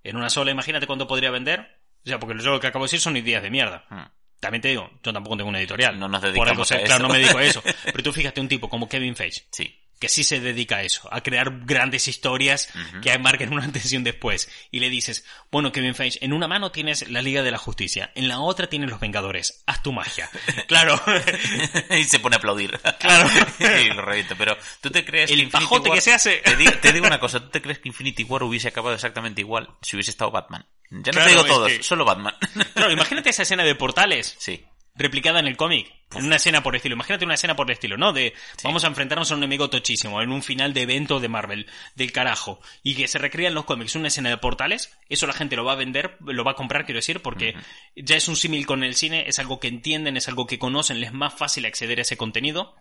en 0.04 0.18
una 0.18 0.32
sola, 0.32 0.50
imagínate 0.52 0.88
cuánto 0.88 1.08
podría 1.08 1.30
vender. 1.30 1.82
O 2.04 2.10
sea, 2.10 2.20
porque 2.20 2.44
yo 2.44 2.50
lo 2.52 2.60
que 2.60 2.68
acabo 2.68 2.84
de 2.84 2.88
decir 2.88 3.00
son 3.00 3.16
ideas 3.16 3.44
de 3.44 3.52
mierda. 3.52 3.86
Hmm. 3.90 4.12
También 4.44 4.62
te 4.62 4.68
digo, 4.68 4.92
yo 5.02 5.14
tampoco 5.14 5.38
tengo 5.38 5.50
una 5.50 5.60
editorial. 5.60 5.98
No 5.98 6.08
nos 6.10 6.20
Por 6.22 6.30
dedicamos 6.32 6.52
algo 6.52 6.66
sé- 6.66 6.76
a 6.76 6.78
eso. 6.80 6.86
Claro, 6.86 7.04
no 7.08 7.14
me 7.14 7.20
dedico 7.20 7.38
a 7.38 7.44
eso. 7.44 7.64
Pero 7.86 8.04
tú 8.04 8.12
fíjate 8.12 8.42
un 8.42 8.50
tipo 8.50 8.68
como 8.70 8.90
Kevin 8.90 9.16
Feige, 9.16 9.44
Sí. 9.52 9.74
Que 10.04 10.10
sí 10.10 10.26
se 10.26 10.42
dedica 10.42 10.78
a 10.78 10.82
eso, 10.84 11.08
a 11.14 11.22
crear 11.22 11.62
grandes 11.66 12.10
historias 12.10 12.68
que 13.02 13.18
marquen 13.20 13.54
una 13.54 13.64
atención 13.66 14.04
después. 14.04 14.50
Y 14.70 14.82
le 14.82 14.90
dices, 14.90 15.24
bueno, 15.50 15.72
Kevin 15.72 15.96
Feige, 15.96 16.20
en 16.26 16.34
una 16.34 16.48
mano 16.50 16.72
tienes 16.74 17.10
la 17.10 17.22
Liga 17.22 17.42
de 17.42 17.52
la 17.52 17.58
Justicia, 17.58 18.12
en 18.16 18.28
la 18.28 18.40
otra 18.42 18.68
tienes 18.68 18.90
los 18.90 19.00
Vengadores. 19.00 19.64
Haz 19.66 19.82
tu 19.82 19.94
magia. 19.94 20.30
Claro. 20.68 21.00
y 21.98 22.04
se 22.04 22.20
pone 22.20 22.36
a 22.36 22.40
aplaudir. 22.40 22.78
Claro. 23.00 23.30
y 23.60 23.94
lo 23.94 24.02
revienta. 24.02 24.36
Pero 24.36 24.58
tú 24.82 24.90
te 24.90 25.06
crees 25.06 25.30
El 25.32 25.38
que 25.38 25.44
Infinity 25.44 25.66
pajote 25.70 25.90
War- 25.90 25.96
que 25.96 26.02
se 26.02 26.14
hace. 26.14 26.38
Te 26.44 26.56
digo, 26.56 26.72
te 26.82 26.92
digo 26.92 27.08
una 27.08 27.20
cosa, 27.20 27.40
¿tú 27.40 27.50
te 27.50 27.62
crees 27.62 27.80
que 27.80 27.88
Infinity 27.90 28.24
War 28.24 28.44
hubiese 28.44 28.68
acabado 28.68 28.94
exactamente 28.96 29.42
igual 29.42 29.70
si 29.82 29.96
hubiese 29.96 30.12
estado 30.12 30.32
Batman? 30.32 30.66
Ya 30.90 30.98
no 30.98 31.02
Claro, 31.12 31.24
te 31.24 31.30
digo 31.30 31.46
todos, 31.46 31.72
que- 31.72 31.84
solo 31.84 32.06
Batman. 32.06 32.36
Claro, 32.74 32.92
imagínate 32.92 33.30
esa 33.30 33.44
escena 33.44 33.64
de 33.64 33.74
portales. 33.76 34.36
sí. 34.40 34.66
Replicada 34.96 35.40
en 35.40 35.48
el 35.48 35.58
cómic. 35.58 35.92
En 36.16 36.26
una 36.26 36.36
escena 36.36 36.62
por 36.62 36.76
estilo. 36.76 36.94
Imagínate 36.94 37.26
una 37.26 37.34
escena 37.34 37.56
por 37.56 37.72
estilo, 37.72 37.98
¿no? 37.98 38.14
De 38.14 38.34
vamos 38.64 38.84
a 38.84 38.88
enfrentarnos 38.88 39.32
a 39.32 39.34
un 39.34 39.40
enemigo 39.40 39.70
tochísimo 39.70 40.22
en 40.22 40.32
un 40.32 40.44
final 40.44 40.74
de 40.74 40.84
evento 40.84 41.20
de 41.20 41.28
Marvel, 41.28 41.66
del 41.96 42.12
carajo. 42.12 42.60
Y 42.84 42.94
que 42.96 43.08
se 43.08 43.18
recrea 43.18 43.48
en 43.48 43.56
los 43.56 43.66
cómics 43.66 43.96
una 43.96 44.10
escena 44.10 44.30
de 44.30 44.38
portales. 44.38 44.96
Eso 45.10 45.26
la 45.26 45.34
gente 45.34 45.56
lo 45.56 45.66
va 45.66 45.74
a 45.74 45.78
vender, 45.78 46.18
lo 46.22 46.44
va 46.44 46.52
a 46.52 46.56
comprar, 46.56 46.86
quiero 46.86 47.00
decir, 47.00 47.22
porque 47.22 47.56
ya 47.96 48.16
es 48.16 48.28
un 48.28 48.36
símil 48.36 48.68
con 48.68 48.84
el 48.84 48.96
cine, 48.96 49.26
es 49.28 49.40
algo 49.40 49.60
que 49.60 49.68
entienden, 49.68 50.18
es 50.18 50.28
algo 50.28 50.46
que 50.46 50.60
conocen, 50.60 51.00
les 51.00 51.10
es 51.10 51.14
más 51.14 51.34
fácil 51.34 51.66
acceder 51.66 51.98
a 51.98 52.04
ese 52.04 52.18
contenido. 52.18 52.76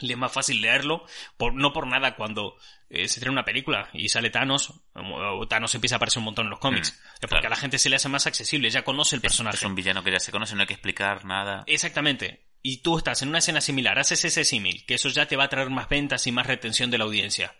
Les 0.00 0.12
es 0.12 0.16
más 0.18 0.32
fácil 0.32 0.60
leerlo, 0.60 1.04
por, 1.36 1.54
no 1.54 1.72
por 1.72 1.86
nada 1.86 2.16
cuando 2.16 2.56
eh, 2.90 3.08
se 3.08 3.20
trae 3.20 3.30
una 3.32 3.44
película 3.44 3.88
y 3.92 4.08
sale 4.08 4.30
Thanos, 4.30 4.72
o 4.94 5.46
Thanos 5.48 5.74
empieza 5.74 5.94
a 5.94 5.98
aparecer 5.98 6.18
un 6.18 6.24
montón 6.26 6.46
en 6.46 6.50
los 6.50 6.58
cómics. 6.58 6.92
Mm, 6.92 7.20
porque 7.20 7.28
claro. 7.34 7.46
a 7.46 7.50
la 7.50 7.56
gente 7.56 7.78
se 7.78 7.88
le 7.90 7.96
hace 7.96 8.08
más 8.08 8.26
accesible, 8.26 8.70
ya 8.70 8.82
conoce 8.82 9.16
el 9.16 9.22
personaje. 9.22 9.56
Es 9.56 9.62
un 9.62 9.74
villano 9.74 10.02
que 10.02 10.10
ya 10.12 10.20
se 10.20 10.32
conoce, 10.32 10.54
no 10.54 10.62
hay 10.62 10.66
que 10.66 10.74
explicar 10.74 11.24
nada. 11.24 11.64
Exactamente. 11.66 12.46
Y 12.62 12.78
tú 12.78 12.96
estás 12.98 13.20
en 13.22 13.28
una 13.28 13.38
escena 13.38 13.60
similar, 13.60 13.98
haces 13.98 14.24
ese 14.24 14.44
símil, 14.44 14.84
que 14.86 14.94
eso 14.94 15.08
ya 15.10 15.26
te 15.26 15.36
va 15.36 15.44
a 15.44 15.48
traer 15.48 15.70
más 15.70 15.88
ventas 15.88 16.26
y 16.26 16.32
más 16.32 16.46
retención 16.46 16.90
de 16.90 16.98
la 16.98 17.04
audiencia. 17.04 17.54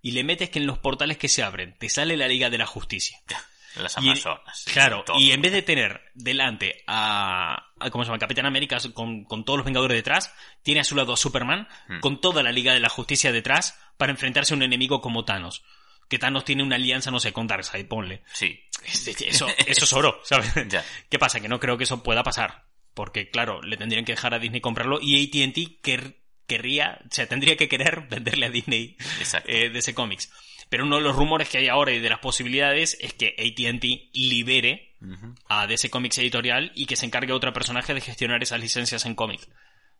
Y 0.00 0.12
le 0.12 0.22
metes 0.22 0.50
que 0.50 0.58
en 0.60 0.66
los 0.66 0.78
portales 0.78 1.18
que 1.18 1.28
se 1.28 1.42
abren 1.42 1.76
te 1.78 1.88
sale 1.88 2.16
la 2.16 2.28
Liga 2.28 2.50
de 2.50 2.58
la 2.58 2.66
Justicia. 2.66 3.18
Las 3.76 3.96
Y- 3.96 4.10
Amazonas. 4.10 4.64
claro, 4.72 5.02
todo. 5.04 5.18
y 5.18 5.32
en 5.32 5.40
vez 5.42 5.52
de 5.52 5.62
tener 5.62 6.02
delante 6.14 6.84
a, 6.86 7.72
a 7.84 7.90
¿cómo 7.90 8.04
se 8.04 8.08
llama? 8.08 8.18
Capitán 8.18 8.46
América 8.46 8.78
con, 8.92 9.24
con 9.24 9.44
todos 9.44 9.58
los 9.58 9.64
Vengadores 9.64 9.96
detrás, 9.96 10.32
tiene 10.62 10.80
a 10.80 10.84
su 10.84 10.96
lado 10.96 11.12
a 11.12 11.16
Superman 11.16 11.68
Hmm. 11.88 12.00
con 12.00 12.20
toda 12.20 12.42
la 12.42 12.52
Liga 12.52 12.72
de 12.74 12.80
la 12.80 12.88
Justicia 12.88 13.30
detrás 13.32 13.78
para 13.96 14.12
enfrentarse 14.12 14.54
a 14.54 14.56
un 14.56 14.62
enemigo 14.62 15.00
como 15.00 15.24
Thanos. 15.24 15.62
Que 16.08 16.18
Thanos 16.18 16.44
tiene 16.44 16.62
una 16.62 16.76
alianza, 16.76 17.10
no 17.10 17.18
sé, 17.20 17.32
con 17.32 17.46
Darkseid, 17.46 17.86
ponle. 17.86 18.22
Sí. 18.32 18.60
Eso, 18.84 19.46
eso 19.66 19.84
es 19.84 19.92
oro, 19.94 20.20
¿sabes? 20.24 20.52
Ya. 20.68 20.84
¿Qué 21.08 21.18
pasa? 21.18 21.40
Que 21.40 21.48
no 21.48 21.58
creo 21.60 21.78
que 21.78 21.84
eso 21.84 22.02
pueda 22.02 22.22
pasar. 22.22 22.64
Porque, 22.92 23.30
claro, 23.30 23.62
le 23.62 23.76
tendrían 23.76 24.04
que 24.04 24.12
dejar 24.12 24.34
a 24.34 24.38
Disney 24.38 24.60
comprarlo 24.60 24.98
y 25.00 25.24
ATT 25.24 25.82
quer- 25.82 26.16
querría, 26.46 27.00
o 27.04 27.08
sea, 27.14 27.26
tendría 27.26 27.56
que 27.56 27.68
querer 27.68 28.02
venderle 28.10 28.46
a 28.46 28.50
Disney 28.50 28.96
eh, 29.46 29.70
DC 29.70 29.94
Comics. 29.94 30.30
Pero 30.68 30.84
uno 30.84 30.96
de 30.96 31.02
los 31.02 31.16
rumores 31.16 31.48
que 31.48 31.58
hay 31.58 31.68
ahora 31.68 31.92
y 31.92 31.98
de 32.00 32.08
las 32.08 32.18
posibilidades 32.20 32.96
es 33.00 33.12
que 33.14 33.34
ATT 33.38 34.14
libere 34.16 34.93
Ujú. 35.04 35.34
a 35.48 35.66
DC 35.66 35.90
Comics 35.90 36.18
Editorial 36.18 36.72
y 36.74 36.86
que 36.86 36.96
se 36.96 37.06
encargue 37.06 37.32
otra 37.32 37.52
personaje 37.52 37.92
de 37.94 38.00
gestionar 38.00 38.42
esas 38.42 38.60
licencias 38.60 39.04
en 39.06 39.14
cómic. 39.14 39.40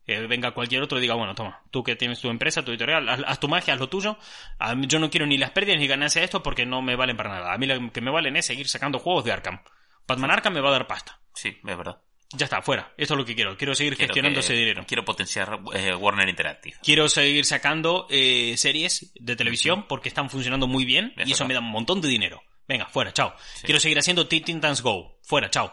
Que 0.07 0.21
venga 0.27 0.51
cualquier 0.53 0.83
otro 0.83 0.99
y 0.99 1.01
diga, 1.01 1.15
bueno, 1.15 1.35
toma, 1.35 1.63
tú 1.71 1.83
que 1.83 1.97
tienes 1.97 2.21
tu 2.21 2.29
empresa, 2.29 2.63
tu 2.63 2.71
editorial, 2.73 3.09
haz, 3.09 3.21
haz 3.27 3.41
tu 3.41 3.49
magia, 3.49 3.73
haz 3.75 3.81
lo 3.81 3.89
tuyo. 3.89 4.19
A 4.59 4.75
mí- 4.75 4.87
yo 4.87 4.99
no 4.99 5.09
quiero 5.11 5.25
ni 5.27 5.39
las 5.39 5.51
pérdidas 5.53 5.81
ni 5.81 5.87
ganancias 5.87 6.21
de 6.21 6.25
esto 6.27 6.43
porque 6.43 6.67
no 6.67 6.83
me 6.83 6.95
valen 6.97 7.17
para 7.17 7.31
nada. 7.31 7.55
A 7.55 7.59
mí 7.59 7.67
lo 7.67 7.91
que 7.93 8.01
me 8.03 8.11
valen 8.11 8.37
es 8.37 8.45
seguir 8.45 8.69
sacando 8.69 8.99
juegos 8.99 9.25
de 9.25 9.33
Arkham. 9.33 9.61
Batman 10.07 10.31
Arkham 10.31 10.53
me 10.53 10.61
va 10.61 10.69
a 10.69 10.73
dar 10.73 10.87
pasta. 10.87 11.21
Sí, 11.33 11.49
es 11.49 11.77
verdad. 11.77 11.99
Ya 12.37 12.45
está, 12.45 12.61
fuera. 12.63 12.93
Esto 12.99 13.15
es 13.15 13.19
lo 13.19 13.25
que 13.25 13.35
quiero. 13.35 13.57
Quiero 13.57 13.75
seguir 13.75 13.97
Quiero 13.97 14.09
gestionando 14.09 14.41
que- 14.41 14.45
ese 14.45 14.55
dinero. 14.55 14.85
Quiero 14.87 15.05
potenciar 15.05 15.59
eh, 15.73 15.95
Warner 15.95 16.29
Interactive. 16.29 16.77
Quiero 16.83 17.09
seguir 17.09 17.45
sacando 17.47 18.07
eh, 18.11 18.55
series 18.59 19.13
de 19.15 19.37
televisión 19.37 19.87
porque 19.89 20.09
están 20.09 20.29
funcionando 20.29 20.67
muy 20.67 20.85
bien 20.85 21.15
Es 21.17 21.29
y 21.29 21.33
eso 21.33 21.47
me 21.47 21.55
da 21.55 21.61
un 21.61 21.71
montón 21.71 22.01
de 22.03 22.09
dinero. 22.09 22.43
Venga, 22.67 22.87
fuera, 22.87 23.13
chao. 23.13 23.35
Quiero 23.63 23.81
seguir 23.81 23.99
haciendo 23.99 24.27
Teen 24.27 24.45
Titans 24.45 24.81
Go. 24.83 25.19
Fuera, 25.23 25.51
chao. 25.51 25.73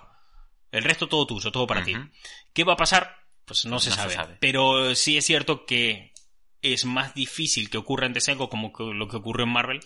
El 0.71 0.83
resto 0.83 1.07
todo 1.07 1.25
tuyo, 1.27 1.51
todo 1.51 1.67
para 1.67 1.83
ti. 1.83 1.93
¿Qué 2.53 2.63
va 2.63 2.73
a 2.73 2.77
pasar? 2.77 3.15
Pues 3.45 3.65
no, 3.65 3.79
se, 3.79 3.89
no 3.89 3.95
se 3.95 4.01
sabe. 4.01 4.13
sabe. 4.13 4.37
Pero 4.39 4.95
sí 4.95 5.17
es 5.17 5.25
cierto 5.25 5.65
que 5.65 6.13
es 6.61 6.85
más 6.85 7.13
difícil 7.13 7.69
que 7.69 7.77
ocurra 7.77 8.05
en 8.05 8.13
DC 8.13 8.35
como 8.37 8.71
que- 8.71 8.83
lo 8.93 9.07
que 9.07 9.17
ocurrió 9.17 9.45
en 9.45 9.51
Marvel 9.51 9.79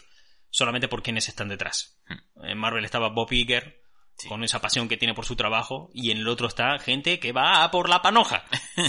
solamente 0.49 0.87
por 0.87 1.03
quienes 1.03 1.27
están 1.27 1.49
detrás. 1.49 1.99
En 2.43 2.57
Marvel 2.57 2.85
estaba 2.85 3.09
Bob 3.09 3.31
Iger. 3.31 3.83
Sí. 4.17 4.29
con 4.29 4.43
esa 4.45 4.61
pasión 4.61 4.87
que 4.87 4.95
tiene 4.95 5.13
por 5.13 5.25
su 5.25 5.35
trabajo 5.35 5.89
y 5.93 6.11
en 6.11 6.19
el 6.19 6.27
otro 6.29 6.47
está 6.47 6.79
gente 6.79 7.19
que 7.19 7.33
va 7.33 7.63
a 7.63 7.71
por 7.71 7.89
la 7.89 8.01
panoja. 8.01 8.45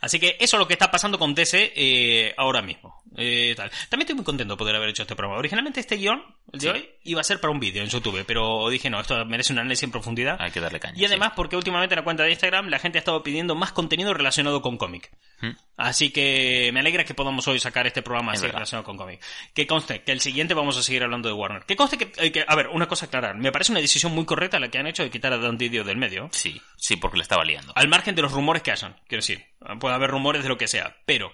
Así 0.00 0.18
que 0.20 0.36
eso 0.40 0.56
es 0.56 0.58
lo 0.58 0.66
que 0.66 0.74
está 0.74 0.90
pasando 0.90 1.18
con 1.18 1.34
DC 1.34 1.72
eh, 1.74 2.34
ahora 2.36 2.62
mismo. 2.62 3.02
Eh, 3.16 3.54
tal. 3.56 3.70
También 3.88 4.02
estoy 4.02 4.16
muy 4.16 4.24
contento 4.24 4.54
de 4.54 4.58
poder 4.58 4.74
haber 4.74 4.88
hecho 4.88 5.02
este 5.02 5.14
programa. 5.14 5.38
Originalmente 5.38 5.78
este 5.78 5.96
guion, 5.96 6.22
el 6.52 6.58
de 6.60 6.66
Sí. 6.66 6.68
hoy, 6.68 6.90
iba 7.04 7.20
a 7.20 7.24
ser 7.24 7.40
para 7.40 7.52
un 7.52 7.60
vídeo 7.60 7.82
en 7.82 7.88
YouTube, 7.88 8.24
pero 8.26 8.68
dije 8.68 8.90
no, 8.90 9.00
esto 9.00 9.24
merece 9.24 9.52
un 9.52 9.60
análisis 9.60 9.84
en 9.84 9.92
profundidad. 9.92 10.36
Hay 10.40 10.50
que 10.50 10.58
darle 10.60 10.80
caña. 10.80 10.94
Y 10.98 11.04
además 11.04 11.32
porque 11.36 11.56
últimamente 11.56 11.94
en 11.94 11.98
la 12.00 12.04
cuenta 12.04 12.24
de 12.24 12.30
Instagram 12.30 12.68
la 12.68 12.78
gente 12.80 12.98
ha 12.98 13.00
estado 13.00 13.22
pidiendo 13.22 13.54
más 13.54 13.70
contenido 13.72 14.12
relacionado 14.14 14.62
con 14.62 14.76
cómic. 14.78 15.12
¿Mm? 15.40 15.50
Así 15.76 16.10
que 16.10 16.70
me 16.72 16.80
alegra 16.80 17.04
que 17.04 17.14
podamos 17.14 17.46
hoy 17.48 17.60
sacar 17.60 17.86
este 17.86 18.02
programa 18.02 18.32
Es 18.32 18.38
así 18.38 18.46
verdad. 18.46 18.58
relacionado 18.58 18.84
con 18.84 18.96
cómic. 18.96 19.20
Que 19.54 19.66
conste 19.66 20.02
que 20.02 20.10
el 20.12 20.20
siguiente 20.20 20.54
vamos 20.54 20.76
a 20.76 20.82
seguir 20.82 21.02
hablando 21.04 21.28
de 21.28 21.34
Warner. 21.34 21.64
Que 21.64 21.76
conste 21.76 21.98
que, 21.98 22.12
eh, 22.16 22.32
que- 22.32 22.44
a 22.46 22.54
ver, 22.56 22.68
una 22.68 22.86
cosa 22.88 23.06
aclarar. 23.06 23.36
Me 23.36 23.52
parece 23.52 23.70
una 23.72 23.80
decisión 23.80 24.12
muy 24.12 24.23
correcta 24.24 24.58
la 24.60 24.68
que 24.70 24.78
han 24.78 24.86
hecho 24.86 25.02
de 25.02 25.10
quitar 25.10 25.32
a 25.32 25.38
Dan 25.38 25.56
Didio 25.58 25.84
del 25.84 25.96
medio. 25.96 26.28
Sí, 26.32 26.60
sí, 26.76 26.96
porque 26.96 27.16
le 27.18 27.22
estaba 27.22 27.44
liando. 27.44 27.72
Al 27.76 27.88
margen 27.88 28.14
de 28.14 28.22
los 28.22 28.32
rumores 28.32 28.62
que 28.62 28.70
hayan, 28.72 28.94
quiero 29.08 29.20
decir, 29.22 29.44
puede 29.80 29.94
haber 29.94 30.10
rumores 30.10 30.42
de 30.42 30.48
lo 30.48 30.58
que 30.58 30.68
sea, 30.68 30.96
pero 31.06 31.32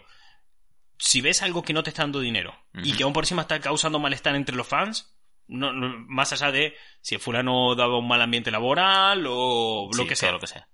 si 0.98 1.20
ves 1.20 1.42
algo 1.42 1.62
que 1.62 1.72
no 1.72 1.82
te 1.82 1.90
está 1.90 2.02
dando 2.02 2.20
dinero 2.20 2.54
y 2.74 2.92
que 2.92 3.04
aún 3.04 3.12
por 3.12 3.24
encima 3.24 3.42
está 3.42 3.60
causando 3.60 3.98
malestar 3.98 4.34
entre 4.36 4.54
los 4.56 4.66
fans, 4.68 5.16
no, 5.48 5.72
no- 5.72 5.96
más 6.06 6.32
allá 6.32 6.52
de 6.52 6.76
si 7.00 7.14
el 7.16 7.20
fulano 7.20 7.74
daba 7.74 7.98
un 7.98 8.06
mal 8.06 8.20
ambiente 8.22 8.50
laboral 8.50 9.24
o 9.28 9.88
lo 9.92 10.02
Sí, 10.02 10.08
que 10.08 10.14
sea. 10.16 10.32
lo 10.32 10.38
que 10.40 10.46
sea. 10.46 10.68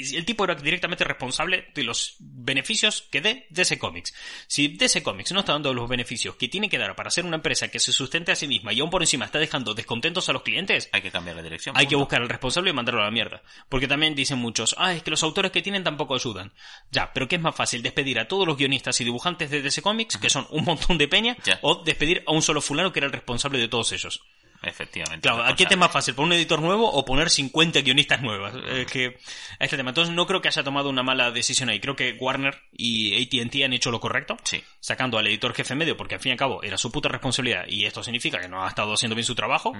El 0.00 0.24
tipo 0.24 0.44
era 0.44 0.54
directamente 0.54 1.04
responsable 1.04 1.68
de 1.74 1.84
los 1.84 2.16
beneficios 2.18 3.02
que 3.10 3.20
dé 3.20 3.46
DC 3.50 3.78
Comics. 3.78 4.14
Si 4.46 4.68
DC 4.68 5.02
Comics 5.02 5.32
no 5.32 5.40
está 5.40 5.52
dando 5.52 5.72
los 5.74 5.88
beneficios 5.88 6.36
que 6.36 6.48
tiene 6.48 6.68
que 6.68 6.78
dar 6.78 6.94
para 6.96 7.10
ser 7.10 7.24
una 7.24 7.36
empresa 7.36 7.68
que 7.68 7.78
se 7.78 7.92
sustente 7.92 8.32
a 8.32 8.36
sí 8.36 8.46
misma 8.46 8.72
y 8.72 8.80
aún 8.80 8.90
por 8.90 9.02
encima 9.02 9.24
está 9.24 9.38
dejando 9.38 9.74
descontentos 9.74 10.28
a 10.28 10.32
los 10.32 10.42
clientes, 10.42 10.88
Hay 10.92 11.02
que 11.02 11.10
cambiar 11.10 11.36
la 11.36 11.42
dirección. 11.42 11.76
hay 11.76 11.86
que 11.86 11.96
buscar 11.96 12.22
al 12.22 12.28
responsable 12.28 12.70
y 12.70 12.72
mandarlo 12.72 13.02
a 13.02 13.04
la 13.04 13.10
mierda. 13.10 13.42
Porque 13.68 13.88
también 13.88 14.14
dicen 14.14 14.38
muchos, 14.38 14.74
ah, 14.78 14.94
es 14.94 15.02
que 15.02 15.10
los 15.10 15.22
autores 15.22 15.52
que 15.52 15.62
tienen 15.62 15.84
tampoco 15.84 16.14
ayudan. 16.14 16.52
Ya, 16.90 17.12
pero 17.12 17.28
¿qué 17.28 17.36
es 17.36 17.42
más 17.42 17.54
fácil? 17.54 17.82
¿Despedir 17.82 18.18
a 18.18 18.28
todos 18.28 18.46
los 18.46 18.56
guionistas 18.56 19.00
y 19.00 19.04
dibujantes 19.04 19.50
de 19.50 19.62
DC 19.62 19.82
Comics, 19.82 20.16
que 20.16 20.30
son 20.30 20.46
un 20.50 20.64
montón 20.64 20.98
de 20.98 21.08
peña, 21.08 21.36
o 21.62 21.82
despedir 21.84 22.22
a 22.26 22.32
un 22.32 22.42
solo 22.42 22.60
fulano 22.60 22.92
que 22.92 23.00
era 23.00 23.06
el 23.06 23.12
responsable 23.12 23.58
de 23.58 23.68
todos 23.68 23.92
ellos? 23.92 24.22
Efectivamente. 24.62 25.26
Claro, 25.26 25.44
¿a 25.44 25.56
qué 25.56 25.64
te 25.66 25.74
es 25.74 25.80
más 25.80 25.90
fácil? 25.90 26.14
¿Poner 26.14 26.32
un 26.32 26.32
editor 26.38 26.60
nuevo 26.60 26.90
o 26.90 27.04
poner 27.04 27.30
50 27.30 27.80
guionistas 27.80 28.20
nuevas? 28.20 28.54
Es 28.70 28.86
que 28.86 29.18
este 29.58 29.76
tema. 29.76 29.90
Entonces 29.90 30.14
no 30.14 30.26
creo 30.26 30.40
que 30.42 30.48
haya 30.48 30.62
tomado 30.62 30.90
una 30.90 31.02
mala 31.02 31.30
decisión 31.30 31.68
ahí. 31.70 31.80
Creo 31.80 31.96
que 31.96 32.16
Warner 32.20 32.60
y 32.72 33.14
AT&T 33.22 33.64
han 33.64 33.72
hecho 33.72 33.90
lo 33.90 34.00
correcto. 34.00 34.36
Sí. 34.44 34.62
Sacando 34.80 35.18
al 35.18 35.26
editor 35.26 35.54
jefe 35.54 35.74
medio, 35.74 35.96
porque 35.96 36.16
al 36.16 36.20
fin 36.20 36.30
y 36.30 36.32
al 36.32 36.38
cabo 36.38 36.62
era 36.62 36.76
su 36.76 36.92
puta 36.92 37.08
responsabilidad. 37.08 37.64
Y 37.68 37.86
esto 37.86 38.02
significa 38.02 38.38
que 38.38 38.48
no 38.48 38.64
ha 38.64 38.68
estado 38.68 38.92
haciendo 38.92 39.14
bien 39.16 39.24
su 39.24 39.34
trabajo. 39.34 39.72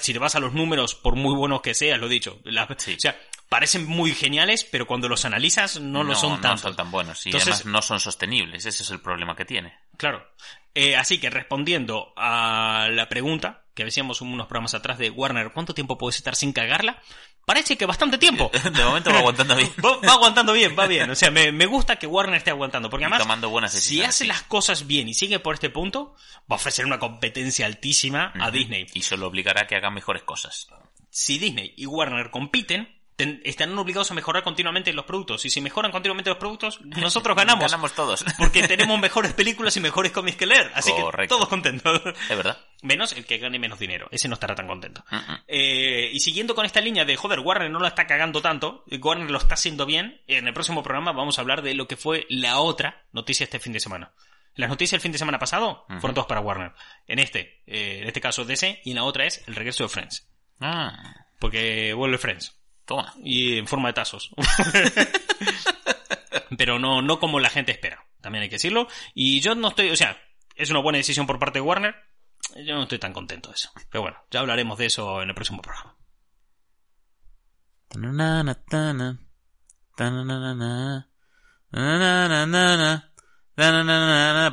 Si 0.00 0.12
te 0.12 0.18
vas 0.18 0.34
a 0.34 0.40
los 0.40 0.52
números, 0.54 0.94
por 0.94 1.16
muy 1.16 1.34
buenos 1.34 1.60
que 1.60 1.74
sean, 1.74 2.00
lo 2.00 2.06
he 2.06 2.10
dicho. 2.10 2.40
la- 2.44 2.66
Sí. 2.78 2.94
O 2.94 3.00
sea, 3.00 3.18
parecen 3.48 3.86
muy 3.86 4.14
geniales, 4.14 4.64
pero 4.64 4.86
cuando 4.86 5.08
los 5.08 5.24
analizas 5.26 5.80
no, 5.80 6.02
lo 6.02 6.14
son 6.14 6.40
tanto. 6.40 6.48
No 6.48 6.58
son 6.58 6.76
tan 6.76 6.90
buenos. 6.90 7.24
Y 7.26 7.28
Entonces- 7.30 7.54
además 7.56 7.66
no 7.66 7.82
son 7.82 8.00
sostenibles. 8.00 8.64
Ese 8.64 8.82
es 8.82 8.90
el 8.90 9.00
problema 9.00 9.36
que 9.36 9.44
tiene. 9.44 9.74
Claro. 9.98 10.26
Eh, 10.74 10.96
así 10.96 11.18
que 11.18 11.30
respondiendo 11.30 12.12
a 12.16 12.88
la 12.90 13.08
pregunta 13.08 13.64
que 13.76 13.84
decíamos 13.84 14.20
unos 14.22 14.46
programas 14.48 14.74
atrás 14.74 14.98
de 14.98 15.10
Warner, 15.10 15.52
¿cuánto 15.52 15.74
tiempo 15.74 15.96
puedes 15.98 16.16
estar 16.16 16.34
sin 16.34 16.52
cagarla? 16.52 17.00
Parece 17.44 17.76
que 17.76 17.86
bastante 17.86 18.18
tiempo. 18.18 18.50
De 18.72 18.84
momento 18.84 19.12
va 19.12 19.18
aguantando 19.18 19.54
bien. 19.54 19.70
Va, 19.84 19.98
va 19.98 20.12
aguantando 20.14 20.52
bien, 20.52 20.74
va 20.76 20.86
bien. 20.88 21.08
O 21.10 21.14
sea, 21.14 21.30
me, 21.30 21.52
me 21.52 21.66
gusta 21.66 21.94
que 21.96 22.08
Warner 22.08 22.38
esté 22.38 22.50
aguantando. 22.50 22.90
Porque 22.90 23.02
Y 23.02 23.04
además, 23.04 23.20
tomando 23.20 23.50
buenas 23.50 23.72
si 23.72 24.02
hace 24.02 24.24
sí. 24.24 24.26
las 24.26 24.42
cosas 24.42 24.88
bien 24.88 25.08
y 25.08 25.14
sigue 25.14 25.38
por 25.38 25.54
este 25.54 25.70
punto, 25.70 26.14
va 26.50 26.54
a 26.54 26.54
ofrecer 26.56 26.84
una 26.86 26.98
competencia 26.98 27.66
altísima 27.66 28.32
a 28.40 28.50
Disney. 28.50 28.86
Y 28.94 29.02
solo 29.02 29.28
obligará 29.28 29.62
a 29.62 29.66
que 29.68 29.76
hagan 29.76 29.94
mejores 29.94 30.24
cosas. 30.24 30.66
Si 31.10 31.38
Disney 31.38 31.72
y 31.76 31.86
Warner 31.86 32.30
compiten, 32.30 32.84
ten- 32.84 32.95
estarán 33.18 33.78
obligados 33.78 34.10
a 34.10 34.14
mejorar 34.14 34.42
continuamente 34.42 34.92
los 34.92 35.04
productos. 35.04 35.44
Y 35.44 35.50
si 35.50 35.60
mejoran 35.60 35.90
continuamente 35.90 36.30
los 36.30 36.38
productos, 36.38 36.80
nosotros 36.84 37.36
ganamos. 37.36 37.64
Ganamos 37.70 37.94
todos. 37.94 38.24
Porque 38.38 38.66
tenemos 38.68 38.98
mejores 39.00 39.32
películas 39.32 39.76
y 39.76 39.80
mejores 39.80 40.12
cómics 40.12 40.36
que 40.36 40.46
leer. 40.46 40.70
Así 40.74 40.90
Correcto. 40.92 41.34
que 41.34 41.38
todos 41.38 41.48
contentos. 41.48 42.02
Es 42.06 42.36
verdad. 42.36 42.58
Menos 42.82 43.12
el 43.12 43.24
que 43.24 43.38
gane 43.38 43.58
menos 43.58 43.78
dinero. 43.78 44.08
Ese 44.10 44.28
no 44.28 44.34
estará 44.34 44.54
tan 44.54 44.66
contento. 44.66 45.04
Mm, 45.10 45.16
mm. 45.16 45.38
Eh, 45.48 46.10
y 46.12 46.20
siguiendo 46.20 46.54
con 46.54 46.66
esta 46.66 46.80
línea 46.80 47.04
de, 47.04 47.16
joder, 47.16 47.40
Warner 47.40 47.70
no 47.70 47.80
la 47.80 47.88
está 47.88 48.06
cagando 48.06 48.42
tanto, 48.42 48.84
Warner 49.00 49.30
lo 49.30 49.38
está 49.38 49.54
haciendo 49.54 49.86
bien, 49.86 50.20
en 50.26 50.46
el 50.46 50.54
próximo 50.54 50.82
programa 50.82 51.12
vamos 51.12 51.38
a 51.38 51.40
hablar 51.40 51.62
de 51.62 51.74
lo 51.74 51.88
que 51.88 51.96
fue 51.96 52.26
la 52.28 52.58
otra 52.58 53.06
noticia 53.12 53.44
este 53.44 53.60
fin 53.60 53.72
de 53.72 53.80
semana. 53.80 54.12
Las 54.54 54.70
noticias 54.70 54.92
del 54.92 55.00
fin 55.02 55.12
de 55.12 55.18
semana 55.18 55.38
pasado 55.38 55.84
fueron 55.86 56.14
todas 56.14 56.26
para 56.26 56.40
Warner. 56.40 56.72
En 57.06 57.18
este, 57.18 57.62
eh, 57.66 58.00
en 58.00 58.08
este 58.08 58.22
caso 58.22 58.44
DC, 58.44 58.80
y 58.84 58.90
en 58.90 58.96
la 58.96 59.04
otra 59.04 59.26
es 59.26 59.42
el 59.46 59.54
regreso 59.54 59.84
de 59.84 59.90
Friends. 59.90 60.26
Ah, 60.60 61.26
Porque 61.38 61.92
vuelve 61.92 62.16
Friends. 62.16 62.56
Toma. 62.86 63.12
Y 63.22 63.58
en 63.58 63.66
forma 63.66 63.88
de 63.88 63.94
tazos. 63.94 64.30
Pero 66.56 66.78
no, 66.78 67.02
no 67.02 67.18
como 67.18 67.40
la 67.40 67.50
gente 67.50 67.72
espera, 67.72 68.06
también 68.20 68.42
hay 68.44 68.48
que 68.48 68.54
decirlo. 68.54 68.88
Y 69.14 69.40
yo 69.40 69.54
no 69.54 69.68
estoy, 69.68 69.90
o 69.90 69.96
sea, 69.96 70.16
es 70.54 70.70
una 70.70 70.80
buena 70.80 70.98
decisión 70.98 71.26
por 71.26 71.38
parte 71.38 71.58
de 71.58 71.62
Warner. 71.62 71.94
Yo 72.64 72.74
no 72.74 72.84
estoy 72.84 72.98
tan 72.98 73.12
contento 73.12 73.50
de 73.50 73.56
eso. 73.56 73.70
Pero 73.90 74.02
bueno, 74.02 74.16
ya 74.30 74.40
hablaremos 74.40 74.78
de 74.78 74.86
eso 74.86 75.20
en 75.20 75.28
el 75.28 75.34
próximo 75.34 75.60
programa. 75.60 75.96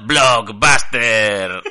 Blockbuster. 0.05 1.61